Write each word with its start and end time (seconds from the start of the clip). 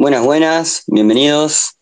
Buenas, 0.00 0.24
buenas, 0.24 0.84
bienvenidos. 0.86 1.76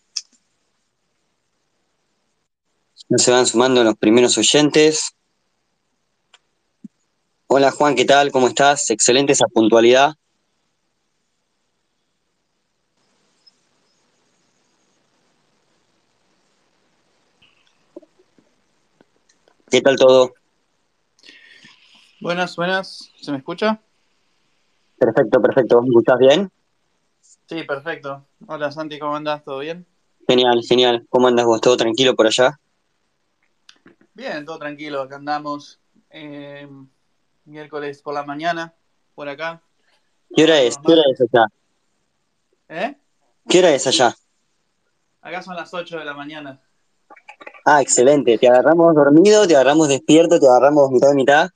No 3.07 3.17
se 3.17 3.31
van 3.31 3.45
sumando 3.45 3.81
los 3.81 3.95
primeros 3.95 4.37
oyentes. 4.37 5.15
Hola 7.47 7.71
Juan, 7.71 7.95
¿qué 7.95 8.03
tal? 8.03 8.33
¿Cómo 8.33 8.49
estás? 8.49 8.89
Excelente 8.89 9.31
esa 9.31 9.45
puntualidad. 9.47 10.15
¿Qué 19.71 19.79
tal 19.79 19.95
todo? 19.95 20.33
Buenas, 22.19 22.57
buenas. 22.57 23.13
¿Se 23.21 23.31
me 23.31 23.37
escucha? 23.37 23.79
Perfecto, 24.97 25.41
perfecto. 25.41 25.81
¿Me 25.81 25.87
escuchás 25.87 26.17
bien? 26.19 26.51
Sí, 27.49 27.63
perfecto. 27.63 28.27
Hola 28.45 28.71
Santi, 28.71 28.99
¿cómo 28.99 29.15
andás? 29.15 29.43
¿Todo 29.43 29.57
bien? 29.57 29.83
Genial, 30.27 30.61
genial. 30.61 31.07
¿Cómo 31.09 31.27
andas 31.29 31.47
vos? 31.47 31.59
¿Todo 31.59 31.75
tranquilo 31.77 32.15
por 32.15 32.27
allá? 32.27 32.59
Bien, 34.13 34.45
todo 34.45 34.59
tranquilo. 34.59 35.01
Acá 35.01 35.15
andamos. 35.15 35.79
eh, 36.11 36.69
miércoles 37.45 38.03
por 38.03 38.13
la 38.13 38.23
mañana, 38.23 38.75
por 39.15 39.27
acá. 39.27 39.63
¿Qué 40.35 40.43
hora 40.43 40.61
es? 40.61 40.77
¿Qué 40.77 40.91
hora 40.91 41.01
es 41.11 41.21
allá? 41.21 41.47
¿Eh? 42.67 42.95
¿Qué 43.47 43.57
hora 43.57 43.73
es 43.73 43.87
allá? 43.87 44.15
Acá 45.19 45.41
son 45.41 45.55
las 45.55 45.73
8 45.73 45.97
de 45.97 46.05
la 46.05 46.13
mañana. 46.13 46.61
Ah, 47.65 47.81
excelente. 47.81 48.37
¿Te 48.37 48.47
agarramos 48.47 48.93
dormido? 48.93 49.47
¿Te 49.47 49.55
agarramos 49.55 49.87
despierto? 49.87 50.39
¿Te 50.39 50.47
agarramos 50.47 50.91
mitad 50.91 51.09
de 51.09 51.15
mitad? 51.15 51.49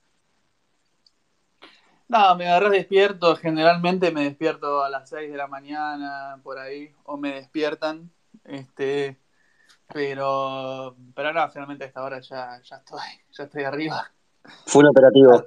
No, 2.14 2.36
me 2.36 2.46
agarrás 2.46 2.70
despierto. 2.70 3.34
Generalmente 3.34 4.12
me 4.12 4.22
despierto 4.22 4.84
a 4.84 4.88
las 4.88 5.08
6 5.08 5.32
de 5.32 5.36
la 5.36 5.48
mañana, 5.48 6.38
por 6.44 6.58
ahí. 6.60 6.92
O 7.04 7.16
me 7.16 7.34
despiertan. 7.34 8.08
Este. 8.44 9.18
Pero. 9.92 10.96
Pero 11.12 11.32
no, 11.32 11.48
generalmente 11.48 11.84
a 11.84 11.86
esta 11.88 12.04
hora 12.04 12.20
ya, 12.20 12.60
ya 12.62 12.76
estoy. 12.76 13.00
Ya 13.36 13.44
estoy 13.44 13.64
arriba. 13.64 14.12
Full 14.66 14.86
operativo. 14.86 15.44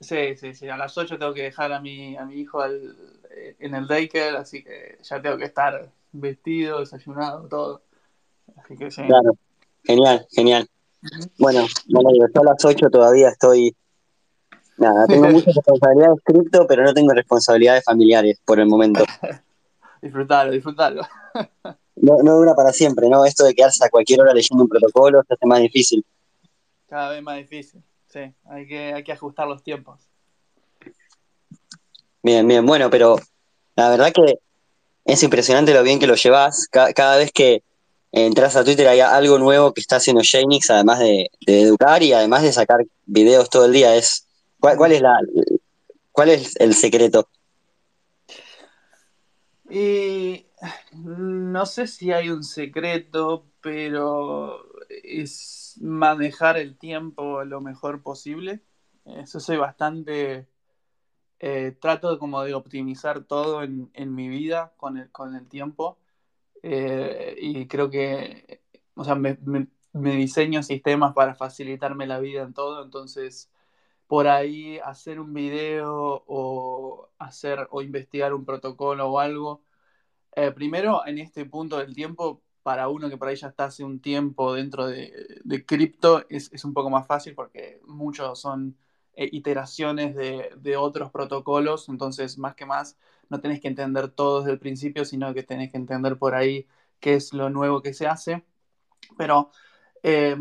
Sí, 0.00 0.34
sí, 0.36 0.54
sí. 0.54 0.66
A 0.70 0.78
las 0.78 0.96
8 0.96 1.18
tengo 1.18 1.34
que 1.34 1.42
dejar 1.42 1.72
a 1.72 1.80
mi, 1.80 2.16
a 2.16 2.24
mi 2.24 2.40
hijo 2.40 2.62
al- 2.62 2.96
eh, 3.30 3.56
en 3.58 3.74
el 3.74 3.86
daycare, 3.86 4.38
así 4.38 4.64
que 4.64 4.96
ya 5.02 5.20
tengo 5.20 5.36
que 5.36 5.44
estar 5.44 5.90
vestido, 6.12 6.80
desayunado, 6.80 7.46
todo. 7.48 7.82
Así 8.56 8.78
que 8.78 8.90
sí. 8.90 9.02
Claro. 9.06 9.36
Genial, 9.84 10.26
genial. 10.30 10.66
Ujú. 11.02 11.30
Bueno, 11.38 11.66
me 11.88 12.00
alegro. 12.00 12.28
Yo 12.34 12.40
a 12.40 12.44
las 12.44 12.64
8 12.64 12.88
todavía 12.88 13.28
estoy. 13.28 13.76
Nada, 14.80 15.06
tengo 15.06 15.28
muchas 15.30 15.54
responsabilidades 15.54 16.18
cripto, 16.24 16.66
pero 16.66 16.82
no 16.82 16.94
tengo 16.94 17.12
responsabilidades 17.12 17.84
familiares 17.84 18.40
por 18.44 18.58
el 18.58 18.66
momento. 18.66 19.04
Disfrutalo, 20.02 20.50
disfrutalo. 20.52 21.02
No, 22.02 22.16
no 22.22 22.36
dura 22.36 22.54
para 22.54 22.72
siempre, 22.72 23.10
¿no? 23.10 23.26
Esto 23.26 23.44
de 23.44 23.52
quedarse 23.52 23.84
a 23.84 23.90
cualquier 23.90 24.22
hora 24.22 24.32
leyendo 24.32 24.62
un 24.64 24.70
protocolo 24.70 25.22
se 25.28 25.34
hace 25.34 25.44
más 25.44 25.60
difícil. 25.60 26.02
Cada 26.88 27.10
vez 27.10 27.22
más 27.22 27.36
difícil. 27.36 27.82
Sí, 28.06 28.20
hay 28.46 28.66
que, 28.66 28.94
hay 28.94 29.04
que 29.04 29.12
ajustar 29.12 29.46
los 29.46 29.62
tiempos. 29.62 30.00
Bien, 32.22 32.48
bien, 32.48 32.64
bueno, 32.64 32.88
pero 32.88 33.16
la 33.76 33.90
verdad 33.90 34.12
que 34.12 34.38
es 35.04 35.22
impresionante 35.22 35.74
lo 35.74 35.82
bien 35.82 35.98
que 35.98 36.06
lo 36.06 36.14
llevas. 36.14 36.68
Ca- 36.70 36.94
cada 36.94 37.18
vez 37.18 37.32
que 37.32 37.62
entras 38.12 38.56
a 38.56 38.64
Twitter 38.64 38.88
hay 38.88 39.00
algo 39.00 39.38
nuevo 39.38 39.74
que 39.74 39.82
está 39.82 39.96
haciendo 39.96 40.22
Shanix, 40.22 40.70
además 40.70 41.00
de, 41.00 41.30
de 41.46 41.62
educar 41.62 42.02
y 42.02 42.14
además 42.14 42.42
de 42.44 42.52
sacar 42.54 42.78
videos 43.04 43.50
todo 43.50 43.66
el 43.66 43.72
día. 43.72 43.94
Es, 43.94 44.26
¿cuál, 44.60 44.92
es 44.92 45.00
la, 45.02 45.18
cuál 46.12 46.30
es 46.30 46.56
el 46.60 46.74
secreto? 46.74 47.28
Y 49.70 50.46
no 50.92 51.66
sé 51.66 51.86
si 51.86 52.12
hay 52.12 52.30
un 52.30 52.42
secreto, 52.44 53.46
pero 53.60 54.64
es 54.88 55.76
manejar 55.80 56.56
el 56.58 56.76
tiempo 56.78 57.44
lo 57.44 57.60
mejor 57.60 58.02
posible. 58.02 58.62
Eso 59.04 59.40
soy 59.40 59.56
bastante... 59.58 60.48
eh, 61.40 61.76
trato 61.80 62.18
como 62.18 62.42
de 62.44 62.54
optimizar 62.54 63.24
todo 63.24 63.62
en, 63.64 63.90
en 63.94 64.14
mi 64.14 64.28
vida 64.28 64.74
con 64.76 64.98
el, 64.98 65.10
con 65.12 65.34
el 65.36 65.48
tiempo. 65.48 65.98
Eh, 66.62 67.36
y 67.40 67.66
creo 67.68 67.90
que, 67.90 68.62
o 68.94 69.04
sea, 69.04 69.14
me, 69.16 69.38
me- 69.44 69.68
me 69.94 70.16
diseño 70.16 70.62
sistemas 70.62 71.14
para 71.14 71.34
facilitarme 71.34 72.06
la 72.06 72.20
vida 72.20 72.42
en 72.42 72.54
todo. 72.54 72.84
Entonces, 72.84 73.50
por 74.10 74.26
ahí 74.28 74.78
hacer 74.80 75.20
un 75.20 75.32
video 75.34 76.24
o 76.26 77.10
hacer 77.18 77.68
o 77.70 77.82
investigar 77.82 78.34
un 78.34 78.44
protocolo 78.44 79.08
o 79.08 79.20
algo 79.20 79.62
eh, 80.36 80.52
primero, 80.52 81.06
en 81.06 81.18
este 81.18 81.44
punto 81.46 81.78
del 81.78 81.94
tiempo, 81.94 82.42
para 82.62 82.88
uno 82.88 83.08
que 83.10 83.16
por 83.18 83.28
ahí 83.28 83.36
ya 83.36 83.48
está 83.48 83.66
hace 83.66 83.84
un 83.84 84.00
tiempo 84.00 84.54
dentro 84.54 84.86
de, 84.86 85.12
de 85.44 85.66
cripto, 85.66 86.24
es, 86.28 86.52
es 86.52 86.64
un 86.64 86.74
poco 86.74 86.90
más 86.90 87.06
fácil 87.06 87.34
porque 87.34 87.80
muchos 87.86 88.40
son 88.40 88.76
eh, 89.14 89.28
iteraciones 89.32 90.14
de, 90.16 90.50
de 90.56 90.76
otros 90.76 91.10
protocolos, 91.12 91.88
entonces 91.88 92.38
más 92.38 92.54
que 92.56 92.66
más 92.66 92.98
no 93.28 93.40
tenés 93.40 93.60
que 93.60 93.68
entender 93.68 94.10
todo 94.10 94.40
desde 94.40 94.52
el 94.52 94.58
principio, 94.60 95.04
sino 95.04 95.34
que 95.34 95.42
tenés 95.44 95.70
que 95.70 95.78
entender 95.78 96.18
por 96.18 96.34
ahí 96.34 96.66
qué 97.00 97.14
es 97.14 97.32
lo 97.32 97.50
nuevo 97.50 97.82
que 97.82 97.94
se 97.94 98.06
hace. 98.08 98.44
Pero 99.18 99.50
eh, 100.02 100.36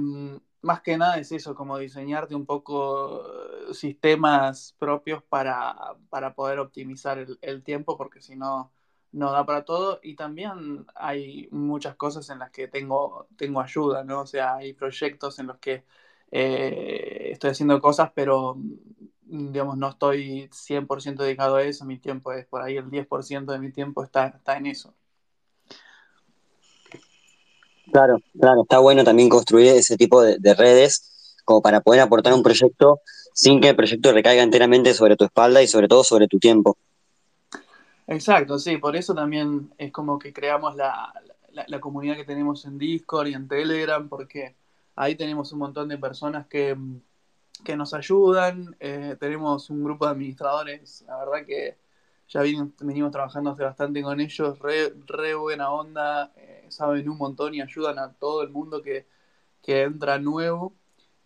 más 0.61 0.81
que 0.81 0.97
nada 0.97 1.17
es 1.17 1.31
eso, 1.31 1.55
como 1.55 1.77
diseñarte 1.77 2.35
un 2.35 2.45
poco 2.45 3.23
eh, 3.69 3.73
sistemas 3.73 4.75
propios 4.79 5.23
para, 5.23 5.75
para 6.09 6.33
poder 6.33 6.59
optimizar 6.59 7.25
el, 7.41 7.63
tiempo, 7.63 7.97
porque 7.97 8.21
si 8.21 8.35
no, 8.35 8.71
no 9.11 9.31
da 9.31 9.45
para 9.45 9.65
todo. 9.65 9.99
Y 10.03 10.15
también 10.15 10.85
hay 10.95 11.47
muchas 11.51 11.95
cosas 11.95 12.29
en 12.29 12.39
las 12.39 12.51
que 12.51 12.67
tengo, 12.67 13.27
tengo 13.37 13.61
ayuda, 13.61 14.03
¿no? 14.03 14.21
O 14.21 14.25
sea, 14.27 14.55
hay 14.55 14.73
proyectos 14.73 15.39
en 15.39 15.47
los 15.47 15.57
que 15.59 15.85
eh, 16.31 17.29
estoy 17.31 17.51
haciendo 17.51 17.81
cosas, 17.81 18.11
pero 18.13 18.55
mm, 18.55 19.51
digamos, 19.51 19.77
no 19.77 19.89
estoy 19.89 20.49
100% 20.51 21.23
dedicado 21.23 21.55
a 21.57 21.63
eso, 21.63 21.85
mi 21.85 21.99
tiempo 21.99 22.31
es 22.33 22.45
por 22.45 22.61
ahí, 22.61 22.77
el 22.77 22.89
10% 22.89 23.53
de 23.53 23.59
mi 23.59 23.71
tiempo 23.71 24.03
está, 24.03 24.27
está 24.27 24.57
en 24.57 24.67
eso. 24.67 24.93
Claro, 27.91 28.19
claro, 28.39 28.61
está 28.63 28.79
bueno 28.79 29.03
también 29.03 29.29
construir 29.29 29.67
ese 29.67 29.97
tipo 29.97 30.21
de, 30.21 30.37
de 30.39 30.53
redes 30.53 31.35
como 31.43 31.61
para 31.61 31.81
poder 31.81 32.01
aportar 32.01 32.33
un 32.33 32.43
proyecto 32.43 32.99
sin 33.33 33.59
que 33.59 33.69
el 33.69 33.75
proyecto 33.75 34.11
recaiga 34.11 34.43
enteramente 34.43 34.93
sobre 34.93 35.15
tu 35.15 35.25
espalda 35.25 35.61
y 35.63 35.67
sobre 35.67 35.87
todo 35.87 36.03
sobre 36.03 36.27
tu 36.27 36.37
tiempo. 36.39 36.77
Exacto, 38.07 38.57
sí, 38.57 38.77
por 38.77 38.95
eso 38.95 39.13
también 39.13 39.71
es 39.77 39.91
como 39.91 40.17
que 40.17 40.33
creamos 40.33 40.75
la, 40.75 41.13
la, 41.51 41.65
la 41.67 41.79
comunidad 41.79 42.15
que 42.15 42.25
tenemos 42.25 42.65
en 42.65 42.77
Discord 42.77 43.27
y 43.27 43.33
en 43.33 43.47
Telegram, 43.47 44.07
porque 44.09 44.55
ahí 44.95 45.15
tenemos 45.15 45.51
un 45.53 45.59
montón 45.59 45.87
de 45.89 45.97
personas 45.97 46.47
que, 46.47 46.75
que 47.63 47.75
nos 47.75 47.93
ayudan, 47.93 48.75
eh, 48.79 49.15
tenemos 49.19 49.69
un 49.69 49.83
grupo 49.83 50.05
de 50.05 50.11
administradores, 50.11 51.03
la 51.07 51.17
verdad 51.23 51.45
que 51.45 51.77
ya 52.29 52.41
vin- 52.41 52.73
venimos 52.79 53.11
trabajando 53.11 53.51
hace 53.51 53.63
bastante 53.63 54.01
con 54.01 54.19
ellos, 54.19 54.57
re, 54.59 54.93
re 55.05 55.35
buena 55.35 55.71
onda, 55.71 56.31
eh, 56.35 56.48
saben 56.71 57.09
un 57.09 57.17
montón 57.17 57.53
y 57.53 57.61
ayudan 57.61 57.99
a 57.99 58.13
todo 58.13 58.43
el 58.43 58.49
mundo 58.49 58.81
que, 58.81 59.07
que 59.61 59.83
entra 59.83 60.19
nuevo. 60.19 60.75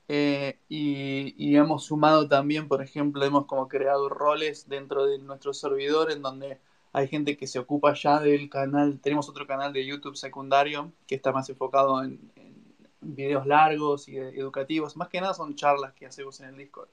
Eh, 0.10 0.60
y, 0.70 1.34
y 1.38 1.56
hemos 1.56 1.86
sumado 1.86 2.28
también, 2.28 2.68
por 2.68 2.82
ejemplo, 2.82 3.24
hemos 3.26 3.46
como 3.46 3.68
creado 3.68 4.10
roles 4.10 4.68
dentro 4.68 5.06
de 5.06 5.18
nuestro 5.20 5.54
servidor 5.54 6.12
en 6.12 6.22
donde 6.22 6.60
hay 6.92 7.08
gente 7.08 7.38
que 7.38 7.48
se 7.48 7.60
ocupa 7.60 7.94
ya 7.94 8.20
del 8.20 8.50
canal, 8.50 9.00
tenemos 9.02 9.30
otro 9.30 9.48
canal 9.48 9.74
de 9.74 9.86
YouTube 9.86 10.16
secundario 10.18 10.94
que 11.08 11.16
está 11.16 11.32
más 11.32 11.50
enfocado 11.50 12.04
en, 12.04 12.32
en 12.36 12.76
videos 13.02 13.46
largos 13.48 14.08
y 14.10 14.18
educativos, 14.18 14.96
más 14.98 15.10
que 15.10 15.22
nada 15.22 15.34
son 15.34 15.56
charlas 15.56 15.94
que 15.94 16.06
hacemos 16.06 16.40
en 16.42 16.50
el 16.50 16.58
Discord. 16.58 16.90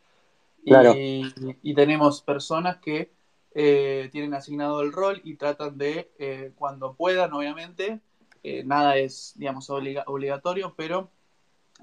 Claro, 0.66 0.94
Y, 0.94 1.34
y 1.62 1.74
tenemos 1.74 2.22
personas 2.22 2.78
que 2.78 3.12
eh, 3.54 4.08
tienen 4.12 4.34
asignado 4.34 4.82
el 4.82 4.92
rol 4.92 5.20
y 5.24 5.36
tratan 5.36 5.78
de, 5.78 6.10
eh, 6.18 6.52
cuando 6.56 6.94
puedan, 6.94 7.32
obviamente, 7.32 8.00
eh, 8.42 8.62
nada 8.64 8.96
es, 8.96 9.32
digamos, 9.36 9.68
obliga- 9.70 10.04
obligatorio, 10.06 10.74
pero 10.76 11.10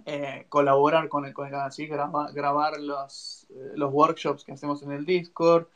eh, 0.06 0.46
colaborar 0.50 1.10
con 1.10 1.26
el, 1.26 1.34
con 1.34 1.48
el 1.48 1.52
canal, 1.54 1.72
grabar 2.34 2.80
los, 2.80 3.48
eh, 3.50 3.74
los 3.76 3.92
workshops 3.94 4.44
que 4.44 4.54
hacemos 4.54 4.84
en 4.84 4.92
el 4.92 5.06
Discord, 5.06 5.68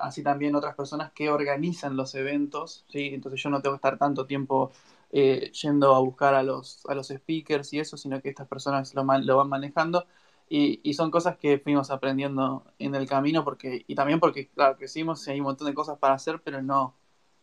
así 0.00 0.22
también 0.22 0.54
otras 0.54 0.74
personas 0.74 1.12
que 1.12 1.30
organizan 1.30 1.96
los 1.96 2.14
eventos, 2.14 2.84
¿sí? 2.88 3.10
Entonces 3.14 3.42
yo 3.42 3.50
no 3.50 3.60
tengo 3.62 3.74
que 3.74 3.78
estar 3.78 3.98
tanto 3.98 4.26
tiempo 4.26 4.72
eh, 5.10 5.50
yendo 5.52 5.94
a 5.94 6.00
buscar 6.00 6.34
a 6.34 6.42
los, 6.42 6.84
a 6.86 6.94
los 6.94 7.08
speakers 7.08 7.72
y 7.72 7.78
eso, 7.80 7.96
sino 7.96 8.20
que 8.20 8.28
estas 8.30 8.46
personas 8.48 8.94
lo, 8.94 9.04
man- 9.04 9.26
lo 9.26 9.36
van 9.36 9.48
manejando. 9.48 10.06
Y, 10.48 10.80
y 10.82 10.94
son 10.94 11.10
cosas 11.10 11.36
que 11.38 11.58
fuimos 11.58 11.90
aprendiendo 11.90 12.64
en 12.78 12.94
el 12.94 13.08
camino, 13.08 13.42
porque, 13.44 13.84
y 13.86 13.94
también 13.94 14.20
porque, 14.20 14.48
claro, 14.48 14.76
crecimos 14.76 15.26
y 15.26 15.30
hay 15.30 15.40
un 15.40 15.44
montón 15.46 15.66
de 15.66 15.74
cosas 15.74 15.98
para 15.98 16.14
hacer, 16.14 16.40
pero 16.44 16.60
no, 16.62 16.94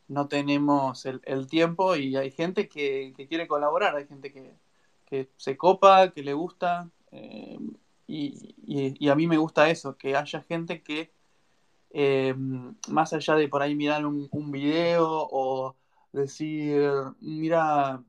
no 0.09 0.27
tenemos 0.27 1.05
el, 1.05 1.21
el 1.25 1.47
tiempo 1.47 1.95
y 1.97 2.17
hay 2.17 2.31
gente 2.31 2.67
que, 2.69 3.13
que 3.17 3.27
quiere 3.27 3.47
colaborar, 3.47 3.95
hay 3.95 4.07
gente 4.07 4.31
que, 4.31 4.55
que 5.05 5.29
se 5.37 5.57
copa, 5.57 6.09
que 6.11 6.23
le 6.23 6.33
gusta, 6.33 6.91
eh, 7.11 7.57
y, 8.07 8.55
y- 8.99 9.09
a 9.09 9.15
mí 9.15 9.27
me 9.27 9.37
gusta 9.37 9.69
eso, 9.69 9.97
que 9.97 10.15
haya 10.17 10.41
gente 10.41 10.81
que 10.83 11.11
eh, 11.91 12.33
más 12.89 13.13
allá 13.13 13.35
de 13.35 13.47
por 13.47 13.61
ahí 13.61 13.75
mirar 13.75 14.05
un, 14.05 14.27
un 14.31 14.51
video 14.51 15.05
o 15.31 15.75
decir, 16.11 16.81
mira, 17.19 18.03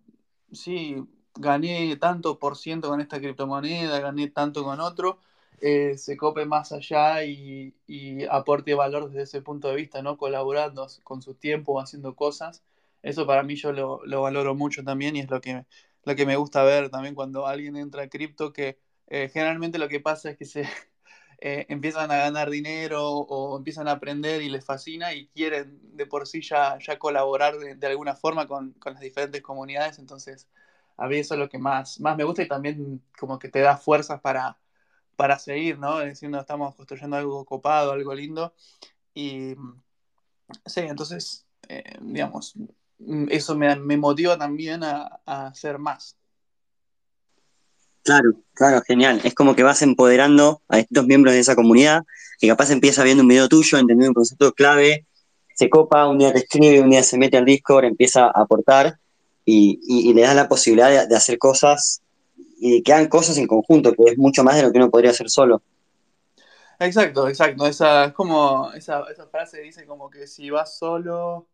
sí, 0.52 0.96
gané 1.34 1.96
tanto 1.96 2.38
por 2.38 2.56
ciento 2.56 2.88
con 2.88 3.00
esta 3.00 3.18
criptomoneda, 3.20 4.00
gané 4.00 4.28
tanto 4.28 4.64
con 4.64 4.80
otro, 4.80 5.18
eh, 5.60 5.98
se 5.98 6.16
cope 6.16 6.46
más 6.46 6.72
allá 6.72 7.24
y, 7.24 7.74
y, 7.86 8.24
aporte 8.24 8.74
valor 8.74 9.08
desde 9.08 9.22
ese 9.24 9.42
punto 9.42 9.68
de 9.68 9.76
vista, 9.76 10.02
¿no? 10.02 10.16
Colaborando 10.16 10.86
con 11.04 11.22
su 11.22 11.34
tiempo, 11.34 11.80
haciendo 11.80 12.16
cosas. 12.16 12.62
Eso 13.02 13.26
para 13.26 13.42
mí 13.42 13.56
yo 13.56 13.72
lo, 13.72 14.04
lo, 14.06 14.22
valoro 14.22 14.54
mucho 14.54 14.84
también 14.84 15.16
y 15.16 15.20
es 15.20 15.30
lo 15.30 15.40
que, 15.40 15.64
lo 16.04 16.16
que 16.16 16.26
me 16.26 16.36
gusta 16.36 16.62
ver 16.64 16.90
también 16.90 17.14
cuando 17.14 17.46
alguien 17.46 17.76
entra 17.76 18.02
a 18.04 18.08
cripto, 18.08 18.52
que 18.52 18.78
eh, 19.08 19.28
generalmente 19.32 19.78
lo 19.78 19.88
que 19.88 20.00
pasa 20.00 20.30
es 20.30 20.36
que 20.38 20.44
se 20.46 20.62
eh, 21.40 21.66
empiezan 21.68 22.10
a 22.10 22.16
ganar 22.16 22.50
dinero 22.50 23.10
o 23.10 23.56
empiezan 23.58 23.88
a 23.88 23.92
aprender 23.92 24.42
y 24.42 24.48
les 24.50 24.64
fascina 24.64 25.14
y 25.14 25.28
quieren 25.28 25.78
de 25.96 26.06
por 26.06 26.26
sí 26.26 26.42
ya, 26.42 26.78
ya 26.78 26.98
colaborar 26.98 27.58
de, 27.58 27.74
de 27.76 27.86
alguna 27.86 28.14
forma 28.16 28.46
con, 28.46 28.72
con 28.74 28.94
las 28.94 29.02
diferentes 29.02 29.42
comunidades. 29.42 29.98
Entonces, 29.98 30.48
a 30.96 31.08
mí 31.08 31.16
eso 31.18 31.34
es 31.34 31.40
lo 31.40 31.48
que 31.48 31.58
más, 31.58 32.00
más 32.00 32.16
me 32.16 32.24
gusta 32.24 32.42
y 32.42 32.48
también 32.48 33.02
como 33.18 33.38
que 33.38 33.48
te 33.48 33.60
da 33.60 33.76
fuerzas 33.76 34.20
para, 34.20 34.58
para 35.20 35.38
seguir, 35.38 35.78
¿no? 35.78 36.00
Diciendo, 36.00 36.40
estamos 36.40 36.74
construyendo 36.74 37.14
algo 37.14 37.44
copado, 37.44 37.92
algo 37.92 38.14
lindo. 38.14 38.54
Y 39.12 39.54
sí, 40.64 40.80
entonces, 40.80 41.44
eh, 41.68 41.98
digamos, 42.00 42.54
eso 43.28 43.54
me, 43.54 43.76
motiva 43.98 44.38
también 44.38 44.82
a, 44.82 45.20
hacer 45.26 45.78
más. 45.78 46.16
Claro, 48.02 48.32
claro, 48.54 48.80
genial. 48.86 49.20
Es 49.22 49.34
como 49.34 49.54
que 49.54 49.62
vas 49.62 49.82
empoderando 49.82 50.62
a 50.70 50.78
estos 50.78 51.04
miembros 51.04 51.34
de 51.34 51.40
esa 51.40 51.54
comunidad, 51.54 52.02
que 52.38 52.48
capaz 52.48 52.70
empieza 52.70 53.04
viendo 53.04 53.22
un 53.22 53.28
video 53.28 53.46
tuyo, 53.46 53.76
entendiendo 53.76 54.12
un 54.12 54.14
concepto 54.14 54.54
clave, 54.54 55.04
se 55.54 55.68
copa, 55.68 56.08
un 56.08 56.16
día 56.16 56.32
te 56.32 56.38
escribe, 56.38 56.80
un 56.80 56.88
día 56.88 57.02
se 57.02 57.18
mete 57.18 57.36
al 57.36 57.44
Discord, 57.44 57.84
empieza 57.84 58.24
a 58.24 58.40
aportar 58.40 58.98
y, 59.44 60.14
le 60.14 60.22
das 60.22 60.34
la 60.34 60.48
posibilidad 60.48 61.06
de, 61.06 61.14
hacer 61.14 61.36
cosas 61.36 62.00
y 62.60 62.82
que 62.82 62.92
hagan 62.92 63.08
cosas 63.08 63.38
en 63.38 63.46
conjunto, 63.46 63.94
que 63.94 64.12
es 64.12 64.18
mucho 64.18 64.44
más 64.44 64.56
de 64.56 64.62
lo 64.62 64.70
que 64.70 64.78
uno 64.78 64.90
podría 64.90 65.10
hacer 65.10 65.30
solo. 65.30 65.62
Exacto, 66.78 67.26
exacto. 67.26 67.66
Esa, 67.66 68.04
es 68.04 68.12
como, 68.12 68.70
esa, 68.74 69.04
esa 69.10 69.26
frase 69.26 69.62
dice 69.62 69.86
como 69.86 70.10
que 70.10 70.26
si 70.26 70.50
vas 70.50 70.76
solo, 70.78 71.46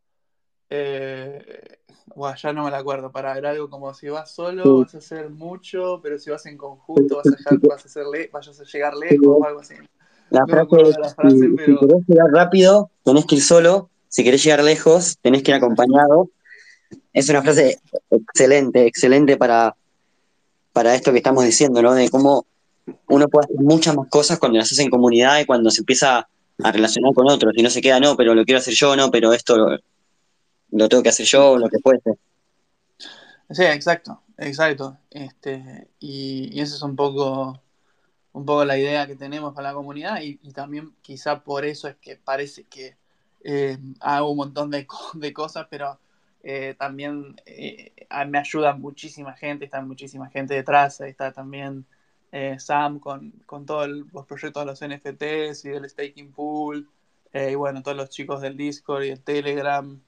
eh, 0.69 1.79
bueno, 2.15 2.37
ya 2.37 2.53
no 2.53 2.65
me 2.65 2.73
la 2.73 2.79
acuerdo, 2.79 3.13
para 3.13 3.39
era 3.39 3.51
algo 3.51 3.71
como 3.71 3.95
si 3.95 4.09
vas 4.09 4.33
solo 4.33 4.63
sí. 4.65 4.83
vas 4.83 4.95
a 4.97 4.99
hacer 4.99 5.31
mucho, 5.31 6.01
pero 6.03 6.19
si 6.19 6.31
vas 6.31 6.45
en 6.47 6.57
conjunto 6.57 7.17
vas 7.19 7.27
a, 7.27 7.55
vas 7.69 7.85
a, 7.85 7.87
hacer 7.87 8.07
le 8.07 8.29
vas 8.33 8.49
a 8.49 8.65
llegar 8.65 8.95
lejos 8.95 9.27
o 9.27 9.45
algo 9.45 9.61
así. 9.61 9.75
La 10.31 10.41
no 10.41 10.47
frase, 10.49 11.01
la 11.01 11.09
frase 11.11 11.39
si, 11.39 11.49
pero... 11.51 11.79
si 11.79 11.87
querés 11.87 12.07
llegar 12.09 12.31
rápido, 12.33 12.91
tenés 13.05 13.27
que 13.27 13.37
ir 13.37 13.43
solo, 13.43 13.91
si 14.09 14.25
querés 14.25 14.43
llegar 14.43 14.65
lejos, 14.65 15.19
tenés 15.23 15.45
que 15.45 15.53
ir 15.53 15.57
acompañado, 15.57 16.31
es 17.13 17.29
una 17.29 17.43
frase 17.43 17.79
excelente, 18.11 18.87
excelente 18.87 19.37
para, 19.37 19.77
para 20.77 20.95
esto 20.95 21.11
que 21.11 21.17
estamos 21.17 21.43
diciendo, 21.43 21.81
¿no? 21.81 21.95
De 21.95 22.11
cómo 22.11 22.45
uno 23.09 23.29
puede 23.29 23.47
hacer 23.47 23.57
muchas 23.61 23.97
más 23.97 24.09
cosas 24.11 24.39
cuando 24.39 24.59
las 24.59 24.71
hace 24.71 24.83
en 24.83 24.91
comunidad 24.91 25.39
y 25.39 25.47
cuando 25.47 25.71
se 25.71 25.81
empieza 25.81 26.29
a 26.63 26.71
relacionar 26.71 27.15
con 27.15 27.31
otros 27.31 27.55
y 27.57 27.63
no 27.63 27.71
se 27.71 27.81
queda, 27.81 27.99
no, 27.99 28.15
pero 28.15 28.35
lo 28.35 28.45
quiero 28.45 28.59
hacer 28.59 28.75
yo, 28.75 28.95
no, 28.95 29.11
pero 29.11 29.33
esto 29.33 29.57
lo, 29.57 30.89
tengo 30.91 31.03
que 31.03 31.09
hacer 31.09 31.25
yo, 31.25 31.57
lo 31.57 31.71
que 31.71 31.79
fuese. 31.79 32.19
Sí, 33.49 33.63
exacto, 33.63 34.21
exacto. 34.37 34.99
Este, 35.09 35.89
y, 35.99 36.51
y 36.53 36.61
esa 36.61 36.75
es 36.75 36.83
un 36.83 36.95
poco, 36.95 37.59
un 38.35 38.45
poco 38.45 38.67
la 38.67 38.77
idea 38.77 39.07
que 39.07 39.17
tenemos 39.17 39.55
para 39.55 39.69
la 39.69 39.75
comunidad 39.75 40.21
y, 40.21 40.39
y 40.43 40.53
también 40.53 40.95
quizá 41.01 41.43
por 41.43 41.65
eso 41.65 41.89
es 41.89 41.97
que 41.97 42.17
parece 42.17 42.65
que 42.65 42.99
eh, 43.45 43.79
hago 44.01 44.31
un 44.31 44.37
montón 44.37 44.71
de 44.71 44.87
cosas, 45.33 45.69
pero 45.71 45.99
eh, 46.49 46.77
también 46.79 47.35
eh, 47.45 48.07
me 48.29 48.39
ayuda 48.39 48.73
muchísima 48.73 49.33
gente, 49.33 49.65
está 49.65 49.81
muchísima 49.81 50.31
gente 50.31 50.55
detrás, 50.55 51.01
ahí 51.01 51.11
está 51.11 51.33
también 51.33 51.85
eh, 52.31 52.55
Sam 52.61 53.01
con, 53.01 53.33
con 53.47 53.67
todos 53.67 53.89
los 53.89 54.27
proyectos 54.27 54.63
de 54.63 54.67
los 54.67 54.81
NFTs 54.81 55.65
y 55.65 55.71
del 55.71 55.91
staking 55.91 56.31
pool, 56.31 56.89
y 57.35 57.57
bueno, 57.57 57.83
todos 57.83 57.97
los 57.97 58.11
chicos 58.11 58.41
del 58.43 58.57
Discord 58.57 59.03
y 59.03 59.09
el 59.11 59.21
Telegram. 59.23 60.01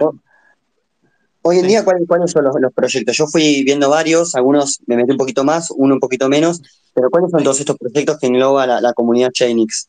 Oh. 0.00 0.14
Hoy 1.42 1.58
en 1.60 1.68
día, 1.68 1.84
¿cuáles, 1.84 2.08
¿cuáles, 2.08 2.32
son 2.32 2.42
los, 2.42 2.56
los, 2.60 2.74
proyectos? 2.74 3.16
Yo 3.16 3.28
fui 3.28 3.62
viendo 3.62 3.88
varios, 3.88 4.34
algunos 4.34 4.80
me 4.86 4.96
metí 4.96 5.12
un 5.12 5.18
poquito 5.18 5.44
más, 5.44 5.70
uno 5.70 5.94
un 5.94 6.00
poquito 6.00 6.28
menos, 6.28 6.60
pero 6.92 7.10
¿cuáles 7.10 7.30
son 7.30 7.44
todos 7.44 7.60
estos 7.60 7.78
proyectos 7.78 8.18
que 8.18 8.26
engloba 8.26 8.66
la, 8.66 8.80
la 8.80 8.92
comunidad 8.92 9.30
Chainix? 9.30 9.88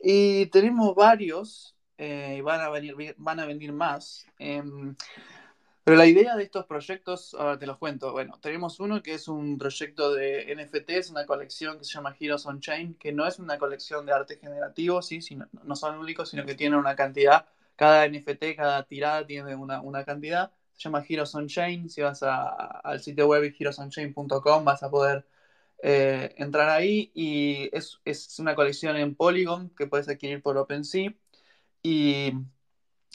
Y 0.00 0.46
tenemos 0.46 0.94
varios, 0.94 1.75
eh, 1.98 2.36
y 2.38 2.40
van 2.40 2.60
a 2.60 2.68
venir, 2.70 3.14
van 3.18 3.40
a 3.40 3.46
venir 3.46 3.72
más. 3.72 4.26
Eh, 4.38 4.62
pero 5.86 5.98
la 5.98 6.06
idea 6.06 6.34
de 6.34 6.42
estos 6.42 6.66
proyectos, 6.66 7.32
ahora 7.34 7.60
te 7.60 7.66
los 7.66 7.78
cuento. 7.78 8.10
Bueno, 8.10 8.36
tenemos 8.42 8.80
uno 8.80 9.04
que 9.04 9.14
es 9.14 9.28
un 9.28 9.56
proyecto 9.56 10.12
de 10.12 10.52
NFT, 10.52 10.90
es 10.90 11.10
una 11.10 11.24
colección 11.26 11.78
que 11.78 11.84
se 11.84 11.92
llama 11.92 12.16
Heroes 12.18 12.44
on 12.46 12.58
Chain, 12.60 12.94
que 12.94 13.12
no 13.12 13.24
es 13.24 13.38
una 13.38 13.56
colección 13.56 14.04
de 14.04 14.12
arte 14.12 14.36
generativo, 14.36 15.00
sí, 15.00 15.22
sino, 15.22 15.46
no 15.62 15.76
son 15.76 15.96
únicos, 15.96 16.30
sino 16.30 16.44
que 16.44 16.56
tienen 16.56 16.80
una 16.80 16.96
cantidad. 16.96 17.46
Cada 17.76 18.08
NFT, 18.08 18.56
cada 18.56 18.82
tirada 18.82 19.24
tiene 19.24 19.54
una, 19.54 19.80
una 19.80 20.04
cantidad. 20.04 20.50
Se 20.72 20.80
llama 20.80 21.04
Heroes 21.08 21.32
on 21.36 21.46
Chain. 21.46 21.88
Si 21.88 22.02
vas 22.02 22.20
al 22.24 23.00
sitio 23.00 23.28
web 23.28 23.44
heroesonchain.com 23.56 24.64
vas 24.64 24.82
a 24.82 24.90
poder 24.90 25.24
eh, 25.84 26.34
entrar 26.36 26.68
ahí. 26.68 27.12
Y 27.14 27.70
es, 27.72 28.00
es 28.04 28.40
una 28.40 28.56
colección 28.56 28.96
en 28.96 29.14
Polygon 29.14 29.70
que 29.70 29.86
puedes 29.86 30.08
adquirir 30.08 30.42
por 30.42 30.56
OpenSea 30.58 31.14
y 31.82 32.32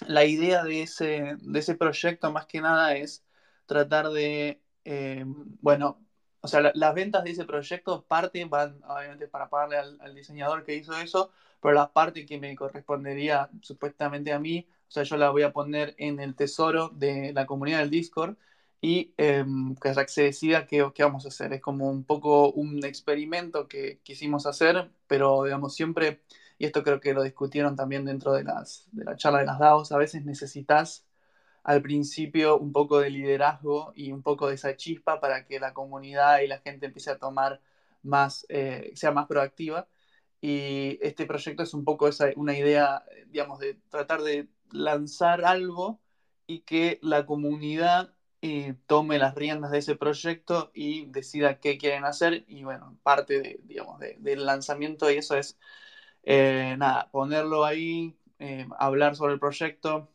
la 0.08 0.26
idea 0.26 0.64
de 0.64 0.84
ese, 0.84 1.36
de 1.40 1.60
ese 1.60 1.76
proyecto 1.76 2.32
más 2.32 2.46
que 2.46 2.62
nada 2.62 2.96
es 2.96 3.24
tratar 3.66 4.10
de, 4.10 4.62
eh, 4.86 5.24
bueno, 5.62 6.06
o 6.42 6.48
sea, 6.48 6.62
la, 6.62 6.72
las 6.76 6.96
ventas 6.96 7.24
de 7.24 7.32
ese 7.32 7.46
proyecto, 7.46 8.06
parte 8.08 8.44
van 8.46 8.82
obviamente 8.84 9.28
para 9.28 9.50
pagarle 9.50 9.78
al, 9.78 10.02
al, 10.02 10.16
diseñador 10.16 10.64
que 10.64 10.76
hizo 10.76 10.94
eso, 10.98 11.32
pero 11.62 11.76
la 11.76 11.94
parte 11.94 12.26
que 12.26 12.40
me 12.40 12.56
correspondería 12.56 13.50
supuestamente 13.62 14.34
a 14.34 14.40
mí, 14.40 14.68
o 14.88 14.92
sea, 14.92 15.04
yo 15.04 15.18
la 15.18 15.30
voy 15.30 15.44
a 15.44 15.54
poner 15.54 15.96
en 15.98 16.20
el 16.20 16.36
tesoro 16.36 16.90
de 16.90 17.34
la 17.34 17.46
comunidad 17.46 17.80
del 17.80 17.92
Discord 17.92 18.36
y 18.82 19.14
eh, 19.18 19.46
que 19.82 19.94
se 20.08 20.24
decida 20.24 20.66
qué, 20.66 20.90
qué, 20.94 21.04
vamos 21.04 21.26
a 21.26 21.28
hacer. 21.30 21.54
Es 21.54 21.62
como 21.62 21.90
un 21.90 22.04
poco 22.04 22.52
un 22.52 22.84
experimento 22.84 23.68
que 23.68 24.00
quisimos 24.04 24.48
hacer, 24.48 24.90
pero 25.08 25.44
digamos, 25.44 25.76
siempre 25.76 26.24
y 26.62 26.66
esto 26.66 26.84
creo 26.84 27.00
que 27.00 27.16
lo 27.16 27.24
discutieron 27.24 27.76
también 27.76 28.06
dentro 28.06 28.34
de, 28.34 28.44
las, 28.44 28.88
de 28.92 29.04
la 29.04 29.16
charla 29.18 29.40
de 29.40 29.48
las 29.48 29.58
DAOs, 29.58 29.92
a 29.92 29.98
veces 29.98 30.24
necesitas 30.26 31.08
al 31.64 31.82
principio 31.82 32.60
un 32.60 32.72
poco 32.72 33.00
de 33.00 33.10
liderazgo 33.10 33.94
y 33.96 34.12
un 34.12 34.22
poco 34.22 34.48
de 34.48 34.56
esa 34.56 34.76
chispa 34.76 35.20
para 35.20 35.48
que 35.48 35.60
la 35.60 35.74
comunidad 35.74 36.42
y 36.42 36.48
la 36.48 36.60
gente 36.60 36.86
empiece 36.86 37.10
a 37.10 37.18
tomar 37.18 37.62
más, 38.04 38.46
eh, 38.50 38.92
sea 38.94 39.12
más 39.12 39.26
proactiva. 39.26 39.88
Y 40.40 41.00
este 41.02 41.26
proyecto 41.26 41.64
es 41.64 41.74
un 41.74 41.84
poco 41.84 42.08
esa, 42.08 42.28
una 42.36 42.56
idea, 42.56 43.06
digamos, 43.30 43.58
de 43.60 43.80
tratar 43.90 44.22
de 44.22 44.48
lanzar 44.72 45.44
algo 45.46 46.00
y 46.46 46.60
que 46.62 47.00
la 47.02 47.26
comunidad 47.26 48.14
eh, 48.44 48.76
tome 48.86 49.18
las 49.18 49.34
riendas 49.34 49.72
de 49.72 49.80
ese 49.80 49.96
proyecto 49.96 50.70
y 50.76 51.08
decida 51.08 51.60
qué 51.60 51.80
quieren 51.80 52.06
hacer. 52.06 52.46
Y 52.48 52.64
bueno, 52.66 53.00
parte 53.02 53.62
digamos, 53.64 54.00
de, 54.00 54.18
del 54.20 54.46
lanzamiento 54.46 55.10
y 55.10 55.18
eso 55.18 55.36
es 55.38 55.58
eh, 56.24 56.76
nada, 56.78 57.10
ponerlo 57.12 57.66
ahí, 57.66 58.16
eh, 58.40 58.68
hablar 58.80 59.16
sobre 59.16 59.34
el 59.34 59.40
proyecto 59.40 60.10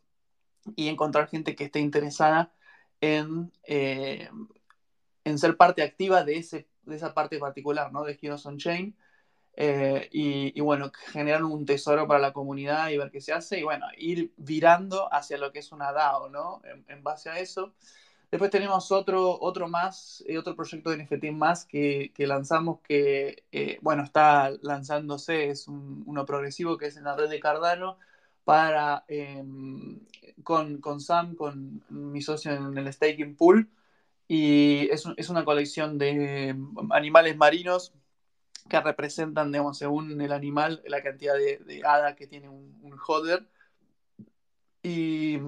y 0.74 0.88
encontrar 0.88 1.28
gente 1.28 1.54
que 1.54 1.64
esté 1.64 1.80
interesada 1.80 2.52
en, 3.00 3.52
eh, 3.64 4.28
en 5.24 5.38
ser 5.38 5.56
parte 5.56 5.82
activa 5.82 6.24
de, 6.24 6.38
ese, 6.38 6.68
de 6.82 6.96
esa 6.96 7.14
parte 7.14 7.38
particular, 7.38 7.92
¿no? 7.92 8.04
De 8.04 8.18
Heroes 8.20 8.46
on 8.46 8.58
Chain. 8.58 8.96
Eh, 9.58 10.08
y, 10.12 10.60
bueno, 10.60 10.92
generar 11.12 11.42
un 11.42 11.64
tesoro 11.64 12.06
para 12.06 12.20
la 12.20 12.32
comunidad 12.34 12.90
y 12.90 12.98
ver 12.98 13.10
qué 13.10 13.22
se 13.22 13.32
hace 13.32 13.58
y 13.58 13.62
bueno, 13.62 13.86
ir 13.96 14.34
virando 14.36 15.12
hacia 15.12 15.38
lo 15.38 15.50
que 15.50 15.60
es 15.60 15.72
una 15.72 15.92
DAO, 15.92 16.28
¿no? 16.28 16.60
En 16.88 17.02
base 17.02 17.30
a 17.30 17.38
eso. 17.38 17.74
Después 18.36 18.50
tenemos 18.50 18.92
otro, 18.92 19.40
otro 19.40 19.66
más, 19.66 20.22
eh, 20.26 20.36
otro 20.36 20.54
proyecto 20.54 20.90
de 20.90 20.98
NFT 20.98 21.32
más 21.32 21.64
que, 21.64 22.12
que 22.14 22.26
lanzamos 22.26 22.80
que, 22.82 23.44
eh, 23.50 23.78
bueno, 23.80 24.02
está 24.02 24.50
lanzándose, 24.60 25.48
es 25.48 25.66
un, 25.68 26.02
uno 26.04 26.26
progresivo 26.26 26.76
que 26.76 26.88
es 26.88 26.98
en 26.98 27.04
la 27.04 27.16
red 27.16 27.30
de 27.30 27.40
Cardano 27.40 27.96
para, 28.44 29.06
eh, 29.08 29.42
con, 30.42 30.82
con, 30.82 31.00
Sam, 31.00 31.34
con 31.34 31.82
mi 31.88 32.20
socio 32.20 32.52
en 32.52 32.76
el 32.76 32.92
staking 32.92 33.36
pool, 33.36 33.70
y 34.28 34.86
es, 34.90 35.04
es 35.16 35.30
una 35.30 35.46
colección 35.46 35.96
de 35.96 36.54
animales 36.90 37.38
marinos 37.38 37.94
que 38.68 38.80
representan, 38.82 39.50
digamos, 39.50 39.78
según 39.78 40.20
el 40.20 40.32
animal, 40.32 40.82
la 40.86 41.02
cantidad 41.02 41.34
de, 41.36 41.56
de 41.58 41.82
ADA 41.86 42.16
que 42.16 42.26
tiene 42.26 42.50
un, 42.50 42.78
un 42.82 42.98
hodler. 42.98 43.48
Y 44.82 45.38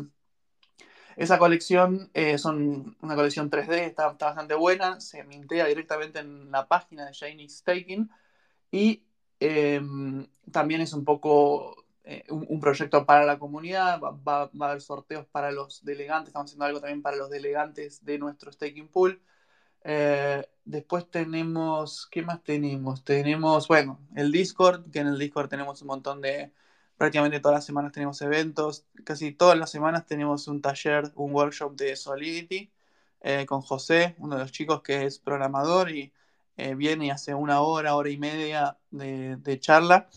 esa 1.18 1.38
colección 1.38 2.10
eh, 2.14 2.38
son 2.38 2.96
una 3.02 3.14
colección 3.14 3.50
3D, 3.50 3.86
está, 3.86 4.10
está, 4.10 4.26
bastante 4.26 4.54
buena, 4.54 5.00
se 5.00 5.24
mintea 5.24 5.66
directamente 5.66 6.20
en 6.20 6.50
la 6.50 6.66
página 6.66 7.06
de 7.06 7.12
Shiny 7.12 7.48
Staking 7.48 8.10
y 8.70 9.02
Em, 9.40 10.26
también 10.50 10.80
es 10.80 10.92
un 10.92 11.04
poco 11.04 11.84
eh, 12.04 12.24
un, 12.30 12.60
proyecto 12.60 13.06
para 13.06 13.24
la 13.24 13.38
comunidad, 13.38 14.00
va, 14.00 14.42
a 14.42 14.66
haber 14.66 14.80
sorteos 14.80 15.26
para 15.26 15.52
los 15.52 15.84
delegantes, 15.84 16.28
estamos 16.28 16.46
haciendo 16.50 16.64
algo 16.64 16.80
también 16.80 17.02
para 17.02 17.16
los 17.16 17.30
delegantes 17.30 18.04
de 18.04 18.18
nuestro 18.18 18.50
staking 18.52 18.88
pool. 18.88 19.22
Eh, 19.84 20.44
después 20.64 21.08
tenemos, 21.10 22.08
¿qué 22.10 22.22
más 22.22 22.42
tenemos? 22.42 23.04
Tenemos, 23.04 23.68
bueno, 23.68 24.00
el 24.16 24.32
Discord, 24.32 24.90
que 24.90 25.00
en 25.00 25.08
el 25.08 25.18
Discord 25.18 25.48
tenemos 25.48 25.80
un 25.82 25.88
montón 25.88 26.20
de, 26.20 26.52
prácticamente 26.98 27.38
todas 27.40 27.54
las 27.54 27.64
semanas 27.64 27.92
tenemos 27.92 28.20
eventos, 28.22 28.84
casi 29.04 29.32
todas 29.32 29.56
las 29.56 29.70
semanas 29.70 30.04
tenemos 30.04 30.48
un 30.48 30.60
taller, 30.60 31.12
un 31.14 31.32
workshop 31.32 31.76
de 31.76 31.94
Solidity 31.94 32.70
eh, 33.20 33.46
con 33.46 33.62
José, 33.62 34.16
uno 34.18 34.34
de 34.34 34.42
los 34.42 34.52
chicos 34.52 34.82
que 34.82 35.06
es 35.06 35.18
programador 35.20 35.90
y 35.90 36.12
eh, 36.56 36.74
viene 36.74 37.06
y 37.06 37.10
hace 37.10 37.34
una 37.34 37.60
hora, 37.60 37.94
hora 37.94 38.10
y 38.10 38.18
media 38.18 38.76
de, 38.90 39.58
charla. 39.60 40.08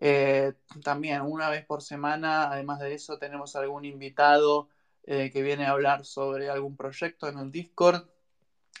Eh, 0.00 0.54
también 0.82 1.20
una 1.20 1.50
vez 1.50 1.66
por 1.66 1.82
semana, 1.82 2.50
además 2.50 2.80
de 2.80 2.94
eso, 2.94 3.18
tenemos 3.18 3.54
algún 3.54 3.84
invitado 3.84 4.68
que 5.06 5.40
viene 5.40 5.66
a 5.66 5.70
hablar 5.70 6.04
sobre 6.04 6.50
algún 6.50 6.76
proyecto 6.76 7.28
en 7.28 7.38
el 7.38 7.52
Discord. 7.52 8.08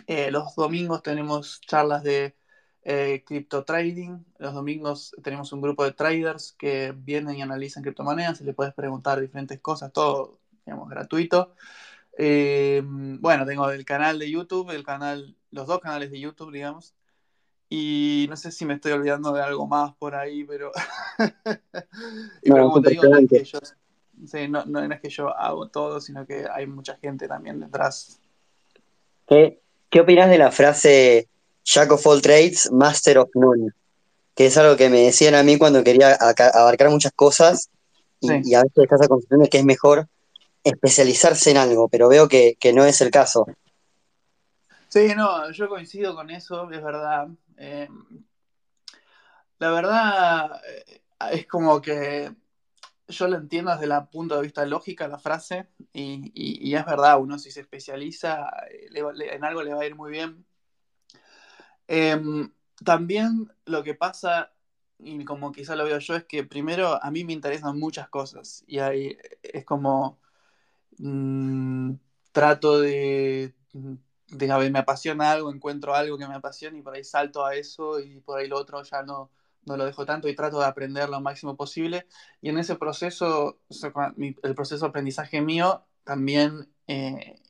los 0.08 0.56
domingos 0.56 1.04
tenemos 1.04 1.60
charlas 1.60 2.02
de 2.02 2.34
eh, 2.88 3.24
Crypto 3.26 3.64
Trading. 3.64 4.20
Los 4.38 4.54
domingos 4.54 5.12
tenemos 5.24 5.52
un 5.52 5.60
grupo 5.60 5.84
de 5.84 5.90
traders 5.90 6.52
que 6.52 6.94
vienen 6.96 7.34
y 7.34 7.42
analizan 7.42 7.82
criptomonedas 7.82 8.40
y 8.40 8.44
le 8.44 8.52
puedes 8.52 8.72
preguntar 8.74 9.20
diferentes 9.20 9.58
cosas, 9.58 9.92
todo, 9.92 10.38
digamos, 10.64 10.88
gratuito. 10.88 11.52
Eh, 12.16 12.80
bueno, 12.84 13.44
tengo 13.44 13.68
el 13.70 13.84
canal 13.84 14.20
de 14.20 14.30
YouTube, 14.30 14.70
el 14.70 14.84
canal, 14.84 15.34
los 15.50 15.66
dos 15.66 15.80
canales 15.80 16.12
de 16.12 16.20
YouTube, 16.20 16.52
digamos. 16.52 16.94
Y 17.68 18.26
no 18.30 18.36
sé 18.36 18.52
si 18.52 18.64
me 18.64 18.74
estoy 18.74 18.92
olvidando 18.92 19.32
de 19.32 19.42
algo 19.42 19.66
más 19.66 19.92
por 19.96 20.14
ahí, 20.14 20.44
pero. 20.44 20.70
como 22.48 22.80
te 22.82 22.90
digo, 22.90 23.02
no 23.08 23.18
es, 23.18 23.28
que 23.28 23.42
yo, 23.42 23.58
no, 24.48 24.64
no, 24.64 24.80
es 24.80 25.00
que 25.00 25.08
yo 25.08 25.36
hago 25.36 25.66
todo, 25.70 26.00
sino 26.00 26.24
que 26.24 26.46
hay 26.48 26.68
mucha 26.68 26.96
gente 26.98 27.26
también 27.26 27.58
detrás. 27.58 28.20
¿Qué, 29.26 29.60
qué 29.90 30.00
opinas 30.02 30.30
de 30.30 30.38
la 30.38 30.52
frase 30.52 31.28
Jack 31.66 31.90
of 31.90 32.06
all 32.06 32.22
trades, 32.22 32.70
master 32.70 33.18
of 33.18 33.28
none, 33.34 33.72
que 34.36 34.46
es 34.46 34.56
algo 34.56 34.76
que 34.76 34.88
me 34.88 35.00
decían 35.00 35.34
a 35.34 35.42
mí 35.42 35.58
cuando 35.58 35.82
quería 35.82 36.14
abarcar 36.14 36.90
muchas 36.90 37.12
cosas 37.12 37.70
y, 38.20 38.54
a 38.54 38.62
veces 38.62 38.84
estás 38.84 39.00
a 39.02 39.36
de 39.36 39.48
que 39.48 39.58
es 39.58 39.64
mejor 39.64 40.06
especializarse 40.62 41.50
en 41.50 41.56
algo, 41.56 41.88
pero 41.88 42.08
veo 42.08 42.28
que, 42.28 42.56
no 42.72 42.84
es 42.84 43.00
el 43.00 43.10
caso. 43.10 43.46
Sí, 44.88 45.08
no, 45.16 45.50
yo 45.50 45.68
coincido 45.68 46.14
con 46.14 46.30
eso, 46.30 46.70
es 46.70 46.82
verdad. 46.82 47.28
Eh, 47.58 47.88
la 49.58 49.70
verdad 49.70 50.60
eh, 50.68 51.00
es 51.32 51.46
como 51.46 51.82
que 51.82 52.32
yo 53.08 53.28
lo 53.28 53.36
entiendo 53.36 53.70
desde 53.72 53.92
el 53.92 54.08
punto 54.10 54.36
de 54.36 54.42
vista 54.42 54.64
lógica 54.66 55.08
la 55.08 55.18
frase 55.18 55.68
y, 55.92 56.74
es 56.74 56.86
verdad, 56.86 57.20
uno 57.20 57.38
si 57.38 57.50
se 57.50 57.60
especializa 57.60 58.48
eh, 58.70 59.32
en 59.32 59.44
algo 59.44 59.62
le 59.62 59.74
va 59.74 59.82
a 59.82 59.86
ir 59.86 59.94
muy 59.94 60.10
bien, 60.10 60.44
Em, 61.88 62.48
también 62.84 63.52
lo 63.64 63.82
que 63.82 63.94
pasa, 63.94 64.52
y 64.98 65.24
como 65.24 65.52
quizá 65.52 65.76
lo 65.76 65.84
veo 65.84 65.98
yo, 65.98 66.16
es 66.16 66.24
que 66.24 66.44
primero 66.44 67.02
a 67.02 67.10
mí 67.10 67.24
me 67.24 67.32
interesan 67.32 67.78
muchas 67.78 68.08
cosas 68.08 68.64
y 68.66 68.78
ahí 68.80 69.16
es 69.42 69.64
como 69.64 70.18
mm, 70.98 71.92
trato 72.32 72.80
de, 72.80 73.54
de, 74.28 74.50
a 74.50 74.58
me 74.58 74.78
apasiona 74.78 75.32
algo, 75.32 75.50
encuentro 75.52 75.94
algo 75.94 76.18
que 76.18 76.28
me 76.28 76.34
apasiona 76.34 76.78
y 76.78 76.82
por 76.82 76.94
ahí 76.94 77.04
salto 77.04 77.44
a 77.44 77.54
eso 77.54 78.00
y 78.00 78.20
por 78.20 78.38
ahí 78.38 78.48
lo 78.48 78.58
otro 78.58 78.82
ya 78.82 79.02
no, 79.02 79.30
no 79.64 79.76
lo 79.76 79.84
dejo 79.84 80.06
tanto 80.06 80.28
y 80.28 80.34
trato 80.34 80.58
de 80.60 80.66
aprender 80.66 81.08
lo 81.08 81.20
máximo 81.20 81.56
posible. 81.56 82.06
Y 82.40 82.48
en 82.50 82.58
ese 82.58 82.76
proceso, 82.76 83.58
el 84.42 84.54
proceso 84.54 84.84
de 84.86 84.88
aprendizaje 84.88 85.40
mío 85.42 85.84
también 86.04 86.68
eh, 86.86 87.40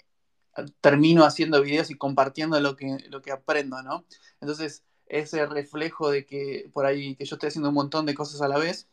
termino 0.81 1.25
haciendo 1.25 1.63
videos 1.63 1.91
y 1.91 1.97
compartiendo 1.97 2.59
lo 2.61 2.77
que, 2.77 2.99
lo 3.09 3.23
que 3.23 3.33
aprendo, 3.33 3.83
¿no? 3.83 4.07
Entonces, 4.41 4.85
ese 5.07 5.47
reflejo 5.47 6.11
de 6.11 6.27
que 6.27 6.71
por 6.73 6.87
ahí, 6.87 7.17
que 7.17 7.25
yo 7.25 7.37
estoy 7.37 7.49
haciendo 7.49 7.69
un 7.69 7.75
montón 7.75 8.07
de 8.07 8.15
cosas 8.15 8.41
a 8.43 8.49
la 8.49 8.59
vez, 8.59 8.89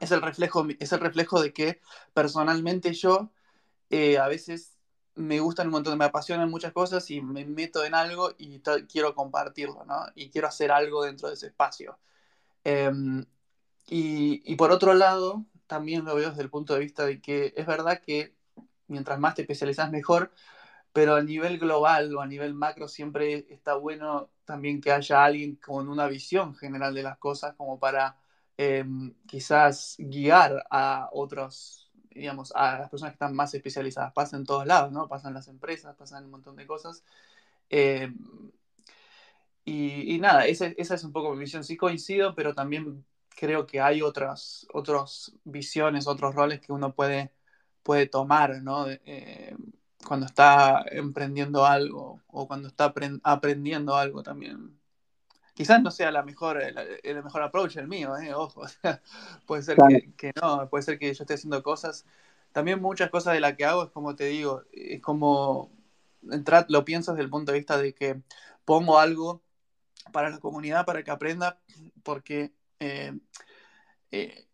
es 0.00 0.10
el 0.10 0.22
reflejo, 0.22 0.66
es 0.78 0.92
el 0.92 1.00
reflejo 1.00 1.42
de 1.42 1.52
que 1.52 1.80
personalmente 2.14 2.92
yo 2.94 3.30
eh, 3.90 4.18
a 4.18 4.28
veces 4.28 4.76
me 5.14 5.40
gustan 5.40 5.66
un 5.68 5.72
montón, 5.72 5.98
me 5.98 6.06
apasionan 6.06 6.50
muchas 6.50 6.72
cosas 6.72 7.10
y 7.10 7.20
me 7.20 7.44
meto 7.44 7.84
en 7.84 7.94
algo 7.94 8.30
y 8.38 8.60
quiero 8.90 9.14
compartirlo, 9.14 9.84
¿no? 9.84 10.06
Y 10.14 10.30
quiero 10.30 10.48
hacer 10.48 10.72
algo 10.72 11.04
dentro 11.04 11.28
de 11.28 11.34
ese 11.34 11.48
espacio. 11.48 11.98
Em, 12.64 13.24
y, 13.88 14.42
y 14.50 14.56
por 14.56 14.70
otro 14.72 14.94
lado, 14.94 15.44
también 15.66 16.04
lo 16.04 16.14
veo 16.14 16.30
desde 16.30 16.42
el 16.42 16.50
punto 16.50 16.74
de 16.74 16.80
vista 16.80 17.04
de 17.04 17.20
que 17.20 17.52
es 17.56 17.66
verdad 17.66 18.00
que 18.00 18.34
mientras 18.88 19.18
más 19.18 19.34
te 19.34 19.42
especializas 19.42 19.90
mejor, 19.90 20.32
pero 20.92 21.14
a 21.16 21.22
nivel 21.22 21.58
global 21.58 22.14
o 22.14 22.20
a 22.20 22.26
nivel 22.26 22.54
macro 22.54 22.88
siempre 22.88 23.46
está 23.50 23.74
bueno 23.76 24.30
también 24.44 24.80
que 24.80 24.92
haya 24.92 25.24
alguien 25.24 25.56
con 25.56 25.88
una 25.88 26.06
visión 26.06 26.54
general 26.54 26.94
de 26.94 27.02
las 27.02 27.18
cosas 27.18 27.54
como 27.56 27.78
para 27.78 28.16
em, 28.56 29.14
quizás 29.26 29.96
guiar 29.98 30.64
a 30.70 31.08
otros, 31.12 31.90
digamos, 32.10 32.52
a 32.54 32.78
las 32.78 32.90
personas 32.90 33.12
que 33.12 33.16
están 33.16 33.34
más 33.34 33.54
especializadas. 33.54 34.12
Pasa 34.12 34.36
en 34.36 34.44
todos 34.44 34.66
lados, 34.66 34.92
¿no? 34.92 35.08
Pasan 35.08 35.34
las 35.34 35.48
empresas, 35.48 35.96
pasan 35.96 36.24
un 36.26 36.32
montón 36.32 36.56
de 36.56 36.66
cosas. 36.66 37.02
Em, 37.70 38.16
y, 39.64 40.18
nada, 40.18 40.46
esa, 40.46 40.66
esa, 40.76 40.94
es 40.96 41.04
un 41.04 41.12
poco 41.12 41.32
mi 41.32 41.40
visión. 41.40 41.64
Sí 41.64 41.76
coincido, 41.76 42.34
pero 42.34 42.54
también 42.54 43.04
creo 43.30 43.66
que 43.66 43.80
hay 43.80 44.02
otras, 44.02 44.66
otras 44.72 45.32
visiones, 45.44 46.06
otros 46.06 46.34
roles 46.34 46.60
que 46.60 46.72
uno 46.72 46.94
puede, 46.94 47.32
puede 47.82 48.06
tomar, 48.08 48.62
¿no? 48.62 48.88
Eh, 48.88 49.56
cuando 50.06 50.26
está 50.26 50.84
emprendiendo 50.90 51.64
algo 51.64 52.20
o 52.28 52.46
cuando 52.46 52.68
está 52.68 52.92
aprendiendo 53.22 53.96
algo 53.96 54.22
también. 54.22 54.78
Quizás 55.54 55.82
no 55.82 55.90
sea 55.90 56.10
la 56.10 56.22
mejor, 56.22 56.62
el, 56.62 57.22
mejor 57.22 57.42
approach 57.42 57.76
el 57.76 57.88
mío, 57.88 58.16
¿eh? 58.16 58.34
ojo. 58.34 58.62
puede 59.46 59.62
ser 59.62 59.76
que, 60.16 60.32
no, 60.40 60.68
puede 60.68 60.82
ser 60.82 60.98
que 60.98 61.12
yo 61.12 61.22
esté 61.22 61.34
haciendo 61.34 61.62
cosas. 61.62 62.06
También 62.52 62.80
muchas 62.80 63.10
cosas 63.10 63.34
de 63.34 63.40
las 63.40 63.54
que 63.56 63.64
hago 63.64 63.84
es 63.84 63.90
como 63.90 64.16
te 64.16 64.26
digo, 64.26 64.62
es 64.72 65.00
como 65.00 65.70
entrar, 66.30 66.66
lo 66.68 66.84
pienso 66.84 67.12
desde 67.12 67.24
el 67.24 67.30
punto 67.30 67.52
de 67.52 67.58
vista 67.58 67.76
de 67.78 67.94
que 67.94 68.20
pongo 68.64 68.98
algo 68.98 69.42
para 70.12 70.30
la 70.30 70.38
comunidad 70.38 70.84
para 70.86 71.02
que 71.02 71.10
aprenda, 71.10 71.60
porque 72.02 72.52
eh, 72.80 73.18
eh, 74.10 74.46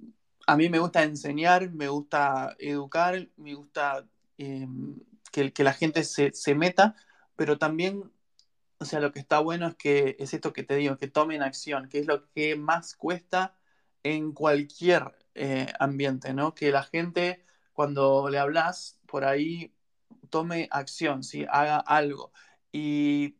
a 0.47 0.57
mí 0.57 0.69
me 0.69 0.79
gusta 0.79 1.03
enseñar, 1.03 1.71
me 1.71 1.89
gusta 1.89 2.57
educar, 2.59 3.29
me 3.37 3.55
gusta 3.55 4.07
em, 4.37 4.99
que, 5.31 5.53
la 5.65 5.73
gente 5.73 6.05
se, 6.05 6.55
meta, 6.55 6.97
pero 7.37 7.59
también, 7.59 8.13
o 8.79 8.85
sea, 8.85 9.01
lo 9.01 9.13
que 9.13 9.21
está 9.21 9.41
bueno 9.41 9.69
es 9.69 9.75
que 9.77 10.17
es 10.19 10.35
esto 10.35 10.53
que 10.53 10.65
te 10.65 10.77
digo, 10.77 10.97
que 10.99 11.09
tomen 11.09 11.43
acción, 11.43 11.89
que 11.89 12.01
es 12.01 12.07
lo 12.07 12.29
que 12.33 12.57
más 12.57 12.95
cuesta 12.95 13.57
en 14.03 14.33
cualquier 14.33 15.17
eh, 15.35 15.67
ambiente, 15.81 16.35
¿no? 16.35 16.55
Que 16.55 16.71
la 16.71 16.83
gente, 16.85 17.45
cuando 17.73 18.29
le 18.31 18.39
hablas, 18.39 19.01
por 19.07 19.25
ahí 19.25 19.75
tome 20.31 20.69
acción, 20.71 21.23
¿sí? 21.25 21.47
Haga 21.51 21.79
algo. 21.79 22.33
Y 22.73 23.39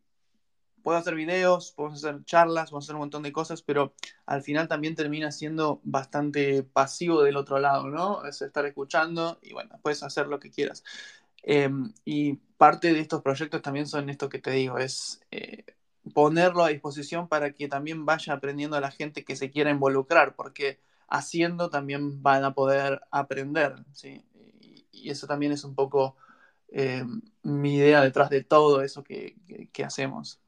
puedo 0.83 0.97
hacer 0.97 1.15
videos, 1.15 1.71
puedo 1.71 1.91
hacer 1.91 2.23
charlas, 2.25 2.69
puedo 2.71 2.79
hacer 2.79 2.95
un 2.95 3.01
montón 3.01 3.23
de 3.23 3.31
cosas, 3.31 3.61
pero 3.61 3.93
al 4.25 4.41
final 4.41 4.67
también 4.67 4.95
termina 4.95 5.31
siendo 5.31 5.81
bastante 5.83 6.63
pasivo 6.63 7.21
del 7.23 7.37
otro 7.37 7.59
lado, 7.59 7.89
¿no? 7.89 8.25
Es 8.25 8.41
estar 8.41 8.65
escuchando 8.65 9.39
y 9.41 9.53
bueno, 9.53 9.79
puedes 9.81 10.03
hacer 10.03 10.27
lo 10.27 10.39
que 10.39 10.51
quieras. 10.51 10.83
Em, 11.43 11.93
y 12.05 12.35
parte 12.57 12.93
de 12.93 12.99
estos 12.99 13.21
proyectos 13.21 13.61
también 13.61 13.87
son 13.87 14.09
esto 14.09 14.29
que 14.29 14.39
te 14.39 14.51
digo, 14.51 14.77
es 14.77 15.21
eh, 15.31 15.63
ponerlo 16.13 16.63
a 16.63 16.69
disposición 16.69 17.27
para 17.27 17.51
que 17.51 17.67
también 17.67 18.05
vaya 18.05 18.33
aprendiendo 18.33 18.75
a 18.75 18.81
la 18.81 18.91
gente 18.91 19.23
que 19.23 19.35
se 19.35 19.49
quiera 19.49 19.69
involucrar, 19.69 20.35
porque 20.35 20.79
haciendo 21.07 21.69
también 21.69 22.21
van 22.21 22.43
a 22.43 22.53
poder 22.53 23.01
aprender, 23.11 23.75
¿sí? 23.93 24.23
Y, 24.91 25.09
eso 25.09 25.27
también 25.27 25.53
es 25.53 25.63
un 25.63 25.75
poco 25.75 26.17
eh, 26.67 27.05
mi 27.41 27.75
idea 27.75 28.01
detrás 28.01 28.29
de 28.29 28.43
todo 28.43 28.81
eso 28.81 29.01
que, 29.01 29.35
hacemos. 29.83 30.41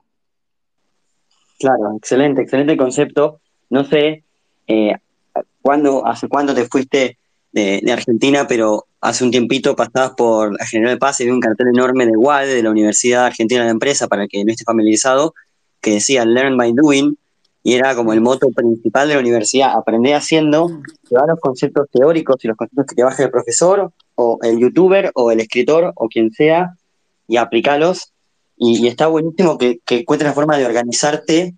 Claro, 1.58 1.96
excelente, 1.96 2.42
excelente 2.42 2.76
concepto. 2.76 3.40
No 3.70 3.86
sé, 3.86 4.26
eh, 4.68 4.98
¿cuándo, 5.62 6.06
¿hace 6.06 6.28
cuánto 6.28 6.54
te 6.54 6.66
fuiste 6.66 7.18
de, 7.52 7.92
Argentina, 7.92 8.48
pero 8.48 8.86
hace 9.02 9.24
un 9.24 9.32
tiempito 9.32 9.76
pasabas 9.76 10.12
por 10.12 10.58
la 10.58 10.66
General 10.66 10.98
Paz 10.98 11.20
y 11.20 11.26
vi 11.26 11.32
un 11.32 11.40
cartel 11.40 11.68
enorme 11.68 12.06
de 12.06 12.16
WAD, 12.16 12.46
de 12.46 12.64
la 12.64 12.72
Universidad 12.72 13.26
Argentina 13.26 13.64
de 13.64 13.72
Empresa, 13.72 14.08
para 14.08 14.24
el 14.24 14.30
que 14.30 14.44
no 14.44 14.52
esté 14.52 14.64
familiarizado, 14.64 15.34
que 15.82 15.92
decía 15.92 16.26
Learn 16.26 16.58
by 16.58 16.74
Doing, 16.74 17.18
y 17.64 17.74
era 17.74 17.96
como 17.96 18.14
el 18.14 18.22
moto 18.22 18.50
principal 18.50 19.08
de 19.08 19.16
la 19.16 19.20
universidad, 19.20 19.74
aprender 19.76 20.16
haciendo, 20.16 20.82
llevar 21.10 21.28
los 21.28 21.40
conceptos 21.40 21.88
teóricos 21.92 22.38
y 22.44 22.48
los 22.48 22.58
conceptos 22.58 22.86
que 22.88 22.96
te 22.96 23.04
baje 23.04 23.24
el 23.24 23.32
profesor, 23.32 23.92
o 24.16 24.40
el 24.42 24.60
youtuber, 24.60 25.12
o 25.16 25.32
el 25.32 25.40
escritor, 25.40 25.92
o 25.96 26.08
quien 26.08 26.32
sea, 26.32 26.76
y 27.28 27.38
aplicarlos. 27.38 28.14
Y, 28.58 28.88
está 28.88 29.08
buenísimo 29.08 29.58
que, 29.58 29.80
que 29.86 30.00
encuentres 30.00 30.30
la 30.30 30.34
forma 30.34 30.58
de 30.58 30.66
organizarte 30.66 31.56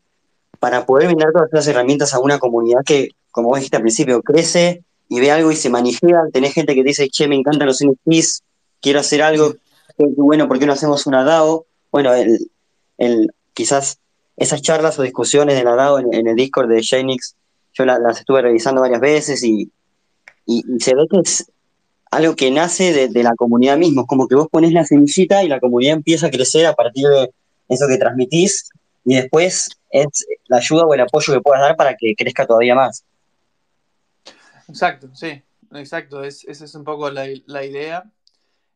para 0.60 0.86
poder 0.86 1.08
brindar 1.08 1.32
todas 1.34 1.50
las 1.52 1.68
herramientas 1.68 2.14
a 2.14 2.20
una 2.20 2.40
comunidad 2.40 2.82
que, 2.86 3.10
como 3.32 3.50
vos 3.50 3.58
dijiste 3.58 3.78
al 3.78 3.84
principio, 3.84 4.22
crece 4.22 4.84
y 5.14 5.20
ve 5.20 5.30
algo 5.30 5.52
y 5.52 5.56
se 5.56 5.70
manifiesta. 5.70 6.28
Tenés 6.34 6.54
gente 6.54 6.74
que 6.74 6.84
dice, 6.84 7.08
che, 7.08 7.28
me 7.28 7.36
encantan 7.36 7.68
los 7.68 7.84
NFTs, 7.86 8.42
quiero 8.82 9.00
hacer 9.00 9.22
algo, 9.22 9.54
bueno, 10.18 10.48
¿por 10.48 10.58
qué 10.58 10.66
no 10.66 10.74
hacemos 10.74 11.06
una 11.06 11.24
DAO? 11.24 11.68
Bueno, 11.92 12.12
el, 12.98 13.32
quizás 13.54 14.00
esas 14.38 14.64
charlas 14.64 14.98
o 14.98 15.04
discusiones 15.04 15.56
de 15.56 15.64
la 15.64 15.76
DAO 15.76 16.00
en, 16.00 16.28
el 16.28 16.36
Discord 16.36 16.68
de 16.68 16.82
Shanix, 16.82 17.36
yo 17.74 17.86
las 17.86 18.18
estuve 18.18 18.42
revisando 18.42 18.82
varias 18.82 19.02
veces 19.02 19.44
y, 19.44 19.70
y, 20.48 20.64
se 20.80 20.96
ve 20.96 21.06
que 21.08 21.20
es 21.20 21.46
algo 22.10 22.36
que 22.36 22.50
nace 22.50 23.08
de, 23.08 23.24
la 23.24 23.36
comunidad 23.36 23.78
misma, 23.78 24.02
es 24.02 24.08
como 24.08 24.28
que 24.28 24.34
vos 24.34 24.48
pones 24.50 24.74
la 24.74 24.84
semillita 24.84 25.44
y 25.44 25.48
la 25.48 25.60
comunidad 25.60 25.94
empieza 25.94 26.26
a 26.26 26.32
crecer 26.32 26.66
a 26.66 26.74
partir 26.74 27.08
de 27.08 27.30
eso 27.70 27.86
que 27.88 27.98
transmitís 27.98 28.68
y 29.06 29.14
después 29.14 29.70
es 29.92 30.26
la 30.48 30.58
ayuda 30.58 30.86
o 30.86 30.94
el 30.96 31.02
apoyo 31.02 31.36
que 31.36 31.42
puedas 31.42 31.62
dar 31.62 31.76
para 31.76 31.96
que 31.96 32.16
crezca 32.16 32.48
todavía 32.48 32.74
más. 32.74 33.04
Exacto, 34.74 35.14
sí, 35.14 35.44
exacto, 35.72 36.24
es, 36.24 36.44
esa 36.46 36.66
es 36.66 36.74
un 36.74 36.84
poco 36.84 37.12
la, 37.12 37.28
idea 37.64 38.12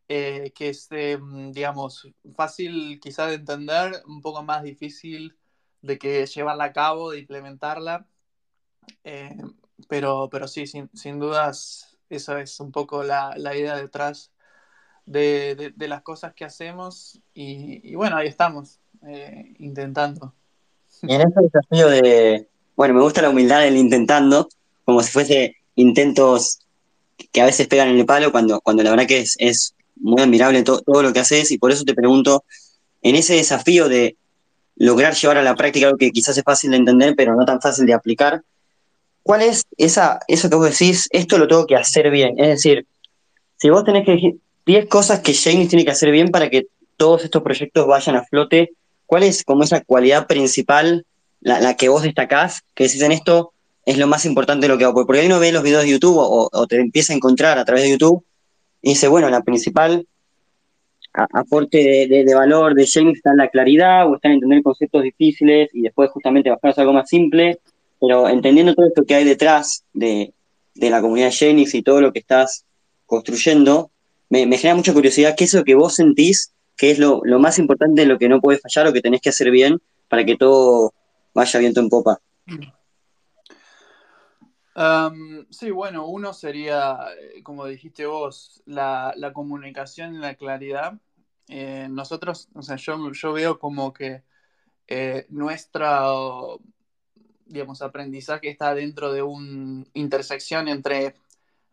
eh, 0.08 0.52
que 0.54 0.70
es, 0.70 0.88
em, 0.92 1.52
digamos, 1.52 2.08
fácil 2.36 3.00
quizá 3.02 3.26
de 3.26 3.34
entender, 3.34 4.04
un 4.06 4.22
poco 4.22 4.44
más 4.44 4.62
difícil 4.62 5.36
de 5.82 5.98
que 5.98 6.28
llevarla 6.28 6.66
a 6.66 6.72
cabo, 6.72 7.10
de 7.10 7.20
implementarla. 7.20 8.06
Eh, 9.04 9.36
pero, 9.90 10.30
pero 10.32 10.48
sí, 10.48 10.68
sin, 10.68 11.20
dudas, 11.20 11.98
esa 12.12 12.42
es 12.42 12.60
un 12.60 12.72
poco 12.72 13.02
la, 13.02 13.34
idea 13.56 13.76
detrás 13.76 14.32
de, 15.08 15.74
las 15.80 16.04
cosas 16.04 16.36
que 16.36 16.46
hacemos. 16.46 17.20
Y, 17.34 17.96
bueno, 17.96 18.18
ahí 18.18 18.28
estamos, 18.28 18.80
eh, 19.08 19.56
intentando. 19.58 20.36
Y 21.02 21.16
en 21.16 21.22
ese 21.22 21.42
desafío 21.42 21.90
de, 21.90 22.48
bueno, 22.76 22.94
me 22.94 23.02
gusta 23.02 23.24
la 23.24 23.32
humildad 23.32 23.62
del 23.62 23.78
intentando, 23.78 24.48
como 24.86 25.02
si 25.02 25.12
fuese 25.12 25.57
intentos 25.78 26.60
que 27.32 27.42
a 27.42 27.46
veces 27.46 27.68
pegan 27.68 27.88
en 27.88 27.98
el 27.98 28.06
palo, 28.06 28.32
cuando, 28.32 28.60
cuando 28.62 28.84
la 28.84 28.92
verdad 28.92 29.08
que 29.08 29.20
es, 29.20 29.36
es 29.40 29.74
muy 29.96 30.22
admirable 30.22 30.64
todo 30.64 31.02
lo 31.02 31.14
que 31.14 31.20
haces 31.20 31.52
y 31.52 31.58
por 31.58 31.72
eso 31.72 31.84
te 31.84 31.94
pregunto, 31.96 32.44
en 33.02 33.16
ese 33.16 33.36
desafío 33.36 33.88
de 33.88 34.18
lograr 34.76 35.16
llevar 35.16 35.38
a 35.38 35.44
la 35.44 35.56
práctica 35.56 35.88
algo 35.88 35.98
que 35.98 36.12
quizás 36.12 36.38
es 36.38 36.44
fácil 36.44 36.72
de 36.72 36.78
entender, 36.78 37.16
pero 37.16 37.36
no 37.36 37.46
tan 37.46 37.62
fácil 37.62 37.86
de 37.86 37.94
aplicar, 37.94 38.42
¿cuál 39.24 39.42
es 39.42 39.64
esa, 39.78 40.20
eso 40.28 40.50
que 40.50 40.56
vos 40.56 40.70
decís, 40.70 41.08
esto 41.12 41.38
lo 41.38 41.48
tengo 41.48 41.66
que 41.66 41.76
hacer 41.76 42.10
bien? 42.12 42.40
Es 42.40 42.48
decir, 42.48 42.86
si 43.58 43.70
vos 43.70 43.84
tenés 43.84 44.06
que 44.06 44.12
decir 44.12 44.36
10 44.66 44.88
cosas 44.88 45.22
que 45.22 45.34
James 45.34 45.70
tiene 45.70 45.86
que 45.86 45.92
hacer 45.92 46.12
bien 46.12 46.30
para 46.30 46.50
que 46.50 46.68
todos 46.96 47.24
estos 47.24 47.42
proyectos 47.42 47.88
vayan 47.88 48.16
a 48.16 48.24
flote, 48.24 48.72
¿cuál 49.06 49.24
es 49.24 49.44
como 49.44 49.64
esa 49.64 49.82
cualidad 49.82 50.28
principal, 50.28 51.06
la, 51.40 51.76
que 51.76 51.90
vos 51.90 52.04
destacás, 52.04 52.62
que 52.76 52.86
decís 52.86 53.02
en 53.02 53.12
esto 53.12 53.54
es 53.88 53.98
lo 53.98 54.06
más 54.06 54.26
importante 54.26 54.68
de 54.68 54.74
lo 54.74 54.78
que 54.78 54.84
hago? 54.84 55.06
Porque 55.06 55.22
ahí 55.22 55.28
uno 55.28 55.40
ve 55.40 55.54
los 55.54 55.64
videos 55.64 55.84
de 55.84 55.92
YouTube 55.92 56.18
o, 56.20 56.68
te 56.68 56.76
empieza 56.76 57.14
a 57.14 57.16
encontrar 57.16 57.58
a 57.58 57.64
través 57.64 57.86
de 57.86 57.92
YouTube 57.92 58.22
y 58.82 58.90
dice, 58.90 59.08
bueno, 59.08 59.30
la 59.30 59.42
principal 59.42 60.06
aporte 61.14 62.08
de, 62.10 62.36
valor 62.36 62.76
de 62.76 62.86
James 62.86 63.16
está 63.16 63.32
en 63.32 63.38
la 63.38 63.48
claridad 63.48 64.08
o 64.08 64.16
está 64.16 64.28
en 64.28 64.36
entender 64.36 64.62
conceptos 64.62 65.04
difíciles 65.04 65.70
y 65.74 65.84
después 65.84 66.12
justamente 66.12 66.50
bajar 66.50 66.74
a 66.78 66.82
algo 66.82 66.92
más 66.92 67.08
simple, 67.08 67.60
pero 68.00 68.28
entendiendo 68.28 68.76
todo 68.76 68.88
esto 68.88 69.06
que 69.06 69.16
hay 69.16 69.24
detrás 69.24 69.86
de, 69.94 70.34
la 70.76 71.02
comunidad 71.02 71.32
James 71.34 71.74
y 71.74 71.82
todo 71.82 72.02
lo 72.02 72.12
que 72.12 72.20
estás 72.20 72.66
construyendo, 73.06 73.90
me, 74.30 74.46
genera 74.58 74.76
mucha 74.76 74.94
curiosidad 74.94 75.34
qué 75.38 75.46
es 75.46 75.54
lo 75.54 75.64
que 75.64 75.76
vos 75.76 75.96
sentís 75.96 76.52
que 76.76 76.92
es 76.92 77.00
lo, 77.00 77.22
más 77.40 77.58
importante, 77.58 78.06
lo 78.06 78.20
que 78.20 78.28
no 78.28 78.42
puede 78.42 78.60
fallar 78.60 78.86
o 78.86 78.94
que 78.94 79.02
tenés 79.02 79.22
que 79.22 79.30
hacer 79.30 79.50
bien 79.50 79.80
para 80.10 80.26
que 80.26 80.36
todo 80.36 80.94
vaya 81.34 81.60
viento 81.60 81.80
en 81.80 81.90
popa. 81.90 82.20
Sí, 85.50 85.72
bueno, 85.72 86.08
uno 86.08 86.34
sería, 86.34 87.00
eh, 87.20 87.42
como 87.44 87.66
dijiste 87.66 88.06
vos, 88.06 88.62
la, 88.66 89.14
comunicación 89.34 90.16
y 90.16 90.20
la 90.20 90.36
claridad. 90.36 90.94
Eh, 91.48 91.88
nosotros, 91.90 92.50
o 92.54 92.62
sea, 92.62 92.76
yo, 92.76 93.34
veo 93.34 93.60
como 93.60 93.94
que 93.94 94.24
eh, 94.88 95.26
nuestra, 95.30 96.06
digamos, 97.46 97.82
aprendizaje 97.82 98.50
está 98.50 98.76
dentro 98.76 99.12
de 99.14 99.24
una 99.24 99.86
intersección 99.94 100.68
entre, 100.68 101.16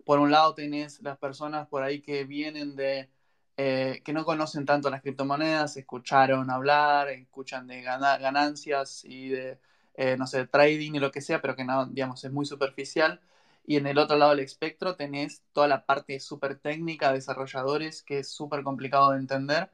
por 0.05 0.19
un 0.21 0.31
lado 0.31 0.55
tenés 0.55 1.03
las 1.03 1.19
personas 1.19 1.69
por 1.69 1.83
ahí 1.83 2.01
que 2.01 2.25
vienen 2.25 2.77
de, 2.77 3.11
que 3.57 4.13
no 4.13 4.25
conocen 4.25 4.65
tanto 4.67 4.91
las 4.91 5.03
criptomonedas, 5.03 5.77
escucharon 5.77 6.51
hablar, 6.51 7.09
escuchan 7.11 7.67
de 7.67 7.83
ganancias 7.83 9.05
y 9.05 9.29
de 9.29 9.59
eh, 9.95 10.17
no 10.17 10.27
sé, 10.27 10.47
trading 10.47 10.95
y 10.95 10.99
lo 10.99 11.11
que 11.11 11.21
sea, 11.21 11.41
pero 11.41 11.57
que 11.57 11.65
no, 11.65 11.87
digamos, 11.87 12.25
es 12.25 12.33
muy 12.33 12.47
superficial. 12.47 13.21
Y 13.67 13.77
en 13.77 13.87
el 13.87 13.99
otro 13.99 14.17
lado 14.17 14.33
del 14.33 14.41
espectro 14.41 14.97
tenés 14.97 15.43
toda 15.53 15.69
la 15.69 15.87
parte 15.87 16.21
súper 16.21 16.59
técnica, 16.59 17.13
desarrolladores, 17.13 18.03
que 18.03 18.21
es 18.21 18.29
súper 18.31 18.63
complicado 18.63 19.13
de 19.13 19.19
entender. 19.19 19.71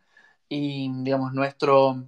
Y, 0.49 0.91
digamos, 1.03 1.33
nuestro, 1.33 2.05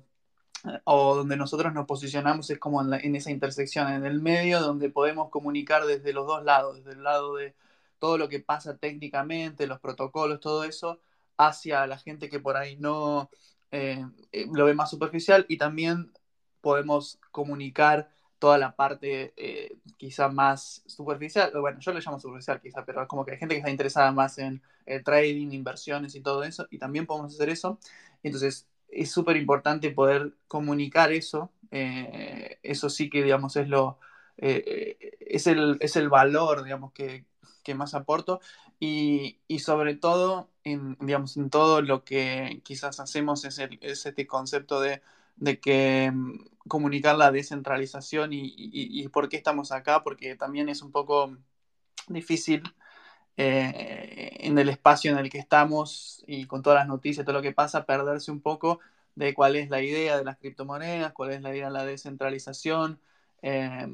o 0.84 1.16
donde 1.16 1.36
nosotros 1.36 1.72
nos 1.72 1.86
posicionamos 1.86 2.50
es 2.50 2.58
como 2.58 2.82
en, 2.82 2.94
en, 2.94 3.16
esa 3.16 3.30
intersección, 3.30 3.92
en 3.92 4.06
el 4.06 4.20
medio, 4.20 4.60
donde 4.60 4.90
podemos 4.90 5.30
comunicar 5.30 5.84
desde 5.86 6.12
los 6.12 6.26
dos 6.26 6.44
lados, 6.44 6.76
desde 6.76 6.92
el 6.92 7.02
lado 7.04 7.36
de 7.36 7.54
todo 7.98 8.18
lo 8.18 8.28
que 8.28 8.40
pasa 8.40 8.76
técnicamente, 8.78 9.66
los 9.66 9.80
protocolos, 9.80 10.40
todo 10.40 10.64
eso, 10.64 11.00
hacia 11.36 11.86
la 11.86 11.98
gente 11.98 12.28
que 12.28 12.40
por 12.40 12.56
ahí 12.56 12.76
no 12.76 13.30
eh, 13.70 14.04
eh, 14.32 14.46
lo 14.52 14.64
ve 14.66 14.74
más 14.74 14.90
superficial 14.90 15.46
y 15.48 15.56
también 15.58 16.12
podemos 16.60 17.18
comunicar 17.32 18.08
toda 18.38 18.58
la 18.58 18.76
parte 18.76 19.34
eh, 19.36 19.78
quizá 19.96 20.28
más 20.28 20.82
superficial, 20.86 21.52
bueno, 21.60 21.80
yo 21.80 21.92
le 21.92 22.00
llamo 22.00 22.20
superficial 22.20 22.60
quizá, 22.60 22.84
pero 22.84 23.02
es 23.02 23.08
como 23.08 23.24
que 23.24 23.32
hay 23.32 23.38
gente 23.38 23.54
que 23.54 23.60
está 23.60 23.70
interesada 23.70 24.12
más 24.12 24.38
en 24.38 24.62
trading, 25.04 25.52
inversiones 25.52 26.14
y 26.14 26.20
todo 26.20 26.44
eso, 26.44 26.66
y 26.70 26.78
también 26.78 27.06
podemos 27.06 27.34
hacer 27.34 27.48
eso. 27.50 27.78
Entonces, 28.22 28.68
es 28.92 29.10
súper 29.10 29.36
importante 29.36 29.90
poder 29.90 30.34
comunicar 30.48 31.12
eso. 31.12 31.50
Eh, 31.70 32.58
eso 32.62 32.90
sí 32.90 33.10
que, 33.10 33.22
digamos, 33.22 33.56
es 33.56 33.68
lo... 33.68 33.98
Eh, 34.36 35.18
es, 35.20 35.46
el, 35.46 35.78
es 35.80 35.96
el 35.96 36.08
valor, 36.08 36.62
digamos, 36.64 36.92
que, 36.92 37.24
que 37.64 37.74
más 37.74 37.94
aporto. 37.94 38.40
Y, 38.78 39.40
y, 39.48 39.60
sobre 39.60 39.94
todo, 39.96 40.50
en, 40.64 40.96
digamos, 41.00 41.36
en 41.36 41.50
todo 41.50 41.82
lo 41.82 42.04
que 42.04 42.60
quizás 42.64 43.00
hacemos 43.00 43.44
es, 43.44 43.58
el, 43.58 43.78
es 43.82 44.06
este 44.06 44.26
concepto 44.26 44.80
de 44.80 45.02
de 45.36 45.60
que 45.60 46.10
mm, 46.12 46.46
comunicar 46.68 47.16
la 47.16 47.32
descentralización 47.32 48.30
y, 48.32 49.08
por 49.08 49.28
qué 49.28 49.36
estamos 49.36 49.72
acá, 49.72 50.02
porque 50.02 50.36
también 50.36 50.68
es 50.68 50.82
un 50.82 50.92
poco 50.92 51.36
difícil 52.08 52.62
eh, 53.36 54.36
en 54.40 54.58
el 54.58 54.68
espacio 54.68 55.12
en 55.12 55.18
el 55.18 55.30
que 55.30 55.38
estamos 55.38 56.22
y 56.26 56.46
con 56.46 56.62
todas 56.62 56.80
las 56.80 56.88
noticias, 56.88 57.24
todo 57.26 57.34
lo 57.36 57.42
que 57.42 57.52
pasa, 57.52 57.86
perderse 57.86 58.30
un 58.30 58.40
poco 58.40 58.80
de 59.14 59.34
cuál 59.34 59.56
es 59.56 59.70
la 59.70 59.82
idea 59.82 60.16
de 60.16 60.24
las 60.24 60.38
criptomonedas, 60.38 61.12
cuál 61.12 61.32
es 61.32 61.42
la 61.42 61.50
idea 61.50 61.66
de 61.66 61.72
la 61.72 61.84
descentralización. 61.84 63.00
Eh, 63.42 63.86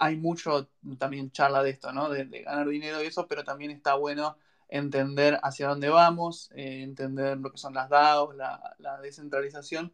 hay 0.00 0.16
mucho 0.16 0.68
también 0.98 1.30
charla 1.30 1.62
de 1.62 1.70
esto, 1.70 1.92
¿no? 1.92 2.08
De, 2.10 2.24
de, 2.24 2.42
ganar 2.42 2.68
dinero 2.68 3.02
y 3.02 3.06
eso, 3.06 3.26
pero 3.26 3.44
también 3.44 3.70
está 3.70 3.94
bueno 3.94 4.36
entender 4.70 5.38
hacia 5.42 5.68
dónde 5.68 5.88
vamos, 5.88 6.50
eh, 6.54 6.82
entender 6.82 7.38
lo 7.38 7.50
que 7.50 7.58
son 7.58 7.74
las 7.74 7.90
DAOs, 7.90 8.36
la, 8.36 9.00
descentralización. 9.02 9.92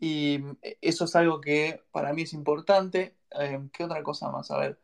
Y 0.00 0.40
eh, 0.62 0.78
eso 0.80 1.04
es 1.04 1.16
algo 1.16 1.40
que 1.40 1.82
para 1.92 2.12
mí 2.12 2.22
es 2.22 2.32
importante. 2.32 3.16
Eh, 3.38 3.60
¿Qué 3.72 3.84
otra 3.84 4.02
cosa 4.02 4.30
más? 4.30 4.50
A 4.50 4.58
ver. 4.58 4.78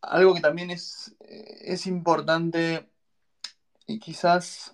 algo 0.00 0.34
que 0.34 0.40
también 0.40 0.70
es, 0.70 1.16
es 1.20 1.86
importante 1.86 2.88
y 3.86 3.98
quizás... 3.98 4.72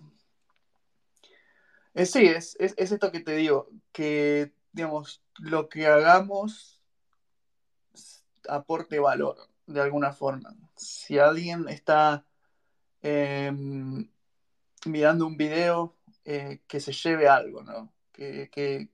sí, 2.05 2.27
es, 2.27 2.57
es, 2.59 2.75
esto 2.77 3.11
que 3.13 3.21
te 3.21 3.37
digo, 3.37 3.71
que 3.93 4.53
digamos, 4.73 5.23
lo 5.39 5.69
que 5.69 5.87
hagamos 5.87 6.81
aporte 8.49 8.99
valor 8.99 9.49
de 9.67 9.81
alguna 9.81 10.13
forma. 10.13 10.55
Si 10.77 11.19
alguien 11.19 11.69
está 11.69 12.25
Em, 13.07 14.09
mirando 14.87 15.27
un 15.27 15.37
video 15.37 15.95
eh, 16.25 16.63
que 16.67 16.81
se 16.81 16.93
lleve 16.93 17.29
algo, 17.29 17.63
¿no? 17.63 17.93
Que, 18.13 18.89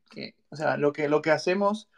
o 0.50 0.56
sea, 0.56 0.76
lo 0.76 0.92
que, 0.92 1.08
lo 1.08 1.22
que 1.22 1.30
hacemos, 1.30 1.88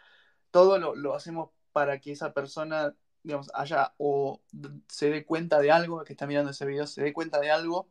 todo 0.51 0.79
lo, 0.79 1.15
hacemos 1.15 1.51
para 1.73 2.01
que 2.01 2.13
esa 2.13 2.35
persona, 2.35 2.95
digamos, 3.23 3.51
haya 3.55 3.95
o 3.99 4.43
se 4.89 5.11
dé 5.11 5.25
cuenta 5.25 5.61
de 5.61 5.71
algo, 5.73 6.05
que 6.05 6.13
está 6.13 6.27
mirando 6.27 6.51
ese 6.51 6.67
video, 6.67 6.87
se 6.87 7.03
dé 7.03 7.15
cuenta 7.15 7.41
de 7.41 7.51
algo 7.51 7.89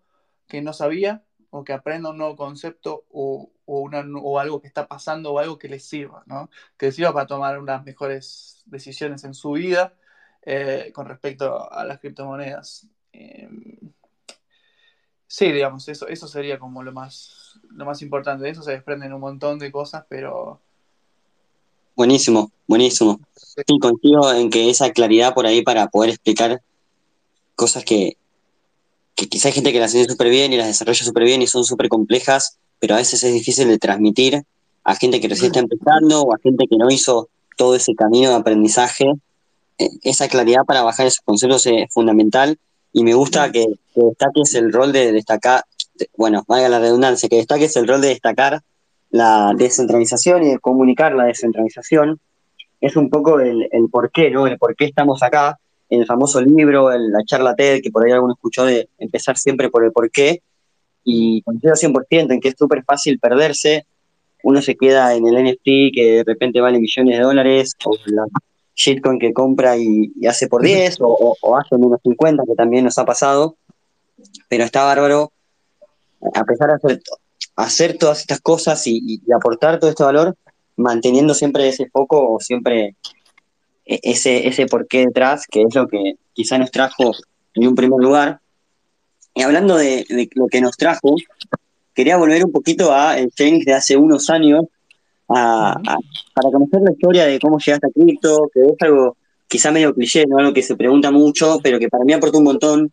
que 0.47 0.61
no 0.61 0.73
sabía, 0.73 1.25
o 1.49 1.63
que 1.63 1.73
aprenda 1.73 2.11
un 2.11 2.17
nuevo 2.19 2.35
concepto, 2.35 3.05
o, 3.09 3.51
una, 3.65 4.05
o 4.21 4.39
algo 4.39 4.61
que 4.61 4.67
está 4.67 4.87
pasando, 4.87 5.33
o 5.33 5.39
algo 5.39 5.57
que 5.57 5.69
le 5.69 5.79
sirva, 5.79 6.23
¿no? 6.27 6.49
Que 6.77 6.87
le 6.87 6.91
sirva 6.91 7.13
para 7.13 7.27
tomar 7.27 7.59
unas 7.59 7.83
mejores 7.85 8.61
decisiones 8.67 9.23
en 9.23 9.33
su 9.33 9.53
vida 9.53 9.95
eh, 10.43 10.91
con 10.93 11.07
respecto 11.07 11.71
a 11.71 11.85
las 11.85 11.99
criptomonedas. 11.99 12.87
Em, 13.13 13.93
Sí, 15.31 15.49
digamos, 15.49 15.87
eso, 15.87 16.09
eso 16.09 16.27
sería 16.27 16.59
como 16.59 16.83
lo 16.83 16.91
más, 16.91 17.57
lo 17.69 17.85
más 17.85 18.01
importante. 18.01 18.43
De 18.43 18.49
eso 18.49 18.63
se 18.63 18.71
desprenden 18.71 19.13
un 19.13 19.21
montón 19.21 19.59
de 19.59 19.71
cosas, 19.71 20.03
pero. 20.09 20.59
Buenísimo, 21.95 22.51
buenísimo. 22.67 23.17
Sí, 23.33 23.79
contigo 23.79 24.29
en 24.33 24.49
que 24.49 24.69
esa 24.69 24.91
claridad 24.91 25.33
por 25.33 25.45
ahí 25.45 25.61
para 25.61 25.87
poder 25.87 26.09
explicar 26.09 26.61
cosas 27.55 27.85
que, 27.85 28.17
que 29.15 29.29
quizá 29.29 29.47
hay 29.47 29.53
gente 29.53 29.71
que 29.71 29.79
las 29.79 29.91
entiende 29.91 30.11
súper 30.11 30.29
bien 30.31 30.51
y 30.51 30.57
las 30.57 30.67
desarrolla 30.67 31.05
súper 31.05 31.23
bien 31.23 31.41
y 31.41 31.47
son 31.47 31.63
súper 31.63 31.87
complejas, 31.87 32.57
pero 32.79 32.95
a 32.95 32.97
veces 32.97 33.23
es 33.23 33.33
difícil 33.33 33.69
de 33.69 33.79
transmitir 33.79 34.43
a 34.83 34.95
gente 34.95 35.21
que 35.21 35.29
recién 35.29 35.55
está 35.55 35.61
empezando 35.61 36.23
o 36.23 36.35
a 36.35 36.39
gente 36.39 36.65
que 36.69 36.75
no 36.75 36.91
hizo 36.91 37.29
todo 37.55 37.77
ese 37.77 37.95
camino 37.95 38.31
de 38.31 38.35
aprendizaje. 38.35 39.05
Eh, 39.77 39.91
esa 40.01 40.27
claridad 40.27 40.65
para 40.67 40.81
bajar 40.81 41.07
esos 41.07 41.21
conceptos 41.23 41.65
es 41.67 41.89
fundamental 41.93 42.59
y 42.93 43.03
me 43.03 43.13
gusta 43.13 43.51
que, 43.51 43.65
destaques 43.95 44.55
el 44.55 44.71
rol 44.71 44.91
de 44.91 45.11
destacar, 45.11 45.63
bueno, 46.17 46.43
valga 46.47 46.69
la 46.69 46.79
redundancia, 46.79 47.27
que 47.29 47.37
destaques 47.37 47.75
el 47.75 47.87
rol 47.87 48.01
de 48.01 48.09
destacar 48.09 48.61
la 49.09 49.53
descentralización 49.55 50.43
y 50.43 50.49
de 50.51 50.59
comunicar 50.59 51.13
la 51.13 51.25
descentralización. 51.25 52.19
Es 52.79 52.95
un 52.95 53.09
poco 53.09 53.39
el, 53.39 53.67
el 53.71 53.89
por 53.89 54.11
qué, 54.11 54.31
¿no? 54.31 54.47
El 54.47 54.57
por 54.57 54.75
qué 54.75 54.85
estamos 54.85 55.21
acá 55.21 55.59
en 55.89 55.99
el 55.99 56.05
famoso 56.05 56.41
libro, 56.41 56.91
en 56.93 57.11
la 57.11 57.23
charla 57.25 57.53
TED, 57.53 57.81
que 57.81 57.91
por 57.91 58.05
ahí 58.05 58.11
alguno 58.11 58.33
escuchó 58.33 58.65
de 58.65 58.89
empezar 58.97 59.37
siempre 59.37 59.69
por 59.69 59.83
el 59.83 59.91
porqué, 59.91 60.41
y 61.03 61.41
coincido 61.41 61.73
100% 61.73 62.31
en 62.31 62.39
que 62.39 62.49
es 62.49 62.55
súper 62.57 62.83
fácil 62.83 63.19
perderse. 63.19 63.85
Uno 64.43 64.61
se 64.61 64.75
queda 64.75 65.13
en 65.15 65.27
el 65.27 65.43
NFT 65.43 65.93
que 65.93 66.11
de 66.17 66.23
repente 66.25 66.61
vale 66.61 66.79
millones 66.79 67.17
de 67.17 67.23
dólares, 67.23 67.75
o 67.83 67.95
la 68.05 68.23
shitcoin 68.75 69.19
que 69.19 69.33
compra 69.33 69.77
y, 69.77 70.11
hace 70.27 70.47
por 70.47 70.61
10, 70.61 70.97
o, 71.01 71.57
hace 71.57 71.77
menos 71.77 71.99
50, 72.03 72.43
que 72.47 72.55
también 72.55 72.85
nos 72.85 72.97
ha 72.97 73.05
pasado. 73.05 73.55
Pero 74.49 74.63
está 74.63 74.83
bárbaro, 74.83 75.31
a 76.33 76.43
pesar 76.43 76.69
de 76.69 76.75
hacer, 76.75 77.01
hacer 77.55 77.97
todas 77.97 78.19
estas 78.19 78.39
cosas 78.41 78.85
y, 78.87 79.21
y 79.25 79.31
aportar 79.31 79.79
todo 79.79 79.89
este 79.89 80.03
valor, 80.03 80.35
manteniendo 80.75 81.33
siempre 81.33 81.67
ese 81.67 81.89
foco 81.89 82.33
o 82.33 82.39
siempre 82.39 82.95
e-, 83.85 83.99
ese, 84.03 84.47
ese 84.47 84.65
porqué 84.67 85.05
detrás, 85.05 85.45
que 85.47 85.63
es 85.63 85.75
lo 85.75 85.87
que 85.87 86.15
quizá 86.33 86.57
nos 86.57 86.71
trajo 86.71 87.11
en 87.53 87.67
un 87.67 87.75
primer 87.75 87.99
lugar. 87.99 88.39
Y 89.33 89.41
hablando 89.41 89.77
de, 89.77 90.05
lo 90.35 90.47
que 90.47 90.61
nos 90.61 90.77
trajo, 90.77 91.15
quería 91.93 92.17
volver 92.17 92.45
un 92.45 92.51
poquito 92.51 92.93
a 92.93 93.17
el 93.17 93.31
Phoenix 93.35 93.65
de 93.65 93.73
hace 93.73 93.97
unos 93.97 94.29
años, 94.29 94.65
para 95.31 96.51
conocer 96.51 96.81
la 96.81 96.91
historia 96.91 97.25
de 97.25 97.39
cómo 97.39 97.57
llegaste 97.59 97.87
a 97.87 97.91
cripto, 97.91 98.49
que 98.53 98.61
es 98.61 98.75
algo 98.81 99.17
quizá 99.47 99.71
medio 99.71 99.93
cliché, 99.93 100.25
¿no? 100.25 100.37
algo 100.37 100.53
que 100.53 100.63
se 100.63 100.75
pregunta 100.75 101.11
mucho, 101.11 101.59
pero 101.61 101.79
que 101.79 101.89
para 101.89 102.05
mí 102.05 102.13
aporta 102.13 102.37
un 102.37 102.45
montón 102.45 102.91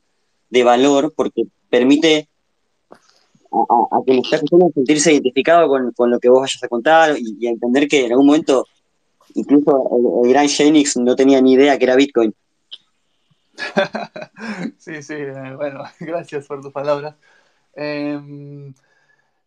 de 0.50 0.64
valor 0.64 1.12
porque 1.14 1.44
permite 1.70 2.28
a, 3.50 4.00
que 4.06 4.14
nos 4.14 4.72
sentirse 4.74 5.12
identificado 5.12 5.68
con, 5.68 6.10
lo 6.10 6.18
que 6.18 6.28
vos 6.28 6.40
vayas 6.40 6.62
a 6.62 6.68
contar 6.68 7.16
y, 7.18 7.36
y 7.40 7.46
entender 7.46 7.86
que 7.88 8.06
en 8.06 8.12
algún 8.12 8.26
momento 8.26 8.66
Incluso 9.34 10.22
el, 10.24 10.30
gran 10.30 10.46
Shenix 10.46 10.96
no 10.96 11.14
tenía 11.14 11.40
ni 11.40 11.52
idea 11.52 11.78
que 11.78 11.84
era 11.84 11.96
Bitcoin. 11.96 12.34
sí, 14.78 15.02
sí, 15.02 15.14
eh, 15.14 15.54
bueno, 15.56 15.84
gracias 16.00 16.46
por 16.46 16.60
tus 16.60 16.72
palabras. 16.72 17.14
Em, 17.74 18.74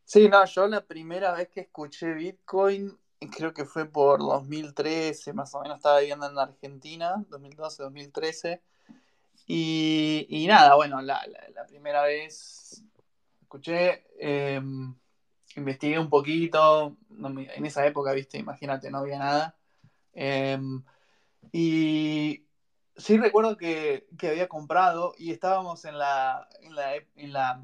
sí, 0.06 0.30
no, 0.30 0.44
yo 0.46 0.68
la 0.68 0.86
primera 0.86 1.34
vez 1.34 1.50
que 1.50 1.62
escuché 1.62 2.14
Bitcoin 2.14 2.98
creo 3.30 3.54
que 3.54 3.66
fue 3.66 3.86
por 3.86 4.20
2013, 4.20 5.34
más 5.34 5.54
o 5.54 5.62
menos 5.62 5.78
estaba 5.78 6.00
viviendo 6.00 6.30
en 6.30 6.38
Argentina, 6.38 7.24
2012, 7.30 7.84
2013. 7.84 8.62
Y, 9.48 10.26
y 10.30 10.48
nada, 10.48 10.76
bueno, 10.76 11.02
la, 11.02 11.22
primera 11.68 12.04
vez 12.04 12.84
escuché, 13.42 14.06
em, 14.20 14.96
investigué 15.56 16.00
un 16.00 16.10
poquito, 16.10 16.98
en 17.10 17.66
esa 17.66 17.86
época, 17.86 18.14
viste, 18.14 18.38
imagínate, 18.38 18.90
no 18.90 19.00
había 19.00 19.20
nada. 19.20 19.56
Em, 20.14 20.84
y 21.52 22.46
sí 22.96 23.18
recuerdo 23.18 23.58
que, 23.58 24.08
había 24.24 24.48
comprado 24.48 25.14
y 25.18 25.32
estábamos 25.32 25.86
en 25.86 25.98
la, 25.98 26.48
en 26.62 26.76
la, 26.76 26.96
en 26.96 27.34
la 27.34 27.64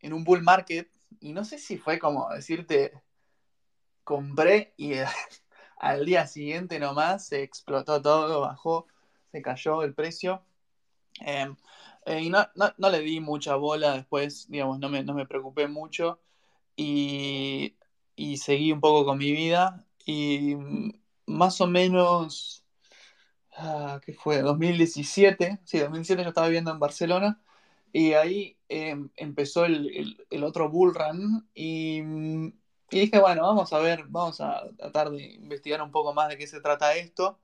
en 0.00 0.12
un 0.12 0.24
bull 0.24 0.42
market 0.42 0.90
y 1.22 1.32
no 1.32 1.44
sé 1.44 1.58
si 1.58 1.78
fue 1.78 1.98
como 1.98 2.28
decirte 2.30 2.92
compré 4.04 4.74
y 4.76 4.94
al 5.78 6.04
día 6.04 6.26
siguiente 6.26 6.78
nomás 6.78 7.28
se 7.28 7.42
explotó 7.42 8.02
todo, 8.02 8.40
bajó, 8.40 8.86
se 9.30 9.42
cayó 9.42 9.82
el 9.82 9.94
precio. 9.94 10.44
Em, 11.20 11.56
eh, 12.06 12.20
y 12.22 12.30
no, 12.30 12.48
le 12.90 13.00
di 13.00 13.20
mucha 13.20 13.56
bola 13.56 13.94
después, 13.94 14.48
digamos, 14.48 14.78
no 14.80 14.88
me, 14.88 15.04
no 15.04 15.14
me 15.14 15.26
preocupé 15.26 15.68
mucho 15.68 16.20
y, 16.76 17.76
y, 18.16 18.38
seguí 18.38 18.72
un 18.72 18.80
poco 18.80 19.04
con 19.06 19.18
mi 19.18 19.32
vida. 19.32 19.86
Y 20.06 20.56
más 21.26 21.60
o 21.60 21.66
menos, 21.68 22.64
ah, 23.56 24.00
¿qué 24.04 24.14
fue? 24.14 24.42
2017, 24.42 25.60
sí, 25.64 25.78
2017 25.78 26.22
yo 26.24 26.28
estaba 26.30 26.48
viviendo 26.48 26.72
en 26.72 26.80
Barcelona 26.80 27.42
y 27.92 28.14
ahí 28.14 28.58
em, 28.68 29.10
empezó 29.16 29.64
el, 29.66 30.16
otro 30.44 30.70
bull 30.70 30.94
run 30.94 31.48
y, 31.54 32.00
dije, 32.90 33.20
bueno, 33.20 33.42
vamos 33.42 33.72
a 33.72 33.78
ver, 33.78 34.04
vamos 34.08 34.40
a 34.40 34.62
tratar 34.76 35.10
de 35.10 35.22
investigar 35.34 35.82
un 35.82 35.90
poco 35.90 36.14
más 36.14 36.28
de 36.28 36.38
qué 36.38 36.46
se 36.46 36.60
trata 36.60 36.94
esto. 36.96 37.38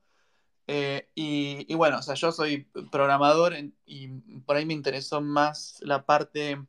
Eh, 0.67 1.09
y, 1.15 1.73
bueno, 1.75 1.99
o 1.99 2.01
sea, 2.01 2.15
yo 2.15 2.31
soy 2.31 2.63
programador 2.91 3.55
y 3.85 4.07
por 4.45 4.55
ahí 4.55 4.65
me 4.65 4.73
interesó 4.73 5.21
más 5.21 5.79
la 5.81 6.05
parte, 6.05 6.59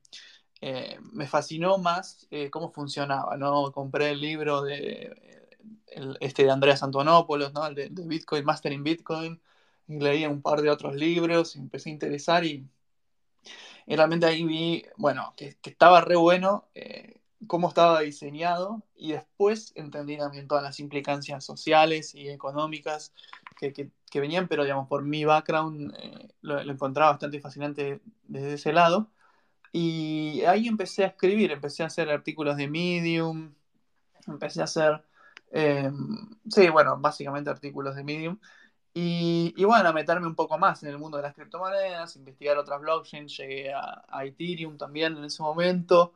eh, 0.60 0.98
me 1.12 1.26
fascinó 1.26 1.78
más 1.78 2.26
eh, 2.30 2.50
cómo 2.50 2.72
funcionaba, 2.72 3.36
¿no? 3.36 3.72
Compré 3.72 4.10
el 4.12 4.20
libro 4.20 4.62
de 4.62 5.40
este 6.20 6.44
de 6.44 6.50
Andreas 6.50 6.82
Antonopoulos, 6.82 7.52
¿no? 7.52 7.66
El 7.66 7.74
de, 7.74 7.90
Bitcoin, 7.90 8.44
Mastering 8.44 8.84
Bitcoin, 8.84 9.40
y 9.88 9.98
leí 9.98 10.26
un 10.26 10.42
par 10.42 10.62
de 10.62 10.70
otros 10.70 10.94
libros, 10.96 11.56
y 11.56 11.60
empecé 11.60 11.90
a 11.90 11.92
interesar 11.92 12.44
y, 12.44 12.66
realmente 13.86 14.26
ahí 14.26 14.44
vi, 14.44 14.84
bueno, 14.96 15.34
que, 15.36 15.56
estaba 15.64 16.00
re 16.00 16.16
bueno 16.16 16.68
eh, 16.74 17.20
cómo 17.46 17.68
estaba 17.68 18.00
diseñado 18.00 18.82
y 18.94 19.12
después 19.12 19.72
entendí 19.76 20.16
también 20.16 20.46
todas 20.46 20.62
las 20.62 20.80
implicancias 20.80 21.44
sociales 21.44 22.14
y 22.14 22.28
económicas 22.28 23.12
que, 23.56 23.90
venían, 24.20 24.48
pero 24.48 24.64
digamos, 24.64 24.88
por 24.88 25.02
mi 25.02 25.24
background 25.24 25.94
eh, 25.98 26.28
lo, 26.42 26.62
lo, 26.62 26.72
encontraba 26.72 27.12
bastante 27.12 27.40
fascinante 27.40 28.00
desde 28.24 28.54
ese 28.54 28.72
lado. 28.72 29.10
Y 29.72 30.42
ahí 30.42 30.66
empecé 30.68 31.04
a 31.04 31.08
escribir, 31.08 31.52
empecé 31.52 31.82
a 31.82 31.86
hacer 31.86 32.10
artículos 32.10 32.56
de 32.56 32.68
Medium, 32.68 33.54
empecé 34.26 34.60
a 34.60 34.64
hacer 34.64 35.04
Em, 35.50 36.28
sí, 36.48 36.68
bueno, 36.68 36.96
básicamente 36.98 37.50
artículos 37.50 37.96
de 37.96 38.04
Medium. 38.04 38.38
Y, 38.92 39.54
y, 39.56 39.64
bueno, 39.64 39.92
meterme 39.92 40.26
un 40.26 40.34
poco 40.34 40.58
más 40.58 40.82
en 40.82 40.90
el 40.90 40.98
mundo 40.98 41.16
de 41.16 41.22
las 41.22 41.34
criptomonedas, 41.34 42.16
investigar 42.16 42.58
otras 42.58 42.80
blockchains, 42.80 43.36
llegué 43.36 43.72
a, 43.72 44.24
Ethereum 44.24 44.76
también 44.76 45.16
en 45.16 45.24
ese 45.24 45.42
momento. 45.42 46.12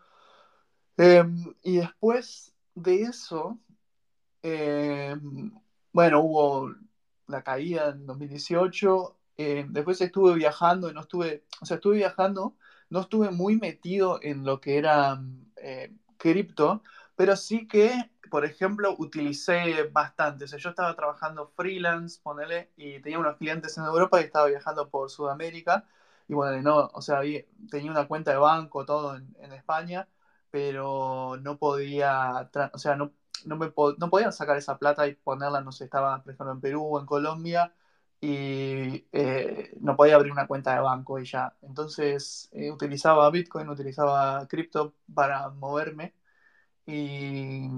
Em, 0.97 1.55
y 1.63 1.77
después 1.79 2.55
de 2.75 3.03
eso, 3.03 3.59
em, 4.43 5.53
bueno, 5.93 6.21
hubo 6.21 6.75
la 7.29 7.43
caída 7.43 7.91
en 7.91 8.07
2018. 8.07 9.17
después 9.37 10.01
estuve 10.01 10.35
viajando 10.35 10.91
y 10.91 10.95
no 10.95 11.01
estuve, 11.01 11.45
o 11.61 11.67
sea, 11.67 11.77
estuve 11.77 11.97
viajando, 11.97 12.57
no 12.91 13.01
estuve 13.01 13.31
muy 13.31 13.57
metido 13.57 14.21
en 14.23 14.45
lo 14.45 14.61
que 14.61 14.79
era 14.79 15.21
eh, 15.57 15.93
cripto, 16.17 16.83
pero 17.17 17.37
sí 17.37 17.67
que 17.67 18.11
por 18.35 18.45
ejemplo, 18.45 18.97
utilicé 18.99 19.85
bastante. 19.93 20.45
Yo 20.49 20.71
estaba 20.71 20.97
trabajando 20.97 21.47
freelance, 21.55 22.21
ponele, 22.21 22.73
y 22.77 22.99
tenía 23.01 23.21
unos 23.21 23.37
clientes 23.37 23.79
en 23.79 23.85
Europa 23.85 24.21
y 24.21 24.25
estaba 24.25 24.47
viajando 24.49 24.91
por 24.91 25.09
Sudamérica. 25.09 25.85
Y 26.27 26.35
bueno, 26.35 26.61
no, 26.61 26.91
o 26.95 27.01
sea, 27.01 27.21
tenía 27.71 27.93
una 27.93 28.09
cuenta 28.09 28.33
de 28.33 28.39
banco, 28.39 28.85
todo 28.85 29.15
en, 29.17 29.53
España, 29.53 30.09
pero 30.51 31.37
no 31.43 31.59
podía, 31.59 32.51
o 32.73 32.79
sea, 32.79 32.97
no, 32.97 33.13
no, 33.45 33.57
me 33.57 33.73
no 33.99 34.11
podía 34.11 34.33
sacar 34.33 34.57
esa 34.57 34.79
plata 34.79 35.07
y 35.07 35.15
ponerla, 35.15 35.61
no 35.61 35.71
sé, 35.71 35.85
estaba, 35.85 36.21
por 36.25 36.33
ejemplo, 36.33 36.53
en 36.55 36.61
Perú 36.61 36.83
o 36.85 36.99
en 36.99 37.07
Colombia 37.07 37.73
y 38.21 39.07
eh, 39.13 39.71
no 39.81 39.97
podía 39.97 40.17
abrir 40.17 40.33
una 40.33 40.49
cuenta 40.49 40.75
de 40.75 40.81
banco 40.81 41.21
y 41.21 41.25
ya. 41.25 41.55
Entonces 41.63 42.49
eh, 42.53 42.73
utilizaba 42.73 43.31
Bitcoin, 43.31 43.69
utilizaba 43.69 44.45
cripto 44.49 44.95
para 45.15 45.51
moverme 45.51 46.15
y 46.87 47.69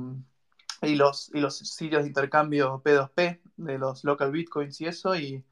y 0.83 0.95
los, 0.97 1.31
y 1.35 1.41
los 1.41 1.59
sitios 1.59 2.03
de 2.03 2.09
intercambio 2.09 2.83
P2P 2.83 3.41
de 3.57 3.79
los 3.79 4.05
local 4.05 4.31
bitcoins 4.31 4.81
y 4.81 4.87
eso, 4.87 5.17
y 5.17 5.45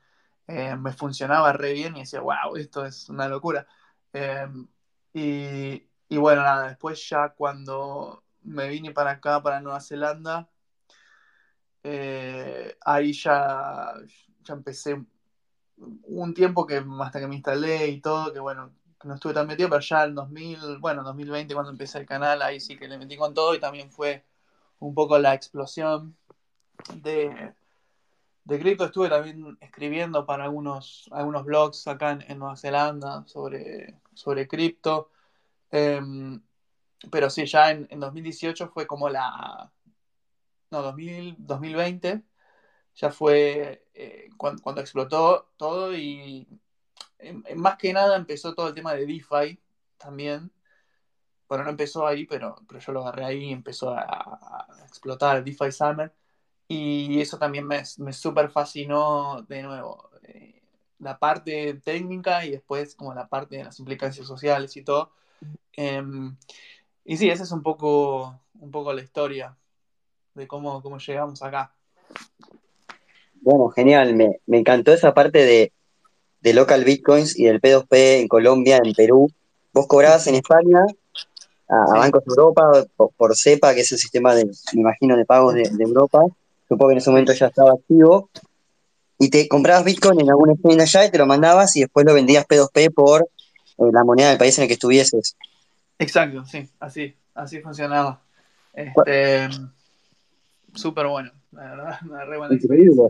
eh, 0.46 0.76
me 0.76 0.92
funcionaba 0.92 1.52
re 1.52 1.72
bien 1.72 1.96
y 1.96 2.00
decía, 2.00 2.20
wow, 2.20 2.56
esto 2.56 2.84
es 2.84 3.08
una 3.08 3.28
locura. 3.28 3.66
Em, 4.12 4.68
y, 5.12 5.88
y, 6.08 6.16
bueno, 6.18 6.42
nada, 6.42 6.68
después 6.68 7.08
ya 7.08 7.30
cuando 7.30 8.24
me 8.42 8.68
vine 8.68 8.92
para 8.92 9.12
acá, 9.12 9.42
para 9.42 9.60
Nueva 9.60 9.80
Zelanda, 9.80 10.48
eh, 11.82 12.76
ahí 12.84 13.12
ya, 13.12 13.92
ya 14.42 14.54
empecé 14.54 14.96
un 15.76 16.34
tiempo 16.34 16.66
que 16.66 16.84
hasta 17.00 17.20
que 17.20 17.26
me 17.26 17.34
instalé 17.36 17.88
y 17.88 18.00
todo, 18.00 18.32
que 18.32 18.40
bueno, 18.40 18.72
no 19.04 19.14
estuve 19.14 19.34
tan 19.34 19.46
metido, 19.46 19.68
pero 19.68 19.80
ya 19.80 20.04
en 20.04 20.14
2000, 20.14 20.78
bueno, 20.80 21.02
2020 21.02 21.54
cuando 21.54 21.70
empecé 21.72 21.98
el 21.98 22.06
canal, 22.06 22.42
ahí 22.42 22.60
sí 22.60 22.76
que 22.76 22.88
le 22.88 22.98
metí 22.98 23.16
con 23.16 23.34
todo 23.34 23.54
y 23.54 23.60
también 23.60 23.90
fue 23.90 24.24
un 24.80 24.94
poco 24.94 25.18
la 25.18 25.34
explosión 25.34 26.16
de, 26.94 27.54
de 28.44 28.58
cripto. 28.58 28.84
Estuve 28.86 29.08
también 29.08 29.58
escribiendo 29.60 30.26
para 30.26 30.44
algunos, 30.44 31.08
algunos 31.12 31.44
blogs 31.44 31.86
acá 31.88 32.18
en, 32.26 32.38
Nueva 32.38 32.56
Zelanda 32.56 33.24
sobre, 33.26 33.94
sobre 34.14 34.48
cripto. 34.48 35.10
Em, 35.70 36.40
pero 37.10 37.30
sí, 37.30 37.46
ya 37.46 37.70
en, 37.70 38.00
2018 38.00 38.68
fue 38.68 38.86
como 38.86 39.08
la... 39.08 39.70
No, 40.70 40.82
2020 40.82 42.22
ya 42.96 43.10
fue 43.10 43.86
eh, 43.94 44.28
cuando, 44.36 44.80
explotó 44.80 45.50
todo 45.56 45.96
y 45.96 46.46
más 47.56 47.76
que 47.76 47.92
nada 47.92 48.16
empezó 48.16 48.54
todo 48.54 48.68
el 48.68 48.74
tema 48.74 48.94
de 48.94 49.06
DeFi 49.06 49.58
también. 49.98 50.50
Bueno, 51.54 51.66
no 51.66 51.70
empezó 51.70 52.04
ahí, 52.04 52.26
pero, 52.26 52.56
pero 52.66 52.80
yo 52.80 52.90
lo 52.90 53.02
agarré 53.02 53.26
ahí 53.26 53.44
y 53.44 53.52
empezó 53.52 53.90
a, 53.90 54.66
explotar 54.88 55.36
el 55.36 55.44
DeFi 55.44 55.70
Summer. 55.70 56.12
Y 56.66 57.20
eso 57.20 57.38
también 57.38 57.64
me, 57.64 57.80
me 57.98 58.12
súper 58.12 58.50
fascinó 58.50 59.40
de 59.42 59.62
nuevo. 59.62 60.10
Eh, 60.24 60.60
la 60.98 61.16
parte 61.16 61.74
técnica 61.74 62.44
y 62.44 62.50
después 62.50 62.96
como 62.96 63.14
la 63.14 63.28
parte 63.28 63.56
de 63.56 63.62
las 63.62 63.78
implicancias 63.78 64.26
sociales 64.26 64.76
y 64.76 64.82
todo. 64.82 65.12
Em, 65.74 66.36
y 67.04 67.16
sí, 67.18 67.30
esa 67.30 67.44
es 67.44 67.52
un 67.52 67.62
poco, 67.62 68.40
un 68.58 68.72
poco 68.72 68.92
la 68.92 69.02
historia 69.02 69.56
de 70.34 70.48
cómo, 70.48 70.82
cómo 70.82 70.98
llegamos 70.98 71.40
acá. 71.40 71.72
Bueno, 73.42 73.68
genial, 73.68 74.16
me, 74.16 74.58
encantó 74.58 74.92
esa 74.92 75.14
parte 75.14 75.70
de, 76.42 76.52
local 76.52 76.82
bitcoins 76.82 77.38
y 77.38 77.44
del 77.44 77.60
P2P 77.60 78.22
en 78.22 78.26
Colombia, 78.26 78.80
en 78.82 78.92
Perú. 78.92 79.30
Vos 79.72 79.86
cobrabas 79.86 80.26
en 80.26 80.34
España 80.34 80.80
a, 81.68 81.98
Bancos 81.98 82.24
de 82.24 82.30
Europa 82.30 82.84
por, 83.16 83.36
CEPA, 83.36 83.74
que 83.74 83.80
es 83.80 83.92
el 83.92 83.98
sistema 83.98 84.34
de, 84.34 84.44
me 84.44 84.80
imagino, 84.80 85.16
de 85.16 85.24
pagos 85.24 85.54
de, 85.54 85.70
Europa. 85.78 86.20
Supongo 86.68 86.88
que 86.88 86.92
en 86.92 86.98
ese 86.98 87.10
momento 87.10 87.32
ya 87.32 87.46
estaba 87.46 87.72
activo. 87.72 88.30
Y 89.18 89.30
te 89.30 89.46
comprabas 89.48 89.84
bitcoin 89.84 90.20
en 90.20 90.30
algún 90.30 90.50
exchange 90.50 90.80
allá 90.80 91.06
y 91.06 91.10
te 91.10 91.18
lo 91.18 91.26
mandabas 91.26 91.76
y 91.76 91.80
después 91.80 92.04
lo 92.04 92.14
vendías 92.14 92.46
P2P 92.46 92.92
por 92.92 93.22
eh, 93.22 93.90
la 93.92 94.04
moneda 94.04 94.28
del 94.28 94.38
país 94.38 94.58
en 94.58 94.62
el 94.62 94.68
que 94.68 94.74
estuvieses. 94.74 95.36
Exacto, 95.98 96.44
sí, 96.44 96.68
así, 96.80 97.14
así 97.34 97.60
funcionaba. 97.60 98.20
Este, 98.72 99.48
súper 100.74 101.06
bueno, 101.06 101.30
la 101.52 101.62
verdad, 101.62 101.98
una 102.04 102.24
re 102.24 102.38
buena 102.38 102.54
Increíble. 102.54 103.08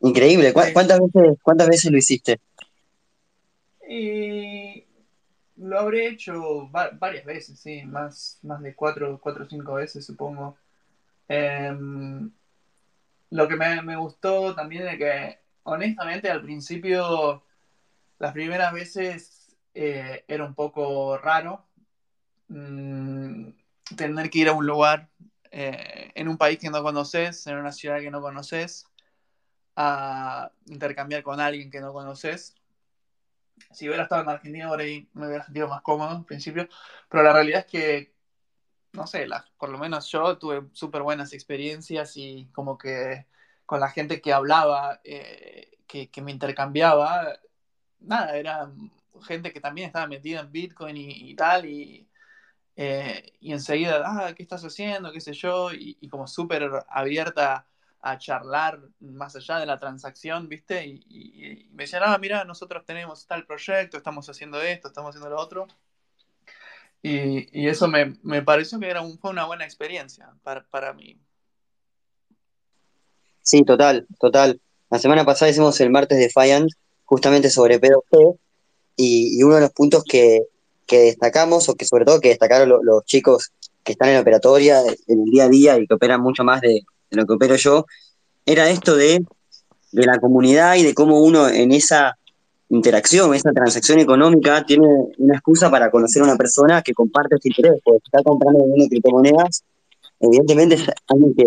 Increíble. 0.00 0.52
¿Cuántas, 0.52 1.00
veces, 1.00 1.38
¿Cuántas 1.42 1.68
veces 1.68 1.90
lo 1.90 1.98
hiciste? 1.98 2.38
Y 3.88 4.77
lo 5.58 5.78
habré 5.80 6.08
hecho 6.08 6.68
varias 6.70 7.24
veces, 7.24 7.58
sí, 7.58 7.82
más, 7.84 8.38
más 8.42 8.62
de 8.62 8.74
cuatro, 8.74 9.18
cuatro 9.20 9.44
o 9.44 9.48
cinco 9.48 9.74
veces, 9.74 10.04
supongo. 10.06 10.56
Em, 11.28 12.30
lo 13.30 13.48
que 13.48 13.56
me, 13.56 13.96
gustó 13.96 14.54
también 14.54 14.86
es 14.88 14.98
que, 14.98 15.38
honestamente, 15.64 16.30
al 16.30 16.42
principio, 16.42 17.42
las 18.18 18.32
primeras 18.32 18.72
veces 18.72 19.56
eh, 19.74 20.24
era 20.28 20.44
un 20.44 20.54
poco 20.54 21.18
raro 21.18 21.64
mm, 22.48 23.48
tener 23.96 24.30
que 24.30 24.38
ir 24.38 24.48
a 24.48 24.52
un 24.52 24.66
lugar 24.66 25.08
eh, 25.50 26.10
en 26.14 26.28
un 26.28 26.38
país 26.38 26.58
que 26.58 26.70
no 26.70 26.82
conoces, 26.82 27.46
en 27.46 27.56
una 27.56 27.72
ciudad 27.72 28.00
que 28.00 28.10
no 28.10 28.20
conoces 28.20 28.86
a 29.76 30.50
intercambiar 30.66 31.22
con 31.22 31.40
alguien 31.40 31.70
que 31.70 31.80
no 31.80 31.92
conoces. 31.92 32.54
Si 33.72 33.86
hubiera 33.88 34.04
estado 34.04 34.22
en 34.22 34.28
Argentina, 34.28 34.68
por 34.68 34.80
ahí 34.80 35.08
me 35.14 35.26
hubiera 35.26 35.44
sentido 35.44 35.68
más 35.68 35.82
cómodo 35.82 36.10
al 36.10 36.24
principio, 36.24 36.68
pero 37.08 37.22
la 37.22 37.32
realidad 37.32 37.60
es 37.60 37.66
que, 37.66 38.14
no 38.92 39.06
sé, 39.06 39.26
por 39.58 39.68
lo 39.70 39.78
menos 39.78 40.10
yo 40.10 40.38
tuve 40.38 40.68
súper 40.72 41.02
buenas 41.02 41.32
experiencias 41.32 42.16
y 42.16 42.48
como 42.52 42.78
que 42.78 43.26
con 43.66 43.80
la 43.80 43.90
gente 43.90 44.20
que 44.20 44.32
hablaba, 44.32 45.00
eh, 45.04 45.78
que, 45.86 46.10
me 46.22 46.32
intercambiaba, 46.32 47.38
nada, 48.00 48.36
era 48.36 48.70
gente 49.22 49.52
que 49.52 49.60
también 49.60 49.88
estaba 49.88 50.06
metida 50.06 50.40
en 50.40 50.52
Bitcoin 50.52 50.96
y, 50.96 51.34
tal, 51.34 51.66
y, 51.66 52.08
eh, 52.76 53.34
y 53.40 53.52
enseguida, 53.52 54.02
ah, 54.06 54.34
¿qué 54.34 54.42
estás 54.42 54.64
haciendo? 54.64 55.12
¿Qué 55.12 55.20
sé 55.20 55.32
yo? 55.34 55.72
Y, 55.72 55.98
y 56.00 56.08
como 56.08 56.26
súper 56.26 56.70
abierta 56.88 57.66
a 58.00 58.18
charlar 58.18 58.80
más 59.00 59.34
allá 59.36 59.58
de 59.58 59.66
la 59.66 59.78
transacción, 59.78 60.48
¿viste? 60.48 60.86
Y, 60.86 61.68
me 61.72 61.84
decían, 61.84 62.02
ah, 62.04 62.18
mira, 62.18 62.44
nosotros 62.44 62.84
tenemos 62.84 63.26
tal 63.26 63.44
proyecto, 63.46 63.96
estamos 63.96 64.28
haciendo 64.28 64.60
esto, 64.62 64.88
estamos 64.88 65.10
haciendo 65.10 65.30
lo 65.30 65.40
otro. 65.40 65.66
Y, 67.02 67.66
eso 67.68 67.88
me, 67.88 68.42
pareció 68.42 68.78
que 68.78 68.88
era 68.88 69.02
fue 69.20 69.30
una 69.30 69.46
buena 69.46 69.64
experiencia 69.64 70.30
para, 70.42 70.92
mí. 70.92 71.18
Sí, 73.42 73.64
total, 73.64 74.06
total. 74.18 74.60
La 74.90 74.98
semana 74.98 75.24
pasada 75.24 75.50
hicimos 75.50 75.80
el 75.80 75.90
martes 75.90 76.18
de 76.18 76.28
Fiant 76.28 76.70
justamente 77.04 77.50
sobre 77.50 77.80
P2P 77.80 78.38
y, 78.96 79.42
uno 79.42 79.56
de 79.56 79.60
los 79.62 79.72
puntos 79.72 80.04
que, 80.04 80.42
destacamos, 80.88 81.68
o 81.68 81.74
que 81.74 81.84
sobre 81.84 82.04
todo 82.04 82.20
que 82.20 82.30
destacaron 82.30 82.68
los 82.82 83.04
chicos 83.04 83.52
que 83.84 83.92
están 83.92 84.08
en 84.08 84.14
la 84.16 84.20
operatoria, 84.20 84.80
en 84.80 85.20
el 85.20 85.30
día 85.30 85.44
a 85.44 85.48
día 85.48 85.78
y 85.78 85.86
que 85.86 85.94
operan 85.94 86.20
mucho 86.20 86.44
más 86.44 86.60
de, 86.60 86.84
de 87.10 87.16
lo 87.16 87.26
que 87.26 87.34
opero 87.34 87.56
yo, 87.56 87.86
era 88.46 88.70
esto 88.70 88.96
de, 88.96 89.24
la 89.92 90.18
comunidad 90.18 90.76
y 90.76 90.82
de 90.82 90.94
cómo 90.94 91.20
uno 91.20 91.48
en 91.48 91.72
esa 91.72 92.18
interacción, 92.68 93.34
esa 93.34 93.52
transacción 93.52 93.98
económica, 93.98 94.64
tiene 94.66 94.86
una 95.16 95.34
excusa 95.34 95.70
para 95.70 95.90
conocer 95.90 96.20
a 96.22 96.26
una 96.26 96.36
persona 96.36 96.82
que 96.82 96.92
comparte 96.92 97.36
ese 97.36 97.48
interés, 97.48 97.80
porque 97.82 98.02
está 98.04 98.22
comprando 98.22 98.58
una 98.64 98.86
criptomonedas, 98.86 99.64
evidentemente 100.20 100.74
es 100.74 100.90
alguien 101.06 101.34
que 101.34 101.44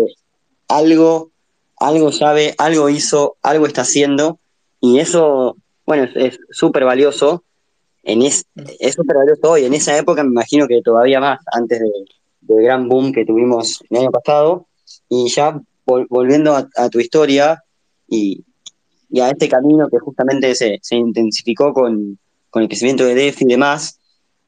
algo, 0.68 1.30
algo 1.78 2.10
sabe, 2.10 2.54
algo 2.58 2.88
hizo, 2.88 3.36
algo 3.42 3.66
está 3.66 3.82
haciendo, 3.82 4.40
y 4.82 4.98
eso, 4.98 5.56
bueno, 5.86 6.08
es 6.16 6.38
súper 6.50 6.84
valioso. 6.84 7.44
En 8.02 8.22
es 8.22 8.44
súper 8.94 9.16
valioso 9.16 9.52
hoy. 9.52 9.64
En 9.64 9.74
esa 9.74 9.96
época 9.96 10.24
me 10.24 10.30
imagino 10.30 10.66
que 10.66 10.82
todavía 10.82 11.20
más, 11.20 11.38
antes 11.52 11.80
del 12.40 12.62
gran 12.64 12.88
boom 12.88 13.12
que 13.12 13.24
tuvimos 13.24 13.80
el 13.88 13.98
año 13.98 14.10
pasado, 14.10 14.66
y 15.08 15.28
ya 15.28 15.60
volviendo 15.84 16.54
a, 16.54 16.88
tu 16.88 17.00
historia 17.00 17.62
y, 18.08 18.44
a 19.20 19.30
este 19.30 19.48
camino 19.48 19.88
que 19.90 19.98
justamente 19.98 20.54
se, 20.54 20.80
intensificó 20.90 21.72
con, 21.72 22.18
el 22.54 22.68
crecimiento 22.68 23.04
de 23.04 23.14
DEF 23.14 23.42
y 23.42 23.46
demás, 23.46 23.98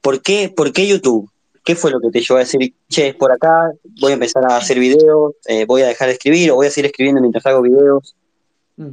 ¿por 0.01 0.21
qué, 0.21 0.49
¿por 0.49 0.71
qué 0.71 0.87
YouTube? 0.87 1.31
¿Qué 1.63 1.75
fue 1.75 1.89
lo 1.89 1.99
que 1.99 2.11
te 2.11 2.21
llevó 2.21 2.37
a 2.37 2.41
decir, 2.41 2.75
che, 2.87 3.07
es 3.07 3.15
por 3.15 3.31
acá, 3.31 3.71
voy 3.99 4.11
a 4.11 4.15
empezar 4.15 4.45
a 4.45 4.57
hacer 4.57 4.77
videos, 4.77 5.33
eh, 5.47 5.65
voy 5.65 5.81
a 5.81 5.87
dejar 5.87 6.07
de 6.07 6.13
escribir 6.13 6.51
o 6.51 6.55
voy 6.55 6.67
a 6.67 6.69
seguir 6.69 6.85
escribiendo 6.85 7.21
mientras 7.21 7.45
hago 7.47 7.63
videos? 7.63 8.15
Mm. 8.77 8.91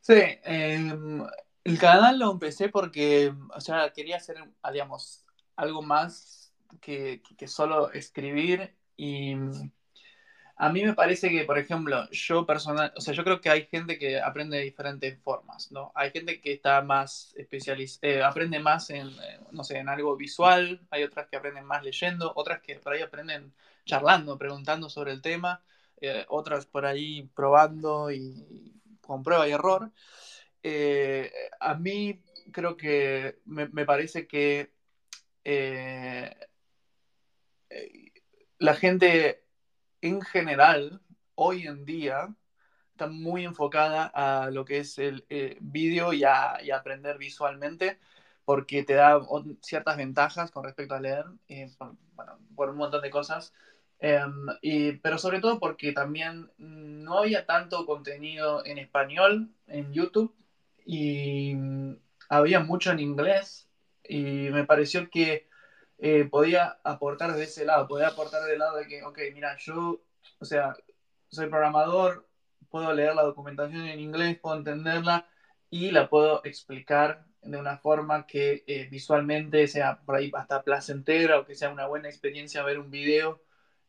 Sí, 0.00 0.14
em, 0.44 1.26
el 1.64 1.78
canal 1.78 2.20
lo 2.20 2.30
empecé 2.30 2.68
porque, 2.68 3.32
o 3.52 3.60
sea, 3.60 3.92
quería 3.92 4.18
hacer, 4.18 4.36
digamos, 4.72 5.24
algo 5.56 5.82
más 5.82 6.52
que, 6.80 7.20
que 7.36 7.48
solo 7.48 7.90
escribir 7.90 8.72
y 8.96 9.34
a 10.58 10.70
mí 10.70 10.82
me 10.84 10.94
parece 10.94 11.28
que, 11.28 11.44
por 11.44 11.58
ejemplo, 11.58 12.08
yo 12.10 12.46
personal, 12.46 12.90
o 12.96 13.00
sea, 13.00 13.12
yo 13.12 13.24
creo 13.24 13.40
que 13.42 13.50
hay 13.50 13.66
gente 13.66 13.98
que 13.98 14.18
aprende 14.20 14.56
de 14.56 14.64
diferentes 14.64 15.18
formas, 15.22 15.70
¿no? 15.70 15.92
Hay 15.94 16.10
gente 16.10 16.40
que 16.40 16.52
está 16.54 16.80
más 16.80 17.34
especializada, 17.36 18.08
eh, 18.12 18.22
aprende 18.22 18.58
más 18.58 18.88
en, 18.90 19.08
eh, 19.08 19.40
no 19.52 19.64
sé, 19.64 19.78
en 19.78 19.88
algo 19.90 20.16
visual, 20.16 20.80
hay 20.90 21.02
otras 21.04 21.28
que 21.28 21.36
aprenden 21.36 21.66
más 21.66 21.82
leyendo, 21.84 22.32
otras 22.36 22.62
que 22.62 22.76
por 22.76 22.94
ahí 22.94 23.02
aprenden 23.02 23.52
charlando, 23.84 24.38
preguntando 24.38 24.88
sobre 24.88 25.12
el 25.12 25.20
tema, 25.20 25.62
eh, 26.00 26.24
otras 26.28 26.64
por 26.66 26.86
ahí 26.86 27.28
probando 27.34 28.10
y, 28.10 28.80
con 29.02 29.22
prueba 29.22 29.46
y 29.48 29.52
error. 29.52 29.92
a 31.60 31.74
mí 31.74 32.22
creo 32.52 32.76
que 32.76 33.38
me, 33.44 33.68
me 33.68 33.84
parece 33.84 34.26
que 34.26 34.72
la 38.58 38.74
gente 38.74 39.45
en 40.06 40.22
general, 40.22 41.00
hoy 41.34 41.66
en 41.66 41.84
día, 41.84 42.34
está 42.92 43.06
muy 43.08 43.44
enfocada 43.44 44.10
a 44.14 44.50
lo 44.50 44.64
que 44.64 44.78
es 44.78 44.98
el 44.98 45.26
eh, 45.28 45.58
vídeo 45.60 46.12
y 46.12 46.24
a, 46.24 46.58
aprender 46.74 47.18
visualmente, 47.18 47.98
porque 48.44 48.84
te 48.84 48.94
da 48.94 49.20
ciertas 49.60 49.96
ventajas 49.96 50.50
con 50.50 50.64
respecto 50.64 50.94
a 50.94 51.00
leer, 51.00 51.24
eh, 51.48 51.70
por, 52.54 52.70
un 52.70 52.76
montón 52.76 53.02
de 53.02 53.10
cosas. 53.10 53.52
Em, 53.98 54.46
pero 55.02 55.18
sobre 55.18 55.40
todo 55.40 55.58
porque 55.58 55.92
también 55.92 56.50
no 56.58 57.18
había 57.18 57.46
tanto 57.46 57.86
contenido 57.86 58.64
en 58.66 58.78
español 58.78 59.50
en 59.66 59.92
YouTube 59.92 60.34
y 60.84 61.54
mm, 61.54 61.96
había 62.28 62.60
mucho 62.60 62.92
en 62.92 63.00
inglés 63.00 63.68
y 64.04 64.50
me 64.50 64.64
pareció 64.64 65.08
que 65.10 65.48
eh, 65.98 66.24
podía 66.30 66.78
aportar 66.84 67.34
de 67.34 67.44
ese 67.44 67.64
lado, 67.64 67.88
podía 67.88 68.08
aportar 68.08 68.44
del 68.44 68.58
lado 68.58 68.76
de 68.76 68.86
que, 68.86 69.02
ok, 69.02 69.18
mira, 69.34 69.56
yo, 69.58 70.00
o 70.38 70.44
sea, 70.44 70.74
soy 71.28 71.48
programador, 71.48 72.28
puedo 72.70 72.92
leer 72.92 73.14
la 73.14 73.22
documentación 73.22 73.86
en 73.86 74.00
inglés, 74.00 74.38
puedo 74.38 74.56
entenderla 74.56 75.28
y 75.70 75.90
la 75.90 76.08
puedo 76.08 76.44
explicar 76.44 77.24
de 77.42 77.58
una 77.58 77.78
forma 77.78 78.26
que 78.26 78.64
eh, 78.66 78.88
visualmente 78.90 79.66
sea 79.68 80.00
por 80.04 80.16
ahí 80.16 80.30
hasta 80.34 80.62
placentera 80.62 81.38
o 81.38 81.44
que 81.46 81.54
sea 81.54 81.70
una 81.70 81.86
buena 81.86 82.08
experiencia 82.08 82.62
ver 82.64 82.78
un 82.78 82.90
video. 82.90 83.42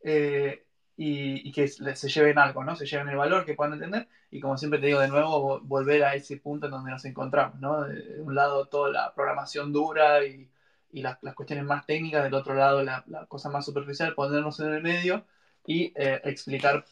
Eh, 0.03 0.67
y, 0.97 1.51
que 1.51 1.67
se 1.67 2.09
lleven 2.09 2.39
algo, 2.39 2.63
¿no? 2.63 2.75
Se 2.75 2.85
lleven 2.85 3.07
el 3.09 3.17
valor 3.17 3.45
que 3.45 3.53
puedan 3.53 3.73
entender 3.73 4.07
y 4.31 4.39
como 4.39 4.57
siempre 4.57 4.79
te 4.79 4.87
digo 4.87 4.99
de 4.99 5.07
nuevo, 5.07 5.59
volver 5.61 6.03
a 6.03 6.15
ese 6.15 6.37
punto 6.37 6.65
en 6.65 6.71
donde 6.71 6.91
nos 6.91 7.05
encontramos, 7.05 7.59
¿no? 7.59 7.83
De 7.83 8.19
un 8.21 8.33
lado 8.35 8.67
toda 8.67 8.89
la 8.89 9.13
programación 9.13 9.71
dura 9.71 10.25
y, 10.25 10.49
y 10.91 11.01
las, 11.01 11.21
las, 11.21 11.35
cuestiones 11.35 11.65
más 11.65 11.85
técnicas, 11.85 12.23
del 12.23 12.33
otro 12.33 12.55
lado 12.55 12.83
la, 12.83 13.03
cosa 13.27 13.49
más 13.49 13.65
superficial, 13.65 14.13
ponernos 14.13 14.59
en 14.59 14.73
el 14.73 14.81
medio 14.83 15.25
y 15.65 15.93
eh, 15.95 16.21
explicar 16.23 16.85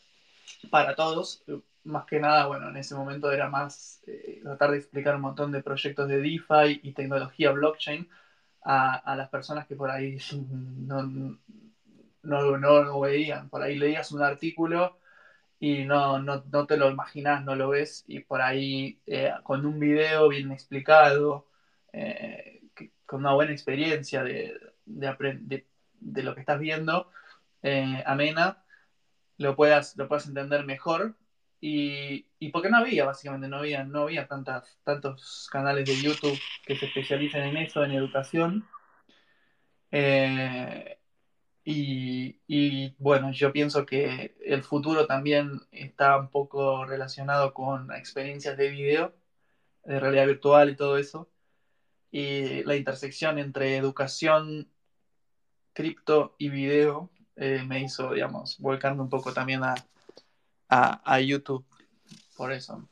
para 0.70 0.96
todos. 0.96 1.44
Más 1.84 2.06
que 2.06 2.20
nada, 2.20 2.48
bueno, 2.48 2.70
en 2.70 2.78
ese 2.78 2.96
momento 2.96 3.32
era 3.32 3.50
más 3.50 4.02
eh, 4.08 4.40
tratar 4.44 4.72
de 4.72 4.78
explicar 4.78 5.16
un 5.16 5.22
montón 5.22 5.52
de 5.52 5.62
proyectos 5.64 6.08
de 6.10 6.18
DeFi 6.18 6.82
y 6.84 6.94
tecnología 6.94 7.52
blockchain 7.52 8.08
a, 8.64 8.96
a 8.96 9.16
las 9.16 9.30
personas 9.30 9.68
que 9.68 9.76
por 9.76 9.92
ahí 9.92 10.18
no, 10.78 11.04
no, 11.04 12.58
no 12.58 12.84
lo 12.84 13.00
veían. 13.00 13.50
Por 13.50 13.62
ahí 13.64 13.78
leías 13.78 14.12
un 14.12 14.24
artículo 14.24 14.98
y 15.60 15.86
no, 15.86 16.20
no, 16.20 16.44
no 16.52 16.66
te 16.68 16.78
lo 16.78 16.90
imaginas, 16.92 17.44
no 17.44 17.56
lo 17.56 17.70
ves, 17.70 18.04
y 18.08 18.20
por 18.20 18.42
ahí 18.42 19.00
eh, 19.08 19.32
con 19.44 19.66
un 19.66 19.80
video 19.80 20.30
bien 20.30 20.52
explicado, 20.52 21.48
con 23.06 23.22
una 23.22 23.34
buena 23.34 23.52
experiencia 23.52 24.24
de, 24.24 24.54
de, 24.86 25.66
de, 26.00 26.24
lo 26.24 26.34
que 26.34 26.42
estás 26.42 26.60
viendo, 26.60 27.10
eh, 27.64 28.04
amena, 28.06 28.64
lo 29.38 29.56
puedas, 29.56 29.96
lo 29.98 30.08
puedas 30.08 30.28
entender 30.28 30.66
mejor. 30.66 31.16
Y, 31.62 32.28
y, 32.40 32.50
porque 32.50 32.70
no 32.70 32.78
había, 32.78 33.06
básicamente, 33.06 33.48
no 33.48 33.58
había, 33.58 33.84
no 33.84 34.04
había 34.04 34.28
tantas, 34.28 34.78
tantos 34.84 35.48
canales 35.52 35.86
de 35.86 35.96
YouTube 36.02 36.40
que 36.66 36.76
se 36.76 36.86
especialicen 36.88 37.44
en 37.44 37.58
eso, 37.58 37.84
en 37.84 37.92
educación. 37.92 38.68
Eh, 39.92 41.00
y, 41.68 42.96
bueno, 43.00 43.32
yo 43.32 43.52
pienso 43.52 43.86
que 43.86 44.36
el 44.46 44.64
futuro 44.64 45.08
también 45.08 45.62
está 45.72 46.18
un 46.18 46.30
poco 46.30 46.86
relacionado 46.86 47.54
con 47.54 47.92
experiencias 47.92 48.58
de 48.58 48.70
video, 48.70 49.16
de 49.84 50.00
realidad 50.00 50.28
virtual 50.28 50.70
y 50.70 50.76
todo 50.76 50.98
eso. 50.98 51.30
Y 52.18 52.64
la 52.64 52.78
intersección 52.78 53.40
entre 53.40 53.76
educación, 53.76 54.70
cripto 55.74 56.34
y 56.38 56.48
video 56.48 57.10
eh, 57.36 57.62
me 57.68 57.82
hizo, 57.82 58.14
digamos, 58.14 58.58
volcarme 58.60 59.02
un 59.02 59.10
poco 59.10 59.34
también 59.34 59.64
a, 59.66 59.76
a, 60.70 61.20
YouTube. 61.20 61.66
Por 62.38 62.54
eso. 62.54 62.88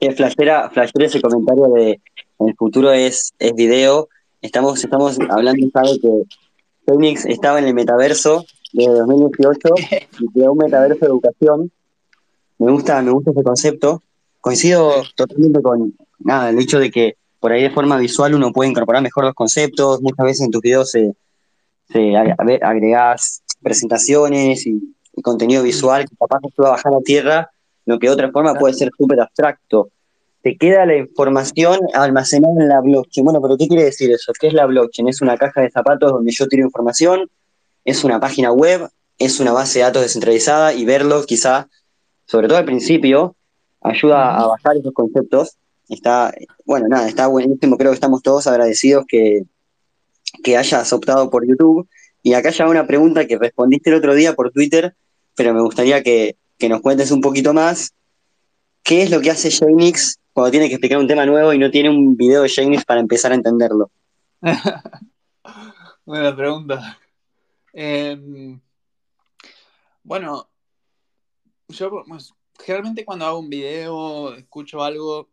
Eh, 0.00 0.10
flashera, 0.10 0.72
ese 0.74 1.20
comentario 1.20 1.68
de 1.68 2.00
el 2.38 2.56
futuro 2.56 2.92
es, 2.92 3.34
es 3.38 3.52
video. 3.52 4.08
Estamos, 4.40 4.82
estamos 4.82 5.18
hablando, 5.28 5.68
sabe 5.70 6.00
que 6.00 6.22
Phoenix 6.86 7.26
estaba 7.26 7.58
en 7.58 7.66
el 7.66 7.74
metaverso 7.74 8.46
de 8.72 8.86
2018 8.86 9.68
y 10.18 10.28
creó 10.32 10.52
un 10.52 10.58
metaverso 10.58 11.00
de 11.00 11.06
educación. 11.08 11.70
Me 12.56 12.72
gusta, 12.72 13.02
me 13.02 13.10
gusta 13.10 13.32
ese 13.32 13.42
concepto. 13.42 14.02
Coincido 14.40 15.02
totalmente 15.14 15.60
con 15.60 15.94
nada, 16.20 16.48
el 16.48 16.58
hecho 16.58 16.78
de 16.78 16.90
que 16.90 17.16
por 17.40 17.52
ahí 17.52 17.62
de 17.62 17.70
forma 17.70 17.96
visual 17.98 18.34
uno 18.34 18.52
puede 18.52 18.70
incorporar 18.70 19.02
mejor 19.02 19.24
los 19.24 19.34
conceptos. 19.34 20.00
Muchas 20.02 20.24
veces 20.24 20.40
en 20.42 20.50
tus 20.50 20.62
videos 20.62 20.90
se, 20.90 21.14
agregas 22.62 23.42
presentaciones 23.62 24.66
y, 24.66 24.80
contenido 25.22 25.62
visual 25.62 26.06
que 26.06 26.14
capaz 26.14 26.40
que 26.40 26.62
va 26.62 26.68
a 26.68 26.72
bajar 26.72 26.92
a 26.92 27.00
tierra, 27.00 27.50
lo 27.86 27.98
que 27.98 28.06
de 28.06 28.12
otra 28.12 28.30
forma 28.30 28.54
puede 28.54 28.74
ser 28.74 28.90
súper 28.98 29.18
abstracto 29.18 29.90
te 30.46 30.56
queda 30.56 30.86
la 30.86 30.96
información 30.96 31.80
almacenada 31.92 32.54
en 32.60 32.68
la 32.68 32.80
blockchain. 32.80 33.24
Bueno, 33.24 33.42
pero 33.42 33.56
¿qué 33.56 33.66
quiere 33.66 33.82
decir 33.82 34.12
eso? 34.12 34.32
¿Qué 34.38 34.46
es 34.46 34.52
la 34.52 34.64
blockchain? 34.66 35.08
Es 35.08 35.20
una 35.20 35.36
caja 35.36 35.60
de 35.60 35.72
zapatos 35.72 36.12
donde 36.12 36.30
yo 36.30 36.46
tiro 36.46 36.64
información, 36.64 37.28
es 37.84 38.04
una 38.04 38.20
página 38.20 38.52
web, 38.52 38.88
es 39.18 39.40
una 39.40 39.50
base 39.50 39.80
de 39.80 39.86
datos 39.86 40.02
descentralizada 40.02 40.72
y 40.72 40.84
verlo 40.84 41.24
quizá, 41.24 41.68
sobre 42.26 42.46
todo 42.46 42.58
al 42.58 42.64
principio, 42.64 43.34
ayuda 43.80 44.36
a 44.36 44.46
bajar 44.46 44.76
esos 44.76 44.92
conceptos. 44.92 45.56
Está, 45.88 46.34
bueno, 46.64 46.88
nada, 46.88 47.08
está 47.08 47.26
buenísimo, 47.28 47.76
creo 47.76 47.92
que 47.92 47.96
estamos 47.96 48.22
todos 48.22 48.46
agradecidos 48.46 49.04
que, 49.06 49.44
que 50.42 50.56
hayas 50.56 50.92
optado 50.92 51.30
por 51.30 51.46
YouTube. 51.46 51.88
Y 52.22 52.34
acá 52.34 52.50
ya 52.50 52.68
una 52.68 52.86
pregunta 52.86 53.26
que 53.26 53.38
respondiste 53.38 53.90
el 53.90 53.96
otro 53.96 54.14
día 54.14 54.34
por 54.34 54.50
Twitter, 54.50 54.96
pero 55.36 55.54
me 55.54 55.60
gustaría 55.60 56.02
que, 56.02 56.36
que 56.58 56.68
nos 56.68 56.80
cuentes 56.80 57.10
un 57.10 57.20
poquito 57.20 57.54
más. 57.54 57.94
¿Qué 58.82 59.02
es 59.02 59.10
lo 59.10 59.20
que 59.20 59.30
hace 59.30 59.50
Jaynix 59.50 60.18
cuando 60.32 60.50
tiene 60.50 60.68
que 60.68 60.74
explicar 60.74 60.98
un 60.98 61.06
tema 61.06 61.24
nuevo 61.26 61.52
y 61.52 61.58
no 61.58 61.70
tiene 61.70 61.90
un 61.90 62.16
video 62.16 62.42
de 62.42 62.48
James 62.48 62.84
para 62.84 63.00
empezar 63.00 63.32
a 63.32 63.36
entenderlo? 63.36 63.90
Buena 66.04 66.36
pregunta. 66.36 66.98
Em, 67.72 68.60
bueno, 70.02 70.48
yo 71.68 72.04
pues, 72.06 72.32
generalmente 72.58 73.04
cuando 73.04 73.26
hago 73.26 73.38
un 73.40 73.50
video, 73.50 74.34
escucho 74.34 74.82
algo, 74.82 75.28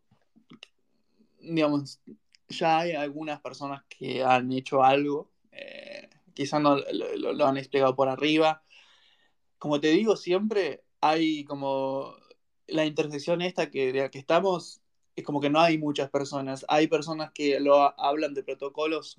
digamos, 1.44 2.02
ya 2.50 2.80
hay 2.80 2.94
algunas 2.94 3.42
personas 3.42 3.84
que 3.90 4.24
han 4.24 4.52
hecho 4.52 4.84
algo, 4.84 5.32
eh, 5.52 6.10
quizás 6.34 6.62
no 6.62 6.78
lo, 6.78 7.34
lo, 7.34 7.46
han 7.46 7.58
explicado 7.58 7.96
por 7.96 8.10
arriba. 8.10 8.64
Como 9.58 9.80
te 9.80 9.88
digo, 9.90 10.16
siempre 10.16 10.84
hay 11.02 11.44
como 11.46 12.16
la 12.68 12.86
intersección 12.86 13.42
esta 13.42 13.70
que, 13.70 13.92
de 13.94 14.00
la 14.02 14.10
que 14.10 14.20
estamos 14.20 14.84
es 15.16 15.24
como 15.24 15.42
que 15.42 15.50
no 15.50 15.60
hay 15.60 15.78
muchas 15.78 16.10
personas. 16.10 16.66
Hay 16.68 16.88
personas 16.88 17.32
que 17.34 17.60
lo 17.60 18.00
hablan 18.00 18.34
de 18.34 18.44
protocolos 18.44 19.18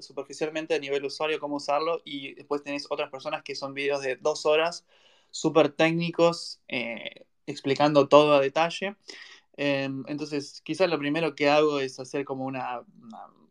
superficialmente 0.00 0.74
a 0.74 0.78
nivel 0.78 1.04
usuario, 1.04 1.38
cómo 1.38 1.56
usarlo, 1.56 2.00
y 2.04 2.34
después 2.34 2.62
tenés 2.62 2.86
otras 2.90 3.10
personas 3.10 3.42
que 3.42 3.54
son 3.54 3.74
videos 3.74 4.02
de 4.02 4.16
dos 4.16 4.46
horas, 4.46 4.86
súper 5.30 5.70
técnicos, 5.70 6.60
eh, 6.68 7.26
explicando 7.46 8.08
todo 8.08 8.34
a 8.34 8.40
detalle. 8.40 8.96
Em, 9.56 10.04
entonces, 10.08 10.60
quizás 10.62 10.88
lo 10.90 10.98
primero 10.98 11.34
que 11.34 11.48
hago 11.48 11.80
es 11.80 11.98
hacer 12.00 12.24
como 12.24 12.44
una, 12.44 12.82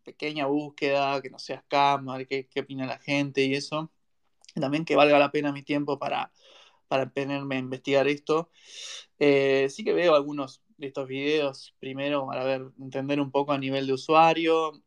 pequeña 0.03 0.47
búsqueda, 0.47 1.21
que 1.21 1.29
no 1.29 1.39
sea 1.39 1.61
scam, 1.61 2.07
qué, 2.27 2.47
qué 2.47 2.59
opina 2.61 2.85
la 2.85 2.99
gente 2.99 3.43
y 3.43 3.55
eso. 3.55 3.91
también 4.55 4.85
que 4.85 4.95
valga 4.95 5.19
la 5.19 5.31
pena 5.31 5.51
mi 5.53 5.63
tiempo 5.63 5.99
para, 5.99 6.31
para 6.87 7.09
tenerme 7.11 7.55
a 7.55 7.59
investigar 7.59 8.07
esto. 8.07 8.49
Eh, 9.19 9.67
sí 9.69 9.83
que 9.83 9.93
veo 9.93 10.15
algunos 10.15 10.61
estos 10.79 11.07
videos 11.07 11.75
primero 11.79 12.27
para 12.27 12.43
ver, 12.43 12.65
entender 12.79 13.19
un 13.21 13.31
poco 13.31 13.53
a 13.53 13.57
nivel 13.57 13.87
de 13.87 13.93
usuario. 13.93 14.83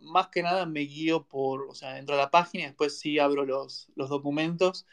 más 0.00 0.28
que 0.28 0.42
nada 0.42 0.66
me 0.66 0.80
guío 0.80 1.26
por, 1.26 1.68
o 1.68 1.74
sea, 1.74 1.98
entro 1.98 2.14
a 2.14 2.18
la 2.18 2.30
página 2.30 2.64
y 2.64 2.66
después 2.68 2.98
sí 2.98 3.18
abro 3.18 3.44
los, 3.44 3.88
los 3.94 4.08
documentos. 4.08 4.86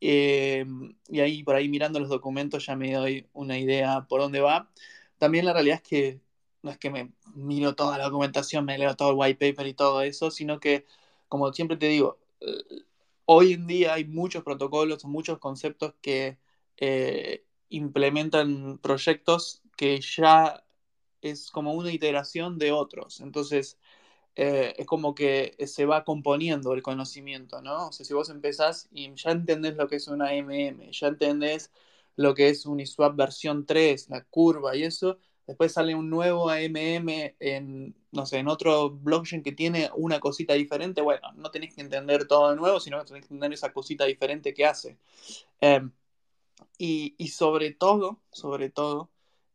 Eh, 0.00 0.64
y 1.08 1.20
ahí 1.20 1.42
por 1.42 1.56
ahí 1.56 1.68
mirando 1.68 2.00
los 2.00 2.08
documentos 2.08 2.66
ya 2.66 2.76
me 2.76 2.92
doy 2.92 3.28
una 3.32 3.58
idea 3.58 4.06
por 4.08 4.20
dónde 4.20 4.40
va. 4.40 4.70
También 5.18 5.44
la 5.44 5.52
realidad 5.52 5.80
es 5.82 5.88
que 5.88 6.20
no 6.62 6.70
es 6.70 6.78
que 6.78 6.90
me 6.90 7.12
miro 7.34 7.74
toda 7.74 7.98
la 7.98 8.04
documentación, 8.04 8.64
me 8.64 8.78
leo 8.78 8.96
todo 8.96 9.10
el 9.10 9.16
white 9.16 9.52
paper 9.52 9.66
y 9.68 9.74
todo 9.74 10.02
eso, 10.02 10.30
sino 10.30 10.60
que, 10.60 10.84
como 11.28 11.52
siempre 11.52 11.76
te 11.76 11.86
digo, 11.88 12.18
eh, 12.40 12.62
hoy 13.24 13.52
en 13.54 13.66
día 13.66 13.94
hay 13.94 14.04
muchos 14.04 14.42
protocolos, 14.44 15.04
muchos 15.04 15.38
conceptos 15.38 15.94
que 16.02 16.38
eh, 16.78 17.44
implementan 17.68 18.78
proyectos 18.78 19.62
que 19.76 20.00
ya 20.00 20.64
es 21.22 21.50
como 21.50 21.72
una 21.74 21.92
iteración 21.92 22.58
de 22.58 22.72
otros. 22.72 23.20
Entonces, 23.20 23.78
eh, 24.36 24.74
es 24.76 24.86
como 24.86 25.14
que 25.14 25.56
se 25.66 25.86
va 25.86 26.04
componiendo 26.04 26.74
el 26.74 26.82
conocimiento, 26.82 27.62
¿no? 27.62 27.88
O 27.88 27.92
sea, 27.92 28.04
si 28.04 28.12
vos 28.14 28.28
empezás 28.30 28.88
y 28.92 29.12
ya 29.14 29.30
entendés 29.30 29.76
lo 29.76 29.88
que 29.88 29.96
es 29.96 30.08
una 30.08 30.34
MM, 30.34 30.90
ya 30.92 31.08
entendés 31.08 31.72
lo 32.16 32.34
que 32.34 32.50
es 32.50 32.66
Uniswap 32.66 33.16
versión 33.16 33.66
3, 33.66 34.10
la 34.10 34.24
curva 34.24 34.76
y 34.76 34.84
eso, 34.84 35.18
después 35.46 35.72
sale 35.72 35.94
un 35.94 36.10
nuevo 36.10 36.50
AMM 36.50 37.34
en, 37.40 37.94
no 38.12 38.26
sé, 38.26 38.38
en 38.38 38.48
otro 38.48 38.90
blockchain 38.90 39.42
que 39.42 39.52
tiene 39.52 39.90
una 39.94 40.20
cosita 40.20 40.54
diferente, 40.54 41.00
bueno, 41.00 41.32
no 41.36 41.50
tenés 41.50 41.74
que 41.74 41.80
entender 41.80 42.26
todo 42.26 42.50
de 42.50 42.56
nuevo, 42.56 42.80
sino 42.80 42.98
que 43.00 43.06
tenés 43.06 43.22
que 43.26 43.34
entender 43.34 43.54
esa 43.54 43.72
cosita 43.72 44.04
diferente 44.04 44.54
que 44.54 44.66
hace. 44.66 44.98
Em, 45.60 45.92
y, 46.78 47.28
sobre 47.28 47.72
todo, 47.72 48.20
sobre 48.32 48.70
todo, 48.70 49.10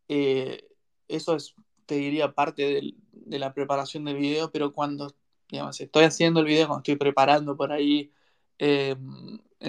eh, 0.07 0.67
eso 1.07 1.35
es, 1.35 1.55
te 1.85 1.95
diría, 1.95 2.33
parte 2.33 2.81
de 3.11 3.39
la 3.39 3.53
preparación 3.53 4.05
del 4.05 4.17
video, 4.17 4.51
pero 4.51 4.73
cuando, 4.73 5.15
digamos, 5.49 5.79
estoy 5.81 6.05
haciendo 6.05 6.39
el 6.41 6.45
video, 6.47 6.67
cuando 6.67 6.81
estoy 6.81 6.95
preparando 6.97 7.57
por 7.57 7.71
ahí 7.71 8.11
eh, 8.59 8.95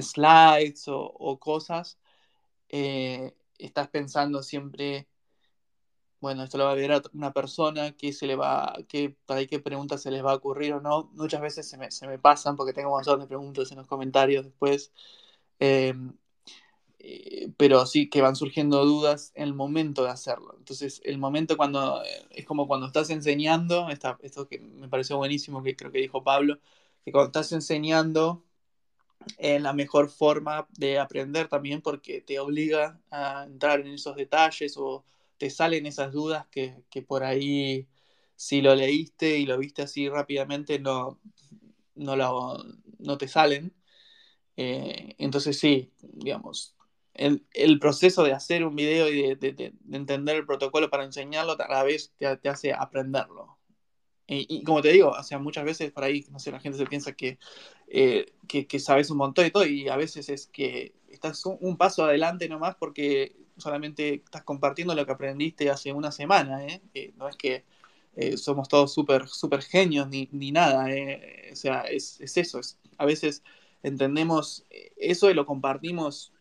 slides 0.00 0.84
o, 0.88 1.38
cosas, 1.40 1.98
eh, 2.68 3.34
estás 3.58 3.88
pensando 3.88 4.42
siempre, 4.42 5.08
bueno, 6.20 6.44
esto 6.44 6.58
lo 6.58 6.64
va 6.64 6.72
a 6.72 6.74
ver 6.74 7.02
una 7.14 7.32
persona, 7.32 7.92
qué 7.96 8.12
se 8.12 8.26
le 8.26 8.36
va, 8.36 8.74
qué, 8.88 9.16
para 9.26 9.44
qué 9.46 9.58
preguntas 9.60 10.02
se 10.02 10.10
les 10.10 10.24
va 10.24 10.32
a 10.32 10.36
ocurrir 10.36 10.74
o 10.74 10.80
no. 10.80 11.10
Muchas 11.14 11.40
veces 11.40 11.68
se 11.68 11.76
me, 11.78 11.90
se 11.90 12.06
me 12.06 12.18
pasan 12.18 12.56
porque 12.56 12.72
tengo 12.72 12.90
un 12.90 12.96
montón 12.96 13.20
de 13.20 13.26
preguntas 13.26 13.70
en 13.72 13.78
los 13.78 13.86
comentarios 13.86 14.44
después. 14.44 14.92
Eh, 15.58 15.94
pero 17.56 17.86
sí 17.86 18.08
que 18.08 18.22
van 18.22 18.36
surgiendo 18.36 18.84
dudas 18.84 19.32
en 19.34 19.44
el 19.44 19.54
momento 19.54 20.04
de 20.04 20.10
hacerlo. 20.10 20.54
Entonces, 20.58 21.00
el 21.04 21.18
momento 21.18 21.56
cuando 21.56 22.02
eh, 22.04 22.26
es 22.30 22.46
como 22.46 22.68
cuando 22.68 22.86
estás 22.86 23.10
enseñando, 23.10 23.88
esto 23.88 24.48
que 24.48 24.60
me 24.60 24.88
pareció 24.88 25.16
buenísimo, 25.16 25.62
que 25.62 25.76
creo 25.76 25.90
que 25.92 25.98
dijo 25.98 26.22
Pablo, 26.22 26.58
que 27.04 27.12
cuando 27.12 27.28
estás 27.28 27.52
enseñando, 27.52 28.44
es 29.38 29.60
la 29.62 29.72
mejor 29.72 30.10
forma 30.10 30.66
de 30.78 30.98
aprender 30.98 31.48
también 31.48 31.80
porque 31.82 32.20
te 32.20 32.38
obliga 32.40 33.00
a 33.10 33.44
entrar 33.46 33.80
en 33.80 33.88
esos 33.88 34.16
detalles 34.16 34.76
o 34.76 35.04
te 35.38 35.50
salen 35.50 35.86
esas 35.86 36.12
dudas 36.12 36.46
que, 36.50 36.84
por 37.06 37.24
ahí 37.24 37.88
si 38.36 38.62
lo 38.62 38.74
leíste 38.74 39.38
y 39.38 39.46
lo 39.46 39.58
viste 39.58 39.82
así 39.82 40.08
rápidamente 40.08 40.78
no, 40.78 41.20
no, 41.94 42.16
no 42.98 43.18
te 43.18 43.28
salen. 43.28 43.72
Eh, 44.56 45.14
entonces 45.18 45.58
sí, 45.58 45.92
digamos, 46.02 46.76
el, 47.14 47.78
proceso 47.78 48.24
de 48.24 48.32
hacer 48.32 48.64
un 48.64 48.76
video 48.76 49.08
y 49.08 49.34
de, 49.34 49.74
entender 49.90 50.36
el 50.36 50.46
protocolo 50.46 50.90
para 50.90 51.04
enseñarlo 51.04 51.52
a 51.52 51.68
la 51.68 51.82
vez 51.82 52.12
te 52.18 52.48
hace 52.48 52.72
aprenderlo. 52.72 53.58
Y, 54.26 54.62
como 54.64 54.80
te 54.80 54.92
digo, 54.92 55.10
o 55.10 55.22
sea, 55.22 55.38
muchas 55.38 55.64
veces 55.64 55.90
por 55.92 56.04
ahí, 56.04 56.24
no 56.30 56.38
sé, 56.38 56.50
la 56.52 56.60
gente 56.60 56.78
se 56.78 56.86
piensa 56.86 57.14
eh, 57.88 58.26
que, 58.48 58.66
que, 58.66 58.78
sabes 58.78 59.10
un 59.10 59.18
montón 59.18 59.44
y 59.44 59.50
todo, 59.50 59.66
y 59.66 59.88
a 59.88 59.96
veces 59.96 60.28
es 60.30 60.46
que 60.46 60.94
estás 61.10 61.44
un, 61.44 61.76
paso 61.76 62.04
adelante 62.04 62.48
nomás 62.48 62.76
porque 62.76 63.36
solamente 63.58 64.14
estás 64.14 64.42
compartiendo 64.44 64.94
lo 64.94 65.04
que 65.04 65.12
aprendiste 65.12 65.70
hace 65.70 65.92
una 65.92 66.12
semana, 66.12 66.64
¿eh? 66.66 66.80
no 67.16 67.28
es 67.28 67.36
que 67.36 67.64
eh, 68.16 68.36
somos 68.38 68.68
todos 68.68 68.94
súper 68.94 69.28
super 69.28 69.60
genios 69.62 70.08
ni, 70.08 70.28
ni 70.32 70.52
nada, 70.52 70.90
¿eh? 70.90 71.50
o 71.52 71.56
sea, 71.56 71.82
es, 71.82 72.20
es 72.20 72.36
eso, 72.38 72.58
es, 72.60 72.78
a 72.96 73.04
veces 73.04 73.42
entendemos 73.82 74.64
eso 74.96 75.30
y 75.30 75.34
lo 75.34 75.44
compartimos 75.44 76.32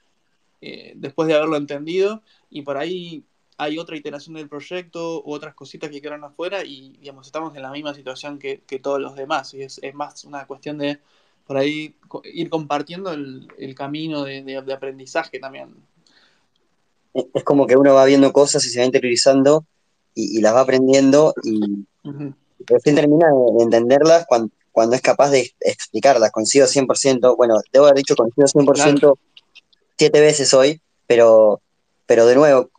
después 0.96 1.28
de 1.28 1.34
haberlo 1.34 1.58
entendido, 1.58 2.22
y 2.50 2.62
por 2.62 2.78
ahí 2.78 3.26
hay 3.62 3.78
otra 3.78 3.96
iteración 3.96 4.36
del 4.36 4.50
proyecto 4.50 5.22
u 5.24 5.34
otras 5.34 5.54
cositas 5.54 5.92
que 5.92 6.02
quedan 6.02 6.24
afuera 6.24 6.64
y 6.66 6.98
digamos, 7.00 7.28
estamos 7.28 7.56
en 7.56 7.62
la 7.62 7.72
misma 7.72 7.94
situación 7.94 8.40
que, 8.40 8.64
todos 8.82 9.00
los 9.00 9.16
demás. 9.16 9.54
Y 9.54 9.62
es, 9.62 9.80
más 9.94 10.24
una 10.26 10.48
cuestión 10.48 10.80
de 10.80 11.00
por 11.46 11.58
ahí 11.58 11.96
ir 12.24 12.50
compartiendo 12.50 13.12
el, 13.12 13.76
camino 13.76 14.24
de, 14.24 14.74
aprendizaje 14.74 15.38
también. 15.38 15.76
Es 17.14 17.44
como 17.44 17.68
que 17.68 17.76
uno 17.76 17.94
va 17.94 18.06
viendo 18.06 18.34
cosas 18.34 18.66
y 18.66 18.70
se 18.70 18.80
va 18.80 18.86
interiorizando 18.86 19.64
y, 20.16 20.42
las 20.42 20.56
va 20.56 20.62
aprendiendo 20.62 21.36
y 21.44 21.86
recién 22.66 22.96
termina 22.96 23.28
de 23.28 23.64
entenderlas 23.64 24.26
cuando, 24.28 24.96
es 24.96 25.02
capaz 25.02 25.30
de 25.30 25.52
explicarlas. 25.60 26.32
Coincido 26.32 26.66
100%, 26.66 27.38
bueno, 27.38 27.60
debo 27.72 27.86
haber 27.86 27.98
dicho 27.98 28.16
coincido 28.16 28.48
100% 28.48 29.18
siete 30.02 30.20
veces 30.20 30.52
hoy, 30.56 30.82
pero, 31.06 31.62
pero 32.08 32.26
de 32.26 32.34
nuevo, 32.34 32.72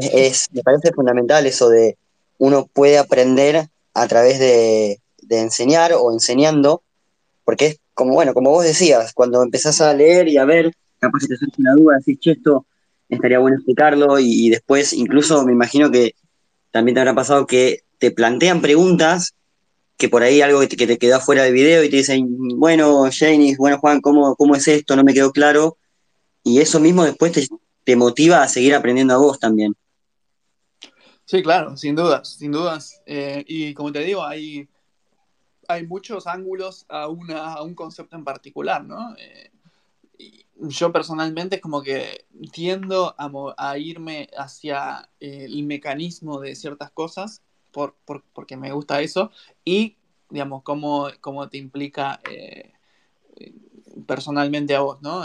es, 0.00 0.48
me 0.50 0.64
parece 0.64 0.92
fundamental 0.92 1.46
eso 1.46 1.68
de 1.68 1.96
uno 2.38 2.66
puede 2.66 2.98
aprender 2.98 3.68
a 3.94 4.08
través 4.08 4.40
de, 4.40 4.98
enseñar 5.30 5.92
o 5.92 6.12
enseñando, 6.12 6.82
porque 7.44 7.66
es 7.66 7.78
como, 7.94 8.14
bueno, 8.14 8.34
como 8.34 8.50
vos 8.50 8.64
decías, 8.64 9.12
cuando 9.12 9.44
empezás 9.44 9.80
a 9.80 9.94
leer 9.94 10.26
y 10.26 10.38
a 10.38 10.44
ver, 10.44 10.72
capaz 10.98 11.20
que 11.20 11.28
te 11.28 11.36
surge 11.36 11.54
una 11.58 11.74
duda, 11.74 11.98
decís, 11.98 12.18
che, 12.18 12.32
esto 12.32 12.66
estaría 13.08 13.38
bueno 13.38 13.56
explicarlo, 13.56 14.18
y, 14.18 14.50
después 14.50 14.92
incluso 14.92 15.44
me 15.44 15.52
imagino 15.52 15.88
que 15.88 16.16
también 16.72 16.94
te 16.94 17.00
habrá 17.00 17.14
pasado 17.14 17.46
que 17.46 17.82
te 17.98 18.10
plantean 18.10 18.60
preguntas 18.60 19.34
que 19.96 20.08
por 20.08 20.24
ahí 20.24 20.42
algo 20.42 20.58
que 20.66 20.86
te, 20.88 20.98
quedó 20.98 21.20
fuera 21.20 21.44
del 21.44 21.52
video 21.52 21.84
y 21.84 21.90
te 21.90 21.98
dicen, 21.98 22.26
bueno, 22.58 23.08
Janice, 23.16 23.56
bueno, 23.56 23.78
Juan, 23.78 24.00
¿cómo, 24.00 24.34
¿cómo 24.34 24.56
es 24.56 24.66
esto? 24.66 24.96
No 24.96 25.04
me 25.04 25.14
quedó 25.14 25.30
claro. 25.30 25.76
Y 26.42 26.60
eso 26.60 26.80
mismo 26.80 27.04
después 27.04 27.32
te, 27.84 27.96
motiva 27.96 28.42
a 28.42 28.48
seguir 28.48 28.74
aprendiendo 28.74 29.14
a 29.14 29.18
vos 29.18 29.38
también. 29.38 29.74
Sí, 31.24 31.42
claro, 31.42 31.76
sin 31.76 31.94
dudas, 31.94 32.36
sin 32.36 32.52
dudas. 32.52 33.02
Eh, 33.06 33.44
y 33.46 33.74
como 33.74 33.92
te 33.92 34.00
digo, 34.00 34.24
hay, 34.24 34.68
hay 35.68 35.86
muchos 35.86 36.26
ángulos 36.26 36.86
a, 36.88 37.08
una, 37.08 37.54
a 37.54 37.62
un 37.62 37.74
concepto 37.74 38.16
en 38.16 38.24
particular, 38.24 38.84
¿no? 38.84 39.14
Eh, 39.18 39.50
yo 40.62 40.92
personalmente 40.92 41.56
es 41.56 41.62
como 41.62 41.82
que 41.82 42.26
tiendo 42.52 43.14
a, 43.16 43.78
irme 43.78 44.28
hacia 44.36 45.08
eh, 45.18 45.46
el 45.46 45.64
mecanismo 45.64 46.38
de 46.40 46.54
ciertas 46.54 46.90
cosas 46.90 47.42
por, 47.70 47.96
porque 48.32 48.56
me 48.56 48.72
gusta 48.72 49.00
eso 49.00 49.30
y, 49.64 49.96
digamos, 50.28 50.62
cómo, 50.62 51.08
cómo 51.20 51.48
te 51.48 51.56
implica 51.58 52.20
personalmente 54.06 54.74
a 54.74 54.80
vos, 54.80 55.00
¿no? 55.00 55.24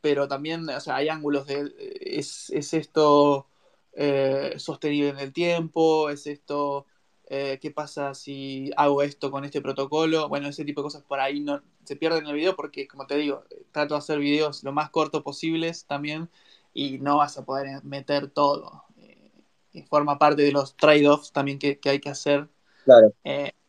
Pero 0.00 0.28
también, 0.28 0.68
o 0.68 0.80
sea, 0.80 0.96
hay 0.96 1.08
ángulos 1.08 1.46
de, 1.46 1.72
¿es, 2.00 2.50
esto 2.50 3.46
eh, 3.92 4.54
sostenible 4.56 5.10
en 5.10 5.18
el 5.18 5.32
tiempo? 5.32 6.10
¿Es 6.10 6.26
esto, 6.26 6.86
eh, 7.26 7.58
qué 7.60 7.70
pasa 7.70 8.14
si 8.14 8.70
hago 8.76 9.02
esto 9.02 9.30
con 9.30 9.44
este 9.44 9.60
protocolo? 9.60 10.28
Bueno, 10.28 10.48
ese 10.48 10.64
tipo 10.64 10.80
de 10.80 10.86
cosas 10.86 11.02
por 11.02 11.20
ahí 11.20 11.40
no 11.40 11.62
se 11.84 11.96
pierden 11.96 12.24
en 12.24 12.30
el 12.30 12.36
video 12.36 12.56
porque, 12.56 12.88
como 12.88 13.06
te 13.06 13.16
digo, 13.16 13.44
trato 13.72 13.94
de 13.94 13.98
hacer 13.98 14.18
videos 14.18 14.64
lo 14.64 14.72
más 14.72 14.90
cortos 14.90 15.22
posibles 15.22 15.84
también 15.86 16.30
y 16.72 16.98
no 16.98 17.18
vas 17.18 17.36
a 17.38 17.44
poder 17.44 17.84
meter 17.84 18.30
todo. 18.30 18.84
Eh, 18.98 19.30
y 19.72 19.82
forma 19.82 20.18
parte 20.18 20.42
de 20.42 20.52
los 20.52 20.76
trade-offs 20.76 21.32
también 21.32 21.58
que, 21.58 21.78
hay 21.84 22.00
que 22.00 22.10
hacer. 22.10 22.48
Claro. 22.84 23.14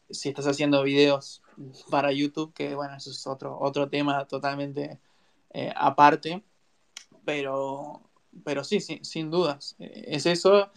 si 0.09 0.29
estás 0.29 0.45
haciendo 0.45 0.83
videos 0.83 1.41
para 1.89 2.11
YouTube, 2.11 2.53
que 2.53 2.75
bueno, 2.75 2.95
eso 2.97 3.11
es 3.11 3.25
otro, 3.27 3.57
otro 3.59 3.89
tema 3.89 4.25
totalmente 4.25 4.99
eh, 5.57 5.71
aparte, 5.73 6.43
pero, 7.23 8.01
pero 8.43 8.65
sí, 8.65 8.81
sí, 8.81 8.99
sin 9.03 9.31
dudas, 9.31 9.77
eh, 9.79 10.03
es 10.07 10.25
eso. 10.25 10.69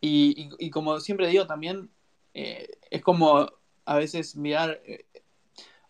Y, 0.00 0.70
como 0.70 1.00
siempre 1.00 1.28
digo, 1.28 1.46
también 1.46 1.90
eh, 2.32 2.66
es 2.90 3.02
como 3.02 3.46
a 3.84 3.96
veces 3.96 4.34
mirar 4.34 4.80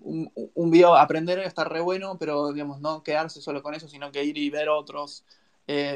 un, 0.00 0.32
un, 0.34 0.70
video, 0.72 0.96
aprender 0.96 1.38
a 1.38 1.44
estar 1.44 1.72
re 1.72 1.80
bueno, 1.80 2.18
pero 2.18 2.52
digamos, 2.52 2.80
no 2.80 3.04
quedarse 3.04 3.40
solo 3.40 3.62
con 3.62 3.74
eso, 3.74 3.86
sino 3.86 4.10
que 4.10 4.24
ir 4.24 4.36
y 4.36 4.50
ver 4.50 4.68
otros 4.68 5.24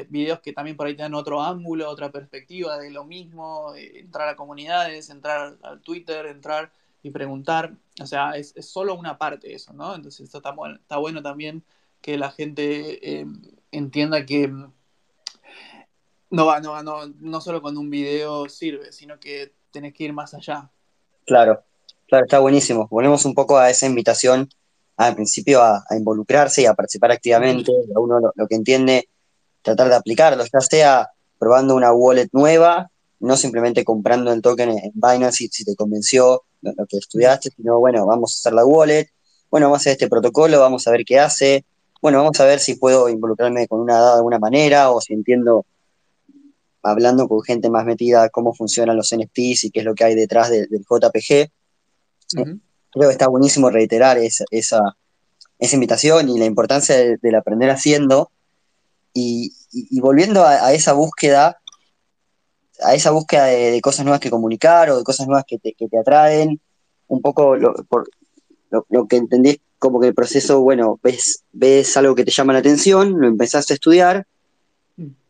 videos 0.07 0.39
que 0.39 0.53
también 0.53 0.77
por 0.77 0.87
ahí 0.87 0.95
te 0.95 1.03
otro 1.13 1.43
ángulo, 1.43 1.89
otra 1.89 2.11
perspectiva 2.11 2.79
de 2.79 2.89
lo 2.91 3.03
mismo, 3.03 3.75
entrar 3.75 4.29
a 4.29 4.37
comunidades, 4.37 5.09
entrar 5.09 5.57
al 5.61 5.81
Twitter, 5.81 6.25
entrar 6.27 6.71
y 7.03 7.11
preguntar. 7.11 7.73
O 8.01 8.07
sea, 8.07 8.31
es, 8.37 8.55
es 8.55 8.69
solo 8.69 8.95
una 8.95 9.17
parte 9.17 9.53
eso, 9.53 9.73
¿no? 9.73 9.93
Entonces 9.93 10.21
está, 10.21 10.55
está 10.81 10.97
bueno 10.97 11.21
también 11.21 11.63
que 12.07 12.17
la 12.17 12.31
gente 12.31 13.19
eh, 13.19 13.25
entienda 13.69 14.25
que 14.25 14.47
no 16.29 16.45
va, 16.45 16.61
no, 16.61 16.81
no, 16.81 17.05
no 17.19 17.41
solo 17.41 17.61
con 17.61 17.77
un 17.77 17.89
video 17.89 18.47
sirve, 18.47 18.93
sino 18.93 19.19
que 19.19 19.51
tenés 19.71 19.93
que 19.93 20.05
ir 20.05 20.13
más 20.13 20.33
allá. 20.33 20.71
Claro, 21.25 21.61
claro, 22.07 22.23
está 22.23 22.39
buenísimo. 22.39 22.87
Volvemos 22.89 23.25
un 23.25 23.33
poco 23.33 23.57
a 23.57 23.69
esa 23.69 23.87
invitación 23.87 24.47
al 24.95 25.15
principio 25.15 25.61
a, 25.61 25.83
involucrarse 25.97 26.61
y 26.61 26.65
a 26.65 26.75
participar 26.75 27.11
activamente, 27.11 27.73
uno 27.97 28.31
lo, 28.33 28.47
que 28.47 28.55
entiende, 28.55 29.09
tratar 29.61 29.89
de 29.89 29.95
aplicarlo, 29.95 30.45
ya 30.45 30.61
sea 30.61 31.09
probando 31.37 31.75
una 31.75 31.91
wallet 31.91 32.29
nueva, 32.31 32.89
no 33.19 33.35
simplemente 33.35 33.83
comprando 33.83 34.31
el 34.31 34.41
token 34.41 34.69
en 34.69 34.91
Binance 34.93 35.49
si, 35.51 35.65
te 35.65 35.75
convenció 35.75 36.43
lo, 36.61 36.73
que 36.87 36.99
estudiaste, 36.99 37.49
sino 37.53 37.79
bueno, 37.79 38.05
vamos 38.05 38.31
a 38.31 38.35
hacer 38.39 38.53
la 38.53 38.63
wallet, 38.63 39.09
bueno, 39.51 39.65
vamos 39.65 39.79
a 39.79 39.81
hacer 39.81 39.91
este 39.91 40.07
protocolo, 40.07 40.61
vamos 40.61 40.87
a 40.87 40.91
ver 40.91 41.03
qué 41.03 41.19
hace, 41.19 41.65
bueno, 42.01 42.19
vamos 42.19 42.39
a 42.39 42.45
ver 42.45 42.59
si 42.59 42.75
puedo 42.75 43.09
involucrarme 43.09 43.67
con 43.67 43.79
una 43.79 43.95
dada 43.95 44.11
de 44.11 44.17
alguna 44.17 44.39
manera 44.39 44.91
o 44.91 45.01
si 45.01 45.13
entiendo, 45.13 45.65
hablando 46.83 47.27
con 47.27 47.41
gente 47.41 47.69
más 47.69 47.85
metida, 47.85 48.29
cómo 48.29 48.53
funcionan 48.53 48.97
los 48.97 49.13
NFTs 49.15 49.65
y 49.65 49.71
qué 49.71 49.79
es 49.79 49.85
lo 49.85 49.95
que 49.95 50.03
hay 50.03 50.15
detrás 50.15 50.49
del 50.49 50.67
JPG. 50.69 51.49
Creo 52.29 53.09
que 53.09 53.11
está 53.11 53.27
buenísimo 53.27 53.69
reiterar 53.69 54.17
esa, 54.17 54.45
esa, 54.51 54.95
invitación 55.59 56.29
y 56.29 56.39
la 56.39 56.45
importancia 56.45 56.95
del 56.95 57.35
aprender 57.35 57.69
haciendo. 57.69 58.31
Y, 59.13 59.51
volviendo 59.99 60.45
a, 60.45 60.73
esa 60.73 60.93
búsqueda, 60.93 61.57
a 62.83 62.93
esa 62.93 63.11
búsqueda 63.11 63.45
de, 63.45 63.81
cosas 63.81 64.05
nuevas 64.05 64.19
que 64.19 64.29
comunicar 64.29 64.89
o 64.91 64.97
de 64.97 65.03
cosas 65.03 65.27
nuevas 65.27 65.45
que 65.47 65.57
te, 65.57 65.73
que 65.73 65.87
te 65.87 65.97
atraen, 65.97 66.61
un 67.07 67.21
poco 67.21 67.55
lo, 67.55 67.73
por, 67.85 68.07
lo, 68.69 69.07
que 69.07 69.17
entendí 69.17 69.59
como 69.79 69.99
que 69.99 70.07
el 70.07 70.13
proceso, 70.13 70.61
bueno, 70.61 70.99
ves, 71.03 71.43
ves 71.53 71.95
algo 71.97 72.15
que 72.15 72.25
te 72.25 72.31
llama 72.31 72.53
la 72.53 72.59
atención, 72.59 73.19
lo 73.19 73.27
empezás 73.27 73.69
a 73.69 73.73
estudiar, 73.73 74.25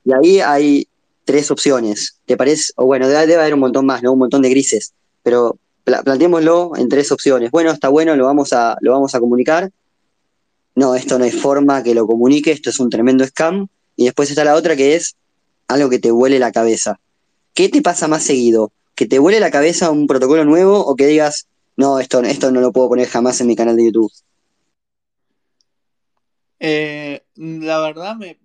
y 0.08 0.14
ahí 0.14 0.40
hay 0.40 0.88
tres 1.26 1.52
opciones. 1.52 2.18
¿Te 2.26 2.38
parece? 2.38 2.72
O 2.78 2.86
bueno, 2.86 3.08
debe, 3.10 3.36
haber 3.36 3.54
un 3.54 3.60
montón 3.60 3.86
más, 3.86 4.02
¿no? 4.02 4.14
Un 4.14 4.20
montón 4.20 4.42
de 4.42 4.50
grises, 4.50 4.94
pero 5.22 5.58
planteémoslo 5.84 6.72
en 6.78 6.88
tres 6.88 7.12
opciones. 7.12 7.52
Bueno, 7.52 7.72
está 7.72 7.90
bueno, 7.90 8.16
lo 8.16 8.26
vamos 8.26 8.54
a, 8.54 8.78
lo 8.80 8.94
vamos 8.94 9.14
a 9.14 9.20
comunicar. 9.20 9.70
No, 10.76 10.96
esto 10.96 11.20
no 11.20 11.26
hay 11.26 11.32
forma 11.32 11.84
que 11.84 11.94
lo 11.94 12.08
comunique, 12.08 12.52
esto 12.52 12.70
es 12.70 12.80
un 12.80 12.90
tremendo 12.90 13.26
scam. 13.26 13.68
Y 13.98 14.06
después 14.06 14.30
está 14.30 14.46
la 14.46 14.56
otra 14.56 14.78
que 14.78 14.96
es 14.96 15.18
algo 15.68 15.90
que 15.90 16.00
te 16.00 16.12
huele 16.12 16.40
la 16.40 16.54
cabeza. 16.54 17.00
¿Qué 17.54 17.68
te 17.68 17.82
pasa 17.82 18.08
más 18.08 18.24
seguido? 18.24 18.72
¿Que 18.96 19.08
te 19.08 19.20
huele 19.20 19.42
la 19.42 19.52
cabeza 19.52 19.92
un 19.92 20.08
protocolo 20.08 20.46
nuevo 20.46 20.80
o 20.80 20.96
que 20.96 21.08
digas, 21.08 21.48
no, 21.78 22.00
esto, 22.00 22.22
esto 22.22 22.52
no 22.52 22.60
lo 22.60 22.72
puedo 22.72 22.90
poner 22.90 23.08
jamás 23.08 23.40
en 23.40 23.48
mi 23.48 23.56
canal 23.56 23.76
de 23.76 23.86
YouTube? 23.86 24.12
Eh, 26.60 27.24
la 27.36 27.80
verdad 27.80 28.16
me, 28.16 28.40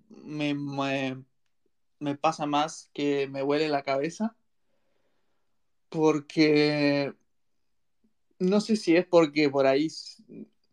me, 1.99 2.17
pasa 2.17 2.45
más 2.45 2.91
que 2.93 3.27
me 3.29 3.43
huele 3.43 3.69
la 3.69 3.83
cabeza. 3.83 4.37
Porque 5.89 7.13
no 8.39 8.61
sé 8.61 8.77
si 8.77 8.97
es 8.97 9.07
porque 9.07 9.49
por 9.51 9.67
ahí 9.67 9.89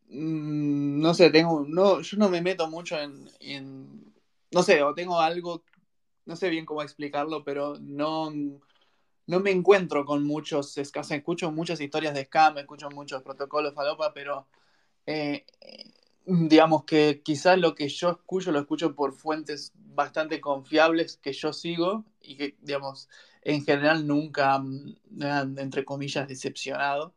mm, 0.10 1.00
no 1.00 1.14
sé, 1.14 1.30
tengo, 1.30 1.66
no, 1.68 2.02
yo 2.02 2.18
no 2.18 2.30
me 2.30 2.42
meto 2.42 2.70
mucho 2.70 2.98
en, 3.00 4.14
no 4.52 4.64
sé, 4.64 4.82
o 4.84 4.94
tengo 4.94 5.20
algo, 5.20 5.64
no 6.26 6.36
sé 6.36 6.50
bien 6.50 6.66
cómo 6.66 6.82
explicarlo, 6.82 7.44
pero 7.44 7.78
no, 7.80 8.34
no 9.30 9.40
me 9.40 9.52
encuentro 9.52 10.06
con 10.06 10.24
muchos, 10.24 10.76
o 10.76 10.82
escucho 10.82 11.52
muchas 11.52 11.80
historias 11.80 12.16
de 12.16 12.26
scam, 12.26 12.58
escucho 12.58 12.90
muchos 12.90 13.22
protocolos 13.22 13.76
falopa, 13.76 14.12
pero 14.12 14.48
eh, 15.06 15.46
digamos 16.26 16.84
que 16.84 17.22
quizás 17.24 17.60
lo 17.60 17.76
que 17.76 17.90
yo 17.90 18.10
escucho 18.10 18.52
lo 18.52 18.60
escucho 18.60 18.96
por 18.96 19.14
fuentes 19.14 19.72
bastante 19.76 20.42
confiables 20.42 21.18
que 21.18 21.34
yo 21.34 21.54
sigo 21.54 22.06
y 22.20 22.38
que, 22.38 22.58
digamos, 22.62 23.08
en 23.44 23.64
general 23.64 24.08
nunca 24.08 24.64
entre 25.58 25.86
comillas, 25.86 26.28
decepcionado. 26.28 27.14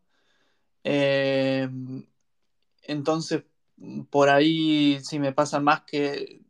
Eh, 0.84 1.66
entonces, 2.82 3.44
por 4.10 4.28
ahí 4.28 5.00
si 5.02 5.18
me 5.18 5.32
pasa 5.32 5.60
más 5.60 5.80
que, 5.84 6.42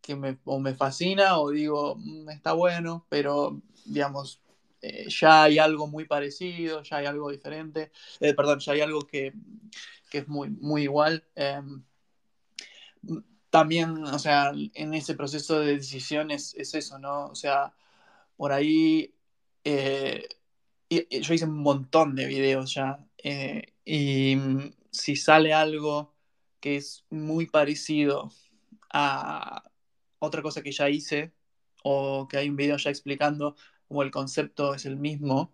que 0.00 0.16
me, 0.16 0.38
o 0.44 0.58
me 0.58 0.74
fascina 0.74 1.38
o 1.38 1.50
digo, 1.50 1.96
mm, 1.98 2.30
está 2.30 2.54
bueno, 2.54 3.04
pero, 3.10 3.60
digamos, 3.84 4.40
eh, 4.82 5.06
ya 5.08 5.44
hay 5.44 5.58
algo 5.58 5.86
muy 5.86 6.06
parecido, 6.06 6.82
ya 6.82 6.98
hay 6.98 7.06
algo 7.06 7.30
diferente, 7.30 7.92
eh, 8.20 8.34
perdón, 8.34 8.60
ya 8.60 8.72
hay 8.72 8.80
algo 8.80 9.02
que, 9.02 9.32
que 10.10 10.18
es 10.18 10.28
muy, 10.28 10.50
muy 10.50 10.82
igual. 10.84 11.24
Em, 11.34 11.84
también, 13.50 14.04
o 14.04 14.18
sea, 14.18 14.52
en 14.74 14.94
ese 14.94 15.14
proceso 15.14 15.60
de 15.60 15.76
decisión 15.76 16.30
es, 16.30 16.54
eso, 16.54 16.98
¿no? 16.98 17.26
O 17.28 17.34
sea, 17.34 17.74
por 18.36 18.52
ahí 18.52 19.14
eh, 19.64 20.28
yo 20.90 21.34
hice 21.34 21.44
un 21.44 21.58
montón 21.58 22.16
de 22.16 22.26
videos 22.26 22.74
ya 22.74 22.98
eh, 23.22 23.74
y 23.84 24.36
si 24.90 25.16
sale 25.16 25.52
algo 25.54 26.14
que 26.60 26.76
es 26.76 27.04
muy 27.10 27.46
parecido 27.46 28.32
a 28.92 29.62
otra 30.18 30.42
cosa 30.42 30.62
que 30.62 30.72
ya 30.72 30.88
hice 30.88 31.32
o 31.84 32.28
que 32.28 32.38
hay 32.38 32.48
un 32.48 32.56
video 32.56 32.76
ya 32.76 32.90
explicando 32.90 33.56
como 33.90 34.02
el 34.02 34.10
concepto 34.10 34.74
es 34.74 34.86
el 34.86 34.96
mismo, 34.96 35.52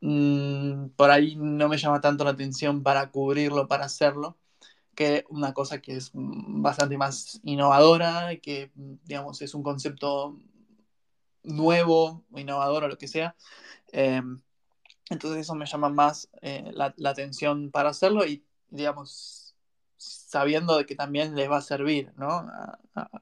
Mm, 0.00 0.90
por 0.90 1.10
ahí 1.10 1.34
no 1.36 1.68
me 1.68 1.76
llama 1.76 2.00
tanto 2.00 2.24
la 2.24 2.30
atención 2.30 2.82
para 2.82 3.10
cubrirlo, 3.10 3.66
para 3.68 3.86
hacerlo, 3.86 4.38
que 4.94 5.24
una 5.30 5.54
cosa 5.54 5.80
que 5.80 5.96
es 5.96 6.10
bastante 6.14 6.96
más 6.98 7.40
innovadora, 7.44 8.36
que 8.42 8.70
digamos 8.74 9.42
es 9.42 9.54
un 9.54 9.62
concepto 9.62 10.38
nuevo, 11.42 12.24
innovador 12.36 12.84
o 12.84 12.88
lo 12.88 12.98
que 12.98 13.08
sea. 13.08 13.36
Em, 13.92 14.40
entonces 15.10 15.40
eso 15.42 15.54
me 15.54 15.66
llama 15.66 15.88
más 15.90 16.30
eh, 16.42 16.70
la, 16.74 16.94
atención 17.10 17.70
para 17.70 17.90
hacerlo 17.90 18.26
y 18.26 18.44
digamos 18.70 19.56
sabiendo 19.96 20.76
de 20.78 20.86
que 20.86 20.94
también 20.94 21.34
les 21.34 21.50
va 21.50 21.58
a 21.58 21.62
servir 21.62 22.12
¿no? 22.16 22.46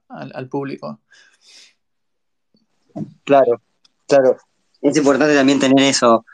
al 0.09 0.49
público. 0.49 0.99
Claro, 3.23 3.61
claro. 4.07 4.37
Es 4.81 4.95
importante 4.97 5.35
también 5.35 5.59
tener 5.59 5.83
eso, 5.85 6.25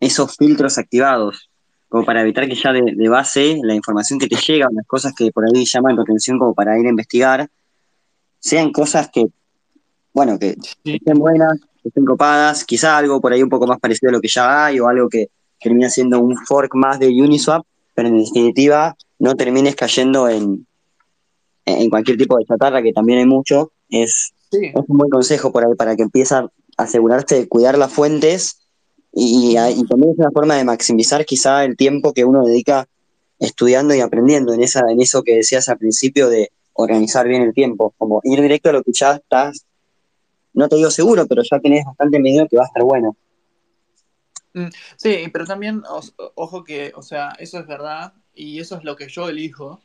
esos 0.00 0.36
filtros 0.36 0.78
activados, 0.78 1.50
como 1.88 2.04
para 2.04 2.22
evitar 2.22 2.48
que 2.48 2.54
ya 2.54 2.72
de, 2.72 3.08
base 3.08 3.58
la 3.62 3.74
información 3.74 4.18
que 4.18 4.26
te 4.26 4.36
llega, 4.36 4.68
las 4.72 4.86
cosas 4.86 5.14
que 5.14 5.30
por 5.30 5.44
ahí 5.44 5.64
llaman 5.64 5.96
tu 5.96 6.02
atención 6.02 6.38
como 6.38 6.54
para 6.54 6.78
ir 6.78 6.86
a 6.86 6.90
investigar, 6.90 7.48
sean 8.38 8.72
cosas 8.72 9.10
que, 9.12 9.26
bueno, 10.12 10.38
que, 10.38 10.56
estén 10.84 11.18
buenas, 11.18 11.60
que 11.82 11.88
estén 11.88 12.04
copadas, 12.04 12.64
quizá 12.64 12.96
algo 12.96 13.20
por 13.20 13.32
ahí 13.32 13.42
un 13.42 13.48
poco 13.48 13.66
más 13.66 13.78
parecido 13.78 14.10
a 14.10 14.12
lo 14.12 14.20
que 14.20 14.28
ya 14.28 14.66
hay 14.66 14.80
o 14.80 14.88
algo 14.88 15.08
que 15.08 15.28
termina 15.60 15.88
siendo 15.88 16.20
un 16.20 16.36
fork 16.36 16.74
más 16.74 16.98
de 16.98 17.08
Uniswap, 17.08 17.64
pero 17.94 18.08
en 18.08 18.18
definitiva 18.18 18.96
no 19.18 19.34
termines 19.34 19.76
cayendo 19.76 20.28
en, 20.28 20.66
en 21.64 21.90
cualquier 21.90 22.16
tipo 22.16 22.36
de 22.36 22.44
chatarra, 22.44 22.82
que 22.82 22.92
también 22.92 23.20
hay 23.20 23.26
mucho, 23.26 23.72
es, 23.88 24.34
es 24.50 24.74
un 24.74 24.98
buen 24.98 25.10
consejo 25.10 25.52
por 25.52 25.64
ahí 25.64 25.74
para 25.74 25.96
que 25.96 26.02
empieces 26.02 26.42
a 26.76 26.84
asegurarte 26.84 27.34
de 27.34 27.48
cuidar 27.48 27.78
las 27.78 27.92
fuentes 27.92 28.64
y, 29.12 29.54
también 29.88 30.12
es 30.12 30.18
una 30.18 30.30
forma 30.32 30.56
de 30.56 30.64
maximizar 30.64 31.24
quizá 31.24 31.64
el 31.64 31.76
tiempo 31.76 32.12
que 32.12 32.24
uno 32.24 32.44
dedica 32.44 32.88
estudiando 33.38 33.94
y 33.94 34.00
aprendiendo 34.00 34.52
en, 34.52 34.62
esa, 34.62 34.90
en 34.90 35.00
eso 35.00 35.22
que 35.22 35.36
decías 35.36 35.68
al 35.68 35.78
principio 35.78 36.28
de 36.28 36.50
organizar 36.72 37.28
bien 37.28 37.42
el 37.42 37.54
tiempo, 37.54 37.94
como 37.96 38.20
ir 38.24 38.40
directo 38.40 38.70
a 38.70 38.72
lo 38.72 38.82
que 38.82 38.92
ya 38.92 39.14
estás, 39.14 39.64
no 40.52 40.68
te 40.68 40.76
digo 40.76 40.90
seguro, 40.90 41.26
pero 41.26 41.42
ya 41.48 41.60
tenés 41.60 41.84
bastante 41.84 42.18
medido 42.18 42.48
que 42.48 42.56
va 42.56 42.64
a 42.64 42.66
estar 42.66 42.82
bueno. 42.82 43.16
Mm, 44.54 44.68
sí, 44.96 45.28
pero 45.32 45.46
también, 45.46 45.82
ojo 46.34 46.64
que, 46.64 46.92
o 46.96 47.02
sea, 47.02 47.30
eso 47.38 47.58
es 47.58 47.66
verdad 47.66 48.14
y 48.34 48.58
eso 48.58 48.76
es 48.76 48.84
lo 48.84 48.96
que 48.96 49.08
yo 49.08 49.28
elijo, 49.28 49.80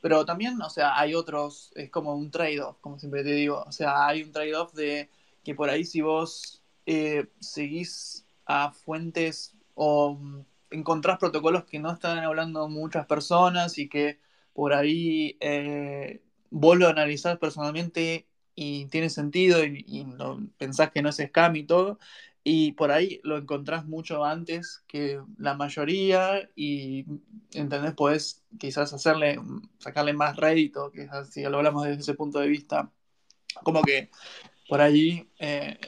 pero 0.00 0.24
también, 0.24 0.60
o 0.62 0.70
sea, 0.70 0.98
hay 0.98 1.14
otros, 1.14 1.72
es 1.74 1.90
como 1.90 2.14
un 2.14 2.30
trade-off, 2.30 2.76
como 2.80 2.98
siempre 2.98 3.22
te 3.22 3.32
digo, 3.32 3.62
o 3.66 3.72
sea, 3.72 4.06
hay 4.06 4.22
un 4.22 4.32
trade-off 4.32 4.72
de 4.72 5.10
que 5.44 5.54
por 5.54 5.70
ahí 5.70 5.84
si 5.84 6.00
vos 6.00 6.62
eh, 6.86 7.26
seguís 7.40 8.26
a 8.46 8.72
fuentes 8.72 9.56
o 9.74 10.14
mm, 10.14 10.44
encontrás 10.70 11.18
protocolos 11.18 11.64
que 11.64 11.78
no 11.78 11.92
están 11.92 12.18
hablando 12.18 12.68
muchas 12.68 13.06
personas 13.06 13.78
y 13.78 13.88
que 13.88 14.18
por 14.52 14.72
ahí 14.74 15.36
eh, 15.40 16.22
vos 16.50 16.76
lo 16.78 16.88
analizás 16.88 17.38
personalmente 17.38 18.26
y 18.54 18.86
tiene 18.86 19.08
sentido 19.10 19.64
y, 19.64 20.06
pensás 20.58 20.90
que 20.90 21.02
no 21.02 21.08
es 21.08 21.16
scam 21.16 21.56
y 21.56 21.64
todo, 21.64 21.98
y 22.44 22.72
por 22.72 22.90
ahí 22.90 23.20
lo 23.22 23.38
encontrás 23.38 23.86
mucho 23.86 24.24
antes 24.24 24.82
que 24.86 25.20
la 25.38 25.54
mayoría 25.54 26.50
y, 26.54 27.06
¿entendés? 27.52 27.94
Podés 27.94 28.42
quizás 28.58 28.92
hacerle, 28.92 29.38
sacarle 29.78 30.12
más 30.12 30.36
rédito, 30.36 30.90
que 30.90 31.08
si 31.30 31.42
lo 31.42 31.58
hablamos 31.58 31.84
desde 31.84 32.00
ese 32.00 32.14
punto 32.14 32.38
de 32.40 32.48
vista. 32.48 32.90
Como 33.62 33.82
que 33.82 34.10
por 34.70 34.80
ahí 34.80 35.28
eh, 35.40 35.78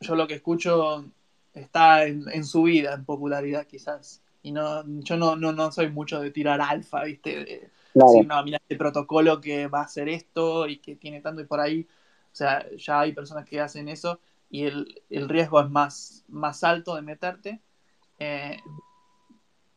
yo 0.00 0.14
lo 0.14 0.28
que 0.28 0.34
escucho 0.34 1.06
está 1.54 2.04
en, 2.04 2.44
su 2.44 2.64
vida, 2.64 2.92
en 2.92 3.06
popularidad 3.06 3.66
quizás. 3.66 4.22
Y 4.42 4.52
no, 4.52 4.84
yo 5.00 5.16
no, 5.16 5.34
no, 5.34 5.52
no 5.52 5.72
soy 5.72 5.90
mucho 5.90 6.20
de 6.20 6.30
tirar 6.30 6.60
alfa, 6.60 7.04
¿viste? 7.04 7.30
De, 7.30 7.70
decir, 7.94 8.26
no, 8.26 8.44
mira 8.44 8.58
este 8.58 8.76
protocolo 8.76 9.40
que 9.40 9.66
va 9.66 9.80
a 9.80 9.84
hacer 9.84 10.10
esto 10.10 10.68
y 10.68 10.76
que 10.76 10.94
tiene 10.94 11.22
tanto 11.22 11.40
y 11.40 11.46
por 11.46 11.58
ahí. 11.58 11.88
O 12.30 12.36
sea, 12.36 12.66
ya 12.76 13.00
hay 13.00 13.12
personas 13.12 13.46
que 13.46 13.60
hacen 13.60 13.88
eso 13.88 14.20
y 14.50 14.64
el, 14.64 14.86
riesgo 15.28 15.60
es 15.60 15.70
más, 15.70 16.24
más 16.28 16.62
alto 16.64 16.94
de 16.96 17.02
meterte. 17.02 17.62
Eh, 18.18 18.58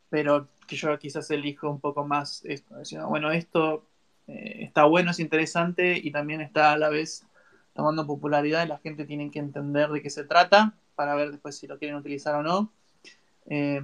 pero 0.09 0.49
que 0.67 0.75
yo 0.75 0.99
quizás 0.99 1.31
elijo 1.31 1.69
un 1.69 1.79
poco 1.79 2.05
más 2.05 2.43
esto. 2.43 2.75
Decir, 2.75 2.99
bueno, 3.07 3.31
esto 3.31 3.87
eh, 4.27 4.57
está 4.63 4.83
bueno, 4.83 5.11
es 5.11 5.21
interesante 5.21 5.97
y 5.97 6.11
también 6.11 6.41
está 6.41 6.73
a 6.73 6.77
la 6.77 6.89
vez 6.89 7.25
tomando 7.73 8.05
popularidad 8.05 8.65
y 8.65 8.67
la 8.67 8.77
gente 8.79 9.05
tiene 9.05 9.31
que 9.31 9.39
entender 9.39 9.89
de 9.89 10.01
qué 10.01 10.09
se 10.09 10.23
trata 10.23 10.73
para 10.95 11.15
ver 11.15 11.31
después 11.31 11.57
si 11.57 11.67
lo 11.67 11.77
quieren 11.79 11.97
utilizar 11.97 12.35
o 12.35 12.43
no. 12.43 12.71
Eh, 13.47 13.81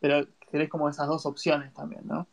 pero 0.00 0.26
tenés 0.50 0.68
como 0.68 0.88
esas 0.88 1.08
dos 1.08 1.26
opciones 1.26 1.72
también, 1.74 2.02
¿no? 2.06 2.26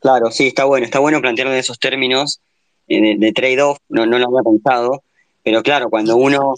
Claro, 0.00 0.30
sí, 0.30 0.48
está 0.48 0.64
bueno. 0.64 0.84
Está 0.84 1.00
bueno 1.00 1.20
plantearlo 1.20 1.52
en 1.52 1.58
esos 1.58 1.78
términos 1.78 2.40
eh, 2.88 3.16
de, 3.18 3.32
trade-off, 3.32 3.78
no, 3.88 4.06
no 4.06 4.18
lo 4.18 4.26
había 4.26 4.42
pensado, 4.42 5.02
pero 5.42 5.62
claro, 5.62 5.90
cuando 5.90 6.16
uno 6.16 6.54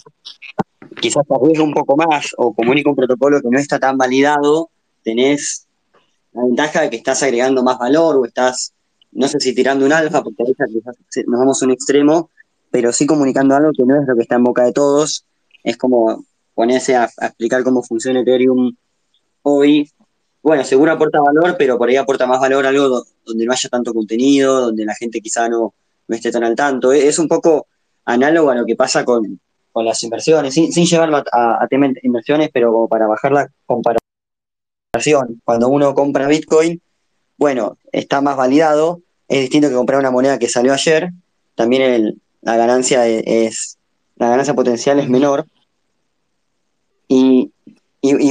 quizás 0.99 1.23
arriesga 1.29 1.63
un 1.63 1.73
poco 1.73 1.95
más 1.95 2.31
o 2.37 2.53
comunica 2.53 2.89
un 2.89 2.95
protocolo 2.95 3.41
que 3.41 3.49
no 3.49 3.59
está 3.59 3.79
tan 3.79 3.97
validado, 3.97 4.69
tenés 5.03 5.67
la 6.33 6.43
ventaja 6.43 6.81
de 6.81 6.89
que 6.89 6.97
estás 6.97 7.23
agregando 7.23 7.63
más 7.63 7.77
valor 7.77 8.17
o 8.17 8.25
estás, 8.25 8.73
no 9.11 9.27
sé 9.27 9.39
si 9.39 9.55
tirando 9.55 9.85
un 9.85 9.93
alfa, 9.93 10.23
porque 10.23 10.43
veces 10.43 11.25
nos 11.27 11.39
vamos 11.39 11.61
a 11.61 11.65
un 11.65 11.71
extremo, 11.71 12.29
pero 12.71 12.91
sí 12.91 13.05
comunicando 13.05 13.55
algo 13.55 13.71
que 13.71 13.83
no 13.83 13.99
es 14.01 14.07
lo 14.07 14.15
que 14.15 14.21
está 14.21 14.35
en 14.35 14.43
boca 14.43 14.63
de 14.63 14.73
todos. 14.73 15.25
Es 15.63 15.77
como 15.77 16.25
ponerse 16.53 16.95
a, 16.95 17.05
explicar 17.05 17.63
cómo 17.63 17.83
funciona 17.83 18.21
Ethereum 18.21 18.75
hoy, 19.43 19.91
bueno, 20.41 20.63
seguro 20.63 20.91
aporta 20.91 21.19
valor, 21.21 21.55
pero 21.57 21.77
por 21.77 21.89
ahí 21.89 21.97
aporta 21.97 22.25
más 22.25 22.39
valor 22.39 22.65
algo 22.65 23.03
donde 23.25 23.45
no 23.45 23.51
haya 23.51 23.69
tanto 23.69 23.93
contenido, 23.93 24.61
donde 24.61 24.85
la 24.85 24.95
gente 24.95 25.21
quizá 25.21 25.49
no, 25.49 25.73
esté 26.07 26.31
tan 26.31 26.43
al 26.43 26.55
tanto. 26.55 26.91
Es 26.93 27.19
un 27.19 27.27
poco 27.27 27.67
análogo 28.05 28.49
a 28.49 28.55
lo 28.55 28.65
que 28.65 28.75
pasa 28.75 29.03
con, 29.03 29.39
las 29.75 30.01
inversiones, 30.03 30.53
sin, 30.53 30.71
llevarlo 30.71 31.17
a, 31.17 31.63
a 31.63 31.67
de 31.69 31.99
inversiones, 32.03 32.49
pero 32.53 32.71
como 32.71 32.87
para 32.87 33.07
bajar 33.07 33.33
la 33.33 33.49
comparación. 33.65 35.41
Cuando 35.43 35.67
uno 35.67 35.93
compra 35.93 36.27
Bitcoin, 36.27 36.81
bueno, 37.37 37.77
está 37.91 38.21
más 38.21 38.37
validado, 38.37 39.01
es 39.27 39.41
distinto 39.41 39.67
que 39.67 39.75
comprar 39.75 39.99
una 39.99 40.11
moneda 40.11 40.39
que 40.39 40.47
salió 40.47 40.73
ayer, 40.73 41.11
también 41.55 42.21
la 42.45 42.55
ganancia 42.55 43.07
es, 43.07 43.79
la 44.15 44.29
ganancia 44.29 44.53
potencial 44.53 44.99
es 44.99 45.09
menor, 45.09 45.47
y, 47.07 47.51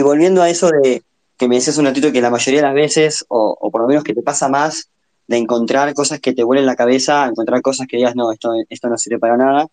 volviendo 0.02 0.40
a 0.40 0.48
eso 0.48 0.70
de 0.70 1.02
que 1.36 1.48
me 1.48 1.56
decías 1.56 1.78
un 1.78 1.86
ratito 1.86 2.12
que 2.12 2.20
la 2.20 2.30
mayoría 2.30 2.60
de 2.60 2.66
las 2.66 2.74
veces, 2.74 3.24
o, 3.28 3.70
por 3.72 3.82
lo 3.82 3.88
menos 3.88 4.04
que 4.04 4.14
te 4.14 4.22
pasa 4.22 4.48
más, 4.48 4.88
de 5.26 5.36
encontrar 5.36 5.92
cosas 5.94 6.20
que 6.20 6.32
te 6.32 6.44
vuelen 6.44 6.64
la 6.64 6.76
cabeza, 6.76 7.26
encontrar 7.26 7.60
cosas 7.60 7.88
que 7.88 7.96
digas, 7.96 8.14
no, 8.14 8.30
esto, 8.30 8.52
esto 8.68 8.88
no 8.88 8.96
sirve 8.96 9.18
para 9.18 9.36
nada. 9.36 9.66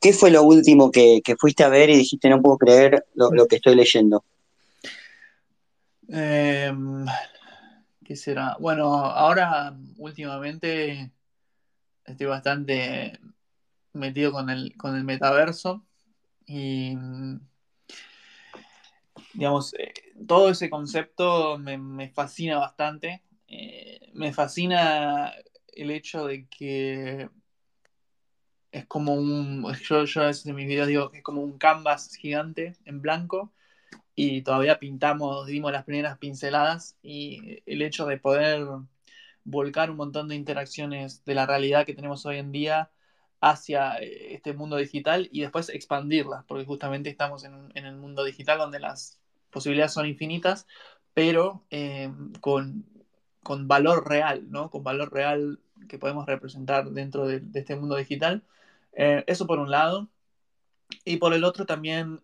¿Qué 0.00 0.14
fue 0.14 0.30
lo 0.30 0.42
último 0.42 0.90
que, 0.90 1.20
fuiste 1.38 1.62
a 1.62 1.68
ver 1.68 1.90
y 1.90 1.96
dijiste, 1.96 2.30
no 2.30 2.40
puedo 2.40 2.56
creer 2.56 3.04
lo, 3.14 3.46
que 3.46 3.56
estoy 3.56 3.74
leyendo? 3.74 4.24
Em, 6.08 7.04
¿Qué 8.02 8.16
será? 8.16 8.56
Bueno, 8.58 8.94
ahora 8.94 9.76
últimamente 9.98 11.10
estoy 12.04 12.26
bastante 12.26 13.18
metido 13.92 14.32
con 14.32 14.50
el, 14.50 14.76
con 14.76 14.96
el 14.96 15.04
metaverso 15.04 15.84
y 16.46 16.96
digamos, 19.34 19.74
eh, 19.74 19.92
todo 20.26 20.50
ese 20.50 20.70
concepto 20.70 21.58
me, 21.58 22.08
fascina 22.10 22.58
bastante. 22.58 23.22
Eh, 23.48 24.10
me 24.14 24.32
fascina 24.32 25.32
el 25.72 25.90
hecho 25.90 26.26
de 26.26 26.46
que 26.48 27.28
es 28.72 28.86
como 28.86 29.14
un, 29.14 29.72
yo, 29.74 30.04
yo 30.04 30.22
a 30.22 30.26
veces 30.26 30.46
en 30.46 30.56
mis 30.56 30.66
videos 30.66 30.88
digo 30.88 31.10
que 31.10 31.18
es 31.18 31.22
como 31.22 31.42
un 31.42 31.58
canvas 31.58 32.14
gigante 32.16 32.76
en 32.84 33.00
blanco 33.00 33.52
y 34.16 34.42
todavía 34.42 34.78
pintamos, 34.78 35.46
dimos 35.46 35.72
las 35.72 35.84
primeras 35.84 36.18
pinceladas 36.18 36.96
y 37.02 37.62
el 37.66 37.82
hecho 37.82 38.06
de 38.06 38.18
poder 38.18 38.66
volcar 39.44 39.90
un 39.90 39.96
montón 39.98 40.28
de 40.28 40.34
interacciones 40.36 41.24
de 41.24 41.34
la 41.34 41.46
realidad 41.46 41.86
que 41.86 41.94
tenemos 41.94 42.26
hoy 42.26 42.38
en 42.38 42.52
día 42.52 42.90
hacia 43.40 43.98
eh, 43.98 44.34
este 44.34 44.54
mundo 44.54 44.76
digital 44.76 45.28
y 45.30 45.42
después 45.42 45.68
expandirlas, 45.68 46.44
porque 46.44 46.64
justamente 46.64 47.10
estamos 47.10 47.44
en, 47.44 47.70
el 47.74 47.96
mundo 47.96 48.24
digital 48.24 48.58
donde 48.58 48.80
las 48.80 49.20
posibilidades 49.50 49.92
son 49.92 50.06
infinitas, 50.06 50.66
pero 51.12 51.64
eh, 51.70 52.10
con, 52.40 52.84
valor 53.66 54.08
real, 54.08 54.50
¿no? 54.50 54.70
Con 54.70 54.82
valor 54.82 55.12
real 55.12 55.60
que 55.88 55.98
podemos 55.98 56.26
representar 56.26 56.90
dentro 56.90 57.26
de, 57.26 57.42
este 57.54 57.76
mundo 57.76 57.96
digital. 57.96 58.42
Eh, 58.94 59.24
eso 59.26 59.46
por 59.46 59.58
un 59.58 59.70
lado. 59.70 60.08
Y 61.04 61.16
por 61.18 61.34
el 61.34 61.44
otro 61.44 61.66
también, 61.66 62.20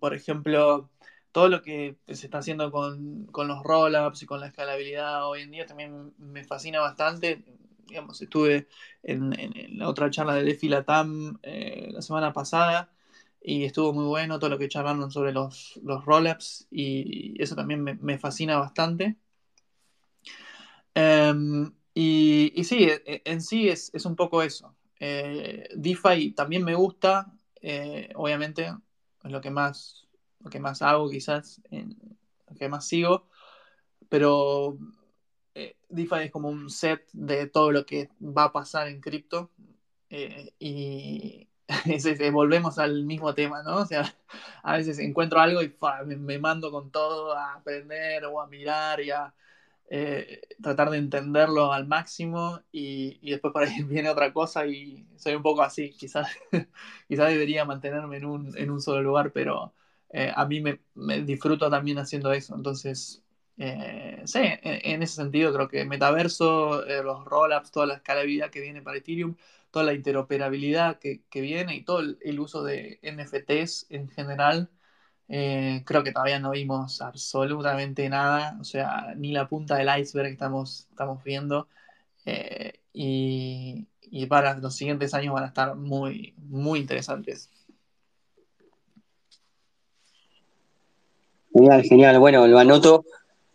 por 0.00 0.14
ejemplo, 0.14 0.90
todo 1.32 1.48
lo 1.48 1.62
que 1.62 1.96
se 2.06 2.26
está 2.26 2.38
haciendo 2.38 2.70
con, 2.70 3.26
los 3.34 3.62
roll-ups 3.62 4.22
y 4.22 4.26
con 4.26 4.40
la 4.40 4.48
escalabilidad 4.48 5.26
hoy 5.26 5.42
en 5.42 5.50
día 5.50 5.66
también 5.66 6.12
me 6.18 6.44
fascina 6.44 6.80
bastante. 6.80 7.42
Digamos, 7.86 8.20
estuve 8.22 8.68
en, 9.02 9.34
la 9.78 9.88
otra 9.88 10.10
charla 10.10 10.34
de 10.34 10.44
Defi 10.44 10.68
Latam 10.68 11.38
eh, 11.42 11.88
la 11.92 12.02
semana 12.02 12.32
pasada 12.32 12.90
y 13.40 13.64
estuvo 13.64 13.92
muy 13.92 14.04
bueno 14.04 14.38
todo 14.38 14.50
lo 14.50 14.58
que 14.58 14.68
charlaron 14.68 15.10
sobre 15.10 15.32
los, 15.32 15.80
los 15.82 16.04
roll-ups 16.04 16.68
y 16.70 17.42
eso 17.42 17.56
también 17.56 17.82
me, 17.82 18.18
fascina 18.18 18.58
bastante. 18.58 19.16
Em, 20.94 21.72
y, 21.94 22.52
sí, 22.64 22.84
e, 22.84 23.22
en 23.24 23.40
sí 23.40 23.68
es, 23.68 23.90
un 24.04 24.16
poco 24.16 24.42
eso. 24.42 24.76
Eh, 25.00 25.68
DeFi 25.74 26.32
también 26.32 26.64
me 26.64 26.74
gusta, 26.74 27.32
eh, 27.60 28.10
obviamente, 28.14 28.72
es 29.24 29.30
lo 29.32 29.40
que 29.40 29.50
más 29.50 30.02
lo 30.42 30.50
que 30.50 30.60
más 30.60 30.82
hago 30.82 31.08
quizás, 31.10 31.60
lo 31.70 32.56
que 32.56 32.68
más 32.68 32.86
sigo, 32.86 33.24
pero 34.08 34.76
eh, 35.54 35.76
DeFi 35.88 36.24
es 36.24 36.30
como 36.30 36.48
un 36.48 36.70
set 36.70 37.02
de 37.12 37.46
todo 37.46 37.72
lo 37.72 37.84
que 37.84 38.08
va 38.20 38.44
a 38.44 38.52
pasar 38.52 38.88
en 38.88 39.00
cripto 39.00 39.50
eh, 40.10 40.52
y 40.58 41.48
volvemos 42.32 42.78
al 42.78 43.04
mismo 43.04 43.34
tema, 43.34 43.62
¿no? 43.62 43.78
O 43.78 43.86
sea, 43.86 44.14
a 44.62 44.76
veces 44.76 44.98
encuentro 44.98 45.40
algo 45.40 45.62
y 45.62 45.72
me, 46.06 46.38
mando 46.38 46.70
con 46.70 46.90
todo 46.90 47.34
a 47.36 47.54
aprender 47.54 48.24
o 48.26 48.40
a 48.40 48.46
mirar 48.46 49.00
y 49.00 49.10
a 49.10 49.34
eh, 49.90 50.40
tratar 50.62 50.90
de 50.90 50.98
entenderlo 50.98 51.72
al 51.72 51.86
máximo 51.86 52.60
y, 52.72 53.30
después 53.30 53.52
por 53.52 53.64
ahí 53.64 53.82
viene 53.84 54.10
otra 54.10 54.32
cosa 54.32 54.66
y 54.66 55.06
soy 55.16 55.34
un 55.34 55.42
poco 55.42 55.62
así, 55.62 55.90
quizás, 55.92 56.28
quizás 57.08 57.28
debería 57.28 57.64
mantenerme 57.64 58.16
en 58.18 58.24
un, 58.26 58.56
en 58.58 58.70
un 58.70 58.80
solo 58.80 59.02
lugar, 59.02 59.32
pero 59.32 59.74
eh, 60.12 60.30
a 60.34 60.44
mí 60.46 60.60
me, 60.60 60.78
disfruto 61.22 61.70
también 61.70 61.98
haciendo 61.98 62.32
eso. 62.32 62.54
Entonces, 62.54 63.22
eh, 63.58 64.22
sí, 64.26 64.40
en, 64.42 65.02
ese 65.02 65.16
sentido 65.16 65.52
creo 65.54 65.68
que 65.68 65.84
metaverso, 65.84 66.86
eh, 66.86 67.02
los 67.02 67.24
rollups, 67.24 67.70
toda 67.70 67.86
la 67.86 67.94
escalabilidad 67.94 68.50
que 68.50 68.60
viene 68.60 68.82
para 68.82 68.98
Ethereum, 68.98 69.36
toda 69.70 69.86
la 69.86 69.94
interoperabilidad 69.94 70.98
que, 70.98 71.22
viene 71.34 71.76
y 71.76 71.84
todo 71.84 72.00
el, 72.00 72.40
uso 72.40 72.62
de 72.62 72.98
NFTs 73.02 73.86
en 73.90 74.08
general, 74.08 74.70
creo 75.28 76.04
que 76.04 76.12
todavía 76.12 76.38
no 76.40 76.50
vimos 76.50 77.00
absolutamente 77.00 78.08
nada, 78.08 78.56
o 78.60 78.64
sea, 78.64 79.14
ni 79.16 79.32
la 79.32 79.48
punta 79.48 79.76
del 79.76 79.88
iceberg 80.00 80.28
que 80.28 80.32
estamos, 80.34 80.88
estamos 80.90 81.24
viendo. 81.24 81.68
y, 82.92 83.86
y 84.02 84.26
para 84.26 84.56
los 84.58 84.76
siguientes 84.76 85.14
años 85.14 85.34
van 85.34 85.44
a 85.44 85.46
estar 85.48 85.74
muy, 85.76 86.34
muy 86.36 86.80
interesantes. 86.80 87.50
Genial, 91.52 91.82
genial. 91.82 92.18
Bueno, 92.18 92.46
lo 92.46 92.58
anoto, 92.58 93.04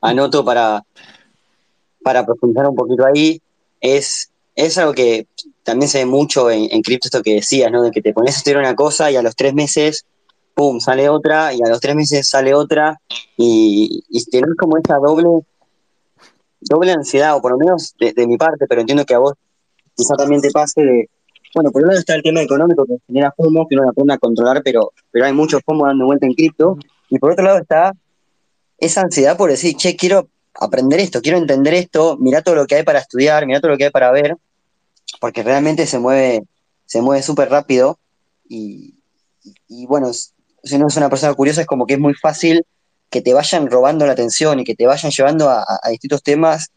anoto 0.02 0.45
para, 0.45 0.84
para 2.04 2.26
profundizar 2.26 2.68
un 2.68 2.76
poquito 2.76 3.06
ahí. 3.06 3.41
Es, 3.82 4.32
es 4.56 4.78
algo 4.78 4.93
que 4.93 5.28
también 5.64 5.89
se 5.89 6.00
ve 6.00 6.06
mucho 6.06 6.50
en, 6.50 6.82
cripto, 6.82 7.08
esto 7.08 7.22
que 7.22 7.36
decías, 7.36 7.72
¿no? 7.72 7.84
De 7.84 7.91
que 7.91 8.02
te 8.02 8.14
pones 8.14 8.36
a 8.36 8.38
estudiar 8.38 8.60
una 8.60 8.76
cosa 8.76 9.12
y 9.12 9.16
a 9.16 9.22
los 9.22 9.36
tres 9.36 9.54
meses, 9.54 10.06
pum, 10.54 10.80
sale 10.80 11.10
otra, 11.10 11.54
y 11.54 11.60
a 11.62 11.70
los 11.70 11.80
tres 11.80 11.95
meses 11.95 12.30
sale 12.30 12.54
otra, 12.54 13.00
y, 13.36 14.04
y 14.10 14.26
tenés 14.26 14.56
como 14.58 14.78
esa 14.78 14.95
doble, 14.98 15.45
doble 16.62 16.91
ansiedad, 16.91 17.36
o 17.36 17.41
por 17.41 17.52
lo 17.52 17.58
menos 17.58 17.95
de, 18.00 18.28
mi 18.28 18.38
parte, 18.38 18.66
pero 18.68 18.82
entiendo 18.82 19.06
que 19.06 19.14
a 19.14 19.20
vos 19.20 19.34
quizá 19.95 20.16
también 20.16 20.41
te 20.41 20.52
pase 20.52 20.82
de, 20.82 21.10
bueno, 21.54 21.72
por 21.72 21.82
un 21.82 21.89
lado 21.89 22.00
está 22.00 22.16
el 22.16 22.24
tema 22.24 22.41
económico 22.41 22.86
que 22.86 22.98
genera 23.08 23.34
FOMO, 23.36 23.68
que 23.68 23.76
uno 23.76 23.86
la 23.86 23.91
pone 23.91 24.14
a 24.14 24.18
controlar, 24.18 24.62
pero, 24.64 24.93
pero 25.12 25.26
hay 25.26 25.34
muchos 25.34 25.62
FOMO 25.66 25.86
dando 25.86 26.06
vuelta 26.06 26.26
en 26.26 26.34
cripto, 26.34 26.78
y 27.10 27.20
por 27.20 27.32
otro 27.32 27.45
lado 27.45 27.60
está 27.60 27.93
esa 28.78 29.01
ansiedad 29.01 29.38
por 29.38 29.49
decir, 29.49 29.76
che, 29.76 29.95
quiero 29.95 30.30
aprender 30.53 30.99
esto, 30.99 31.22
quiero 31.22 31.38
entender 31.38 31.74
esto, 31.74 32.18
mira 32.20 32.41
todo 32.41 32.55
lo 32.55 32.68
que 32.68 32.76
hay 32.76 32.84
para 32.84 32.99
estudiar, 32.99 33.45
mira 33.45 33.60
todo 33.60 33.72
lo 33.72 33.78
que 33.78 33.86
hay 33.86 33.91
para 33.91 34.12
ver, 34.12 34.38
porque 35.20 35.43
realmente 35.43 35.86
se 35.86 35.99
mueve, 35.99 36.43
se 36.86 37.01
mueve 37.01 37.24
súper 37.24 37.49
rápido 37.49 37.99
y, 38.49 38.95
bueno, 39.88 40.12
si 40.14 40.76
uno 40.76 40.88
es 40.88 40.97
una 40.97 41.10
persona 41.10 41.34
curiosa 41.34 41.62
es 41.62 41.68
como 41.68 41.86
que 41.86 41.93
es 41.95 41.99
muy 41.99 42.14
fácil 42.14 42.66
que 43.10 43.22
te 43.22 43.34
vayan 43.34 43.70
robando 43.70 44.05
la 44.05 44.14
atención 44.14 44.60
y 44.60 44.64
que 44.64 44.76
te 44.76 44.86
vayan 44.86 45.12
llevando 45.12 45.49
a, 45.49 45.66
distintos 45.89 46.24
temas 46.24 46.72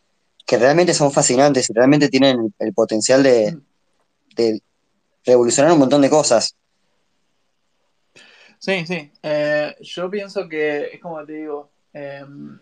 que 0.46 0.58
realmente 0.58 0.94
son 0.94 1.12
fascinantes 1.12 1.70
y 1.70 1.72
realmente 1.72 2.08
tienen 2.08 2.54
el 2.58 2.72
potencial 2.72 3.22
de, 3.22 3.58
de 4.36 4.62
revolucionar 5.24 5.72
un 5.72 5.78
montón 5.78 6.02
de 6.02 6.10
cosas. 6.10 6.54
Sí, 8.60 8.86
sí. 8.86 9.10
Eh, 9.22 9.74
yo 9.80 10.10
pienso 10.10 10.46
que 10.46 10.90
es 10.92 11.00
como 11.00 11.24
te 11.24 11.32
digo, 11.32 11.70
em, 11.94 12.58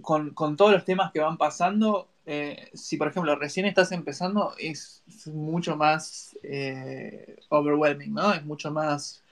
con, 0.00 0.56
todos 0.56 0.72
los 0.72 0.84
temas 0.86 1.12
que 1.12 1.20
van 1.20 1.36
pasando, 1.36 2.08
eh, 2.24 2.70
si 2.72 2.96
por 2.96 3.08
ejemplo 3.08 3.36
recién 3.36 3.66
estás 3.66 3.92
empezando, 3.92 4.54
es, 4.58 5.02
mucho 5.26 5.76
más 5.76 6.34
eh, 6.42 7.36
overwhelming, 7.50 8.14
¿no? 8.14 8.32
Es 8.32 8.42
mucho 8.42 8.70
más, 8.70 9.22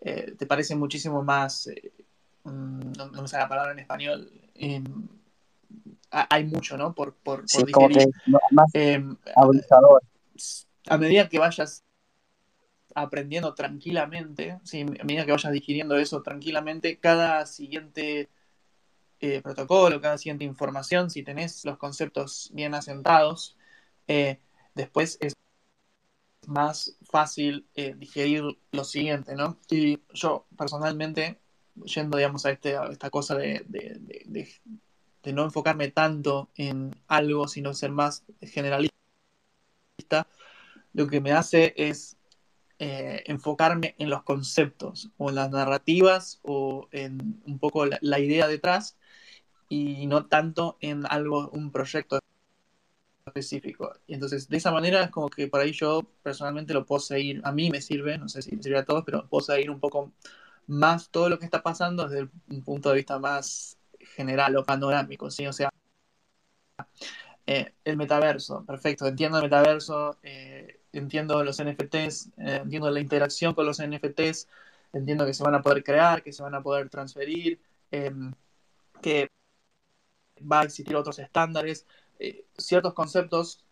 te 0.00 0.46
parece 0.46 0.76
muchísimo 0.76 1.22
más, 1.24 1.68
mm, 2.44 2.92
no, 2.96 3.22
me 3.22 3.28
sale 3.28 3.42
la 3.42 3.48
palabra 3.48 3.72
en 3.72 3.80
español, 3.80 4.30
em, 4.54 4.84
hay 6.10 6.44
mucho, 6.44 6.76
¿no? 6.76 6.94
Por, 6.94 7.14
por, 7.14 7.44
digerir. 7.44 8.08
Em, 8.72 9.16
a 10.86 10.96
medida 10.96 11.28
que 11.28 11.38
vayas 11.40 11.84
aprendiendo 12.94 13.54
tranquilamente, 13.54 14.52
a 14.52 15.04
medida 15.04 15.24
que 15.24 15.32
vayas 15.32 15.52
digiriendo 15.52 15.96
eso 15.96 16.22
tranquilamente, 16.22 16.98
cada 16.98 17.46
siguiente 17.46 18.28
eh, 19.20 19.42
protocolo, 19.42 20.00
cada 20.00 20.18
siguiente 20.18 20.44
información, 20.44 21.10
si 21.10 21.22
tenés 21.22 21.64
los 21.64 21.78
conceptos 21.78 22.50
bien 22.54 22.74
asentados, 22.74 23.56
eh, 24.08 24.40
después 24.74 25.18
es 25.20 25.34
más 26.46 26.96
fácil 27.02 27.66
eh, 27.74 27.94
digerir 27.96 28.44
lo 28.72 28.84
siguiente, 28.84 29.34
¿no? 29.36 29.58
Y 29.70 30.00
yo 30.14 30.46
personalmente, 30.56 31.38
yendo, 31.84 32.16
digamos, 32.16 32.46
a, 32.46 32.50
este, 32.50 32.76
esta 32.90 33.10
cosa 33.10 33.36
de 33.36 33.64
no 35.34 35.44
enfocarme 35.44 35.90
tanto 35.90 36.50
en 36.56 36.96
algo, 37.06 37.46
sino 37.46 37.74
ser 37.74 37.90
más 37.92 38.24
generalista, 38.40 38.94
lo 40.92 41.06
que 41.06 41.20
me 41.20 41.32
hace 41.32 41.74
es 41.76 42.16
eh, 42.82 43.24
enfocarme 43.26 43.94
en 43.98 44.08
los 44.08 44.22
conceptos 44.22 45.10
o 45.18 45.28
en 45.28 45.34
las 45.34 45.50
narrativas 45.50 46.40
o 46.42 46.88
en 46.92 47.42
un 47.44 47.58
poco 47.58 47.84
la, 47.84 48.18
idea 48.18 48.48
detrás 48.48 48.96
y 49.68 50.06
no 50.06 50.26
tanto 50.26 50.78
en 50.80 51.04
algo, 51.06 51.50
un 51.50 51.72
proyecto 51.72 52.20
específico. 53.26 53.92
Y 54.06 54.14
entonces, 54.14 54.48
de 54.48 54.56
esa 54.56 54.72
manera 54.72 55.02
es 55.04 55.10
como 55.10 55.28
que 55.28 55.46
por 55.48 55.60
ahí 55.60 55.72
yo 55.72 56.02
personalmente 56.22 56.72
lo 56.72 56.86
puedo 56.86 57.00
seguir, 57.00 57.42
a 57.44 57.52
mí 57.52 57.70
me 57.70 57.82
sirve, 57.82 58.16
no 58.16 58.30
sé 58.30 58.40
si 58.42 58.50
sirve 58.62 58.78
a 58.78 58.84
todos, 58.86 59.04
pero 59.04 59.28
puedo 59.28 59.44
seguir 59.44 59.70
un 59.70 59.80
poco 59.80 60.12
más 60.66 61.10
todo 61.10 61.28
lo 61.28 61.38
que 61.38 61.44
está 61.44 61.62
pasando 61.62 62.08
desde 62.08 62.30
un 62.48 62.62
punto 62.64 62.90
de 62.90 62.96
vista 62.96 63.18
más 63.18 63.78
general 64.16 64.56
o 64.56 64.64
panorámico, 64.64 65.30
¿sí? 65.30 65.46
O 65.46 65.52
sea, 65.52 65.70
eh, 67.46 67.74
el 67.84 67.96
metaverso, 67.96 68.64
perfecto, 68.64 69.06
entiendo 69.06 69.38
el 69.38 69.44
metaverso, 69.44 70.18
eh, 70.22 70.79
entiendo 70.92 71.42
los 71.44 71.60
NFTs, 71.60 72.28
eh, 72.38 72.60
entiendo 72.62 72.90
la 72.90 73.00
interacción 73.00 73.54
con 73.54 73.66
los 73.66 73.80
NFTs, 73.80 74.48
entiendo 74.92 75.26
que 75.26 75.34
se 75.34 75.44
van 75.44 75.54
a 75.54 75.62
poder 75.62 75.84
crear, 75.84 76.22
que 76.22 76.32
se 76.32 76.42
van 76.42 76.54
a 76.54 76.62
poder 76.62 76.88
transferir, 76.90 77.60
em, 77.90 78.32
que 79.02 79.30
va 80.40 80.60
a 80.60 80.64
existir 80.64 80.96
otros 80.96 81.18
estándares, 81.18 81.86
eh, 82.18 82.46
ciertos 82.58 82.94
conceptos, 82.94 83.64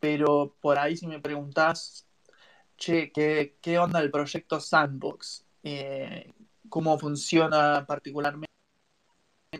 pero 0.00 0.54
por 0.60 0.78
ahí 0.78 0.96
si 0.96 1.06
me 1.06 1.20
preguntás, 1.20 2.06
che, 2.76 3.12
¿qué, 3.12 3.56
qué 3.60 3.78
onda 3.78 4.00
el 4.00 4.10
proyecto 4.10 4.60
Sandbox? 4.60 5.44
Eh, 5.64 6.32
¿Cómo 6.68 6.98
funciona 6.98 7.86
particularmente? 7.86 8.48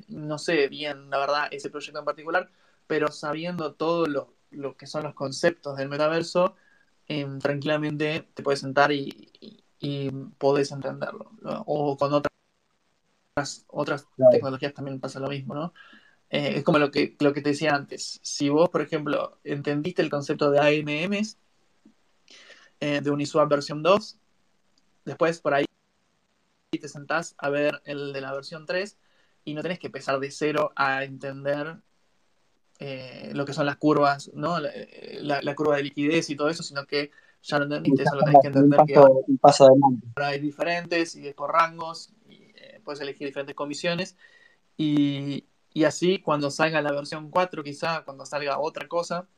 No 0.09 0.39
sé 0.39 0.69
bien, 0.69 1.11
la 1.11 1.19
verdad, 1.19 1.49
ese 1.51 1.71
proyecto 1.71 1.99
en 1.99 2.05
particular, 2.05 2.51
pero 2.87 3.09
sabiendo 3.11 3.75
todo 3.75 4.07
lo, 4.07 4.35
lo 4.51 4.77
que 4.77 4.87
son 4.87 5.03
los 5.05 5.15
conceptos 5.15 5.77
del 5.77 5.89
metaverso, 5.89 6.57
em, 7.09 7.39
tranquilamente 7.39 8.29
te 8.35 8.43
puedes 8.43 8.61
sentar 8.61 8.93
y, 8.93 9.31
y, 9.41 9.65
y 9.81 10.11
podés 10.39 10.71
entenderlo. 10.73 11.33
¿no? 11.43 11.63
O 11.67 11.97
con 11.97 12.13
otras, 12.13 12.33
otras 13.69 14.07
Claro. 14.17 14.31
tecnologías 14.31 14.75
también 14.75 15.01
pasa 15.01 15.21
lo 15.21 15.29
mismo, 15.29 15.55
¿no? 15.55 15.73
Eh, 16.31 16.59
es 16.59 16.65
como 16.65 16.79
lo 16.79 16.91
que, 16.91 17.17
lo 17.21 17.33
que 17.33 17.41
te 17.41 17.51
decía 17.51 17.75
antes. 17.75 18.21
Si 18.23 18.49
vos, 18.51 18.69
por 18.69 18.83
ejemplo, 18.83 19.39
entendiste 19.45 20.03
el 20.03 20.11
concepto 20.11 20.51
de 20.51 20.59
AMMs, 20.61 21.39
eh, 22.81 23.01
de 23.01 23.11
Uniswap 23.11 23.49
versión 23.49 23.83
2, 23.83 24.19
después 25.05 25.41
por 25.41 25.55
ahí 25.55 25.65
te 26.71 26.89
sentás 26.89 27.35
a 27.39 27.49
ver 27.49 27.81
el 27.85 28.13
de 28.13 28.21
la 28.21 28.33
versión 28.33 28.67
3 28.67 28.99
y 29.45 29.55
no 29.55 29.63
tenés 29.63 29.79
que 29.79 29.87
empezar 29.87 30.21
de 30.21 30.31
cero 30.31 30.71
a 30.77 31.03
entender 31.05 31.79
eh, 32.79 33.31
lo 33.35 33.45
que 33.45 33.53
son 33.53 33.67
las 33.67 33.77
curvas, 33.77 34.31
¿no? 34.35 34.59
La, 34.61 34.71
la- 35.21 35.43
la 35.43 35.55
curva 35.55 35.77
de 35.77 35.83
liquidez 35.85 36.31
y 36.31 36.37
todo 36.37 36.49
eso, 36.49 36.63
sino 36.63 36.87
que 36.87 37.11
ya 37.43 37.59
lo 37.59 37.65
entendiste, 37.65 38.07
solo 38.07 38.23
tenés 38.25 38.41
que 38.41 38.49
un, 38.49 38.55
entender 38.65 38.87
que 38.87 38.99
un 38.99 39.39
paso 39.39 39.65
adelante. 39.67 40.07
ahora 40.17 40.29
hay 40.29 40.41
diferentes 40.41 41.15
y 41.17 41.33
por 41.33 41.53
rangos 41.53 42.13
y 42.29 42.53
eh, 42.57 42.81
puedes 42.85 43.01
elegir 43.01 43.27
diferentes 43.29 43.55
comisiones 43.55 44.17
y, 44.77 45.47
y 45.73 45.85
así 45.85 46.21
cuando 46.21 46.51
salga 46.51 46.83
la 46.83 46.93
versión 46.93 47.31
4 47.31 47.63
quizá, 47.65 48.05
cuando 48.05 48.27
salga 48.27 48.59
otra 48.61 48.89
cosa 48.89 49.29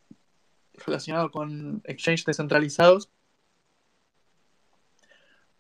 relacionado 0.86 1.30
con 1.30 1.82
exchange 1.84 2.24
descentralizados, 2.24 3.11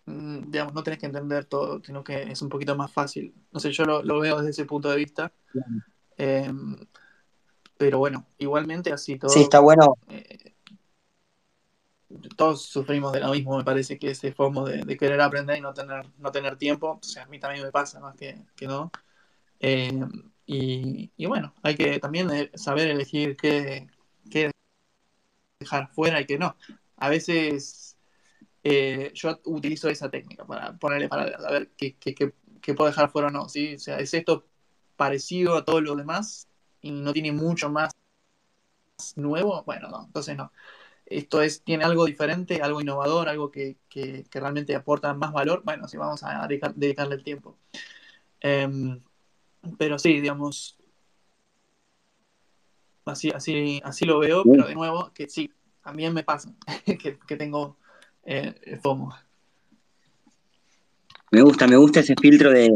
mm, 0.06 0.50
digamos, 0.50 0.74
no 0.74 0.82
tenés 0.82 0.98
que 0.98 1.06
entender 1.06 1.44
todo, 1.44 1.82
sino 1.84 2.02
que 2.04 2.22
es 2.22 2.42
un 2.42 2.48
poquito 2.48 2.76
más 2.76 2.92
fácil. 2.92 3.34
No 3.52 3.60
sé, 3.60 3.72
yo 3.72 3.84
lo, 3.84 4.02
lo 4.02 4.20
veo 4.20 4.36
desde 4.38 4.50
ese 4.50 4.64
punto 4.66 4.90
de 4.90 4.96
vista. 4.96 5.32
Eh, 6.18 6.52
pero 7.80 7.98
bueno, 7.98 8.26
igualmente 8.36 8.92
así 8.92 9.18
todo. 9.18 9.30
Sí, 9.30 9.40
está 9.40 9.58
bueno. 9.60 9.94
eh, 10.10 10.52
todos 12.36 12.66
sufrimos 12.66 13.10
de 13.10 13.20
lo 13.20 13.30
mismo, 13.30 13.56
me 13.56 13.64
parece 13.64 13.98
que 13.98 14.10
ese 14.10 14.34
FOMO 14.34 14.66
de, 14.66 14.82
de 14.82 14.96
querer 14.98 15.18
aprender 15.22 15.56
y 15.56 15.62
no 15.62 15.72
tener, 15.72 16.04
no 16.18 16.30
tener 16.30 16.58
tiempo. 16.58 16.98
O 17.00 17.02
sea, 17.02 17.22
a 17.22 17.26
mí 17.28 17.40
también 17.40 17.64
me 17.64 17.72
pasa, 17.72 17.98
más 17.98 18.14
que, 18.16 18.36
que 18.54 18.66
no. 18.66 18.90
Eh, 19.60 19.98
y, 20.44 21.10
y 21.16 21.24
bueno, 21.24 21.54
hay 21.62 21.74
que 21.74 21.98
también 21.98 22.30
eh, 22.30 22.50
saber 22.54 22.88
elegir 22.88 23.34
qué, 23.38 23.88
qué 24.30 24.50
dejar 25.58 25.88
fuera 25.94 26.20
y 26.20 26.26
qué 26.26 26.36
no. 26.36 26.54
A 26.98 27.08
veces 27.08 27.96
eh, 28.62 29.10
yo 29.14 29.40
utilizo 29.46 29.88
esa 29.88 30.10
técnica 30.10 30.44
para 30.46 30.76
ponerle 30.76 31.08
para 31.08 31.64
qué, 31.78 31.96
qué, 31.96 32.14
qué, 32.14 32.34
qué 32.60 32.74
puedo 32.74 32.90
dejar 32.90 33.10
fuera 33.10 33.28
o 33.28 33.30
no. 33.30 33.48
¿sí? 33.48 33.76
O 33.76 33.78
sea, 33.78 34.00
es 34.00 34.12
esto 34.12 34.44
parecido 34.96 35.56
a 35.56 35.64
todo 35.64 35.80
lo 35.80 35.96
demás 35.96 36.49
y 36.82 36.90
no 36.90 37.12
tiene 37.12 37.32
mucho 37.32 37.70
más 37.70 37.94
nuevo. 39.16 39.62
Bueno, 39.64 39.88
no, 39.88 40.04
entonces 40.06 40.36
no. 40.36 40.52
Esto 41.06 41.42
es, 41.42 41.62
tiene 41.62 41.84
algo 41.84 42.04
diferente, 42.04 42.62
algo 42.62 42.80
innovador, 42.80 43.28
algo 43.28 43.50
que, 43.50 43.76
que, 43.88 44.24
realmente 44.32 44.74
aporta 44.76 45.12
más 45.14 45.32
valor. 45.32 45.62
Bueno, 45.64 45.88
sí, 45.88 45.96
vamos 45.96 46.22
a 46.22 46.46
dedicar, 46.46 46.74
dedicarle 46.74 47.16
el 47.16 47.24
tiempo. 47.24 47.56
Eh, 48.40 48.68
pero 49.76 49.98
sí, 49.98 50.20
digamos, 50.20 50.78
así, 53.04 53.30
así, 53.30 53.80
así 53.84 54.04
lo 54.04 54.18
veo, 54.20 54.44
pero 54.44 54.66
de 54.66 54.74
nuevo, 54.74 55.10
que 55.12 55.28
sí, 55.28 55.50
también 55.82 56.14
me 56.14 56.22
pasa 56.22 56.54
que, 56.84 57.18
que 57.18 57.36
tengo 57.36 57.76
eh, 58.24 58.78
FOMO. 58.82 59.14
Me 61.32 61.42
gusta, 61.42 61.66
me 61.66 61.76
gusta 61.76 62.00
ese 62.00 62.14
filtro 62.20 62.50
de, 62.50 62.70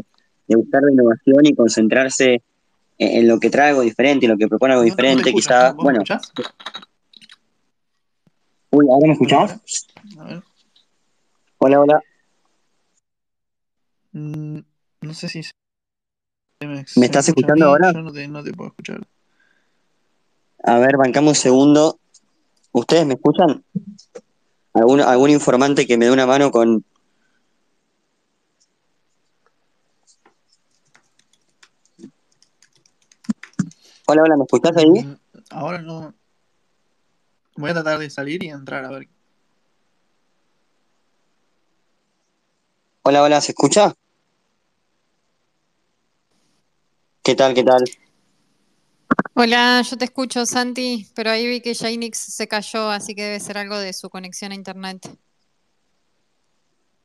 de 0.47 0.57
buscar 0.57 0.83
la 0.83 0.93
innovación 0.93 1.45
y 1.45 1.55
concentrarse 1.55 2.43
en, 2.99 3.19
en, 3.19 3.29
lo 3.29 3.41
que 3.41 3.51
trae 3.51 3.71
algo 3.71 3.83
diferente 3.83 4.27
y 4.27 4.29
lo 4.29 4.37
que 4.37 4.49
propone 4.49 4.75
algo 4.75 4.85
No, 4.85 4.91
diferente, 4.91 5.23
no 5.23 5.29
escucho, 5.29 5.49
quizá. 5.49 5.69
¿no? 5.69 5.75
¿Vos 5.75 5.85
Bueno, 5.85 5.99
me 5.99 6.05
escuchás? 6.05 6.33
uy, 8.71 8.87
¿ahora 8.91 9.07
me 9.07 9.13
escuchás? 9.13 9.61
A 10.19 10.25
ver. 10.25 10.43
Hola, 11.59 11.81
hola. 11.81 12.03
Mm, 14.13 14.59
no 15.01 15.15
sé 15.15 15.29
si 15.29 15.43
se 15.43 15.53
me, 16.61 16.85
¿Me 16.97 17.07
estás 17.07 17.29
escuchando 17.29 17.67
ahora? 17.67 17.93
Yo 17.93 18.03
no 18.03 18.13
te, 18.13 18.29
no 18.29 18.43
te 18.43 18.53
puedo 18.53 18.69
escuchar. 18.71 19.01
A 20.63 20.79
ver, 20.79 20.97
bancame 20.97 21.29
un 21.29 21.35
segundo. 21.35 21.99
¿Ustedes 22.73 23.07
me 23.07 23.15
escuchan? 23.15 23.65
¿Algún, 24.73 25.01
algún 25.01 25.31
informante 25.31 25.87
que 25.87 25.97
me 25.99 26.07
dé 26.07 26.11
una 26.11 26.27
mano 26.27 26.51
con. 26.51 26.85
Hola, 34.07 34.23
hola, 34.23 34.37
¿me 34.37 34.45
escuchás 34.45 34.77
ahí? 34.77 34.91
Mm, 34.91 35.17
ahora 35.51 35.81
no. 35.81 36.15
Voy 37.57 37.71
a 37.71 37.75
tratar 37.75 37.99
de 37.99 38.11
salir 38.11 38.43
y 38.45 38.49
entrar 38.49 38.85
a 38.85 38.91
ver. 38.91 39.09
Hola, 43.03 43.23
hola, 43.23 43.41
¿se 43.41 43.53
escucha? 43.53 43.95
¿Qué 47.23 47.35
tal, 47.35 47.55
qué 47.55 47.65
tal? 47.65 47.83
Hola, 49.35 49.81
yo 49.81 49.97
te 49.97 50.05
escucho, 50.05 50.45
Santi, 50.45 51.09
pero 51.15 51.31
ahí 51.31 51.47
vi 51.47 51.63
que 51.63 51.75
Jainix 51.75 52.19
se 52.19 52.47
cayó, 52.47 52.91
así 52.91 53.15
que 53.15 53.23
debe 53.23 53.41
ser 53.41 53.57
algo 53.57 53.79
de 53.79 53.95
su 53.95 54.11
conexión 54.11 54.53
a 54.53 54.55
internet. 54.55 55.19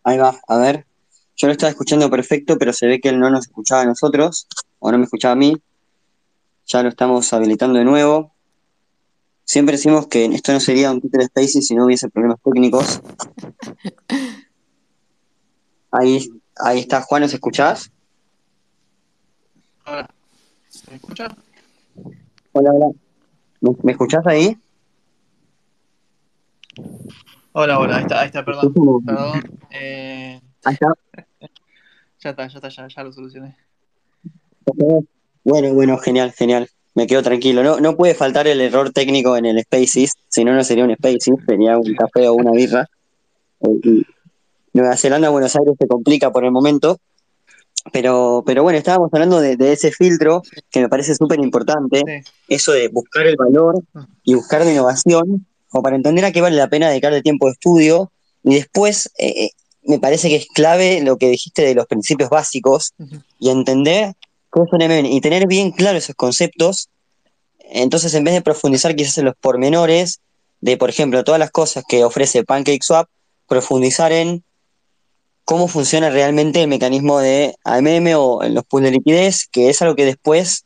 Ahí 0.04 0.18
va, 0.18 0.38
a 0.47 0.58
ver. 0.58 0.86
Yo 1.38 1.47
lo 1.47 1.54
estaba 1.54 1.70
escuchando 1.70 2.10
perfecto, 2.10 2.58
pero 2.58 2.74
se 2.74 2.88
ve 2.88 3.00
que 3.00 3.08
él 3.08 3.20
no 3.20 3.30
nos 3.30 3.47
escuchaba 3.47 3.84
a 3.84 3.86
nosotros, 3.86 4.47
o 4.80 4.91
no 4.91 4.97
me 4.97 5.06
escuchaba 5.06 5.32
a 5.34 5.38
mí. 5.38 5.56
Ya 6.72 6.84
lo 6.84 6.89
estamos 6.89 7.34
habilitando 7.34 7.80
de 7.80 7.86
nuevo. 7.86 8.32
Siempre 9.43 9.76
decimos 9.76 10.05
que 10.05 10.26
esto 10.26 10.53
no 10.53 10.59
sería 10.59 10.91
un 10.91 11.01
Twitter 11.01 11.24
Spaces 11.24 11.65
si 11.65 11.74
no 11.76 11.86
hubiese 11.86 12.09
problemas 12.09 12.39
técnicos. 12.43 13.01
Ahí, 15.91 16.30
ahí 16.55 16.82
está, 16.82 17.01
Juan, 17.01 17.24
¿nos 17.24 17.34
escuchás? 17.34 17.91
¿se 20.70 20.91
me 20.91 20.97
escucha? 20.97 21.36
Hola, 22.51 22.70
hola. 22.72 22.95
¿Me, 23.61 23.72
me 23.82 23.91
escuchás 23.93 24.24
ahí? 24.28 24.55
Hola, 27.53 27.80
hola, 27.80 27.95
ahí 27.97 28.03
está, 28.03 28.20
ahí 28.22 28.28
está, 28.28 28.45
perdón. 28.45 28.72
Perdón. 29.03 29.59
Eh, 29.72 30.39
Ahí 30.63 30.74
está. 30.76 30.93
ya 32.20 32.30
está, 32.30 32.47
ya 32.47 32.55
está, 32.59 32.70
ya, 32.70 32.88
ya 32.88 33.03
lo 33.03 33.11
solucioné. 33.11 33.57
Bueno, 35.43 35.73
bueno, 35.73 35.97
genial, 35.97 36.31
genial. 36.33 36.69
Me 36.95 37.07
quedo 37.07 37.23
tranquilo. 37.23 37.63
No, 37.63 37.79
no 37.79 37.95
puede 37.95 38.13
faltar 38.15 38.47
el 38.47 38.59
error 38.61 38.91
técnico 38.91 39.37
en 39.37 39.45
el 39.45 39.61
Spaces, 39.63 40.13
si 40.27 40.43
no, 40.43 40.53
no 40.53 40.63
sería 40.63 40.83
un 40.83 40.95
Spaces, 40.95 41.35
sería 41.47 41.77
un 41.77 41.93
café 41.95 42.27
o 42.27 42.33
una 42.33 42.51
birra. 42.51 42.87
Eh, 43.61 43.67
y 43.83 44.05
Nueva 44.73 44.97
Zelanda, 44.97 45.29
Buenos 45.29 45.55
Aires 45.55 45.75
se 45.79 45.87
complica 45.87 46.31
por 46.31 46.43
el 46.45 46.51
momento. 46.51 46.97
Pero, 47.93 48.43
pero 48.45 48.61
bueno, 48.61 48.77
estábamos 48.77 49.09
hablando 49.13 49.39
de, 49.39 49.55
de 49.55 49.71
ese 49.71 49.91
filtro 49.91 50.41
que 50.69 50.81
me 50.81 50.89
parece 50.89 51.15
súper 51.15 51.39
importante, 51.39 52.01
Sí. 52.05 52.31
eso 52.49 52.73
de 52.73 52.89
buscar 52.89 53.25
el 53.25 53.37
valor 53.37 53.81
y 54.23 54.33
buscar 54.35 54.65
la 54.65 54.71
innovación, 54.71 55.45
como 55.69 55.81
para 55.81 55.95
entender 55.95 56.25
a 56.25 56.31
qué 56.33 56.41
vale 56.41 56.57
la 56.57 56.67
pena 56.67 56.89
dedicar 56.89 57.13
el 57.13 57.23
tiempo 57.23 57.45
de 57.45 57.53
estudio. 57.53 58.11
Y 58.43 58.55
después, 58.55 59.09
eh, 59.17 59.45
eh, 59.45 59.49
me 59.83 59.97
parece 59.97 60.27
que 60.27 60.35
es 60.35 60.47
clave 60.53 61.01
lo 61.01 61.17
que 61.17 61.29
dijiste 61.29 61.61
de 61.61 61.73
los 61.73 61.87
principios 61.87 62.29
básicos 62.29 62.93
y 63.39 63.49
entender 63.49 64.13
y 65.06 65.22
tener 65.22 65.47
bien 65.47 65.72
claro 65.72 65.97
esos 65.97 66.16
conceptos. 66.16 66.89
Entonces, 67.60 68.14
en 68.14 68.24
vez 68.24 68.34
de 68.34 68.41
profundizar 68.41 68.95
quizás 68.95 69.18
en 69.18 69.26
los 69.26 69.36
pormenores 69.36 70.22
de, 70.62 70.78
por 70.78 70.89
ejemplo, 70.89 71.24
todas 71.24 71.39
las 71.39 71.52
cosas 71.52 71.84
que 71.88 72.04
ofrece 72.04 72.43
PancakeSwap, 72.43 73.08
profundizar 73.47 74.12
en 74.12 74.43
cómo 75.45 75.68
funciona 75.68 76.10
realmente 76.10 76.62
el 76.62 76.68
mecanismo 76.68 77.20
de 77.20 77.56
AMM 77.64 78.14
o 78.18 78.43
en 78.43 78.54
los 78.54 78.64
pools 78.66 78.86
de 78.86 78.91
liquidez, 78.91 79.47
que 79.52 79.70
es 79.70 79.82
algo 79.82 79.95
que 79.95 80.06
después, 80.06 80.66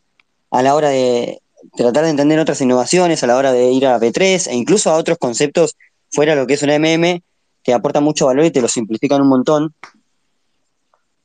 a 0.52 0.62
la 0.62 0.76
hora 0.76 0.90
de 0.90 1.42
tratar 1.76 2.04
de 2.04 2.10
entender 2.10 2.40
otras 2.40 2.62
innovaciones, 2.62 3.24
a 3.24 3.28
la 3.28 3.38
hora 3.38 3.54
de 3.54 3.72
ir 3.72 3.86
a 3.86 4.00
B3 4.00 4.48
e 4.48 4.56
incluso 4.56 4.92
a 4.92 4.98
otros 4.98 5.18
conceptos 5.18 5.78
fuera 6.12 6.36
de 6.36 6.42
lo 6.42 6.48
que 6.48 6.56
es 6.56 6.64
un 6.64 6.70
AMM, 6.70 7.22
te 7.64 7.74
aporta 7.74 8.02
mucho 8.02 8.26
valor 8.26 8.46
y 8.46 8.52
te 8.52 8.62
lo 8.62 8.68
simplifican 8.68 9.22
un 9.22 9.30
montón. 9.30 9.74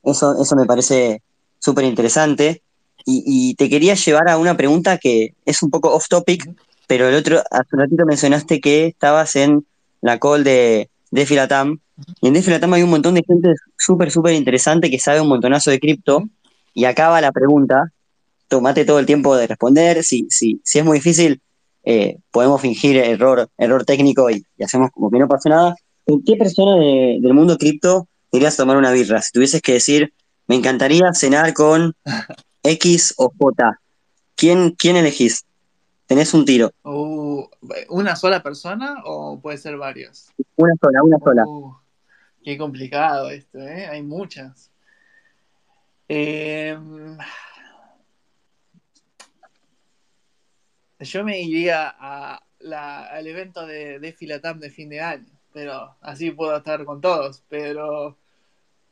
Eso, 0.03 0.41
eso 0.41 0.55
me 0.55 0.65
parece 0.65 1.21
súper 1.59 1.85
interesante. 1.85 2.61
Y, 3.05 3.23
y 3.25 3.55
te 3.55 3.69
quería 3.69 3.93
llevar 3.93 4.29
a 4.29 4.37
una 4.37 4.57
pregunta 4.57 4.97
que 4.97 5.33
es 5.45 5.63
un 5.63 5.69
poco 5.69 5.93
off 5.93 6.07
topic, 6.09 6.49
pero 6.87 7.07
el 7.07 7.15
otro, 7.15 7.41
hace 7.51 7.69
un 7.73 7.79
ratito 7.79 8.05
mencionaste 8.05 8.59
que 8.59 8.87
estabas 8.87 9.35
en 9.35 9.65
la 10.01 10.19
call 10.19 10.43
de 10.43 10.89
DeFi 11.11 11.35
Latam, 11.35 11.79
y 12.21 12.27
en 12.27 12.33
DeFi 12.33 12.51
Latam 12.51 12.73
hay 12.73 12.83
un 12.83 12.89
montón 12.89 13.15
de 13.15 13.23
gente 13.25 13.53
súper, 13.77 14.11
súper 14.11 14.33
interesante 14.33 14.89
que 14.89 14.99
sabe 14.99 15.21
un 15.21 15.27
montonazo 15.27 15.71
de 15.71 15.79
cripto, 15.79 16.23
y 16.73 16.85
acá 16.85 17.09
va 17.09 17.21
la 17.21 17.31
pregunta, 17.31 17.91
tomate 18.47 18.85
todo 18.85 18.99
el 18.99 19.05
tiempo 19.05 19.35
de 19.35 19.47
responder. 19.47 20.03
Si, 20.03 20.27
si, 20.29 20.59
si 20.63 20.79
es 20.79 20.85
muy 20.85 20.97
difícil, 20.97 21.41
eh, 21.83 22.17
podemos 22.31 22.61
fingir 22.61 22.97
error, 22.97 23.49
error 23.57 23.85
técnico 23.85 24.29
y, 24.29 24.45
hacemos 24.63 24.91
como 24.91 25.09
que 25.09 25.19
no 25.19 25.27
pasa 25.27 25.49
nada. 25.49 25.75
¿En 26.05 26.23
qué 26.23 26.35
persona 26.35 26.75
del 26.75 27.33
mundo 27.33 27.57
cripto 27.57 28.07
irías 28.31 28.55
a 28.55 28.63
tomar 28.63 28.77
una 28.77 28.91
birra? 28.91 29.21
Si 29.21 29.31
tuvieses 29.31 29.61
que 29.61 29.73
decir, 29.73 30.13
me 30.49 30.55
encantaría 30.55 31.13
cenar 31.13 31.53
con 31.53 31.95
X 32.63 33.13
o 33.17 33.31
J, 33.37 33.79
¿quién, 34.35 34.71
quién 34.71 34.95
elegís? 34.95 35.45
Tenés 36.07 36.33
un 36.33 36.43
tiro. 36.43 36.71
Uh, 36.83 37.47
¿Una 37.89 38.15
sola 38.15 38.41
persona 38.41 39.03
o 39.05 39.39
puede 39.39 39.59
ser 39.59 39.77
varios? 39.77 40.31
Una 40.55 40.73
sola, 40.81 41.03
una 41.03 41.19
sola. 41.19 41.43
Uh, 41.45 41.75
qué 42.43 42.57
complicado 42.57 43.29
esto, 43.29 43.59
¿eh? 43.59 43.85
Hay 43.85 44.01
muchas. 44.01 44.71
Em, 46.07 47.15
yo 50.99 51.23
me 51.23 51.39
iría 51.41 51.89
al 51.89 53.27
evento 53.27 53.67
de, 53.67 53.99
de 53.99 54.13
Filatam 54.13 54.59
de 54.59 54.71
fin 54.71 54.89
de 54.89 55.01
año, 55.01 55.39
pero 55.53 55.95
así 56.01 56.31
puedo 56.31 56.57
estar 56.57 56.83
con 56.85 57.01
todos. 57.01 57.43
Pero 57.49 58.17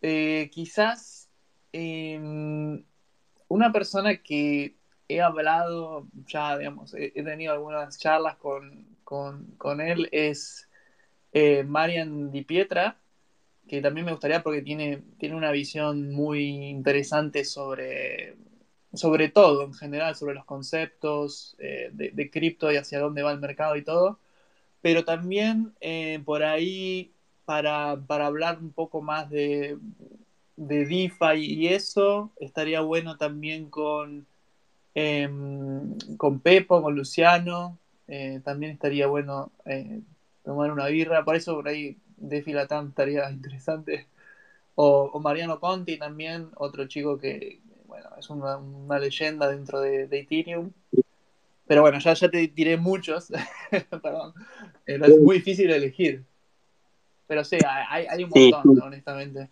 eh, 0.03 0.51
quizás 0.53 1.16
em, 1.77 2.83
una 3.49 3.71
persona 3.71 4.17
que 4.17 4.75
he 5.07 5.21
hablado, 5.21 6.07
ya 6.27 6.57
digamos, 6.57 6.93
he, 6.95 7.11
tenido 7.11 7.53
algunas 7.53 7.97
charlas 7.99 8.37
con, 8.37 9.81
él, 9.81 10.09
es 10.11 10.67
eh, 11.33 11.63
Marian 11.63 12.31
Di 12.31 12.43
Pietra, 12.43 12.99
que 13.67 13.81
también 13.81 14.05
me 14.05 14.11
gustaría 14.11 14.43
porque 14.43 14.61
tiene, 14.61 15.03
tiene 15.19 15.35
una 15.35 15.51
visión 15.51 16.11
muy 16.11 16.69
interesante 16.69 17.45
sobre, 17.45 18.37
sobre 18.93 19.29
todo 19.29 19.65
en 19.65 19.73
general, 19.73 20.15
sobre 20.15 20.35
los 20.35 20.45
conceptos 20.45 21.55
eh, 21.59 21.89
de, 21.93 22.29
cripto 22.31 22.71
y 22.71 22.77
hacia 22.77 22.99
dónde 22.99 23.23
va 23.23 23.31
el 23.31 23.39
mercado 23.39 23.75
y 23.75 23.83
todo, 23.83 24.19
pero 24.81 25.05
también 25.05 25.73
eh, 25.81 26.21
por 26.25 26.43
ahí 26.43 27.13
para, 27.45 27.97
para, 28.07 28.27
hablar 28.27 28.59
un 28.59 28.71
poco 28.73 29.01
más 29.01 29.29
de, 29.29 29.77
de 30.57 30.85
DeFi 30.85 31.37
y 31.37 31.67
eso, 31.67 32.31
estaría 32.39 32.81
bueno 32.81 33.17
también 33.17 33.69
con 33.69 34.27
Em, 34.99 35.95
con 36.17 36.39
Pepo, 36.39 36.81
con 36.81 36.95
Luciano, 36.95 37.77
eh, 38.07 38.41
también 38.43 38.71
estaría 38.71 39.05
bueno 39.05 39.51
eh, 39.65 40.01
tomar 40.43 40.71
una 40.71 40.87
birra, 40.87 41.23
por 41.23 41.35
eso 41.35 41.53
por 41.53 41.67
ahí 41.67 41.97
de 42.15 42.41
Filatán 42.41 42.87
estaría 42.87 43.29
interesante. 43.31 44.07
O, 44.73 45.19
Mariano 45.19 45.59
Conti 45.59 45.99
también, 45.99 46.49
otro 46.55 46.87
chico 46.87 47.19
que, 47.19 47.59
bueno, 47.85 48.09
es 48.17 48.27
una, 48.31 48.57
leyenda 48.97 49.47
dentro 49.47 49.81
de, 49.81 50.05
Ethereum. 50.05 50.71
Pero 51.67 51.81
bueno, 51.83 51.99
ya, 51.99 52.15
ya 52.15 52.29
te 52.31 52.47
tiré 52.47 52.75
muchos, 52.75 53.31
perdón, 54.01 54.33
eh, 54.87 54.99
es 54.99 55.19
muy 55.19 55.35
difícil 55.35 55.69
elegir. 55.69 56.23
Pero 57.27 57.43
sí, 57.43 57.59
hay, 57.63 58.23
un 58.23 58.31
montón, 58.31 58.81
honestamente. 58.81 59.51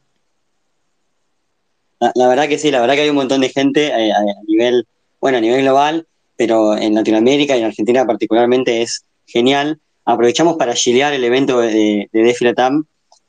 La, 2.00 2.28
verdad 2.28 2.48
que 2.48 2.58
sí, 2.58 2.72
la 2.72 2.82
verdad 2.82 2.96
que 2.96 3.02
hay 3.02 3.10
un 3.10 3.16
montón 3.16 3.42
de 3.42 3.50
gente 3.50 3.94
a 3.94 4.24
nivel 4.48 4.86
bueno, 5.26 5.40
a 5.40 5.42
nivel 5.42 5.62
global, 5.64 6.06
pero 6.38 6.78
en 6.78 6.94
Latinoamérica 6.94 7.56
y 7.56 7.60
en 7.60 7.66
Argentina 7.66 8.06
particularmente 8.06 8.84
es 8.84 9.06
genial. 9.26 9.80
Aprovechamos 10.06 10.56
para 10.56 10.76
chilear 10.76 11.14
el 11.14 11.24
evento 11.24 11.62
de, 11.62 12.10
de 12.12 12.24
Defilatam. 12.24 12.86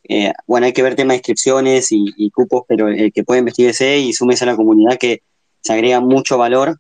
Eh, 0.07 0.31
bueno, 0.47 0.67
hay 0.67 0.75
que 0.75 0.83
ver 0.83 0.95
tema 0.95 1.15
de 1.15 1.21
inscripciones 1.21 1.89
y, 1.91 2.31
cupos, 2.33 2.65
pero 2.69 2.89
el 2.89 3.13
que 3.15 3.25
puede 3.25 3.41
investigarse 3.41 3.99
y 3.99 4.13
súmese 4.13 4.45
a 4.45 4.49
la 4.49 4.57
comunidad 4.57 4.99
que 4.99 5.23
se 5.63 5.73
agrega 5.73 6.01
mucho 6.01 6.37
valor. 6.37 6.79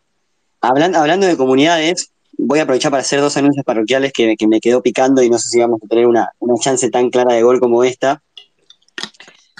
Hablando, 0.60 0.98
hablando 0.98 1.26
de 1.26 1.36
comunidades, 1.38 2.10
voy 2.36 2.58
a 2.58 2.64
aprovechar 2.64 2.90
para 2.90 3.00
hacer 3.00 3.20
dos 3.20 3.38
anuncios 3.38 3.64
parroquiales 3.64 4.12
que, 4.12 4.36
me 4.46 4.60
quedó 4.60 4.82
picando 4.82 5.22
y 5.22 5.30
no 5.30 5.38
sé 5.38 5.48
si 5.48 5.60
vamos 5.60 5.80
a 5.82 5.88
tener 5.88 6.06
una, 6.06 6.30
chance 6.60 6.90
tan 6.90 7.08
clara 7.08 7.34
de 7.34 7.42
gol 7.42 7.58
como 7.58 7.84
esta. 7.84 8.22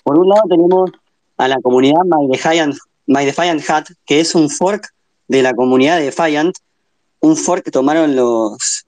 Por 0.05 0.19
un 0.19 0.29
lado 0.29 0.43
tenemos 0.49 0.91
a 1.37 1.49
la 1.49 1.61
comunidad 1.61 2.01
My 2.05 2.29
Defiant, 2.29 2.77
My 3.07 3.25
Defiant 3.25 3.63
Hat, 3.69 3.87
que 4.05 4.21
es 4.21 4.35
un 4.35 4.51
fork 4.51 4.93
de 5.29 5.43
la 5.43 5.55
comunidad 5.55 5.99
de 5.99 6.05
Defiant, 6.05 6.57
un 7.21 7.37
fork 7.37 7.65
que 7.65 7.71
tomaron 7.71 8.17
los 8.17 8.87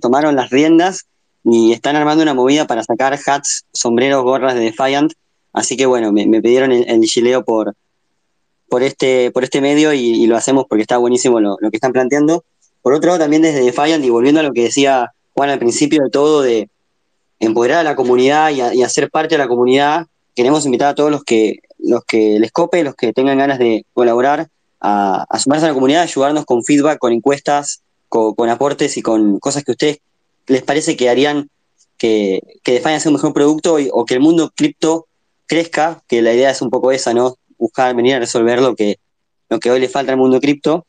tomaron 0.00 0.36
las 0.36 0.50
riendas 0.50 1.06
y 1.44 1.72
están 1.72 1.96
armando 1.96 2.22
una 2.22 2.34
movida 2.34 2.66
para 2.66 2.82
sacar 2.82 3.18
hats, 3.26 3.64
sombreros, 3.72 4.22
gorras 4.24 4.54
de 4.54 4.60
Defiant. 4.60 5.12
Así 5.52 5.76
que 5.76 5.86
bueno, 5.86 6.12
me, 6.12 6.26
pidieron 6.40 6.72
el, 6.72 7.00
chileo 7.02 7.44
por, 7.44 7.74
por, 8.68 8.82
este, 8.82 9.30
por 9.30 9.44
este 9.44 9.60
medio 9.60 9.92
y, 9.92 10.26
lo 10.26 10.36
hacemos 10.36 10.66
porque 10.68 10.82
está 10.82 10.98
buenísimo 10.98 11.40
lo, 11.40 11.56
que 11.56 11.76
están 11.76 11.92
planteando. 11.92 12.44
Por 12.82 12.94
otro 12.94 13.08
lado, 13.08 13.20
también 13.20 13.42
desde 13.42 13.62
Defiant 13.62 14.04
y 14.04 14.10
volviendo 14.10 14.40
a 14.40 14.44
lo 14.44 14.52
que 14.52 14.64
decía 14.64 15.12
Juan 15.34 15.50
al 15.50 15.58
principio 15.58 16.02
de 16.02 16.10
todo, 16.10 16.42
de 16.42 16.68
empoderar 17.38 17.78
a 17.78 17.84
la 17.84 17.96
comunidad 17.96 18.50
y 18.50 18.82
hacer 18.82 19.10
parte 19.10 19.34
de 19.34 19.38
la 19.38 19.48
comunidad, 19.48 20.06
queremos 20.34 20.64
invitar 20.64 20.88
a 20.88 20.94
todos 20.94 21.10
los 21.10 21.24
que, 21.24 21.60
los 21.78 22.04
que 22.04 22.38
les 22.38 22.52
cope, 22.52 22.84
los 22.84 22.94
que 22.94 23.12
tengan 23.12 23.38
ganas 23.38 23.58
de 23.58 23.84
colaborar, 23.92 24.48
a, 24.80 25.26
sumarse 25.38 25.66
a 25.66 25.68
la 25.68 25.74
comunidad, 25.74 26.02
ayudarnos 26.02 26.44
con 26.44 26.64
feedback, 26.64 26.98
con 26.98 27.12
encuestas, 27.12 27.82
con, 28.08 28.48
aportes 28.48 28.96
y 28.96 29.02
con 29.02 29.38
cosas 29.38 29.64
que 29.64 29.72
a 29.72 29.74
ustedes 29.74 29.98
les 30.46 30.62
parece 30.62 30.96
que 30.96 31.08
harían 31.08 31.48
que, 31.98 32.40
que 32.62 32.80
sea 32.80 33.00
un 33.06 33.12
mejor 33.14 33.32
producto 33.32 33.76
o 33.92 34.04
que 34.04 34.14
el 34.14 34.20
mundo 34.20 34.50
cripto 34.56 35.06
crezca, 35.46 36.02
que 36.06 36.22
la 36.22 36.32
idea 36.32 36.50
es 36.50 36.62
un 36.62 36.70
poco 36.70 36.92
esa, 36.92 37.12
¿no? 37.12 37.36
Buscar 37.58 37.94
venir 37.94 38.14
a 38.14 38.20
resolver 38.20 38.62
lo 38.62 38.74
que, 38.74 38.98
lo 39.48 39.58
que 39.58 39.70
hoy 39.70 39.80
le 39.80 39.88
falta 39.88 40.12
al 40.12 40.18
mundo 40.18 40.40
cripto. 40.40 40.86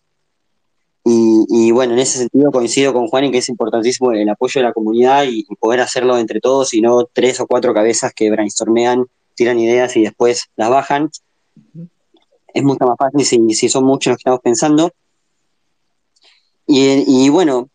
Y, 1.03 1.71
bueno, 1.71 1.93
en 1.93 1.99
ese 1.99 2.19
sentido 2.19 2.51
coincido 2.51 2.93
con 2.93 3.07
Juan 3.07 3.23
en 3.23 3.31
que 3.31 3.39
es 3.39 3.49
importantísimo 3.49 4.11
el 4.11 4.29
apoyo 4.29 4.61
de 4.61 4.67
la 4.67 4.73
comunidad 4.73 5.25
y, 5.27 5.43
poder 5.59 5.81
hacerlo 5.81 6.17
entre 6.19 6.39
todos 6.39 6.75
y 6.75 6.81
no 6.81 7.05
tres 7.11 7.39
o 7.39 7.47
cuatro 7.47 7.73
cabezas 7.73 8.13
que 8.13 8.29
brainstormean, 8.29 9.05
tiran 9.35 9.59
ideas 9.59 9.95
y 9.97 10.03
después 10.03 10.49
las 10.55 10.69
bajan 10.69 11.09
es 12.53 12.63
mucho 12.63 12.85
más 12.85 12.97
fácil 12.97 13.55
si, 13.55 13.69
son 13.69 13.85
muchos 13.85 14.11
los 14.11 14.17
que 14.17 14.21
estamos 14.21 14.41
pensando. 14.41 14.91
Y, 16.67 17.27
bueno, 17.29 17.69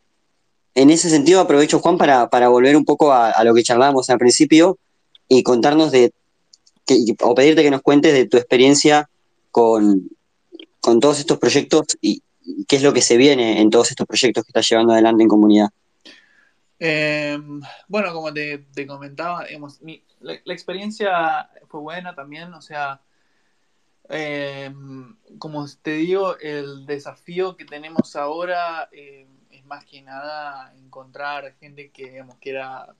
en 0.74 0.90
ese 0.90 1.10
sentido 1.10 1.40
aprovecho, 1.40 1.80
Juan, 1.80 1.98
para, 1.98 2.48
volver 2.48 2.76
un 2.76 2.84
poco 2.84 3.12
a, 3.12 3.42
lo 3.44 3.54
que 3.54 3.62
charlábamos 3.62 4.08
al 4.08 4.18
principio 4.18 4.78
y 5.28 5.42
contarnos 5.42 5.90
de, 5.92 6.12
o 7.20 7.34
pedirte 7.34 7.62
que 7.62 7.70
nos 7.70 7.82
cuentes 7.82 8.14
de 8.14 8.26
tu 8.26 8.36
experiencia 8.36 9.08
con, 9.50 10.08
todos 10.80 11.18
estos 11.18 11.38
proyectos 11.38 11.86
y, 12.00 12.22
qué 12.68 12.76
es 12.76 12.82
lo 12.82 12.92
que 12.92 13.02
se 13.02 13.16
viene 13.16 13.60
en 13.60 13.70
todos 13.70 13.90
estos 13.90 14.06
proyectos 14.06 14.44
que 14.44 14.50
estás 14.50 14.68
llevando 14.68 14.92
adelante 14.92 15.24
en 15.24 15.28
comunidad. 15.28 15.68
Em, 16.78 17.60
bueno, 17.88 18.12
como 18.12 18.32
te, 18.32 18.64
comentaba, 18.86 19.46
la, 20.26 20.40
la, 20.44 20.52
experiencia 20.52 21.50
fue 21.68 21.80
buena 21.80 22.14
también, 22.14 22.52
o 22.54 22.60
sea, 22.60 23.00
eh, 24.08 24.72
como 25.38 25.66
te 25.82 25.92
digo, 25.92 26.38
el 26.38 26.86
desafío 26.86 27.56
que 27.56 27.64
tenemos 27.64 28.14
ahora 28.16 28.88
eh, 28.92 29.26
es 29.50 29.64
más 29.64 29.84
que 29.84 30.02
nada 30.02 30.72
encontrar 30.76 31.54
gente 31.58 31.90
que 31.90 32.24
quiera 32.40 32.94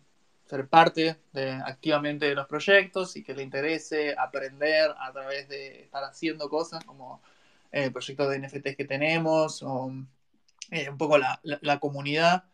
ser 0.46 0.68
parte 0.68 1.16
de, 1.32 1.50
activamente 1.52 2.26
de 2.26 2.34
los 2.34 2.46
proyectos 2.46 3.16
y 3.16 3.24
que 3.24 3.34
le 3.34 3.42
interese 3.42 4.14
aprender 4.16 4.92
a 4.98 5.12
través 5.12 5.48
de 5.48 5.82
estar 5.82 6.04
haciendo 6.04 6.48
cosas 6.48 6.84
como 6.84 7.20
eh, 7.72 7.90
proyectos 7.90 8.30
de 8.30 8.38
NFTs 8.38 8.76
que 8.76 8.84
tenemos 8.84 9.62
o 9.62 9.92
eh, 10.70 10.88
un 10.88 10.98
poco 10.98 11.18
la, 11.18 11.40
la 11.42 11.78
comunidad. 11.80 12.44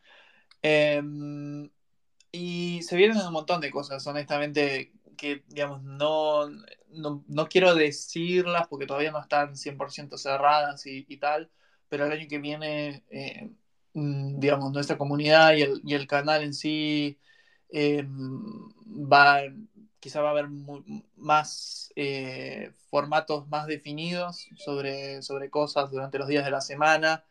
Y 2.32 2.82
se 2.82 2.96
vienen 2.96 3.18
un 3.18 3.32
montón 3.32 3.60
de 3.60 3.70
cosas, 3.70 4.06
honestamente, 4.06 4.92
que, 5.16 5.44
digamos, 5.48 5.82
no, 5.82 6.48
no, 6.88 7.48
quiero 7.48 7.74
decirlas 7.74 8.66
porque 8.68 8.86
todavía 8.86 9.12
no 9.12 9.20
están 9.20 9.56
100% 9.56 10.16
cerradas 10.18 10.86
y, 10.86 11.16
tal, 11.18 11.50
pero 11.88 12.06
el 12.06 12.12
año 12.12 12.26
que 12.28 12.38
viene, 12.38 13.04
eh, 13.10 13.50
mm, 13.94 14.40
digamos, 14.40 14.72
nuestra 14.72 14.98
comunidad 14.98 15.54
y 15.54 15.62
el, 15.62 15.80
y 15.84 15.94
el 15.94 16.06
canal 16.06 16.42
en 16.42 16.54
sí 16.54 17.18
eh, 17.70 18.04
va, 18.06 19.42
quizá 20.00 20.20
va 20.22 20.28
a 20.28 20.32
haber 20.32 20.48
más 21.16 21.92
eh, 21.96 22.72
formatos 22.90 23.48
más 23.48 23.66
definidos 23.66 24.48
sobre, 24.56 25.22
sobre 25.22 25.50
cosas 25.50 25.90
durante 25.90 26.18
los 26.18 26.28
días 26.28 26.44
de 26.44 26.50
la 26.50 26.60
semana. 26.60 27.24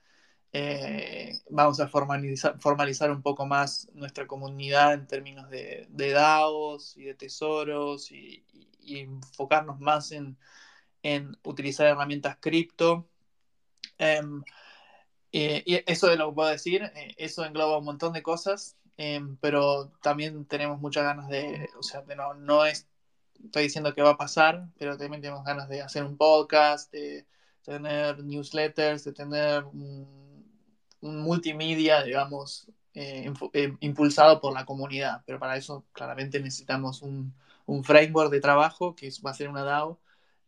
Vamos 1.50 1.80
a 1.80 1.88
formalizar, 1.88 2.60
formalizar 2.60 3.12
un 3.12 3.22
poco 3.22 3.46
más 3.46 3.88
nuestra 3.94 4.28
comunidad 4.28 4.94
en 4.94 5.08
términos 5.08 5.50
de, 5.50 5.88
de 5.90 6.12
DAOs 6.12 6.98
y 6.98 7.06
de 7.06 7.16
tesoros 7.16 8.12
y, 8.12 8.46
enfocarnos 8.84 9.80
más 9.80 10.12
en, 10.12 10.38
utilizar 11.44 11.88
herramientas 11.88 12.38
cripto. 12.40 13.08
Em, 13.98 14.44
y 15.32 15.76
eso 15.90 16.08
de 16.08 16.18
lo 16.18 16.30
que 16.30 16.36
puedo 16.36 16.50
decir, 16.50 16.84
eh, 16.96 17.14
eso 17.18 17.46
engloba 17.46 17.78
un 17.78 17.86
montón 17.86 18.14
de 18.14 18.24
cosas, 18.24 18.78
em, 18.98 19.38
pero 19.38 19.90
también 20.02 20.46
tenemos 20.46 20.80
muchas 20.82 21.04
ganas 21.04 21.30
de, 21.30 21.70
o 21.80 21.84
sea, 21.84 22.04
no, 22.18 22.34
no 22.34 22.66
es, 22.66 22.88
estoy 23.44 23.64
diciendo 23.64 23.94
que 23.94 24.02
va 24.02 24.12
a 24.12 24.18
pasar, 24.18 24.68
pero 24.78 24.98
también 24.98 25.22
tenemos 25.22 25.46
ganas 25.46 25.70
de 25.70 25.82
hacer 25.82 26.04
un 26.04 26.18
podcast, 26.18 26.92
de, 26.92 27.26
tener 27.64 28.24
newsletters, 28.24 29.04
de 29.04 29.14
tener 29.14 29.64
un, 29.66 30.21
multimedia, 31.02 32.04
digamos, 32.04 32.68
eh, 32.94 33.32
eh, 33.54 33.76
impulsado 33.80 34.40
por 34.42 34.54
la 34.54 34.66
comunidad. 34.66 35.24
Pero 35.26 35.40
para 35.40 35.58
eso 35.58 35.86
claramente 35.94 36.40
necesitamos 36.40 37.02
un, 37.02 37.34
un 37.66 37.84
framework 37.84 38.32
de 38.32 38.42
trabajo 38.42 38.96
que 38.96 39.10
va 39.26 39.32
a 39.32 39.36
ser 39.36 39.50
una 39.50 39.64
DAO 39.64 40.00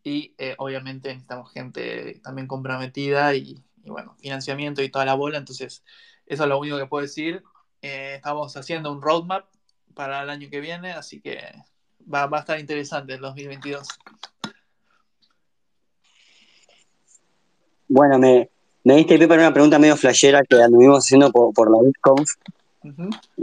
y 0.04 0.36
eh, 0.38 0.56
obviamente 0.58 1.10
necesitamos 1.10 1.51
gente 1.51 2.20
también 2.24 2.47
comprometida 2.47 3.34
y, 3.36 3.64
bueno, 3.86 4.16
financiamiento 4.20 4.82
y 4.82 4.89
toda 4.89 5.06
la 5.06 5.16
bola. 5.16 5.38
Entonces, 5.38 5.84
eso 6.26 6.43
es 6.43 6.49
lo 6.49 6.60
único 6.60 6.78
que 6.78 6.88
puedo 6.88 7.04
decir. 7.04 7.43
estamos 7.82 8.56
haciendo 8.56 8.91
un 8.91 9.01
roadmap 9.01 9.45
para 9.93 10.24
el 10.24 10.30
año 10.30 10.49
que 10.49 10.60
viene, 10.62 10.93
así 10.93 11.22
que 11.22 11.39
va, 12.12 12.28
va 12.28 12.38
a 12.38 12.41
estar 12.41 12.60
interesante 12.60 13.14
el 13.14 13.22
2022. 13.22 13.88
Bueno, 17.88 18.18
me, 18.18 18.49
me 18.84 18.98
diste 18.98 19.18
pie 19.18 19.28
para 19.28 19.42
una 19.42 19.54
pregunta 19.54 19.80
medio 19.80 19.96
flashera 19.96 20.44
que 20.44 20.62
anduvimos 20.62 21.06
haciendo 21.06 21.32
por, 21.32 21.72
la 21.72 21.82
BitConf. 21.82 22.30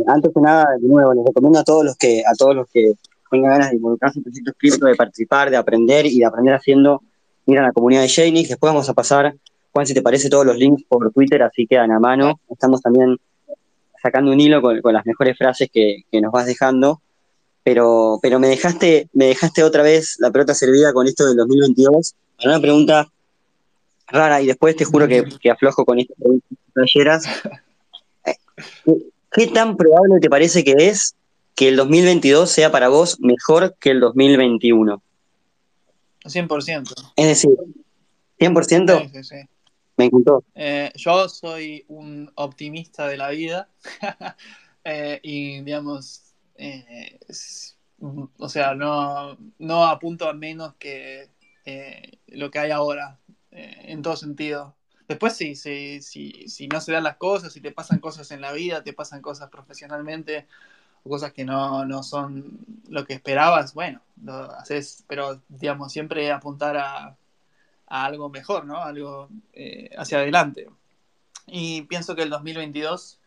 Antes 0.07 0.33
que 0.35 0.41
nada, 0.41 0.67
de 0.79 0.87
nuevo, 0.87 1.15
les 1.15 1.25
recomiendo 1.25 1.59
a 1.59 1.65
todos 1.65 1.85
los 1.85 1.97
que, 1.97 2.23
a 2.27 2.35
todos 2.35 2.55
los 2.55 2.69
que 2.71 2.93
tengan 3.31 3.53
ganas 3.53 3.71
de 3.71 3.77
involucrarse 3.77 4.19
en 4.19 4.25
proyectos 4.25 4.55
cripto, 4.59 4.87
de 4.87 4.95
participar, 4.97 5.51
de 5.51 5.57
aprender 5.57 6.05
y 6.05 6.19
de 6.19 6.27
aprender 6.27 6.55
haciendo, 6.55 7.03
ir 7.47 7.59
a 7.59 7.63
la 7.63 7.73
comunidad 7.73 8.03
de 8.03 8.09
Shanix. 8.09 8.51
Después 8.51 8.71
vamos 8.71 8.89
a 8.91 8.95
pasar, 8.95 9.35
Juan, 9.73 9.87
si 9.87 9.95
te 9.95 10.03
parece, 10.03 10.29
todos 10.29 10.45
los 10.45 10.57
links 10.57 10.85
por 10.87 11.11
Twitter, 11.13 11.43
así 11.43 11.67
quedan 11.67 11.91
a 11.93 11.99
mano. 11.99 12.39
Estamos 12.51 12.83
también 12.83 13.17
sacando 14.03 14.33
un 14.33 14.41
hilo 14.41 14.61
con, 14.61 14.81
las 14.93 15.07
mejores 15.07 15.39
frases 15.39 15.71
que, 15.73 16.05
nos 16.21 16.33
vas 16.33 16.45
dejando. 16.45 17.01
Pero, 17.63 18.19
pero 18.21 18.39
me 18.39 18.49
dejaste, 18.49 19.09
me 19.13 19.27
dejaste 19.27 19.63
otra 19.63 19.83
vez 19.83 20.17
la 20.19 20.31
pelota 20.31 20.55
servida 20.55 20.93
con 20.93 21.07
esto 21.07 21.27
del 21.27 21.37
2022. 21.37 22.15
Para 22.37 22.51
una 22.51 22.61
pregunta 22.61 23.09
rara 24.11 24.41
y 24.41 24.47
después 24.47 24.77
te 24.77 24.85
juro 24.85 25.09
que, 25.09 25.51
aflojo 25.51 25.85
con 25.85 25.99
estas 25.99 26.17
talleras. 26.75 27.27
¿Qué 29.33 29.47
tan 29.47 29.77
probable 29.77 30.21
te 30.21 30.29
parece 30.29 30.65
que 30.65 30.75
es 30.77 31.15
que 31.55 31.69
el 31.69 31.77
2022 31.77 32.51
sea 32.51 32.73
para 32.73 32.89
vos 32.89 33.19
mejor 33.21 33.77
que 33.79 33.91
el 33.91 34.01
2021? 34.01 35.03
100%. 36.25 37.13
Es 37.17 37.27
decir, 37.27 37.51
100%. 38.39 39.03
Sí, 39.03 39.09
sí, 39.13 39.25
sí. 39.25 39.37
Me 39.97 40.07
encantó. 40.07 40.43
Eh, 40.55 40.91
yo 40.97 41.29
soy 41.29 41.85
un 41.89 42.31
optimista 42.35 43.07
de 43.07 43.17
la 43.19 43.29
vida 43.31 43.69
eh, 44.85 45.21
y, 45.23 45.61
digamos, 45.61 46.33
eh, 46.57 47.19
o 48.39 48.49
sea, 48.49 48.75
no, 48.75 49.37
no 49.59 49.85
apunto 49.85 50.29
a 50.29 50.33
menos 50.33 50.75
que 50.79 51.29
lo 52.29 52.51
que 52.51 52.59
hay 52.59 52.71
ahora. 52.71 53.19
Eh, 53.53 53.87
en 53.93 54.03
todo 54.03 54.17
sentido. 54.17 54.75
Después, 55.09 55.37
si, 55.37 55.57
si, 55.57 56.01
si, 56.03 56.49
si 56.49 56.69
no 56.69 56.81
se 56.81 56.93
dan 56.93 57.05
las 57.05 57.17
cosas, 57.17 57.53
si 57.53 57.61
te 57.61 57.73
pasan 57.73 57.99
cosas 57.99 58.31
en 58.31 58.41
la 58.41 58.53
vida, 58.53 58.85
te 58.85 58.93
pasan 58.93 59.23
cosas 59.23 59.51
profesionalmente, 59.51 60.47
o 61.03 61.11
cosas 61.11 61.33
que 61.33 61.45
no, 61.45 61.85
no 61.85 62.03
son 62.03 62.59
lo 62.89 63.05
que 63.05 63.15
esperabas, 63.15 63.75
bueno, 63.75 64.03
lo 64.23 64.35
haces, 64.53 65.05
pero 65.09 65.41
digamos, 65.49 65.93
siempre 65.93 66.31
apuntar 66.31 66.77
a, 66.77 67.17
a 67.89 68.05
algo 68.05 68.29
mejor, 68.31 68.67
¿no? 68.67 68.83
Algo 68.83 69.29
eh, 69.53 69.91
hacia 69.99 70.19
adelante. 70.19 70.69
Y 71.47 71.83
pienso 71.83 72.15
que 72.15 72.23
el 72.23 72.31
2022 72.31 73.21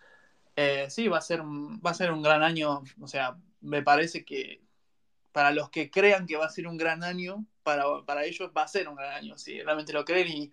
eh, 0.55 0.87
sí 0.89 1.07
va 1.09 1.17
a, 1.17 1.21
ser, 1.21 1.41
va 1.41 1.91
a 1.91 1.93
ser 1.93 2.11
un 2.11 2.23
gran 2.23 2.43
año, 2.43 2.83
o 3.01 3.07
sea, 3.07 3.37
me 3.61 3.81
parece 3.81 4.23
que 4.23 4.61
para 5.33 5.51
los 5.51 5.69
que 5.69 5.91
crean 5.91 6.25
que 6.25 6.37
va 6.37 6.45
a 6.45 6.49
ser 6.49 6.67
un 6.67 6.77
gran 6.77 7.03
año, 7.03 7.45
para, 7.63 8.25
ellos 8.25 8.51
va 8.55 8.63
a 8.63 8.67
ser 8.67 8.87
un 8.87 8.95
gran 8.95 9.13
año. 9.13 9.37
Si 9.37 9.61
realmente 9.61 9.91
lo 9.91 10.05
creen 10.05 10.51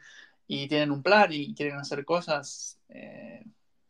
y, 0.49 0.67
tienen 0.67 0.91
un 0.91 1.03
plan 1.03 1.33
y 1.33 1.55
quieren 1.55 1.77
hacer 1.77 2.05
cosas, 2.05 2.81
eh, 2.89 3.45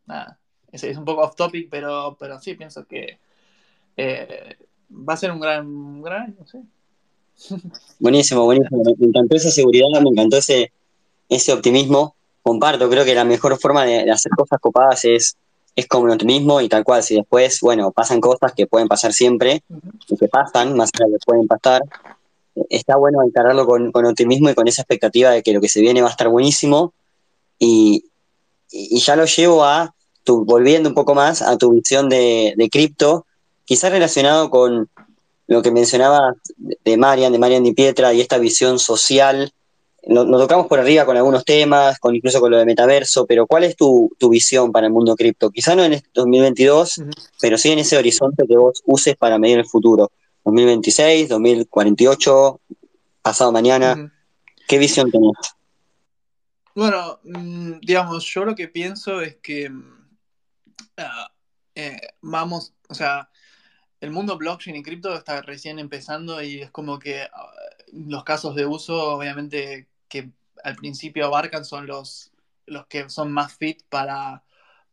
nada, 0.05 0.37
es, 0.71 0.83
es, 0.83 0.95
un 0.95 1.05
poco 1.05 1.21
off 1.21 1.35
topic, 1.35 1.69
pero, 1.71 2.15
pero 2.19 2.39
sí 2.39 2.53
pienso 2.53 2.85
que 2.85 3.17
eh, 3.97 4.57
va 4.91 5.13
a 5.13 5.17
ser 5.17 5.31
un 5.31 5.39
gran, 5.39 6.01
gran 6.03 6.23
año, 6.23 6.45
sí. 6.45 6.59
Buenísimo, 7.99 8.45
buenísimo. 8.45 8.83
Me 8.97 9.07
encantó 9.07 9.35
esa 9.35 9.49
seguridad, 9.49 9.87
me 10.01 10.09
encantó 10.09 10.37
ese, 10.37 10.71
ese 11.29 11.53
optimismo. 11.53 12.15
Comparto, 12.43 12.89
creo 12.89 13.05
que 13.05 13.15
la 13.15 13.23
mejor 13.23 13.57
forma 13.59 13.85
de, 13.85 14.11
hacer 14.11 14.31
cosas 14.35 14.59
copadas 14.59 15.05
es, 15.05 15.37
es 15.75 15.87
como 15.87 16.11
optimismo 16.11 16.61
y 16.61 16.69
tal 16.69 16.83
cual. 16.83 17.03
Si 17.03 17.15
después, 17.15 17.59
bueno, 17.61 17.91
pasan 17.91 18.21
cosas 18.21 18.53
que 18.53 18.67
pueden 18.67 18.87
pasar 18.87 19.13
siempre 19.13 19.63
y 20.07 20.17
que 20.17 20.27
pasan, 20.27 20.75
más 20.75 20.91
allá 20.93 21.05
de 21.07 21.13
que 21.13 21.25
pueden 21.25 21.47
pasar, 21.47 21.81
está 22.69 22.97
bueno 22.97 23.23
encararlo 23.23 23.65
con, 23.65 23.91
optimismo 24.05 24.49
y 24.49 24.55
con 24.55 24.67
esa 24.67 24.81
expectativa 24.81 25.31
de 25.31 25.43
que 25.43 25.53
lo 25.53 25.61
que 25.61 25.69
se 25.69 25.81
viene 25.81 26.01
va 26.01 26.09
a 26.09 26.11
estar 26.11 26.29
buenísimo. 26.29 26.93
Y, 27.59 28.05
ya 28.71 29.17
lo 29.17 29.25
llevo 29.25 29.65
a, 29.65 29.93
tu, 30.23 30.45
volviendo 30.45 30.87
un 30.87 30.95
poco 30.95 31.13
más 31.13 31.41
a 31.41 31.57
tu 31.57 31.71
visión 31.73 32.07
de, 32.07 32.69
cripto, 32.71 33.25
quizás 33.65 33.91
relacionado 33.91 34.49
con 34.49 34.89
lo 35.47 35.61
que 35.61 35.71
mencionaba 35.71 36.35
de 36.57 36.97
Marian, 36.97 37.33
de 37.33 37.39
Marian 37.39 37.63
Di 37.63 37.73
Pietra 37.73 38.13
y 38.13 38.21
esta 38.21 38.37
visión 38.37 38.79
social. 38.79 39.51
Lo, 40.03 40.25
tocamos 40.25 40.65
por 40.65 40.79
arriba 40.79 41.05
con 41.05 41.15
algunos 41.15 41.45
temas, 41.45 41.99
con 41.99 42.15
incluso 42.15 42.39
con 42.39 42.49
lo 42.49 42.57
de 42.57 42.65
metaverso, 42.65 43.27
pero 43.27 43.45
¿cuál 43.45 43.65
es 43.65 43.75
tu, 43.75 44.09
visión 44.29 44.71
para 44.71 44.87
el 44.87 44.93
mundo 44.93 45.15
cripto? 45.15 45.51
Quizás 45.51 45.75
no 45.75 45.83
en 45.83 45.93
este 45.93 46.09
2022, 46.13 47.03
pero 47.39 47.57
sí 47.57 47.71
en 47.71 47.79
ese 47.79 47.97
horizonte 47.97 48.45
que 48.47 48.57
vos 48.57 48.81
uses 48.85 49.15
para 49.15 49.37
medir 49.37 49.59
el 49.59 49.65
futuro. 49.65 50.11
2026, 50.43 51.29
2048, 51.29 52.59
pasado 53.21 53.51
mañana. 53.51 54.11
¿Qué 54.67 54.79
visión 54.79 55.11
tenés? 55.11 55.33
Bueno, 56.73 57.19
mm, 57.23 57.79
digamos, 57.81 58.25
yo 58.25 58.45
lo 58.45 58.55
que 58.55 58.69
pienso 58.69 59.21
es 59.21 59.35
que 59.35 59.69
mm, 59.69 60.07
ah, 60.97 61.31
eh, 61.75 62.01
vamos, 62.21 62.73
o 62.89 62.95
sea, 62.95 63.29
el 63.99 64.11
mundo 64.11 64.37
blockchain 64.37 64.77
y 64.77 64.83
cripto 64.83 65.13
está 65.13 65.41
recién 65.41 65.77
empezando 65.77 66.41
y 66.41 66.61
es 66.61 66.71
como 66.71 66.97
que 66.97 67.21
ah, 67.21 67.51
los 67.91 68.23
casos 68.23 68.55
de 68.55 68.65
uso, 68.65 69.13
obviamente, 69.13 69.87
que 70.11 70.29
al 70.63 70.75
principio 70.75 71.25
abarcan 71.25 71.65
son 71.65 71.87
los, 71.87 72.31
los 72.67 72.85
que 72.85 73.09
son 73.09 73.31
más 73.31 73.53
fit 73.57 73.81
para 73.89 74.43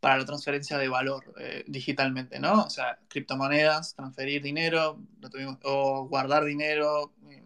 para 0.00 0.18
la 0.18 0.24
transferencia 0.24 0.78
de 0.78 0.88
valor 0.88 1.34
eh, 1.38 1.64
digitalmente, 1.66 2.38
¿no? 2.38 2.64
O 2.64 2.70
sea, 2.70 2.98
criptomonedas, 3.08 3.94
transferir 3.94 4.42
dinero, 4.42 5.00
o 5.64 6.06
guardar 6.08 6.44
dinero, 6.44 7.12
eh, 7.28 7.42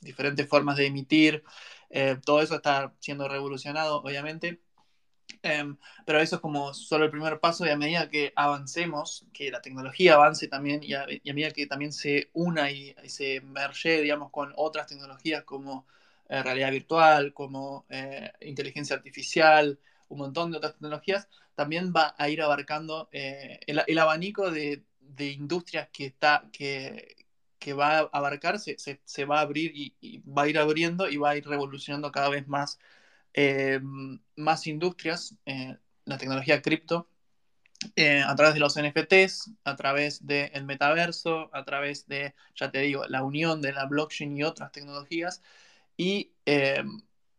diferentes 0.00 0.46
formas 0.48 0.76
de 0.76 0.86
emitir, 0.86 1.42
eh, 1.90 2.18
todo 2.24 2.42
eso 2.42 2.56
está 2.56 2.92
siendo 3.00 3.28
revolucionado, 3.28 4.02
obviamente. 4.02 4.60
Em, 5.42 5.76
pero 6.04 6.20
eso 6.20 6.36
es 6.36 6.42
como 6.42 6.74
solo 6.74 7.04
el 7.04 7.10
primer 7.10 7.38
paso 7.38 7.64
y 7.64 7.70
a 7.70 7.76
medida 7.76 8.10
que 8.10 8.32
avancemos, 8.34 9.26
que 9.32 9.50
la 9.50 9.62
tecnología 9.62 10.14
avance 10.14 10.48
también 10.48 10.82
y 10.82 10.94
a, 10.94 11.06
medida 11.24 11.50
que 11.52 11.66
también 11.66 11.92
se 11.92 12.30
una 12.32 12.70
y, 12.70 12.94
se 13.08 13.40
merge, 13.42 14.02
digamos, 14.02 14.30
con 14.30 14.52
otras 14.56 14.86
tecnologías 14.88 15.44
como 15.44 15.86
realidad 16.28 16.70
virtual, 16.70 17.32
como 17.32 17.86
inteligencia 18.40 18.96
artificial, 18.96 19.78
un 20.08 20.18
montón 20.18 20.50
de 20.50 20.58
otras 20.58 20.74
tecnologías, 20.74 21.28
también 21.54 21.92
va 21.94 22.14
a 22.18 22.28
ir 22.28 22.42
abarcando 22.42 23.08
eh, 23.12 23.60
el, 23.66 23.98
abanico 23.98 24.50
de, 24.50 24.84
industrias 25.18 25.88
que, 25.92 26.06
está, 26.06 26.48
que, 26.52 27.16
va 27.72 27.98
a 27.98 28.10
abarcar, 28.12 28.58
se, 28.58 29.24
va 29.24 29.38
a 29.38 29.42
abrir 29.42 29.72
y, 29.74 30.18
va 30.20 30.42
a 30.42 30.48
ir 30.48 30.58
abriendo 30.58 31.08
y 31.08 31.16
va 31.16 31.30
a 31.30 31.36
ir 31.36 31.46
revolucionando 31.46 32.10
cada 32.12 32.28
vez 32.28 32.46
más, 32.48 32.78
eh, 33.34 33.80
más 34.36 34.66
industrias, 34.66 35.34
eh, 35.46 35.76
la 36.04 36.18
tecnología 36.18 36.62
cripto, 36.62 37.08
a 38.26 38.34
través 38.34 38.54
de 38.54 38.60
los 38.60 38.76
NFTs, 38.76 39.52
a 39.64 39.76
través 39.76 40.26
del 40.26 40.64
metaverso, 40.64 41.50
a 41.52 41.64
través 41.64 42.08
de, 42.08 42.34
ya 42.54 42.70
te 42.70 42.80
digo, 42.80 43.04
la 43.06 43.22
unión 43.22 43.60
de 43.62 43.72
la 43.72 43.86
blockchain 43.86 44.36
y 44.36 44.42
otras 44.42 44.72
tecnologías. 44.72 45.42
Y 45.98 46.32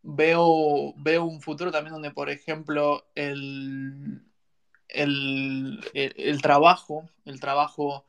veo, 0.03 0.93
veo 0.97 1.25
un 1.25 1.41
futuro 1.41 1.71
también 1.71 1.93
donde, 1.93 2.11
por 2.11 2.29
ejemplo, 2.29 3.07
el, 3.15 4.21
el, 4.89 6.41
trabajo, 6.41 7.09
el 7.25 7.39
trabajo 7.39 8.05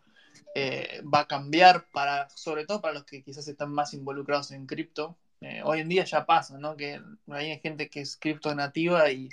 eh, 0.54 1.02
va 1.02 1.20
a 1.20 1.28
cambiar 1.28 1.88
para, 1.90 2.28
sobre 2.30 2.64
todo 2.66 2.80
para 2.80 2.94
los 2.94 3.04
que 3.04 3.22
quizás 3.22 3.46
están 3.48 3.72
más 3.72 3.94
involucrados 3.94 4.50
en 4.52 4.66
cripto. 4.66 5.16
Eh, 5.40 5.62
hoy 5.64 5.80
en 5.80 5.88
día 5.88 6.04
ya 6.04 6.26
pasa, 6.26 6.58
¿no? 6.58 6.76
Que 6.76 7.00
hay 7.28 7.58
gente 7.60 7.88
que 7.88 8.00
es 8.00 8.16
cripto 8.16 8.54
nativa 8.54 9.10
y 9.10 9.28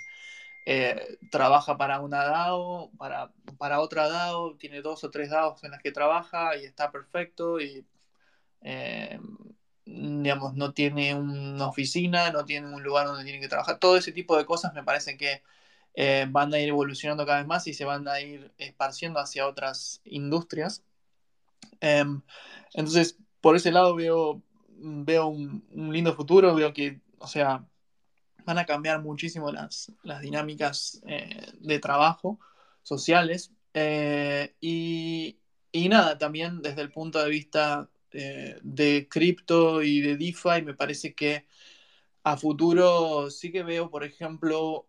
eh, 0.66 1.18
trabaja 1.32 1.78
para 1.78 2.00
una 2.00 2.24
DAO, 2.24 2.92
para, 2.98 3.32
para 3.58 3.80
otra 3.80 4.08
DAO, 4.08 4.56
tiene 4.58 4.82
dos 4.82 5.04
o 5.04 5.10
tres 5.10 5.30
DAOs 5.30 5.64
en 5.64 5.72
las 5.72 5.82
que 5.82 5.92
trabaja 5.92 6.56
y 6.58 6.66
está 6.66 6.92
perfecto 6.92 7.60
y 7.60 7.86
digamos, 9.88 10.56
no 10.56 10.74
tiene 10.74 11.16
una 11.16 11.68
oficina, 11.68 12.32
no 12.32 12.46
tiene 12.46 12.68
un 12.68 12.84
lugar 12.84 13.08
donde 13.08 13.24
tiene 13.24 13.40
que 13.40 13.48
trabajar. 13.48 13.80
Todo 13.80 13.98
ese 13.98 14.12
tipo 14.12 14.38
de 14.38 14.46
cosas 14.46 14.74
me 14.74 14.84
parece 14.84 15.18
que 15.18 15.42
eh, 15.94 16.28
van 16.30 16.54
a 16.54 16.60
ir 16.60 16.70
evolucionando 16.70 17.26
cada 17.26 17.40
vez 17.40 17.48
más 17.48 17.68
y 17.68 17.74
se 17.74 17.86
van 17.86 18.08
a 18.08 18.20
ir 18.22 18.52
esparciendo 18.58 19.20
hacia 19.20 19.48
otras 19.48 20.02
industrias. 20.06 20.84
Em, 21.80 22.22
entonces, 22.74 23.18
por 23.42 23.56
ese 23.56 23.72
lado 23.72 23.96
veo, 23.96 24.44
veo 24.78 25.28
un, 25.28 25.64
lindo 25.92 26.14
futuro, 26.14 26.54
veo 26.54 26.74
que, 26.74 27.02
o 27.20 27.28
sea, 27.28 27.66
van 28.46 28.58
a 28.58 28.66
cambiar 28.66 29.02
muchísimo 29.02 29.52
las, 29.52 29.92
dinámicas 30.22 31.02
eh, 31.08 31.54
de 31.60 31.80
trabajo 31.80 32.40
sociales. 32.84 33.52
Eh, 33.74 34.56
y, 34.62 35.40
nada, 35.90 36.18
también 36.18 36.62
desde 36.62 36.82
el 36.82 36.92
punto 36.92 37.24
de 37.24 37.30
vista 37.30 37.90
eh, 38.12 38.60
de 38.64 39.08
cripto 39.10 39.82
y 39.84 40.02
de 40.02 40.18
DeFi, 40.18 40.62
me 40.64 40.74
parece 40.74 41.14
que 41.14 41.46
a 42.24 42.38
futuro 42.38 43.30
sí 43.30 43.52
que 43.52 43.64
veo, 43.64 43.90
por 43.90 44.04
ejemplo, 44.04 44.88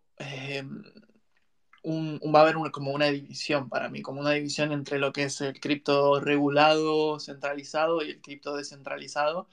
va 1.83 2.39
a 2.39 2.41
haber 2.43 2.55
como 2.71 2.91
una 2.91 3.07
división 3.07 3.69
para 3.69 3.89
mí, 3.89 4.01
como 4.01 4.21
una 4.21 4.31
división 4.31 4.71
entre 4.71 4.99
lo 4.99 5.13
que 5.13 5.23
es 5.23 5.41
el 5.41 5.59
cripto 5.59 6.19
regulado, 6.19 7.19
centralizado 7.19 8.03
y 8.03 8.11
el 8.11 8.21
cripto 8.21 8.55
descentralizado. 8.55 9.47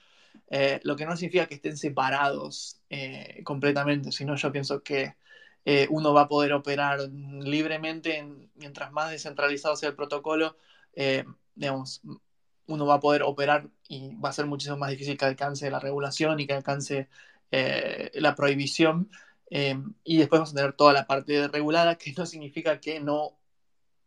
Eh, 0.50 0.80
lo 0.84 0.96
que 0.96 1.06
no 1.06 1.16
significa 1.16 1.46
que 1.46 1.56
estén 1.56 1.76
separados 1.76 2.80
eh, 2.90 3.42
completamente, 3.44 4.12
sino 4.12 4.36
yo 4.36 4.52
pienso 4.52 4.82
que 4.82 5.16
eh, 5.64 5.86
uno 5.90 6.12
va 6.14 6.22
a 6.22 6.28
poder 6.28 6.52
operar 6.52 7.00
libremente 7.00 8.24
mientras 8.54 8.92
más 8.92 9.10
descentralizado 9.10 9.76
sea 9.76 9.90
el 9.90 9.96
protocolo, 9.96 10.56
digamos, 11.54 12.00
uno 12.66 12.86
va 12.86 12.94
a 12.94 13.00
poder 13.00 13.22
operar 13.22 13.68
y 13.88 14.14
va 14.16 14.30
a 14.30 14.32
ser 14.32 14.46
muchísimo 14.46 14.76
más 14.76 14.90
difícil 14.90 15.16
que 15.16 15.24
alcance 15.24 15.70
la 15.70 15.80
regulación 15.80 16.40
y 16.40 16.46
que 16.46 16.54
alcance 16.54 17.08
la 17.50 18.34
prohibición. 18.34 19.10
y 19.50 20.16
después 20.18 20.40
vamos 20.40 20.52
a 20.52 20.56
tener 20.56 20.72
toda 20.74 20.92
la 20.92 21.06
parte 21.06 21.48
regulada, 21.48 21.96
que 21.96 22.12
no 22.16 22.26
significa 22.26 22.80
que 22.80 23.00
no 23.00 23.32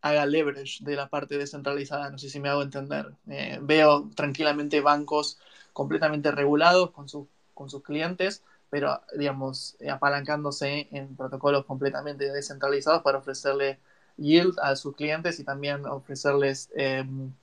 haga 0.01 0.25
leverage 0.25 0.83
de 0.83 0.95
la 0.95 1.09
parte 1.09 1.37
descentralizada, 1.37 2.09
no 2.09 2.17
sé 2.17 2.29
si 2.29 2.39
me 2.39 2.49
hago 2.49 2.61
entender. 2.63 3.13
veo 3.61 4.09
tranquilamente 4.15 4.81
bancos 4.81 5.39
completamente 5.73 6.31
regulados 6.31 6.91
con, 6.91 7.07
con 7.53 7.69
sus 7.69 7.83
clientes, 7.83 8.43
pero 8.69 9.01
digamos, 9.17 9.77
apalancándose 9.89 10.87
en 10.91 11.15
protocolos 11.15 11.65
completamente 11.65 12.31
descentralizados 12.31 13.01
para 13.01 13.17
ofrecerle 13.19 13.79
yield 14.17 14.59
a 14.61 14.75
sus 14.75 14.95
clientes 14.95 15.39
y 15.39 15.43
también 15.43 15.85
ofrecerles 15.85 16.69
em, 16.75 17.33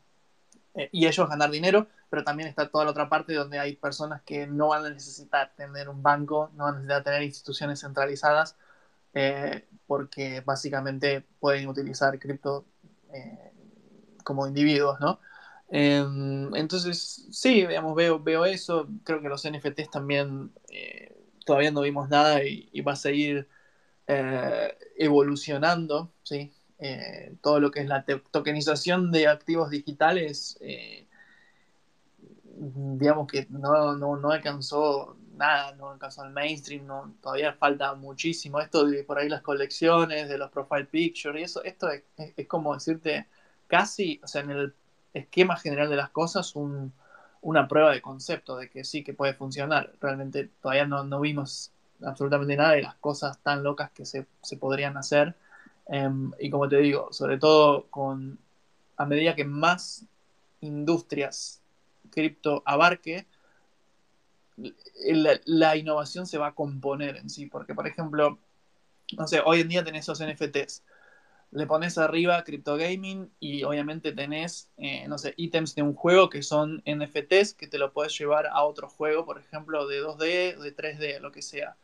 eh, 0.76 0.90
y 0.92 1.06
ellos 1.06 1.28
ganar 1.28 1.50
dinero, 1.50 1.88
pero 2.10 2.22
también 2.22 2.48
está 2.48 2.68
toda 2.68 2.84
la 2.84 2.90
otra 2.90 3.08
parte 3.08 3.32
donde 3.34 3.58
hay 3.58 3.76
personas 3.76 4.22
que 4.22 4.46
no 4.46 4.68
van 4.68 4.84
a 4.84 4.90
necesitar 4.90 5.52
tener 5.56 5.88
un 5.88 6.02
banco, 6.02 6.50
no 6.54 6.64
van 6.64 6.74
a 6.74 6.76
necesitar 6.78 7.02
tener 7.04 7.22
instituciones 7.22 7.80
centralizadas, 7.80 8.56
eh, 9.14 9.66
porque 9.86 10.42
básicamente 10.42 11.24
pueden 11.40 11.68
utilizar 11.68 12.18
cripto 12.18 12.66
eh, 13.12 13.52
como 14.24 14.46
individuos, 14.46 15.00
¿no? 15.00 15.20
Em, 15.68 16.54
entonces, 16.54 17.26
sí, 17.30 17.66
digamos, 17.66 17.94
veo, 17.96 18.20
veo 18.20 18.44
eso. 18.44 18.88
Creo 19.04 19.20
que 19.22 19.28
los 19.28 19.44
NFTs 19.44 19.90
también 19.90 20.52
todavía 21.44 21.70
no 21.70 21.80
vimos 21.82 22.08
nada 22.08 22.42
y, 22.44 22.80
va 22.82 22.92
a 22.92 22.96
seguir 22.96 23.48
evolucionando, 24.96 26.12
¿sí? 26.22 26.52
Eh, 26.78 27.34
todo 27.40 27.60
lo 27.60 27.70
que 27.70 27.80
es 27.80 27.86
la 27.86 28.04
tokenización 28.30 29.10
de 29.10 29.28
activos 29.28 29.70
digitales, 29.70 30.58
digamos 32.44 33.26
que 33.26 33.46
no, 33.50 33.94
no, 33.96 34.16
no, 34.16 34.30
alcanzó 34.30 35.16
nada, 35.34 35.74
no 35.76 35.90
alcanzó 35.90 36.24
el 36.24 36.30
mainstream, 36.30 36.86
no, 36.86 37.14
todavía 37.20 37.52
falta 37.54 37.94
muchísimo. 37.94 38.60
Esto 38.60 38.84
de 38.86 39.04
por 39.04 39.18
ahí 39.18 39.28
las 39.28 39.42
colecciones, 39.42 40.28
de 40.28 40.38
los 40.38 40.50
profile 40.50 40.84
pictures 40.84 41.40
y 41.40 41.44
eso, 41.44 41.64
esto 41.64 41.90
es, 41.90 42.02
es 42.36 42.46
como 42.46 42.74
decirte 42.74 43.26
casi, 43.66 44.20
o 44.22 44.26
sea, 44.26 44.42
en 44.42 44.50
el 44.50 44.74
esquema 45.12 45.56
general 45.56 45.88
de 45.88 45.96
las 45.96 46.10
cosas 46.10 46.54
una 47.40 47.68
prueba 47.68 47.92
de 47.92 48.02
concepto 48.02 48.56
de 48.56 48.68
que 48.68 48.84
sí, 48.84 49.02
que 49.04 49.14
puede 49.14 49.34
funcionar. 49.34 49.92
Realmente 50.00 50.50
todavía 50.60 50.86
no, 50.86 51.20
vimos 51.20 51.72
absolutamente 52.04 52.56
nada 52.56 52.72
de 52.72 52.82
las 52.82 52.96
cosas 52.96 53.38
tan 53.42 53.62
locas 53.62 53.90
que 53.90 54.04
se, 54.04 54.26
podrían 54.58 54.96
hacer. 54.96 55.36
Em, 55.89 56.32
y 56.39 56.51
como 56.51 56.68
te 56.68 56.78
digo, 56.78 57.12
sobre 57.12 57.39
todo 57.39 57.87
con 57.91 58.39
a 58.97 59.07
medida 59.07 59.34
que 59.34 59.45
más 59.45 60.05
industrias 60.61 61.61
cripto 62.11 62.62
abarque, 62.64 63.26
la, 65.47 65.76
innovación 65.76 66.26
se 66.26 66.39
va 66.39 66.49
a 66.49 66.55
componer 66.55 67.16
en 67.16 67.28
sí. 67.28 67.47
Porque, 67.47 67.74
por 67.74 67.87
ejemplo, 67.87 68.39
no 69.16 69.26
sé, 69.26 69.41
hoy 69.45 69.61
en 69.61 69.68
día 69.68 69.84
tenés 69.84 70.09
esos 70.09 70.20
NFTs 70.20 70.82
le 71.53 71.66
pones 71.66 71.97
arriba 71.99 72.43
Crypto 72.45 72.76
Gaming 72.76 73.30
y 73.41 73.62
obviamente 73.62 74.12
tenés, 74.12 74.70
eh, 74.76 75.07
no 75.09 75.16
sé, 75.18 75.34
ítems 75.37 75.74
de 75.74 75.82
un 75.82 75.95
juego 75.95 76.28
que 76.28 76.43
son 76.43 76.82
NFTs 76.84 77.55
que 77.55 77.66
te 77.66 77.78
lo 77.78 77.93
puedes 77.93 78.16
llevar 78.18 78.47
a 78.47 78.62
otro 78.64 78.89
juego, 78.89 79.24
por 79.24 79.39
ejemplo, 79.39 79.87
de 79.87 80.03
2D, 80.03 80.57
de 80.59 80.76
3D, 80.76 81.20
lo 81.20 81.32
que 81.32 81.43
sea. 81.43 81.76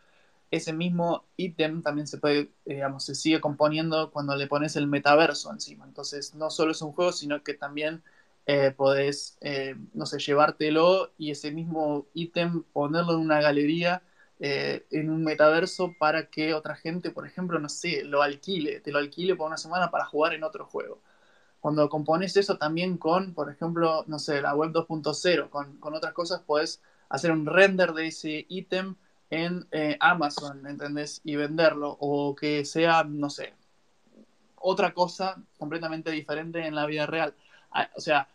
Ese 0.53 0.73
mismo 0.73 1.25
ítem 1.37 1.83
también 1.83 2.07
se 2.07 2.19
puede, 2.19 2.41
eh, 2.67 2.75
digamos, 2.75 3.05
se 3.05 3.17
sigue 3.17 3.41
componiendo 3.41 4.13
cuando 4.13 4.37
le 4.37 4.47
pones 4.47 4.77
el 4.77 4.87
metaverso 4.87 5.51
encima. 5.53 5.85
Entonces, 5.85 6.35
no 6.37 6.51
solo 6.51 6.71
es 6.73 6.83
un 6.83 6.93
juego, 6.93 7.11
sino 7.13 7.43
que 7.43 7.55
también 7.55 8.05
eh, 8.47 8.73
podés, 8.77 9.39
no 9.95 10.07
sé, 10.07 10.19
llevártelo 10.21 11.13
y 11.19 11.31
ese 11.33 11.51
mismo 11.53 12.07
ítem 12.15 12.63
ponerlo 12.73 13.15
en 13.15 13.21
una 13.21 13.41
galería 13.41 14.03
eh, 14.45 14.87
en 14.91 15.09
un 15.09 15.23
metaverso 15.23 15.95
para 16.01 16.27
que 16.29 16.53
otra 16.53 16.75
gente, 16.75 17.13
por 17.13 17.25
ejemplo, 17.29 17.61
no 17.61 17.69
sé, 17.69 18.03
lo 18.03 18.23
alquile, 18.23 18.81
te 18.81 18.91
lo 18.91 18.99
alquile 18.99 19.37
por 19.37 19.47
una 19.47 19.57
semana 19.57 19.93
para 19.93 20.05
jugar 20.05 20.35
en 20.35 20.43
otro 20.43 20.67
juego. 20.67 21.01
Cuando 21.61 21.89
compones 21.89 22.37
eso 22.37 22.59
también 22.59 22.99
con, 22.99 23.35
por 23.35 23.51
ejemplo, 23.53 24.05
no 24.09 24.19
sé, 24.19 24.43
la 24.43 24.57
web 24.57 24.73
2.0, 24.73 25.49
con, 25.49 25.77
con, 25.79 25.95
otras 25.95 26.13
cosas, 26.13 26.43
puedes 26.45 26.83
hacer 27.09 27.31
un 27.31 27.47
render 27.47 27.93
de 27.93 28.09
ese 28.09 28.45
ítem 28.49 28.97
en 29.33 29.67
eh, 29.73 29.97
Amazon, 29.99 30.67
¿entendés? 30.67 31.23
Y 31.25 31.37
venderlo, 31.37 31.97
o 32.01 32.35
que 32.35 32.67
sea, 32.67 33.03
no 33.03 33.31
sé, 33.31 33.55
otra 34.57 34.93
cosa 34.93 35.43
completamente 35.59 36.11
diferente 36.11 36.67
en 36.67 36.75
la 36.75 36.85
vida 36.85 37.07
real. 37.07 37.35
o 37.97 38.01
sea, 38.01 38.29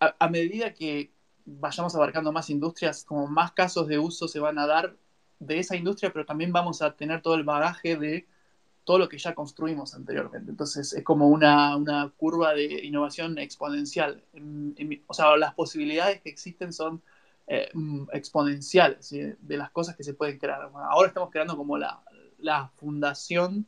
a, 0.00 0.28
medida 0.28 0.74
que 0.74 1.12
vayamos 1.44 1.94
abarcando 1.94 2.32
más 2.32 2.50
industrias, 2.50 3.04
como 3.04 3.28
más 3.28 3.52
casos 3.52 3.86
de 3.86 4.00
uso 4.00 4.26
se 4.26 4.40
van 4.40 4.58
a 4.58 4.66
dar 4.66 4.96
de 5.38 5.60
esa 5.60 5.76
industria, 5.76 6.12
pero 6.12 6.26
también 6.26 6.52
vamos 6.52 6.82
a 6.82 6.96
tener 6.96 7.22
todo 7.22 7.36
el 7.36 7.44
bagaje 7.44 7.96
de 7.96 8.26
todo 8.82 8.98
lo 8.98 9.08
que 9.08 9.18
ya 9.18 9.36
construimos 9.36 9.94
anteriormente. 9.94 10.50
Entonces 10.50 10.92
es 10.94 11.04
como 11.04 11.28
una, 11.28 12.12
curva 12.16 12.54
de 12.54 12.84
innovación 12.84 13.38
exponencial. 13.38 14.24
o 15.06 15.14
sea, 15.14 15.36
las 15.36 15.54
posibilidades 15.54 16.20
que 16.22 16.30
existen 16.30 16.72
son 16.72 17.02
eh, 17.54 17.68
mm, 17.74 18.04
exponenciales 18.14 19.10
de 19.10 19.56
las 19.58 19.70
cosas 19.70 19.94
que 19.94 20.04
se 20.04 20.14
pueden 20.14 20.38
crear. 20.38 20.70
ahora 20.90 21.08
estamos 21.08 21.30
creando 21.30 21.54
como 21.54 21.76
la, 21.76 22.00
fundación, 22.76 23.66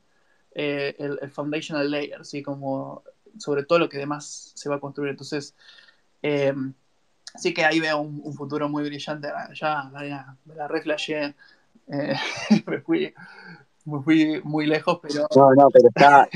eh, 0.52 0.96
el, 0.98 1.30
foundational 1.30 1.90
layer, 1.90 2.24
¿sí? 2.24 2.42
como 2.42 3.02
sobre 3.38 3.64
todo 3.64 3.78
lo 3.80 3.90
que 3.90 3.98
demás 3.98 4.52
se 4.54 4.70
va 4.70 4.76
a 4.76 4.80
construir. 4.80 5.10
Entonces, 5.10 5.54
eh, 6.22 6.54
sí 7.34 7.52
que 7.52 7.66
ahí 7.66 7.78
veo 7.78 8.00
un, 8.00 8.32
futuro 8.32 8.70
muy 8.70 8.84
brillante. 8.84 9.28
Ya 9.52 9.90
la, 9.92 10.38
la 10.46 10.66
reflashé 10.68 11.34
eh, 11.88 12.14
me, 12.66 12.80
fui, 14.00 14.40
muy 14.44 14.66
lejos, 14.66 14.98
pero... 15.02 15.26
No, 15.36 15.54
no, 15.54 15.68
pero 15.68 15.88
está, 15.88 16.26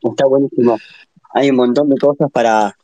está 0.00 0.26
buenísimo. 0.26 0.76
Hay 1.34 1.50
un 1.50 1.56
montón 1.56 1.88
de 1.88 1.98
cosas 1.98 2.28
para, 2.32 2.76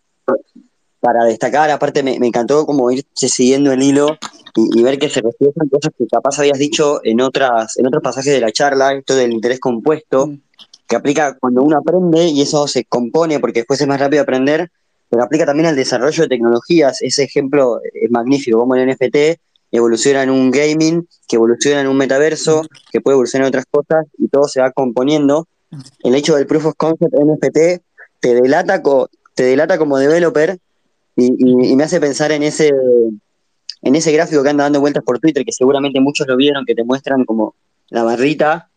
para 1.07 1.25
destacar. 1.25 1.71
Aparte, 1.71 2.03
me, 2.03 2.17
encantó 2.17 2.67
como 2.67 2.91
irse 2.91 3.29
siguiendo 3.29 3.71
el 3.71 3.81
hilo 3.81 4.19
y, 4.57 4.83
ver 4.83 4.99
que 4.99 5.09
se 5.09 5.21
reflejan 5.21 5.69
cosas 5.69 5.93
que 5.97 6.05
capaz 6.09 6.37
habías 6.41 6.59
dicho 6.59 7.01
en 7.05 7.21
otras 7.21 7.77
en 7.79 7.87
otros 7.87 8.03
pasajes 8.03 8.33
de 8.33 8.41
la 8.41 8.51
charla, 8.51 8.93
esto 8.93 9.15
del 9.15 9.33
interés 9.33 9.61
compuesto, 9.61 10.27
mm. 10.27 10.41
que 10.89 10.97
aplica 10.97 11.37
cuando 11.39 11.63
uno 11.63 11.79
aprende 11.79 12.25
y 12.27 12.43
eso 12.43 12.67
se 12.67 12.85
compone 12.87 13.39
porque 13.39 13.61
después 13.61 13.81
es 13.81 13.87
más 13.87 14.01
rápido 14.01 14.21
aprender, 14.21 14.73
pero 15.09 15.23
aplica 15.23 15.47
también 15.47 15.69
al 15.69 15.77
desarrollo 15.77 16.25
de 16.25 16.29
tecnologías. 16.29 17.01
Ese 17.03 17.23
ejemplo 17.23 17.79
es 17.85 18.11
magnífico, 18.11 18.59
como 18.59 18.75
el 18.75 18.91
NFT 18.91 19.39
evoluciona 19.71 20.25
en 20.25 20.31
un 20.31 20.51
gaming, 20.51 21.07
que 21.29 21.37
evoluciona 21.37 21.83
en 21.83 21.87
un 21.87 21.97
metaverso, 21.97 22.63
que 22.91 23.01
puede 23.01 23.15
evolucionar 23.15 23.47
en 23.47 23.51
otras 23.51 23.67
cosas 23.71 24.07
y 24.19 24.27
todo 24.27 24.49
se 24.49 24.61
va 24.61 24.73
componiendo. 24.73 25.47
El 26.01 26.17
hecho 26.17 26.35
del 26.35 26.49
proof 26.49 26.67
of 26.67 26.75
concept 26.77 27.15
NFT 27.15 27.59
te 28.19 28.35
delata, 28.35 28.83
te 29.35 29.45
delata 29.45 29.79
como 29.79 29.99
developer 29.99 30.59
y, 31.17 31.77
me 31.77 31.85
hace 31.85 32.01
pensar 32.01 32.31
en 32.33 32.43
ese, 32.43 32.71
en 33.83 33.95
ese 33.95 34.13
gráfico 34.13 34.43
que 34.43 34.51
anda 34.51 34.65
dando 34.65 34.81
vueltas 34.81 35.03
por 35.03 35.19
Twitter, 35.19 35.45
que 35.45 35.53
seguramente 35.53 36.01
muchos 36.01 36.27
lo 36.27 36.37
vieron, 36.37 36.65
que 36.67 36.75
te 36.75 36.85
muestran 36.85 37.25
como 37.25 37.55
la 37.89 38.03
barrita 38.03 38.69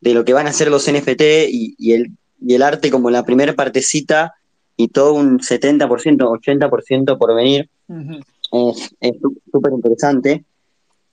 de 0.00 0.14
lo 0.14 0.24
que 0.24 0.32
van 0.32 0.46
a 0.46 0.52
ser 0.52 0.70
los 0.70 0.90
NFT 0.90 1.22
y, 1.48 1.92
el, 1.92 2.12
y 2.40 2.54
el 2.54 2.62
arte 2.62 2.90
como 2.90 3.10
la 3.10 3.24
primera 3.24 3.54
partecita 3.54 4.34
y 4.76 4.88
todo 4.88 5.12
un 5.12 5.38
70%, 5.38 5.86
80% 5.88 7.18
por 7.18 7.34
venir 7.34 7.68
es 8.50 9.14
súper 9.50 9.72
interesante. 9.72 10.44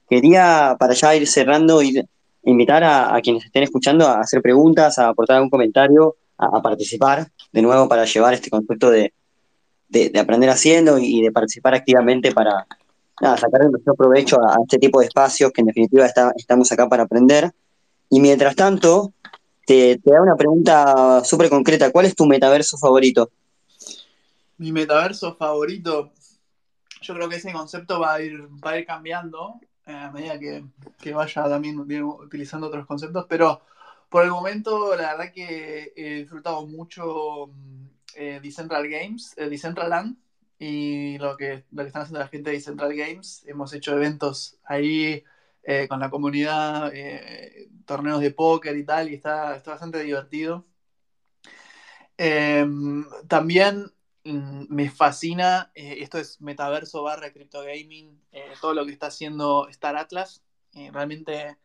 Quería, 0.10 0.76
para 0.80 0.93
ya 0.93 1.15
ir 1.15 1.27
cerrando, 1.27 1.81
ir, 1.81 2.06
invitar 2.43 2.84
a, 2.84 3.19
quienes 3.22 3.45
estén 3.45 3.64
escuchando 3.64 4.07
a 4.07 4.22
hacer 4.22 4.41
preguntas, 4.41 4.97
a 4.97 5.10
aportar 5.10 5.38
algún 5.38 5.49
comentario, 5.49 6.15
a, 6.38 6.61
participar 6.61 7.27
de 7.51 7.61
nuevo 7.61 7.88
para 7.88 8.06
llevar 8.06 8.34
este 8.34 8.49
concepto 8.49 8.89
de, 8.89 9.14
aprender 10.20 10.49
haciendo 10.49 10.98
y 10.98 11.22
de 11.22 11.32
participar 11.32 11.76
activamente 11.76 12.32
para, 12.32 12.66
sacar 13.20 13.61
el 13.61 13.72
mejor 13.72 13.95
provecho 13.95 14.38
a, 14.41 14.57
este 14.64 14.78
tipo 14.78 14.99
de 14.99 15.07
espacios 15.07 15.52
que 15.52 15.61
en 15.61 15.68
definitiva 15.68 16.07
estamos 16.36 16.72
acá 16.72 16.88
para 16.88 17.03
aprender. 17.03 17.52
Y 18.10 18.20
mientras 18.20 18.56
tanto, 18.56 19.14
te, 19.66 19.99
te 19.99 20.11
da 20.11 20.22
una 20.22 20.36
pregunta 20.36 21.24
súper 21.24 21.49
concreta. 21.49 21.91
¿Cuál 21.91 22.06
es 22.06 22.16
tu 22.16 22.26
metaverso 22.26 22.78
favorito? 22.78 23.30
Mi 24.57 24.72
metaverso 24.72 25.36
favorito, 25.36 26.11
yo 27.02 27.14
creo 27.14 27.30
que 27.30 27.38
ese 27.38 27.53
concepto 27.53 27.99
va 27.99 28.16
a 28.16 28.22
ir, 28.22 28.48
va 28.64 28.72
a 28.72 28.80
ir 28.80 28.86
cambiando 28.86 29.60
eh, 29.86 29.94
a 29.94 30.11
medida 30.11 30.38
que, 30.38 30.66
que, 30.99 31.14
vaya 31.14 31.44
también 31.45 31.80
utilizando 31.80 32.68
otros 32.68 32.86
conceptos, 32.86 33.26
pero 33.30 33.61
por 34.10 34.24
el 34.24 34.32
momento 34.32 34.95
la 34.95 35.11
verdad 35.11 35.34
que 35.34 35.94
he 35.95 36.16
disfrutado 36.16 36.66
mucho 36.68 37.49
eh, 38.15 38.40
Decentral 38.41 38.88
Games, 38.88 39.34
eh, 39.38 39.49
Decentraland, 39.49 40.18
y 40.57 41.18
lo 41.19 41.38
que, 41.38 41.64
lo 41.72 41.84
que 41.84 41.88
están 41.88 42.02
haciendo 42.02 42.19
la 42.19 42.27
gente 42.27 42.49
de 42.49 42.57
Decentral 42.57 42.95
Games. 42.95 43.44
Hemos 43.48 43.73
hecho 43.73 43.95
eventos 43.95 44.57
ahí 44.65 45.23
eh, 45.64 45.88
con 45.88 45.99
la 45.99 46.10
comunidad, 46.10 46.91
torneos 47.86 48.19
de 48.22 48.31
póker 48.31 48.76
y 48.76 48.86
tal, 48.86 49.10
y 49.10 49.15
está, 49.15 49.56
está 49.56 49.72
bastante 49.72 50.03
divertido. 50.03 50.65
Em, 52.18 53.06
también 53.27 53.91
mm, 54.26 54.65
me 54.69 54.90
fascina, 54.90 55.72
esto 55.73 56.18
es 56.18 56.41
metaverso 56.41 57.03
barra 57.03 57.31
cripto 57.31 57.61
gaming, 57.61 58.19
todo 58.60 58.73
lo 58.73 58.86
que 58.86 58.91
está 58.91 59.07
haciendo 59.07 59.69
Star 59.69 59.95
Atlas. 59.95 60.44
realmente 60.73 61.57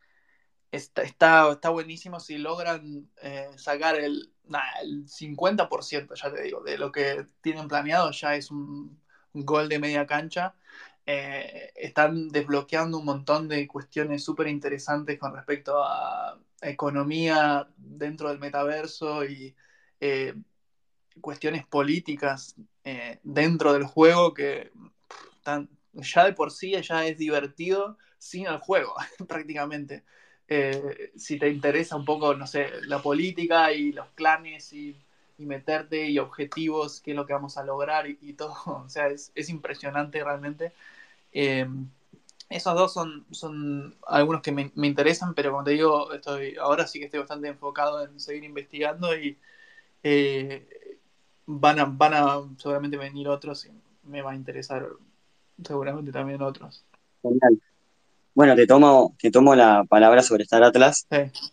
está, 0.74 1.02
está, 1.02 1.68
buenísimo 1.70 2.20
si 2.20 2.38
logran 2.38 3.08
eh, 3.22 3.48
sacar 3.56 3.96
el, 3.96 4.32
el 4.82 5.06
50%, 5.06 6.14
ya 6.14 6.32
te 6.32 6.42
digo, 6.42 6.62
de 6.62 6.78
lo 6.78 6.92
que 6.92 7.26
tienen 7.40 7.68
planeado, 7.68 8.10
ya 8.10 8.34
es 8.36 8.50
un, 8.50 9.00
gol 9.32 9.68
de 9.68 9.80
media 9.80 10.06
cancha. 10.06 10.54
Eh, 11.06 11.72
están 11.74 12.28
desbloqueando 12.28 12.98
un 12.98 13.04
montón 13.04 13.48
de 13.48 13.66
cuestiones 13.66 14.24
súper 14.24 14.46
interesantes 14.48 15.18
con 15.18 15.34
respecto 15.34 15.82
a 15.82 16.38
economía 16.62 17.68
dentro 17.76 18.28
del 18.28 18.38
metaverso 18.38 19.24
y 19.24 19.54
eh, 20.00 20.34
cuestiones 21.20 21.66
políticas 21.66 22.56
dentro 23.22 23.72
del 23.72 23.84
juego 23.84 24.34
que 24.34 24.70
ya 25.94 26.24
de 26.24 26.32
por 26.32 26.50
sí 26.50 26.80
ya 26.82 27.06
es 27.06 27.18
divertido 27.18 27.98
sin 28.18 28.46
el 28.46 28.58
juego 28.58 28.94
prácticamente. 29.28 30.04
Eh, 30.48 31.12
si 31.16 31.38
te 31.38 31.48
interesa 31.48 31.96
un 31.96 32.04
poco, 32.04 32.34
no 32.34 32.46
sé, 32.46 32.70
la 32.86 33.00
política 33.00 33.72
y 33.72 33.92
los 33.92 34.08
clanes 34.10 34.72
y, 34.72 34.96
meterte 35.38 36.08
y 36.08 36.18
objetivos, 36.18 37.00
qué 37.00 37.10
es 37.10 37.16
lo 37.16 37.26
que 37.26 37.32
vamos 37.32 37.58
a 37.58 37.64
lograr 37.64 38.06
y, 38.08 38.32
todo. 38.34 38.54
O 38.86 38.88
sea, 38.88 39.08
es, 39.08 39.48
impresionante 39.48 40.22
realmente. 40.22 40.72
Eh, 41.32 41.66
esos 42.48 42.74
dos 42.74 42.92
son, 42.92 43.26
son 43.30 43.96
algunos 44.06 44.42
que 44.42 44.52
me, 44.52 44.70
interesan, 44.76 45.34
pero 45.34 45.50
como 45.50 45.64
te 45.64 45.72
digo, 45.72 46.12
estoy, 46.12 46.56
ahora 46.56 46.86
sí 46.86 46.98
que 46.98 47.06
estoy 47.06 47.20
bastante 47.20 47.48
enfocado 47.48 48.04
en 48.04 48.20
seguir 48.20 48.44
investigando 48.44 49.16
y 49.16 49.38
eh, 50.02 50.98
van, 51.46 51.80
a, 51.80 51.84
van 51.86 52.14
a 52.14 52.42
seguramente 52.58 52.96
venir 52.96 53.28
otros 53.28 53.66
y 53.66 53.72
me 54.04 54.22
va 54.22 54.32
a 54.32 54.36
interesar 54.36 54.88
seguramente 55.64 56.12
también 56.12 56.42
otros. 56.42 56.84
Genial. 57.22 57.60
Bueno, 58.34 58.56
te 58.56 58.66
tomo, 58.66 59.14
te 59.20 59.30
tomo 59.30 59.54
la 59.54 59.84
palabra 59.88 60.22
sobre 60.22 60.42
Star 60.42 60.64
Atlas. 60.64 61.06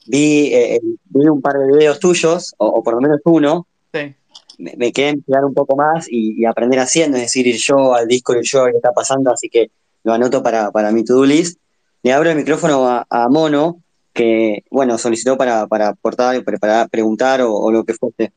Vi, 0.07 0.51
eh, 0.51 0.79
vi 0.81 1.27
un 1.27 1.39
par 1.39 1.59
de 1.59 1.67
videos 1.67 1.99
tuyos, 1.99 2.55
o, 2.57 2.81
por 2.81 2.95
lo 2.95 3.01
menos 3.01 3.19
uno. 3.25 3.67
Sí. 3.93 4.15
Me, 4.57 4.73
me, 4.77 4.91
quedé 4.91 5.09
investigar 5.09 5.45
un 5.45 5.53
poco 5.53 5.75
más 5.75 6.07
y, 6.09 6.43
aprender 6.45 6.79
haciendo, 6.79 7.17
es 7.17 7.23
decir, 7.23 7.45
ir 7.45 7.57
yo 7.57 7.93
al 7.93 8.07
disco 8.07 8.33
y 8.33 8.43
yo 8.43 8.65
qué 8.65 8.71
está 8.71 8.91
pasando, 8.93 9.31
así 9.31 9.47
que 9.47 9.69
lo 10.03 10.13
anoto 10.13 10.41
para, 10.41 10.71
para 10.71 10.91
mi 10.91 11.03
to-do 11.03 11.23
list. 11.23 11.59
Le 12.01 12.13
abro 12.13 12.31
el 12.31 12.35
micrófono 12.35 12.87
a, 12.87 13.29
Mono, 13.29 13.81
que, 14.11 14.63
bueno, 14.71 14.97
solicitó 14.97 15.37
para, 15.37 15.67
para 15.67 15.89
aportar, 15.89 16.43
para 16.59 16.87
preguntar 16.87 17.41
o, 17.43 17.71
lo 17.71 17.83
que 17.83 17.93
fuese. 17.93 18.33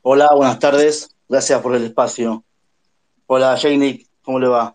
Hola, 0.00 0.30
buenas 0.34 0.58
tardes. 0.58 1.14
Gracias 1.28 1.60
por 1.60 1.76
el 1.76 1.84
espacio. 1.84 2.42
Hola, 3.26 3.56
Janick, 3.60 4.06
¿cómo 4.22 4.40
le 4.40 4.48
va? 4.48 4.74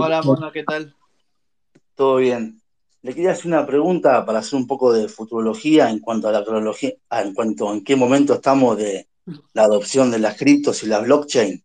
Hola, 0.00 0.22
Mono, 0.22 0.52
¿qué 0.52 0.62
tal? 0.62 0.94
Todo 1.98 2.18
bien. 2.18 2.62
Le 3.02 3.12
quería 3.12 3.32
hacer 3.32 3.46
una 3.46 3.66
pregunta 3.66 4.24
para 4.24 4.38
hacer 4.38 4.54
un 4.54 4.68
poco 4.68 4.92
de 4.92 5.08
futurología 5.08 5.90
en 5.90 5.98
cuanto 5.98 6.28
a 6.28 6.32
la 6.32 6.44
cronología, 6.44 6.92
en 7.10 7.34
cuanto 7.34 7.68
a 7.68 7.72
en 7.72 7.82
qué 7.82 7.96
momento 7.96 8.34
estamos 8.34 8.78
de 8.78 9.08
la 9.52 9.64
adopción 9.64 10.08
de 10.12 10.20
las 10.20 10.36
criptos 10.36 10.84
y 10.84 10.86
la 10.86 11.00
blockchain. 11.00 11.60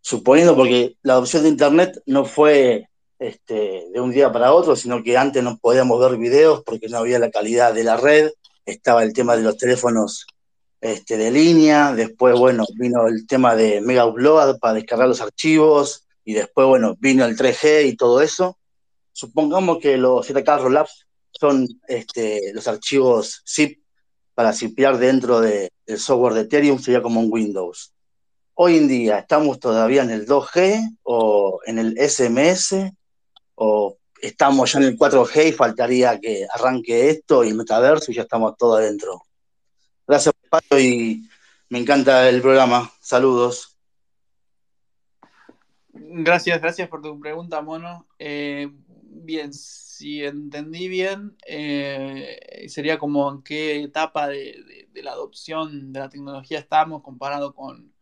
Suponiendo, 0.00 0.56
porque 0.56 0.96
la 1.02 1.12
adopción 1.12 1.42
de 1.42 1.50
Internet 1.50 2.00
no 2.06 2.24
fue 2.24 2.88
este, 3.18 3.88
de 3.92 4.00
un 4.00 4.10
día 4.10 4.32
para 4.32 4.54
otro, 4.54 4.74
sino 4.74 5.02
que 5.02 5.18
antes 5.18 5.44
no 5.44 5.58
podíamos 5.58 6.00
ver 6.00 6.18
videos 6.18 6.62
porque 6.64 6.88
no 6.88 6.96
había 6.96 7.18
la 7.18 7.30
calidad 7.30 7.74
de 7.74 7.84
la 7.84 7.98
red, 7.98 8.30
estaba 8.64 9.02
el 9.02 9.12
tema 9.12 9.36
de 9.36 9.42
los 9.42 9.58
teléfonos 9.58 10.26
este, 10.80 11.18
de 11.18 11.30
línea, 11.30 11.92
después, 11.92 12.38
bueno, 12.38 12.64
vino 12.76 13.06
el 13.06 13.26
tema 13.26 13.54
de 13.54 13.82
Mega 13.82 14.06
Upload 14.06 14.58
para 14.60 14.72
descargar 14.72 15.08
los 15.08 15.20
archivos, 15.20 16.06
y 16.24 16.32
después, 16.32 16.66
bueno, 16.66 16.96
vino 16.98 17.26
el 17.26 17.36
3G 17.36 17.86
y 17.86 17.96
todo 17.96 18.22
eso 18.22 18.56
supongamos 19.12 19.78
que 19.78 19.96
los 19.96 20.26
ZK 20.26 20.48
Rollups 20.58 21.06
son 21.32 21.68
este, 21.88 22.52
los 22.54 22.66
archivos 22.68 23.42
zip 23.46 23.82
para 24.34 24.52
zipear 24.52 24.98
dentro 24.98 25.40
del 25.40 25.70
software 25.96 26.34
de 26.34 26.40
Ethereum, 26.42 26.78
sería 26.78 27.02
como 27.02 27.20
un 27.20 27.30
Windows. 27.30 27.92
Hoy 28.54 28.76
en 28.76 28.88
día, 28.88 29.18
¿estamos 29.18 29.58
todavía 29.60 30.02
en 30.02 30.10
el 30.10 30.26
2G 30.26 30.98
o 31.02 31.60
en 31.66 31.78
el 31.78 31.96
SMS? 31.98 32.92
¿O 33.54 33.98
estamos 34.20 34.72
ya 34.72 34.78
en 34.78 34.84
el 34.86 34.98
4G 34.98 35.48
y 35.48 35.52
faltaría 35.52 36.18
que 36.18 36.46
arranque 36.52 37.10
esto 37.10 37.44
y 37.44 37.48
el 37.48 37.54
metaverso 37.54 38.10
y 38.10 38.14
ya 38.14 38.22
estamos 38.22 38.56
todos 38.56 38.78
adentro? 38.78 39.22
Gracias, 40.06 40.34
Pato, 40.50 40.78
y 40.78 41.28
me 41.68 41.78
encanta 41.78 42.28
el 42.28 42.40
programa. 42.40 42.90
Saludos. 43.00 43.76
Gracias, 45.92 46.60
gracias 46.60 46.88
por 46.88 47.02
tu 47.02 47.18
pregunta, 47.20 47.60
Mono. 47.62 48.06
Eh, 48.18 48.70
bien, 49.12 49.52
si 49.52 50.24
entendí 50.24 50.88
bien, 50.88 51.36
eh, 51.46 52.66
sería 52.68 52.98
como 52.98 53.30
en 53.30 53.42
qué 53.42 53.82
etapa 53.84 54.28
de, 54.28 54.88
la 54.94 55.12
adopción 55.12 55.92
de 55.92 56.00
la 56.00 56.08
tecnología 56.08 56.58
estamos 56.58 57.02
comparado 57.02 57.54
con, 57.54 57.92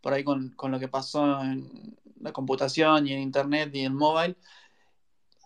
por 0.00 0.12
ahí 0.14 0.24
con, 0.24 0.54
lo 0.58 0.78
que 0.80 0.88
pasó 0.88 1.42
en 1.42 1.98
la 2.20 2.32
computación 2.32 3.06
y 3.06 3.12
en 3.12 3.20
Internet 3.20 3.70
y 3.74 3.80
en 3.80 3.94
mobile. 3.94 4.36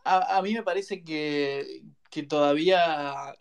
A, 0.05 0.40
mí 0.43 0.55
me 0.55 0.62
parece 0.62 1.05
que, 1.05 1.82
todavía 2.28 3.35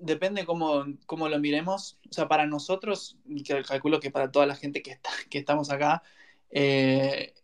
depende 0.00 0.46
cómo, 0.46 0.84
cómo, 1.06 1.28
lo 1.28 1.38
miremos. 1.38 1.98
O 2.10 2.12
sea, 2.12 2.28
para 2.28 2.46
nosotros, 2.46 3.18
y 3.26 3.42
calculo 3.44 4.00
que 4.00 4.10
para 4.10 4.30
toda 4.32 4.46
la 4.46 4.56
gente 4.56 4.82
que, 4.82 4.92
está, 4.92 5.10
que 5.30 5.38
estamos 5.38 5.70
acá, 5.70 6.02
eh, 6.50 7.34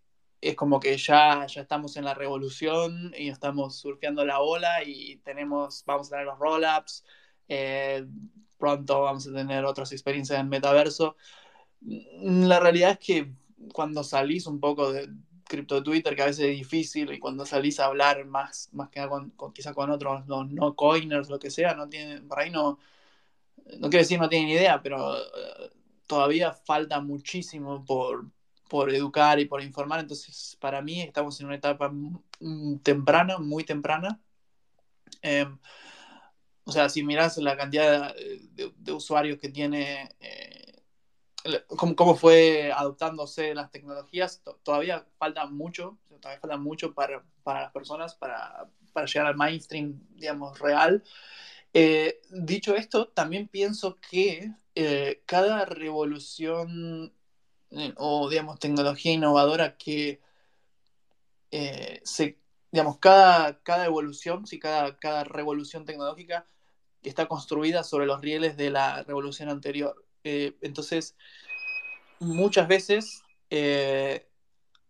es 0.40 0.56
como 0.56 0.80
que 0.80 0.96
ya, 0.96 1.46
ya 1.46 1.60
estamos 1.62 1.96
en 1.96 2.04
la 2.04 2.14
revolución 2.14 3.12
y 3.16 3.28
estamos 3.28 3.76
surfeando 3.76 4.24
la 4.24 4.40
ola 4.40 4.82
y 4.84 5.16
tenemos, 5.18 5.84
vamos 5.86 6.08
a 6.08 6.10
tener 6.10 6.26
los 6.26 6.38
roll-ups, 6.38 7.04
eh, 7.48 8.06
pronto 8.58 9.02
vamos 9.02 9.26
a 9.26 9.32
tener 9.32 9.64
otras 9.64 9.92
experiencias 9.92 10.40
en 10.40 10.48
metaverso. 10.48 11.16
Mm, 11.80 12.44
la 12.46 12.60
realidad 12.60 12.92
es 12.92 12.98
que 12.98 13.32
cuando 13.72 14.04
salís 14.04 14.46
un 14.46 14.60
poco 14.60 14.92
de 14.92 15.08
cripto 15.44 15.82
Twitter, 15.82 16.16
que 16.16 16.22
a 16.22 16.26
veces 16.26 16.46
es 16.46 16.56
difícil, 16.56 17.12
y 17.12 17.18
cuando 17.18 17.44
salís 17.46 17.80
a 17.80 17.86
hablar 17.86 18.24
más, 18.26 18.70
más 18.72 18.88
que 18.90 19.06
con, 19.08 19.30
con 19.30 19.52
quizá 19.52 19.74
con 19.74 19.90
otros 19.90 20.26
no, 20.26 20.76
coiners, 20.76 21.28
lo 21.28 21.38
que 21.38 21.50
sea, 21.50 21.74
no 21.74 21.88
tienen, 21.88 22.28
por 22.28 22.40
ahí 22.40 22.50
no, 22.50 22.78
no 23.78 23.90
quiero 23.90 24.02
decir 24.02 24.18
no 24.20 24.28
tienen 24.28 24.48
idea, 24.48 24.80
pero 24.82 25.16
eh, 25.18 25.70
todavía 26.06 26.52
falta 26.52 27.00
muchísimo 27.00 27.84
por, 27.84 28.26
por 28.70 28.94
educar 28.94 29.40
y 29.40 29.46
por 29.46 29.62
informar. 29.62 30.00
Entonces, 30.00 30.56
para 30.60 30.80
mí 30.80 31.02
estamos 31.02 31.38
en 31.40 31.46
una 31.46 31.56
etapa 31.56 31.92
temprana, 32.82 33.38
muy 33.38 33.64
temprana. 33.64 34.20
Em, 35.22 35.58
o 36.64 36.72
sea, 36.72 36.88
si 36.88 37.02
miras 37.02 37.36
la 37.38 37.56
cantidad 37.56 38.14
de, 38.14 38.92
usuarios 38.92 39.38
que 39.38 39.48
tiene, 39.48 40.08
eh, 40.20 40.82
cómo, 41.66 42.14
fue 42.14 42.72
adoptándose 42.72 43.54
las 43.54 43.72
tecnologías, 43.72 44.40
todavía 44.62 45.04
falta 45.18 45.46
mucho, 45.46 45.98
todavía 46.20 46.40
falta 46.40 46.56
mucho 46.56 46.94
para, 46.94 47.24
las 47.44 47.72
personas 47.72 48.14
para, 48.14 48.70
llegar 49.06 49.26
al 49.26 49.36
mainstream, 49.36 50.00
digamos, 50.14 50.58
real. 50.60 51.02
Eh, 51.72 52.20
dicho 52.30 52.76
esto, 52.76 53.08
también 53.08 53.48
pienso 53.48 53.98
que 54.00 54.52
eh, 54.76 55.22
cada 55.26 55.64
revolución 55.64 57.12
eh, 57.14 57.19
o, 57.96 58.28
digamos, 58.28 58.58
tecnología 58.58 59.12
innovadora 59.12 59.76
que 59.76 60.20
eh, 61.50 62.00
se, 62.04 62.38
digamos, 62.72 62.98
cada, 62.98 63.60
cada 63.62 63.86
evolución, 63.86 64.46
si 64.46 64.58
cada, 64.58 64.96
cada 64.98 65.24
revolución 65.24 65.84
tecnológica 65.84 66.46
está 67.02 67.26
construida 67.26 67.84
sobre 67.84 68.06
los 68.06 68.20
rieles 68.20 68.56
de 68.56 68.70
la 68.70 69.02
revolución 69.02 69.48
anterior. 69.48 70.04
Eh, 70.24 70.56
entonces, 70.60 71.16
muchas 72.18 72.68
veces 72.68 73.22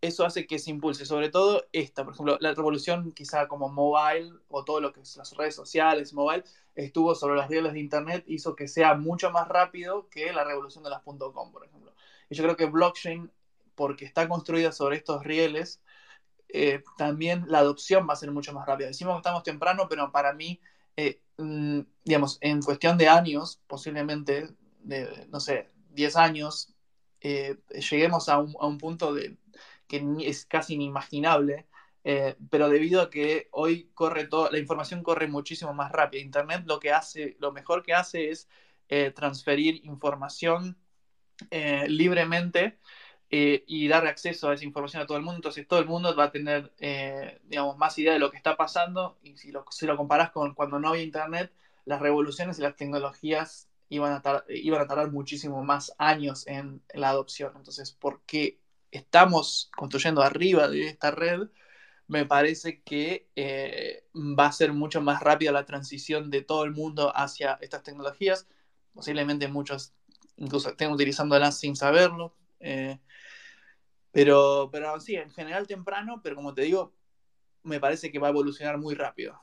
eso 0.00 0.24
hace 0.24 0.46
que 0.46 0.58
se 0.58 0.70
impulse, 0.70 1.04
sobre 1.04 1.28
todo 1.28 1.66
esta, 1.72 2.04
por 2.04 2.14
ejemplo, 2.14 2.38
la 2.40 2.54
revolución 2.54 3.12
quizá 3.12 3.48
como 3.48 3.68
mobile 3.68 4.32
o 4.48 4.64
todo 4.64 4.80
lo 4.80 4.92
que 4.92 5.00
es 5.00 5.16
las 5.16 5.36
redes 5.36 5.54
sociales, 5.54 6.14
mobile, 6.14 6.44
estuvo 6.74 7.14
sobre 7.14 7.36
las 7.36 7.48
rieles 7.48 7.74
de 7.74 7.80
Internet, 7.80 8.24
hizo 8.26 8.56
que 8.56 8.68
sea 8.68 8.94
mucho 8.94 9.30
más 9.30 9.48
rápido 9.48 10.08
que 10.08 10.32
la 10.32 10.44
revolución 10.44 10.84
de 10.84 10.90
las 10.90 11.02
.com, 11.02 11.52
por 11.52 11.64
ejemplo. 11.64 11.92
Y 12.30 12.36
yo 12.36 12.44
creo 12.44 12.56
que 12.56 12.66
blockchain, 12.66 13.30
porque 13.74 14.04
está 14.04 14.28
construida 14.28 14.72
sobre 14.72 14.96
estos 14.96 15.24
rieles, 15.24 15.82
eh, 16.48 16.82
también 16.96 17.44
la 17.48 17.58
adopción 17.58 18.08
va 18.08 18.14
a 18.14 18.16
ser 18.16 18.30
mucho 18.30 18.52
más 18.52 18.66
rápida. 18.66 18.88
Decimos 18.88 19.14
que 19.14 19.18
estamos 19.18 19.42
temprano, 19.42 19.86
pero 19.88 20.10
para 20.12 20.32
mí, 20.32 20.60
eh, 20.96 21.20
mm, 21.38 21.80
digamos, 22.04 22.38
en 22.40 22.62
cuestión 22.62 22.96
de 22.98 23.08
años, 23.08 23.60
posiblemente, 23.66 24.48
de, 24.80 25.26
no 25.30 25.40
sé, 25.40 25.70
10 25.90 26.16
años, 26.16 26.74
eh, 27.20 27.58
lleguemos 27.90 28.28
a 28.28 28.38
un, 28.38 28.78
punto 28.78 29.14
que 29.86 30.04
es 30.20 30.46
casi 30.46 30.74
inimaginable, 30.74 31.66
pero 32.50 32.68
debido 32.68 33.02
a 33.02 33.10
que 33.10 33.48
hoy 33.52 33.90
corre 33.94 34.26
todo, 34.26 34.50
la 34.50 34.58
información 34.58 35.02
corre 35.02 35.28
muchísimo 35.28 35.74
más 35.74 35.92
rápido. 35.92 36.22
Internet 36.24 36.62
lo 36.66 36.80
que 36.80 36.92
hace, 36.92 37.36
lo 37.40 37.52
mejor 37.52 37.82
que 37.82 37.92
hace 37.94 38.30
es 38.30 38.48
transferir 39.14 39.84
información 39.84 40.78
eh, 41.50 41.86
libremente 41.88 42.78
y 43.32 43.86
dar 43.86 44.06
acceso 44.08 44.48
a 44.48 44.54
esa 44.54 44.64
información 44.64 45.02
a 45.02 45.06
todo 45.06 45.16
el 45.16 45.22
mundo. 45.22 45.36
Entonces 45.36 45.66
todo 45.68 45.78
el 45.78 45.86
mundo 45.86 46.16
va 46.16 46.24
a 46.24 46.30
tener, 46.32 46.72
digamos, 47.44 47.76
más 47.76 47.96
idea 47.96 48.12
de 48.12 48.18
lo 48.18 48.28
que 48.30 48.36
está 48.36 48.56
pasando. 48.56 49.18
Y 49.22 49.36
si 49.36 49.52
lo, 49.52 49.64
si 49.70 49.86
lo 49.86 49.96
comparas 49.96 50.30
con 50.32 50.52
cuando 50.54 50.80
no 50.80 50.88
había 50.88 51.02
Internet, 51.04 51.52
las 51.84 52.00
revoluciones 52.00 52.58
y 52.58 52.62
las 52.62 52.74
tecnologías 52.74 53.68
iban 53.88 54.20
a, 54.24 54.44
iban 54.48 54.80
a 54.80 54.86
tardar 54.88 55.12
muchísimo 55.12 55.62
más 55.62 55.94
años 55.98 56.44
en 56.48 56.82
la 56.92 57.10
adopción. 57.10 57.52
Entonces, 57.56 57.92
¿por 57.92 58.20
qué 58.22 58.58
estamos 58.90 59.70
construyendo 59.76 60.22
arriba 60.22 60.68
de 60.68 60.86
esta 60.88 61.10
red, 61.10 61.48
me 62.06 62.26
parece 62.26 62.82
que 62.82 63.28
eh, 63.36 64.04
va 64.14 64.46
a 64.46 64.52
ser 64.52 64.72
mucho 64.72 65.00
más 65.00 65.22
rápida 65.22 65.52
la 65.52 65.66
transición 65.66 66.30
de 66.30 66.42
todo 66.42 66.64
el 66.64 66.72
mundo 66.72 67.12
hacia 67.16 67.58
estas 67.60 67.82
tecnologías. 67.84 68.48
Posiblemente 68.92 69.46
muchos 69.48 69.94
incluso 70.40 70.70
estén 70.70 70.90
utilizándolas 70.90 71.58
sin 71.58 71.76
saberlo. 71.76 72.34
Eh, 72.58 72.98
pero, 74.10 74.68
pero 74.72 74.98
sí, 74.98 75.14
en 75.14 75.30
general 75.30 75.68
temprano, 75.68 76.20
pero 76.22 76.34
como 76.34 76.52
te 76.52 76.62
digo, 76.62 76.92
me 77.62 77.78
parece 77.78 78.10
que 78.10 78.18
va 78.18 78.26
a 78.26 78.30
evolucionar 78.30 78.76
muy 78.78 78.94
rápido. 78.96 79.40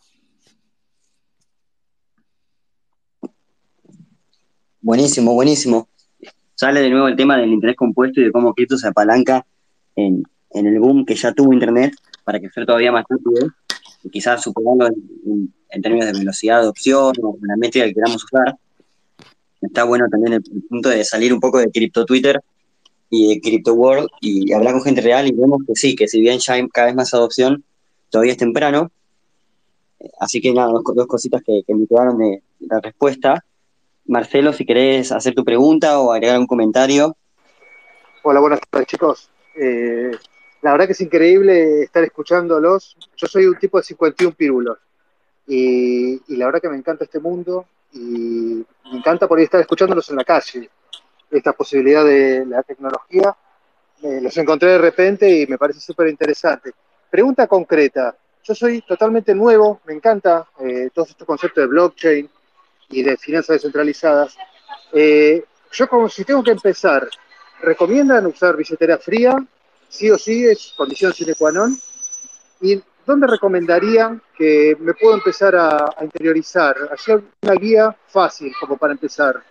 Buenísimo, 4.81 5.33
buenísimo 5.33 5.87
sale 6.57 6.81
de 6.81 6.89
nuevo 6.89 7.07
el 7.07 7.15
tema 7.15 7.37
del 7.37 7.51
interés 7.51 7.75
compuesto 7.75 8.19
y 8.19 8.25
de 8.25 8.31
cómo 8.31 8.53
cripto 8.53 8.77
se 8.77 8.87
apalanca 8.87 9.45
en, 9.95 10.23
el 10.51 10.79
boom 10.79 11.05
que 11.05 11.15
ya 11.15 11.31
tuvo 11.31 11.53
Internet 11.53 11.93
para 12.23 12.39
que 12.39 12.49
sea 12.49 12.65
todavía 12.65 12.91
más 12.91 13.05
rápido 13.07 13.51
y 14.03 14.09
quizás 14.09 14.41
superarlo 14.41 14.87
en, 14.87 15.81
términos 15.81 16.07
de 16.07 16.19
velocidad 16.19 16.55
de 16.55 16.61
adopción 16.63 17.13
o 17.21 17.37
la 17.41 17.55
métrica 17.57 17.85
que 17.85 17.93
queramos 17.93 18.23
usar. 18.23 18.57
Está 19.61 19.83
bueno 19.83 20.07
también 20.09 20.33
el, 20.33 20.43
punto 20.69 20.89
de 20.89 21.03
salir 21.03 21.33
un 21.33 21.39
poco 21.39 21.59
de 21.59 21.71
cripto 21.71 22.05
Twitter 22.05 22.41
y 23.09 23.35
de 23.35 23.41
Crypto 23.41 23.73
World 23.73 24.09
y 24.21 24.51
hablar 24.53 24.73
con 24.73 24.83
gente 24.83 25.01
real 25.01 25.27
y 25.27 25.31
vemos 25.31 25.61
que 25.65 25.75
sí, 25.75 25.95
que 25.95 26.07
si 26.07 26.19
bien 26.21 26.39
ya 26.39 26.53
hay 26.53 26.67
cada 26.69 26.87
vez 26.87 26.95
más 26.95 27.13
adopción, 27.13 27.63
todavía 28.09 28.33
es 28.33 28.37
temprano. 28.37 28.91
Así 30.19 30.41
que 30.41 30.53
nada, 30.53 30.71
dos, 30.71 31.07
cositas 31.07 31.41
que, 31.43 31.63
me 31.73 31.87
quedaron 31.87 32.17
de 32.17 32.43
la 32.59 32.79
respuesta. 32.79 33.43
Marcelo, 34.05 34.53
si 34.53 34.65
querés 34.65 35.11
hacer 35.11 35.33
tu 35.33 35.43
pregunta 35.43 35.99
o 35.99 36.11
agregar 36.11 36.39
un 36.39 36.47
comentario. 36.47 37.15
Hola, 38.23 38.39
buenas 38.39 38.59
tardes, 38.69 38.87
chicos. 38.87 39.29
Eh, 39.55 40.11
la 40.61 40.71
verdad 40.71 40.85
que 40.85 40.91
es 40.93 41.01
increíble 41.01 41.83
estar 41.83 42.03
escuchándolos. 42.03 42.95
Yo 43.15 43.27
soy 43.27 43.47
un 43.47 43.57
tipo 43.57 43.77
de 43.77 43.83
51 43.83 44.35
pirulos 44.35 44.77
y, 45.47 46.19
la 46.35 46.45
verdad 46.45 46.61
que 46.61 46.69
me 46.69 46.77
encanta 46.77 47.05
este 47.05 47.19
mundo 47.19 47.65
y 47.93 48.65
me 48.91 48.97
encanta 48.97 49.27
por 49.27 49.39
estar 49.39 49.61
escuchándolos 49.61 50.09
en 50.09 50.15
la 50.17 50.23
calle. 50.23 50.69
Esta 51.29 51.53
posibilidad 51.53 52.05
de 52.05 52.45
la 52.45 52.63
tecnología, 52.63 53.35
eh, 54.03 54.19
los 54.21 54.37
encontré 54.37 54.71
de 54.71 54.77
repente 54.77 55.29
y 55.29 55.47
me 55.47 55.57
parece 55.57 55.79
súper 55.79 56.07
interesante. 56.07 56.71
Pregunta 57.09 57.47
concreta. 57.47 58.15
Yo 58.43 58.55
soy 58.55 58.81
totalmente 58.81 59.35
nuevo, 59.35 59.81
me 59.85 59.93
encanta 59.93 60.47
eh, 60.59 60.89
todo 60.93 61.05
este 61.05 61.25
concepto 61.25 61.59
de 61.61 61.67
blockchain, 61.67 62.29
y 62.89 63.03
de 63.03 63.17
finanzas 63.17 63.55
descentralizadas. 63.55 64.35
Eh, 64.93 65.43
yo 65.71 65.87
como 65.87 66.09
si 66.09 66.23
tengo 66.23 66.43
que 66.43 66.51
empezar, 66.51 67.07
¿recomiendan 67.61 68.25
usar 68.25 68.55
billetera 68.55 68.97
fría? 68.97 69.35
Sí 69.89 70.09
o 70.09 70.17
sí, 70.17 70.45
es 70.45 70.73
condición 70.75 71.13
sine 71.13 71.35
qua 71.35 71.51
non. 71.51 71.77
¿Y 72.61 72.81
dónde 73.07 73.25
recomendarían 73.25 74.21
que 74.37 74.75
me 74.79 74.93
puedo 74.93 75.15
empezar 75.15 75.55
a, 75.55 75.95
interiorizar? 76.01 76.75
Hacer 76.91 77.23
una 77.41 77.53
guía 77.53 77.97
fácil 78.07 78.51
como 78.59 78.77
para 78.77 78.93
empezar. 78.93 79.41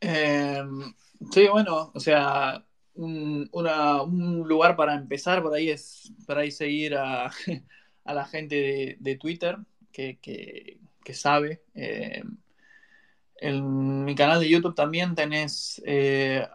Em, 0.00 0.92
sí, 1.30 1.46
bueno, 1.48 1.92
o 1.94 2.00
sea, 2.00 2.64
un, 2.94 3.48
lugar 4.46 4.74
para 4.74 4.94
empezar 4.94 5.40
por 5.42 5.54
ahí 5.54 5.70
es 5.70 6.12
para 6.26 6.40
ahí 6.40 6.50
seguir 6.50 6.96
a, 6.96 7.30
a 8.04 8.14
la 8.14 8.24
gente 8.24 8.96
de, 8.98 9.16
Twitter 9.16 9.56
que, 9.92 10.78
sabe. 11.12 11.62
Eh, 11.74 12.22
en 13.40 14.04
mi 14.04 14.14
canal 14.14 14.40
de 14.40 14.48
YouTube 14.48 14.74
también 14.74 15.14
tenés 15.14 15.82
eh, 15.86 16.46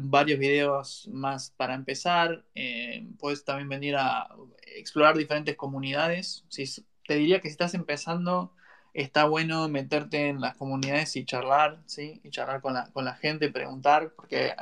varios 0.00 0.38
videos 0.38 1.08
más 1.12 1.50
para 1.50 1.74
empezar. 1.74 2.44
Eh, 2.54 3.06
puedes 3.18 3.44
también 3.44 3.68
venir 3.68 3.96
a 3.96 4.28
explorar 4.76 5.16
diferentes 5.16 5.56
comunidades. 5.56 6.44
Si, 6.48 6.64
te 7.06 7.14
diría 7.14 7.40
que 7.40 7.48
si 7.48 7.52
estás 7.52 7.74
empezando, 7.74 8.52
está 8.94 9.24
bueno 9.26 9.68
meterte 9.68 10.28
en 10.28 10.40
las 10.40 10.56
comunidades 10.56 11.14
y 11.16 11.24
charlar, 11.24 11.80
¿sí? 11.86 12.20
Y 12.24 12.30
charlar 12.30 12.60
con 12.60 12.74
la, 12.74 12.90
con 12.92 13.04
la 13.04 13.14
gente, 13.14 13.50
preguntar, 13.50 14.12
porque 14.16 14.54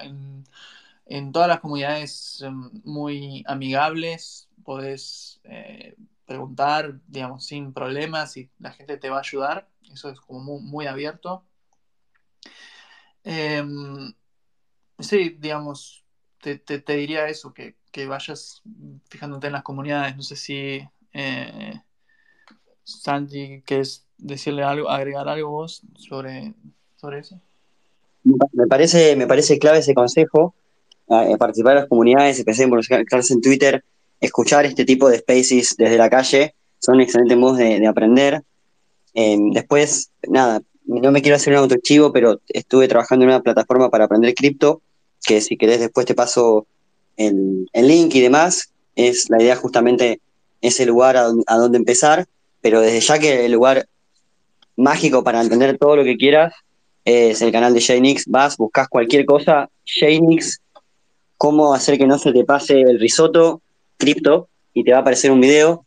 en, 1.07 1.33
todas 1.33 1.49
las 1.49 1.61
comunidades 1.61 2.45
muy 2.85 3.45
amigables 3.47 4.49
podés 4.65 5.41
preguntar, 6.27 7.01
digamos, 7.07 7.45
sin 7.45 7.73
problemas 7.73 8.37
y 8.37 8.51
la 8.59 8.73
gente 8.73 8.97
te 8.97 9.11
va 9.11 9.17
a 9.17 9.21
ayudar. 9.21 9.69
Eso 9.93 10.11
es 10.11 10.21
como 10.21 10.61
muy, 10.61 10.87
abierto. 10.87 11.45
Em, 13.25 14.13
sí, 14.99 15.37
digamos, 15.39 16.05
te, 16.41 16.83
diría 16.97 17.29
eso, 17.29 17.55
que, 17.55 17.77
vayas 18.07 18.63
fijándote 19.09 19.47
en 19.49 19.53
las 19.53 19.63
comunidades. 19.63 20.17
No 20.17 20.23
sé 20.23 20.37
si 20.37 20.81
eh, 21.13 21.81
Sandy, 22.85 23.63
¿quieres 23.65 24.07
decirle 24.19 24.63
algo, 24.63 24.89
agregar 24.89 25.29
algo 25.29 25.51
vos 25.51 25.83
sobre, 25.97 26.55
sobre 26.97 27.21
eso? 27.21 27.41
Me 28.25 28.67
parece, 28.67 29.17
me 29.17 29.27
parece 29.27 29.59
clave 29.59 29.79
ese 29.79 29.95
consejo, 29.95 30.55
eh, 31.09 31.37
participar 31.39 31.73
en 31.73 31.81
las 31.81 31.89
comunidades, 31.89 32.39
empecé 32.39 32.63
a 32.63 32.65
involucrarse 32.67 33.35
en 33.35 33.41
Twitter, 33.41 33.85
escuchar 34.21 34.65
este 34.65 34.85
tipo 34.85 35.09
de 35.09 35.19
spaces 35.19 35.77
desde 35.77 35.99
la 35.99 36.09
calle 36.09 36.55
son 36.79 37.01
excelentes 37.01 37.37
modos 37.37 37.59
de, 37.59 37.87
aprender. 37.87 38.43
Eh, 39.15 39.37
después, 39.53 40.11
nada, 40.29 40.61
no 40.87 41.13
me 41.13 41.23
quiero 41.23 41.37
hacer 41.37 41.53
un 41.53 41.61
autochivo, 41.61 42.13
pero 42.13 42.41
estuve 42.49 42.89
trabajando 42.89 43.25
en 43.25 43.31
una 43.31 43.43
plataforma 43.43 43.91
para 43.91 44.05
aprender 44.05 44.35
cripto, 44.35 44.83
que 45.25 45.41
si 45.41 45.57
querés 45.57 45.81
después 45.81 46.07
te 46.07 46.15
paso 46.15 46.67
el, 47.17 47.69
link 47.75 48.15
y 48.15 48.21
demás. 48.21 48.73
Es 48.95 49.31
la 49.31 49.43
idea 49.43 49.57
justamente 49.57 50.21
ese 50.61 50.85
lugar 50.85 51.17
a, 51.17 51.57
donde 51.57 51.79
empezar, 51.79 52.27
pero 52.61 52.81
desde 52.81 53.01
ya 53.01 53.19
que 53.19 53.47
el 53.47 53.53
lugar 53.53 53.87
mágico 54.77 55.25
para 55.25 55.41
entender 55.41 55.79
todo 55.79 55.97
lo 55.97 56.05
que 56.05 56.17
quieras 56.17 56.55
es 57.05 57.41
el 57.43 57.53
canal 57.53 57.75
de 57.75 57.81
Jaynix. 57.81 58.27
Vas, 58.27 58.57
buscas 58.57 58.89
cualquier 58.89 59.25
cosa, 59.25 59.71
Jaynix, 59.85 60.61
cómo 61.37 61.75
hacer 61.75 61.99
que 61.99 62.07
no 62.07 62.19
se 62.19 62.33
te 62.33 62.45
pase 62.45 62.81
el 62.81 63.01
risotto, 63.01 63.63
cripto 63.97 64.49
y 64.75 64.85
te 64.85 64.93
va 64.93 64.99
a 64.99 65.01
aparecer 65.01 65.31
un 65.31 65.41
video. 65.41 65.85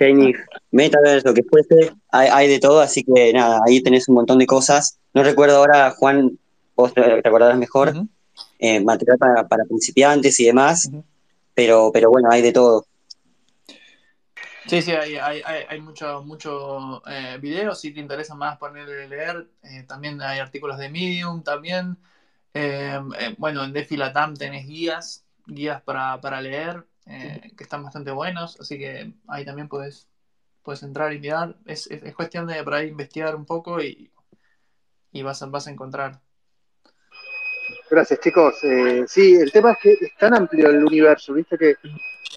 Genix, 0.00 0.40
Metaverse, 0.70 1.28
lo 1.28 1.34
que 1.34 1.42
fuese, 1.42 1.92
hay, 2.10 2.48
de 2.48 2.58
todo, 2.58 2.80
así 2.80 3.04
que 3.04 3.34
nada, 3.34 3.60
ahí 3.66 3.82
tenés 3.82 4.08
un 4.08 4.14
montón 4.14 4.38
de 4.38 4.46
cosas. 4.46 4.98
No 5.12 5.22
recuerdo 5.22 5.58
ahora, 5.58 5.90
Juan, 5.90 6.38
vos 6.74 6.94
te, 6.94 7.02
acordarás 7.02 7.58
mejor, 7.58 7.92
eh, 8.58 8.82
material 8.82 9.18
para, 9.18 9.64
principiantes 9.68 10.40
y 10.40 10.46
demás, 10.46 10.90
pero, 11.54 11.90
pero 11.92 12.08
bueno, 12.08 12.28
hay 12.32 12.40
de 12.40 12.52
todo. 12.52 12.86
Sí, 14.66 14.80
sí, 14.80 14.92
hay, 14.92 15.16
hay, 15.16 15.42
hay 15.68 15.80
mucho, 15.82 16.22
mucho 16.22 17.02
eh, 17.06 17.36
video, 17.38 17.74
si 17.74 17.92
te 17.92 18.00
interesa 18.00 18.34
más 18.34 18.56
ponerle 18.56 19.06
leer, 19.06 19.48
eh, 19.62 19.84
también 19.86 20.22
hay 20.22 20.38
artículos 20.38 20.78
de 20.78 20.88
Medium, 20.88 21.42
también, 21.42 21.98
bueno, 23.36 23.64
en 23.64 23.72
Defilatam 23.74 24.34
tenés 24.34 24.66
guías, 24.66 25.26
guías 25.46 25.82
para, 25.82 26.18
para 26.22 26.40
leer, 26.40 26.86
eh, 27.10 27.52
que 27.56 27.64
están 27.64 27.82
bastante 27.82 28.12
buenos, 28.12 28.58
así 28.60 28.78
que 28.78 29.12
ahí 29.26 29.44
también 29.44 29.68
puedes, 29.68 30.08
puedes 30.62 30.82
entrar 30.84 31.12
y 31.12 31.18
mirar. 31.18 31.56
Es, 31.66 31.88
cuestión 32.14 32.46
de 32.46 32.62
por 32.62 32.74
ahí 32.74 32.88
investigar 32.88 33.34
un 33.34 33.46
poco 33.46 33.82
y, 33.82 34.12
y 35.10 35.22
vas, 35.22 35.42
a, 35.42 35.46
vas 35.46 35.66
a 35.66 35.70
encontrar. 35.70 36.20
Gracias, 37.90 38.20
chicos. 38.20 38.62
Eh, 38.62 39.04
sí, 39.08 39.34
el 39.34 39.50
tema 39.50 39.72
es 39.72 39.78
que 39.78 39.92
es 39.92 40.16
tan 40.16 40.34
amplio 40.34 40.68
el 40.68 40.84
universo, 40.84 41.34
viste 41.34 41.58
que 41.58 41.74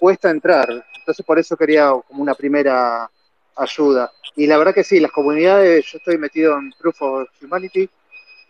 cuesta 0.00 0.30
entrar. 0.30 0.68
Entonces, 0.98 1.24
por 1.24 1.38
eso 1.38 1.56
quería 1.56 1.92
como 2.08 2.22
una 2.22 2.34
primera 2.34 3.08
ayuda. 3.54 4.10
Y 4.34 4.48
la 4.48 4.58
verdad 4.58 4.74
que 4.74 4.82
sí, 4.82 4.98
las 4.98 5.12
comunidades, 5.12 5.86
yo 5.86 5.98
estoy 5.98 6.18
metido 6.18 6.58
en 6.58 6.72
Proof 6.72 7.00
of 7.02 7.28
Humanity 7.40 7.88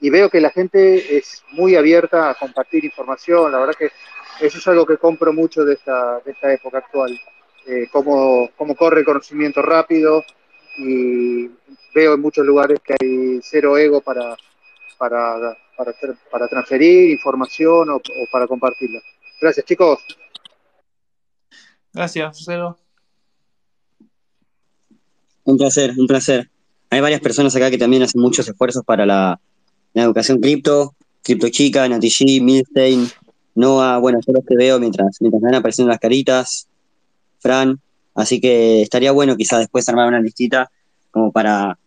y 0.00 0.10
veo 0.10 0.30
que 0.30 0.40
la 0.40 0.50
gente 0.50 1.18
es 1.18 1.44
muy 1.52 1.76
abierta 1.76 2.30
a 2.30 2.34
compartir 2.34 2.84
información. 2.84 3.52
La 3.52 3.58
verdad 3.58 3.74
que 3.78 3.90
eso 4.40 4.58
es 4.58 4.68
algo 4.68 4.86
que 4.86 4.98
compro 4.98 5.32
mucho 5.32 5.64
de 5.64 5.74
esta, 5.74 6.20
de 6.20 6.32
esta 6.32 6.52
época 6.52 6.78
actual. 6.78 7.18
Eh, 7.66 7.88
cómo, 7.90 8.50
cómo 8.56 8.76
corre 8.76 9.00
el 9.00 9.06
conocimiento 9.06 9.62
rápido 9.62 10.22
y 10.76 11.48
veo 11.94 12.14
en 12.14 12.20
muchos 12.20 12.44
lugares 12.44 12.78
que 12.84 12.94
hay 13.00 13.40
cero 13.42 13.78
ego 13.78 14.00
para, 14.00 14.36
para, 14.98 15.56
para, 15.76 15.94
para 16.30 16.48
transferir 16.48 17.10
información 17.10 17.90
o, 17.90 17.96
o, 17.96 18.02
para 18.30 18.46
compartirla. 18.46 19.00
Gracias, 19.40 19.64
chicos. 19.64 19.98
Gracias, 21.92 22.42
Cero. 22.44 22.76
Un 25.44 25.56
placer, 25.56 25.92
un 25.96 26.06
placer. 26.06 26.50
Hay 26.90 27.00
varias 27.00 27.20
personas 27.20 27.54
acá 27.54 27.70
que 27.70 27.78
también 27.78 28.02
hacen 28.02 28.20
muchos 28.20 28.48
esfuerzos 28.48 28.84
para 28.84 29.06
la, 29.06 29.40
la 29.92 30.02
educación 30.02 30.40
cripto, 30.40 30.94
Cripto 31.22 31.48
Chica, 31.48 31.86
G, 31.86 33.12
Milstein, 33.54 33.76
Noah, 33.76 33.98
bueno, 33.98 34.20
yo 34.26 34.32
los 34.32 34.44
que 34.44 34.56
veo 34.56 34.78
mientras, 34.78 35.20
mientras 35.20 35.42
van 35.42 35.54
apareciendo 35.54 35.90
las 35.90 36.00
caritas, 36.00 36.68
Fran, 37.40 37.80
así 38.14 38.40
que 38.40 38.82
estaría 38.82 39.12
bueno 39.12 39.36
quizás 39.36 39.60
después 39.60 39.88
armar 39.88 40.08
una 40.08 40.20
listita 40.20 40.70
como 41.10 41.30
para 41.30 41.78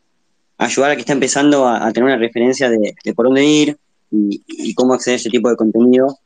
ayudar 0.58 0.92
a 0.92 0.96
que 0.96 1.02
está 1.02 1.14
empezando 1.14 1.68
a, 1.68 1.86
a 1.86 1.92
tener 1.92 2.06
una 2.06 2.18
referencia 2.18 2.70
de, 2.70 2.96
por 3.16 3.26
dónde 3.26 3.44
ir 3.44 3.78
y, 4.12 4.74
cómo 4.74 4.94
acceder 4.94 5.16
a 5.16 5.22
ese 5.22 5.30
tipo 5.30 5.50
de 5.50 5.56
contenido, 5.56 6.20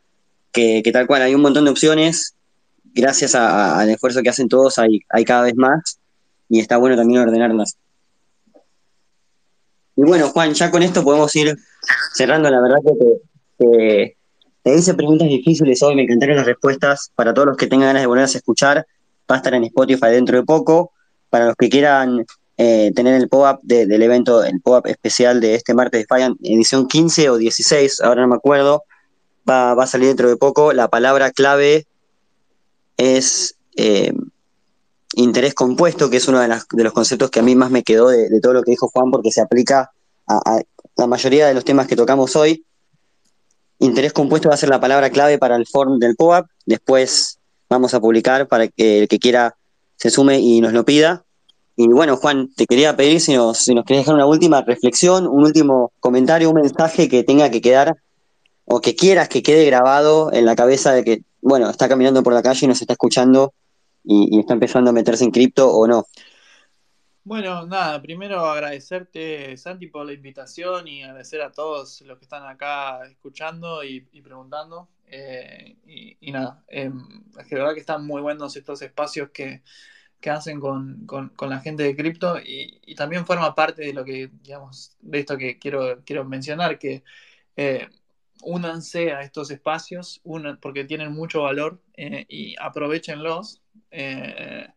que, 0.52 0.82
que, 0.84 0.92
tal 0.92 1.08
cual 1.08 1.22
hay 1.22 1.34
un 1.34 1.42
montón 1.42 1.66
de 1.66 1.72
opciones, 1.72 2.36
gracias 2.94 3.36
al 3.36 3.90
esfuerzo 3.90 4.22
que 4.22 4.30
hacen 4.30 4.50
todos 4.50 4.78
hay, 4.78 5.02
hay 5.10 5.24
cada 5.24 5.44
vez 5.44 5.56
más 5.56 6.00
y 6.50 6.60
está 6.60 6.78
bueno 6.78 6.96
también 6.96 7.22
ordenarlas. 7.22 7.78
Y 9.96 10.04
bueno, 10.04 10.30
Juan, 10.30 10.54
ya 10.54 10.72
con 10.72 10.84
esto 10.84 11.04
podemos 11.04 11.36
ir 11.36 11.58
cerrando, 12.14 12.50
la 12.50 12.62
verdad 12.62 12.78
que 12.84 13.18
te, 13.58 14.18
te, 14.64 14.76
hice 14.76 14.94
preguntas 14.94 15.28
difíciles 15.28 15.82
hoy, 15.84 15.96
me 15.96 16.04
encantaron 16.04 16.38
las 16.38 16.46
respuestas, 16.46 17.12
para 17.16 17.34
todos 17.34 17.48
los 17.48 17.58
que 17.58 17.68
tengan 17.68 17.90
ganas 17.90 18.04
de 18.04 18.08
volverse 18.08 18.38
a 18.38 18.40
escuchar, 18.40 18.86
va 19.30 19.36
a 19.36 19.38
estar 19.38 19.54
en 19.54 19.64
Spotify 19.66 20.08
dentro 20.12 20.38
de 20.38 20.44
poco, 20.44 20.92
para 21.30 21.48
los 21.48 21.56
que 21.56 21.70
quieran 21.70 22.26
eh, 22.58 22.92
tener 22.96 23.16
el 23.16 23.30
pop-up 23.30 23.60
de, 23.64 23.88
del 23.88 24.04
evento, 24.04 24.44
el 24.44 24.62
pop-up 24.62 24.88
especial 24.88 25.42
de 25.42 25.56
este 25.56 25.74
martes 25.74 26.02
de 26.02 26.06
Fallan, 26.06 26.36
edición 26.44 26.88
15 26.88 27.30
o 27.30 27.38
16, 27.38 28.02
ahora 28.02 28.22
no 28.22 28.28
me 28.28 28.36
acuerdo, 28.36 28.84
va, 29.50 29.72
a 29.72 29.88
salir 29.88 30.08
dentro 30.08 30.30
de 30.30 30.38
poco. 30.38 30.74
La 30.74 30.88
palabra 30.88 31.32
clave 31.32 31.88
es 32.98 33.56
eh, 33.78 34.14
interés 35.16 35.54
compuesto, 35.54 36.10
que 36.10 36.18
es 36.18 36.28
uno 36.28 36.40
de, 36.40 36.48
los 36.84 36.94
conceptos 36.94 37.30
que 37.32 37.40
a 37.40 37.44
mí 37.44 37.56
más 37.56 37.72
me 37.72 37.84
quedó 37.84 38.10
de, 38.10 38.30
todo 38.42 38.54
lo 38.54 38.64
que 38.64 38.72
dijo 38.72 38.90
Juan, 38.90 39.12
porque 39.12 39.32
se 39.32 39.42
aplica 39.42 39.92
a, 40.28 40.62
la 40.98 41.08
mayoría 41.08 41.48
de 41.48 41.54
los 41.54 41.66
temas 41.66 41.88
que 41.88 41.96
tocamos 41.96 42.36
hoy. 42.36 42.66
Interés 43.82 44.14
compuesto 44.14 44.50
va 44.50 44.54
a 44.54 44.58
ser 44.58 44.70
la 44.70 44.80
palabra 44.80 45.10
clave 45.10 45.40
para 45.40 45.56
el 45.56 45.66
form 45.66 45.98
del 45.98 46.16
pop-up, 46.16 46.48
después 46.68 47.40
vamos 47.68 47.96
a 47.96 48.00
publicar 48.00 48.48
para 48.48 48.68
que 48.68 49.00
el 49.00 49.08
que 49.08 49.18
quiera 49.18 49.56
se 49.96 50.12
sume 50.12 50.40
y 50.40 50.62
nos 50.62 50.72
lo 50.74 50.86
pida. 50.86 51.24
Y 51.76 51.88
bueno, 51.88 52.16
Juan, 52.18 52.50
te 52.56 52.68
quería 52.68 52.96
pedir 52.96 53.20
si 53.20 53.34
nos, 53.34 53.58
si 53.58 53.74
nos 53.74 53.84
querés 53.84 54.02
dejar 54.02 54.14
una 54.14 54.28
última 54.28 54.62
reflexión, 54.62 55.26
un 55.26 55.44
último 55.44 55.92
comentario, 56.00 56.50
un 56.50 56.62
mensaje 56.62 57.10
que 57.10 57.24
tenga 57.24 57.50
que 57.50 57.60
quedar 57.60 57.96
o 58.66 58.82
que 58.82 58.96
quieras 58.96 59.30
que 59.30 59.42
quede 59.42 59.66
grabado 59.66 60.32
en 60.32 60.46
la 60.46 60.56
cabeza 60.56 60.94
de 60.94 61.04
que, 61.04 61.24
bueno, 61.42 61.68
está 61.68 61.90
caminando 61.90 62.22
por 62.22 62.34
la 62.34 62.44
calle 62.44 62.66
y 62.66 62.70
nos 62.70 62.82
está 62.82 62.94
escuchando 62.94 63.54
y, 64.04 64.36
y 64.36 64.40
está 64.42 64.54
empezando 64.54 64.92
a 64.92 64.94
meterse 64.94 65.24
en 65.24 65.32
cripto 65.32 65.72
o 65.72 65.88
no. 65.88 66.06
Bueno, 67.24 67.68
nada, 67.68 68.02
primero 68.02 68.40
agradecerte, 68.46 69.56
Santi, 69.56 69.88
por 69.88 70.06
la 70.08 70.14
invitación 70.14 70.88
y 70.88 71.04
agradecer 71.04 71.42
a 71.42 71.52
todos 71.52 72.02
los 72.02 72.18
que 72.18 72.26
están 72.26 72.44
acá 72.48 73.06
escuchando 73.06 73.84
y, 73.84 74.08
y 74.12 74.22
preguntando. 74.22 74.90
Eh, 75.06 75.78
y, 75.86 76.18
y, 76.20 76.32
nada, 76.32 76.64
eh, 76.68 76.90
es 77.40 77.46
que 77.48 77.56
de 77.56 77.62
verdad 77.62 77.74
que 77.76 77.80
están 77.82 78.08
muy 78.08 78.22
buenos 78.22 78.56
estos 78.56 78.82
espacios 78.82 79.30
que, 79.32 79.62
que 80.20 80.30
hacen 80.32 80.60
con, 80.60 81.06
con, 81.06 81.30
con, 81.30 81.50
la 81.50 81.60
gente 81.60 81.84
de 81.84 81.96
cripto 81.96 82.40
y, 82.40 82.82
y, 82.86 82.96
también 82.96 83.26
forma 83.26 83.54
parte 83.56 83.84
de 83.84 83.94
lo 83.94 84.06
que, 84.06 84.30
digamos, 84.44 84.98
de 85.02 85.20
esto 85.20 85.38
que 85.38 85.60
quiero, 85.60 86.04
quiero 86.06 86.26
mencionar, 86.26 86.80
que 86.80 87.04
eh, 87.58 87.88
únanse 88.44 89.12
a 89.14 89.22
estos 89.22 89.52
espacios 89.52 90.22
una, 90.24 90.60
porque 90.60 90.86
tienen 90.86 91.12
mucho 91.14 91.44
valor 91.44 91.82
eh, 91.96 92.26
y 92.30 92.56
aprovechenlos, 92.60 93.62
eh, 93.92 94.68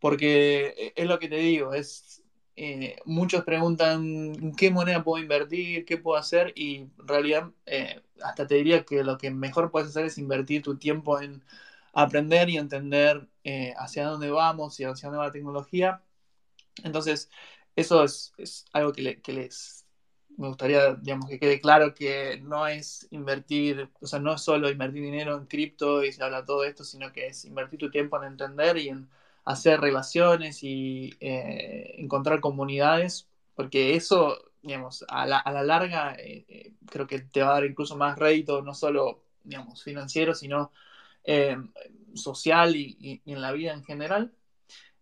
porque 0.00 0.92
es 0.96 1.06
lo 1.06 1.18
que 1.18 1.28
te 1.28 1.36
digo, 1.36 1.74
es... 1.74 2.22
Eh, 2.58 2.96
muchos 3.04 3.44
preguntan 3.44 4.54
qué 4.56 4.70
moneda 4.70 5.04
puedo 5.04 5.22
invertir, 5.22 5.84
qué 5.84 5.98
puedo 5.98 6.16
hacer 6.16 6.54
y 6.56 6.76
en 6.76 6.92
realidad 6.96 7.50
hasta 8.22 8.46
te 8.46 8.54
diría 8.54 8.82
que 8.82 9.04
lo 9.04 9.18
que 9.18 9.30
mejor 9.30 9.70
puedes 9.70 9.90
hacer 9.90 10.06
es 10.06 10.16
invertir 10.16 10.62
tu 10.62 10.78
tiempo 10.78 11.20
en 11.20 11.42
aprender 11.96 12.50
y 12.50 12.58
entender 12.58 13.26
eh, 13.42 13.72
hacia 13.78 14.06
dónde 14.06 14.30
vamos 14.30 14.78
y 14.78 14.84
hacia 14.84 15.08
dónde 15.08 15.18
va 15.18 15.26
la 15.26 15.32
tecnología. 15.32 16.02
Entonces, 16.84 17.30
eso 17.74 18.04
es, 18.04 18.34
es 18.36 18.66
algo 18.72 18.92
que, 18.92 19.02
le, 19.02 19.20
que, 19.22 19.32
les 19.32 19.86
me 20.36 20.48
gustaría, 20.48 20.94
digamos, 20.94 21.28
que 21.30 21.38
quede 21.38 21.58
claro 21.60 21.94
que 21.94 22.38
no 22.42 22.66
es 22.66 23.08
invertir, 23.10 23.88
o 24.00 24.06
sea, 24.06 24.18
no 24.18 24.34
es 24.34 24.42
solo 24.42 24.68
invertir 24.68 25.02
dinero 25.02 25.36
en 25.38 25.46
cripto 25.46 26.04
y 26.04 26.12
se 26.12 26.22
habla 26.22 26.44
todo 26.44 26.64
esto, 26.64 26.84
sino 26.84 27.12
que 27.12 27.28
es 27.28 27.46
invertir 27.46 27.78
tu 27.78 27.90
tiempo 27.90 28.18
en 28.18 28.24
entender 28.24 28.76
y 28.76 28.90
en 28.90 29.08
hacer 29.46 29.80
relaciones 29.80 30.62
y 30.62 31.16
eh, 31.20 31.94
encontrar 31.98 32.40
comunidades, 32.40 33.28
porque 33.54 33.94
eso, 33.94 34.36
digamos, 34.60 35.04
a 35.08 35.24
la, 35.24 35.38
a 35.38 35.52
la 35.52 35.62
larga 35.62 36.14
eh, 36.16 36.44
eh, 36.48 36.72
creo 36.90 37.06
que 37.06 37.20
te 37.20 37.42
va 37.42 37.50
a 37.50 37.54
dar 37.54 37.64
incluso 37.64 37.96
más 37.96 38.18
rédito, 38.18 38.60
no 38.62 38.74
solo, 38.74 39.22
digamos, 39.44 39.82
financiero, 39.82 40.34
sino 40.34 40.72
social 42.14 42.76
y, 42.76 43.22
en 43.24 43.40
la 43.40 43.52
vida 43.52 43.72
en 43.72 43.84
general. 43.84 44.32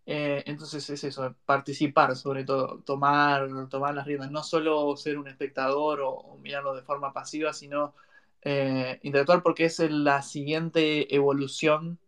Entonces 0.05 0.89
es 0.89 1.03
eso, 1.03 1.35
participar 1.45 2.15
sobre 2.15 2.43
todo, 2.43 2.81
tomar, 2.83 3.69
tomar 3.69 3.93
las 3.95 4.05
riendas, 4.05 4.31
no 4.31 4.43
solo 4.43 4.95
ser 4.97 5.17
un 5.17 5.27
espectador 5.27 6.01
o, 6.01 6.11
o 6.11 6.37
mirarlo 6.37 6.75
de 6.75 6.83
forma 6.83 7.13
pasiva, 7.13 7.53
sino 7.53 7.93
interactuar 9.01 9.43
porque 9.43 9.65
es 9.65 9.79
la 9.79 10.21
siguiente 10.21 11.13
evolución. 11.15 11.99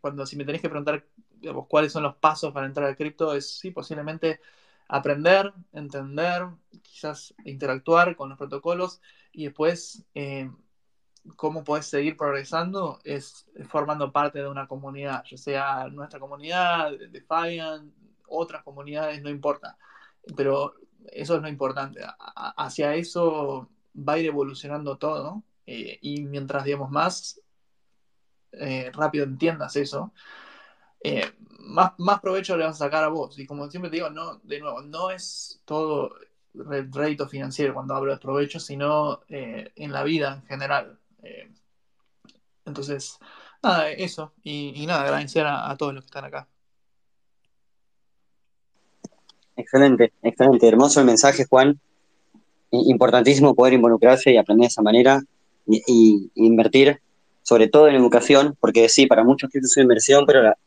Cuando 0.00 0.26
si 0.26 0.36
me 0.36 0.44
tenés 0.44 0.62
que 0.62 0.68
preguntar 0.68 1.04
digamos, 1.36 1.66
cuáles 1.68 1.92
son 1.92 2.02
los 2.02 2.16
pasos 2.16 2.52
para 2.52 2.66
entrar 2.66 2.88
al 2.88 2.96
cripto, 2.96 3.34
es 3.34 3.58
sí, 3.58 3.70
posiblemente 3.70 4.40
aprender, 4.88 5.52
entender, 5.72 6.46
quizás 6.82 7.34
interactuar 7.44 8.16
con 8.16 8.28
los 8.28 8.38
protocolos 8.38 9.00
y 9.32 9.44
después 9.44 10.04
eh, 10.14 10.50
cómo 11.34 11.64
puedes 11.64 11.86
seguir 11.86 12.16
progresando 12.16 13.00
es 13.04 13.46
formando 13.68 14.12
parte 14.12 14.38
de 14.38 14.48
una 14.48 14.68
comunidad, 14.68 15.24
ya 15.24 15.36
sea 15.36 15.88
nuestra 15.88 16.20
comunidad, 16.20 16.92
Defiant, 17.10 17.92
otras 18.28 18.62
comunidades, 18.62 19.22
no 19.22 19.30
importa. 19.30 19.76
Pero 20.36 20.74
eso 21.12 21.36
es 21.36 21.42
lo 21.42 21.48
importante. 21.48 22.00
Hacia 22.56 22.94
eso 22.94 23.68
va 23.96 24.14
a 24.14 24.18
ir 24.18 24.26
evolucionando 24.26 24.98
todo. 24.98 25.42
Eh, 25.66 25.98
y 26.00 26.24
mientras, 26.24 26.64
digamos, 26.64 26.90
más 26.90 27.40
eh, 28.52 28.90
rápido 28.92 29.24
entiendas 29.24 29.76
eso, 29.76 30.12
eh, 31.02 31.30
más, 31.66 31.92
más 31.98 32.20
provecho 32.20 32.56
le 32.56 32.64
vas 32.64 32.76
a 32.76 32.84
sacar 32.84 33.04
a 33.04 33.08
vos. 33.08 33.38
Y 33.38 33.46
como 33.46 33.70
siempre 33.70 33.90
te 33.90 33.96
digo, 33.96 34.10
no, 34.10 34.40
de 34.42 34.60
nuevo, 34.60 34.82
no 34.82 35.10
es 35.10 35.60
todo 35.64 36.14
rédito 36.54 37.28
financiero 37.28 37.74
cuando 37.74 37.94
hablo 37.94 38.12
de 38.12 38.18
provecho, 38.18 38.60
sino 38.60 39.20
eh, 39.28 39.70
en 39.76 39.92
la 39.92 40.02
vida 40.04 40.40
en 40.42 40.46
general. 40.46 40.98
Eh, 41.22 41.50
entonces, 42.64 43.18
nada, 43.62 43.90
eso. 43.90 44.32
Y, 44.42 44.84
nada, 44.86 45.02
agradecer 45.02 45.46
a, 45.46 45.74
todos 45.76 45.94
los 45.94 46.04
que 46.04 46.08
están 46.08 46.24
acá. 46.24 46.48
Excelente, 49.56 50.12
excelente. 50.22 50.68
Hermoso 50.68 51.00
el 51.00 51.06
mensaje, 51.06 51.44
Juan. 51.48 51.80
Importantísimo 52.70 53.54
poder 53.54 53.74
involucrarse 53.74 54.32
y 54.32 54.36
aprender 54.36 54.64
de 54.64 54.68
esa 54.68 54.82
manera 54.82 55.22
y, 55.66 56.30
invertir, 56.34 57.00
sobre 57.42 57.68
todo 57.68 57.88
en 57.88 57.94
educación, 57.94 58.56
porque 58.60 58.88
sí, 58.88 59.06
para 59.06 59.24
muchos 59.24 59.54
es 59.54 59.76
una 59.76 59.84
inversión, 59.84 60.26
pero 60.26 60.42
la, 60.42 60.58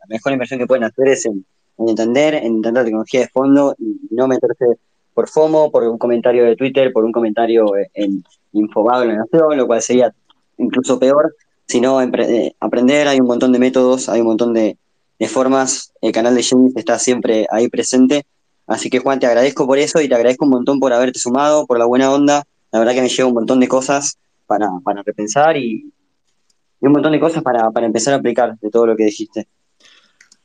la, 0.00 0.06
mejor 0.08 0.32
inversión 0.32 0.58
que 0.58 0.66
pueden 0.66 0.84
hacer 0.84 1.08
es 1.08 1.26
en, 1.26 1.44
en 1.78 1.88
entender, 1.88 2.34
en 2.34 2.46
entender 2.46 2.82
la 2.82 2.84
tecnología 2.84 3.20
de 3.20 3.28
fondo 3.28 3.74
y 3.78 4.14
no 4.14 4.28
meterse 4.28 4.66
por 5.14 5.28
FOMO, 5.28 5.70
por 5.70 5.84
un 5.84 5.98
comentario 5.98 6.44
de 6.44 6.56
Twitter, 6.56 6.92
por 6.92 7.04
un 7.04 7.12
comentario 7.12 7.72
en, 7.94 8.24
Infobado 8.52 9.04
en 9.04 9.10
la 9.10 9.16
Nación, 9.16 9.56
lo 9.56 9.66
cual 9.66 9.80
sería 9.80 10.12
incluso 10.58 10.98
peor, 10.98 11.36
sino 11.66 12.02
eh, 12.02 12.54
aprender, 12.58 13.06
hay 13.06 13.20
un 13.20 13.28
montón 13.28 13.52
de 13.52 13.60
métodos, 13.60 14.08
hay 14.08 14.20
un 14.20 14.26
montón 14.26 14.52
de, 14.52 14.76
de 15.20 15.28
formas, 15.28 15.92
el 16.00 16.10
canal 16.10 16.34
de 16.34 16.42
James 16.42 16.72
está 16.74 16.98
siempre 16.98 17.46
ahí 17.50 17.68
presente, 17.68 18.26
así 18.66 18.90
que 18.90 18.98
Juan, 18.98 19.20
te 19.20 19.26
agradezco 19.26 19.66
por 19.66 19.78
eso 19.78 20.00
y 20.00 20.08
te 20.08 20.14
agradezco 20.16 20.46
un 20.46 20.50
montón 20.50 20.80
por 20.80 20.92
haberte 20.92 21.20
sumado, 21.20 21.66
por 21.66 21.78
la 21.78 21.84
buena 21.84 22.10
onda, 22.12 22.44
la 22.72 22.78
verdad 22.80 22.94
que 22.94 23.02
me 23.02 23.08
lleva 23.08 23.28
un 23.28 23.34
montón 23.34 23.60
de 23.60 23.68
cosas 23.68 24.18
para, 24.46 24.68
para 24.82 25.02
repensar 25.02 25.56
y, 25.56 25.92
y 26.80 26.86
un 26.86 26.92
montón 26.92 27.12
de 27.12 27.20
cosas 27.20 27.42
para, 27.42 27.70
para 27.70 27.86
empezar 27.86 28.14
a 28.14 28.16
aplicar 28.16 28.58
de 28.58 28.70
todo 28.70 28.86
lo 28.86 28.96
que 28.96 29.04
dijiste. 29.04 29.46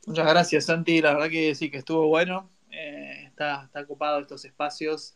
Muchas 0.06 0.28
gracias, 0.28 0.66
Santi. 0.66 1.02
La 1.02 1.14
verdad 1.14 1.30
que 1.30 1.56
sí, 1.56 1.70
que 1.70 1.78
estuvo 1.78 2.08
bueno. 2.08 2.50
Eh, 2.72 3.26
está, 3.28 3.64
está 3.66 3.82
ocupado 3.82 4.20
estos 4.20 4.46
espacios. 4.46 5.16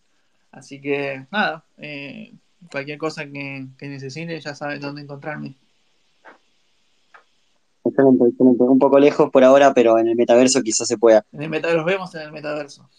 Así 0.51 0.81
que, 0.81 1.25
nada, 1.31 1.63
eh, 1.77 2.33
cualquier 2.71 2.97
cosa 2.97 3.25
que, 3.25 3.67
que 3.77 3.87
necesite, 3.87 4.39
ya 4.39 4.55
saben 4.55 4.81
dónde 4.81 5.01
encontrarme. 5.01 5.55
Excelente, 7.85 8.25
excelente. 8.25 8.63
Un 8.63 8.79
poco 8.79 8.99
lejos 8.99 9.29
por 9.31 9.43
ahora, 9.43 9.73
pero 9.73 9.97
en 9.99 10.07
el 10.07 10.15
metaverso 10.15 10.61
quizás 10.61 10.87
se 10.87 10.97
pueda. 10.97 11.23
En 11.31 11.43
el 11.43 11.49
meta, 11.49 11.71
los 11.73 11.85
vemos 11.85 12.13
en 12.15 12.21
el 12.21 12.31
metaverso. 12.31 12.89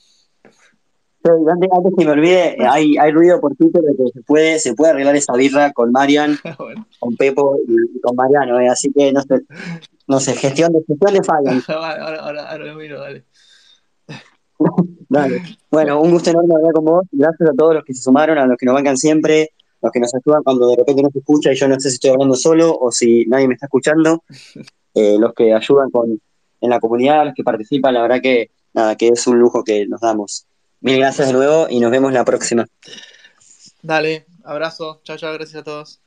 Sí, 1.22 1.30
Antes, 1.50 1.68
antes 1.70 1.92
que 1.98 2.04
me 2.04 2.12
olvide, 2.12 2.54
eh, 2.54 2.66
hay, 2.66 2.96
hay 2.96 3.12
ruido 3.12 3.40
por 3.40 3.54
Twitter 3.54 3.82
de 3.82 3.94
que 3.94 4.10
se 4.10 4.22
puede, 4.22 4.58
se 4.58 4.74
puede 4.74 4.92
arreglar 4.92 5.16
esa 5.16 5.34
birra 5.34 5.70
con 5.72 5.92
Marian, 5.92 6.38
bueno, 6.58 6.86
con 6.98 7.14
Pepo 7.16 7.58
y, 7.68 7.98
y 7.98 8.00
con 8.00 8.16
Mariano, 8.16 8.58
eh, 8.58 8.68
así 8.68 8.90
que 8.90 9.12
no 9.12 9.20
sé, 9.20 9.42
no 10.10 10.18
sé, 10.18 10.34
gestión 10.34 10.72
de 10.72 10.80
gestión 10.84 11.14
de 11.14 11.22
fallas. 11.22 11.68
ahora, 11.70 12.04
ahora, 12.04 12.50
ahora 12.50 12.64
lo 12.64 12.74
miro, 12.74 13.00
dale. 13.00 13.24
Dale. 15.08 15.42
Bueno, 15.70 16.00
un 16.00 16.10
gusto 16.10 16.30
enorme 16.30 16.54
hablar 16.54 16.72
con 16.72 16.84
vos. 16.84 17.06
Gracias 17.12 17.48
a 17.48 17.52
todos 17.54 17.74
los 17.74 17.84
que 17.84 17.94
se 17.94 18.02
sumaron, 18.02 18.36
a 18.36 18.46
los 18.46 18.56
que 18.58 18.66
nos 18.66 18.74
bancan 18.74 18.96
siempre, 18.96 19.50
los 19.80 19.90
que 19.90 20.00
nos 20.00 20.12
ayudan 20.14 20.42
cuando 20.42 20.68
de 20.68 20.76
repente 20.76 21.02
no 21.02 21.10
se 21.10 21.20
escucha 21.20 21.52
y 21.52 21.54
yo 21.54 21.68
no 21.68 21.78
sé 21.78 21.90
si 21.90 21.94
estoy 21.94 22.10
hablando 22.10 22.34
solo 22.34 22.76
o 22.78 22.90
si 22.90 23.24
nadie 23.26 23.48
me 23.48 23.54
está 23.54 23.66
escuchando. 23.66 24.24
Eh, 24.92 25.18
los 25.20 25.32
que 25.34 25.54
ayudan 25.54 25.88
con, 25.90 26.20
en 26.60 26.68
la 26.68 26.80
comunidad, 26.80 27.24
los 27.24 27.34
que 27.34 27.44
participan, 27.44 27.94
la 27.94 28.02
verdad 28.02 28.20
que 28.20 28.50
nada, 28.74 28.96
que 28.96 29.06
es 29.06 29.24
un 29.28 29.38
lujo 29.38 29.62
que 29.62 29.86
nos 29.86 30.00
damos. 30.00 30.46
Mil 30.80 30.98
gracias 30.98 31.28
de 31.28 31.32
nuevo 31.32 31.68
y 31.70 31.78
nos 31.78 31.92
vemos 31.92 32.12
la 32.12 32.24
próxima. 32.24 32.66
Dale, 33.82 34.26
abrazo. 34.42 35.00
Chao, 35.04 35.16
chao, 35.16 35.32
gracias 35.34 35.60
a 35.60 35.62
todos. 35.62 36.00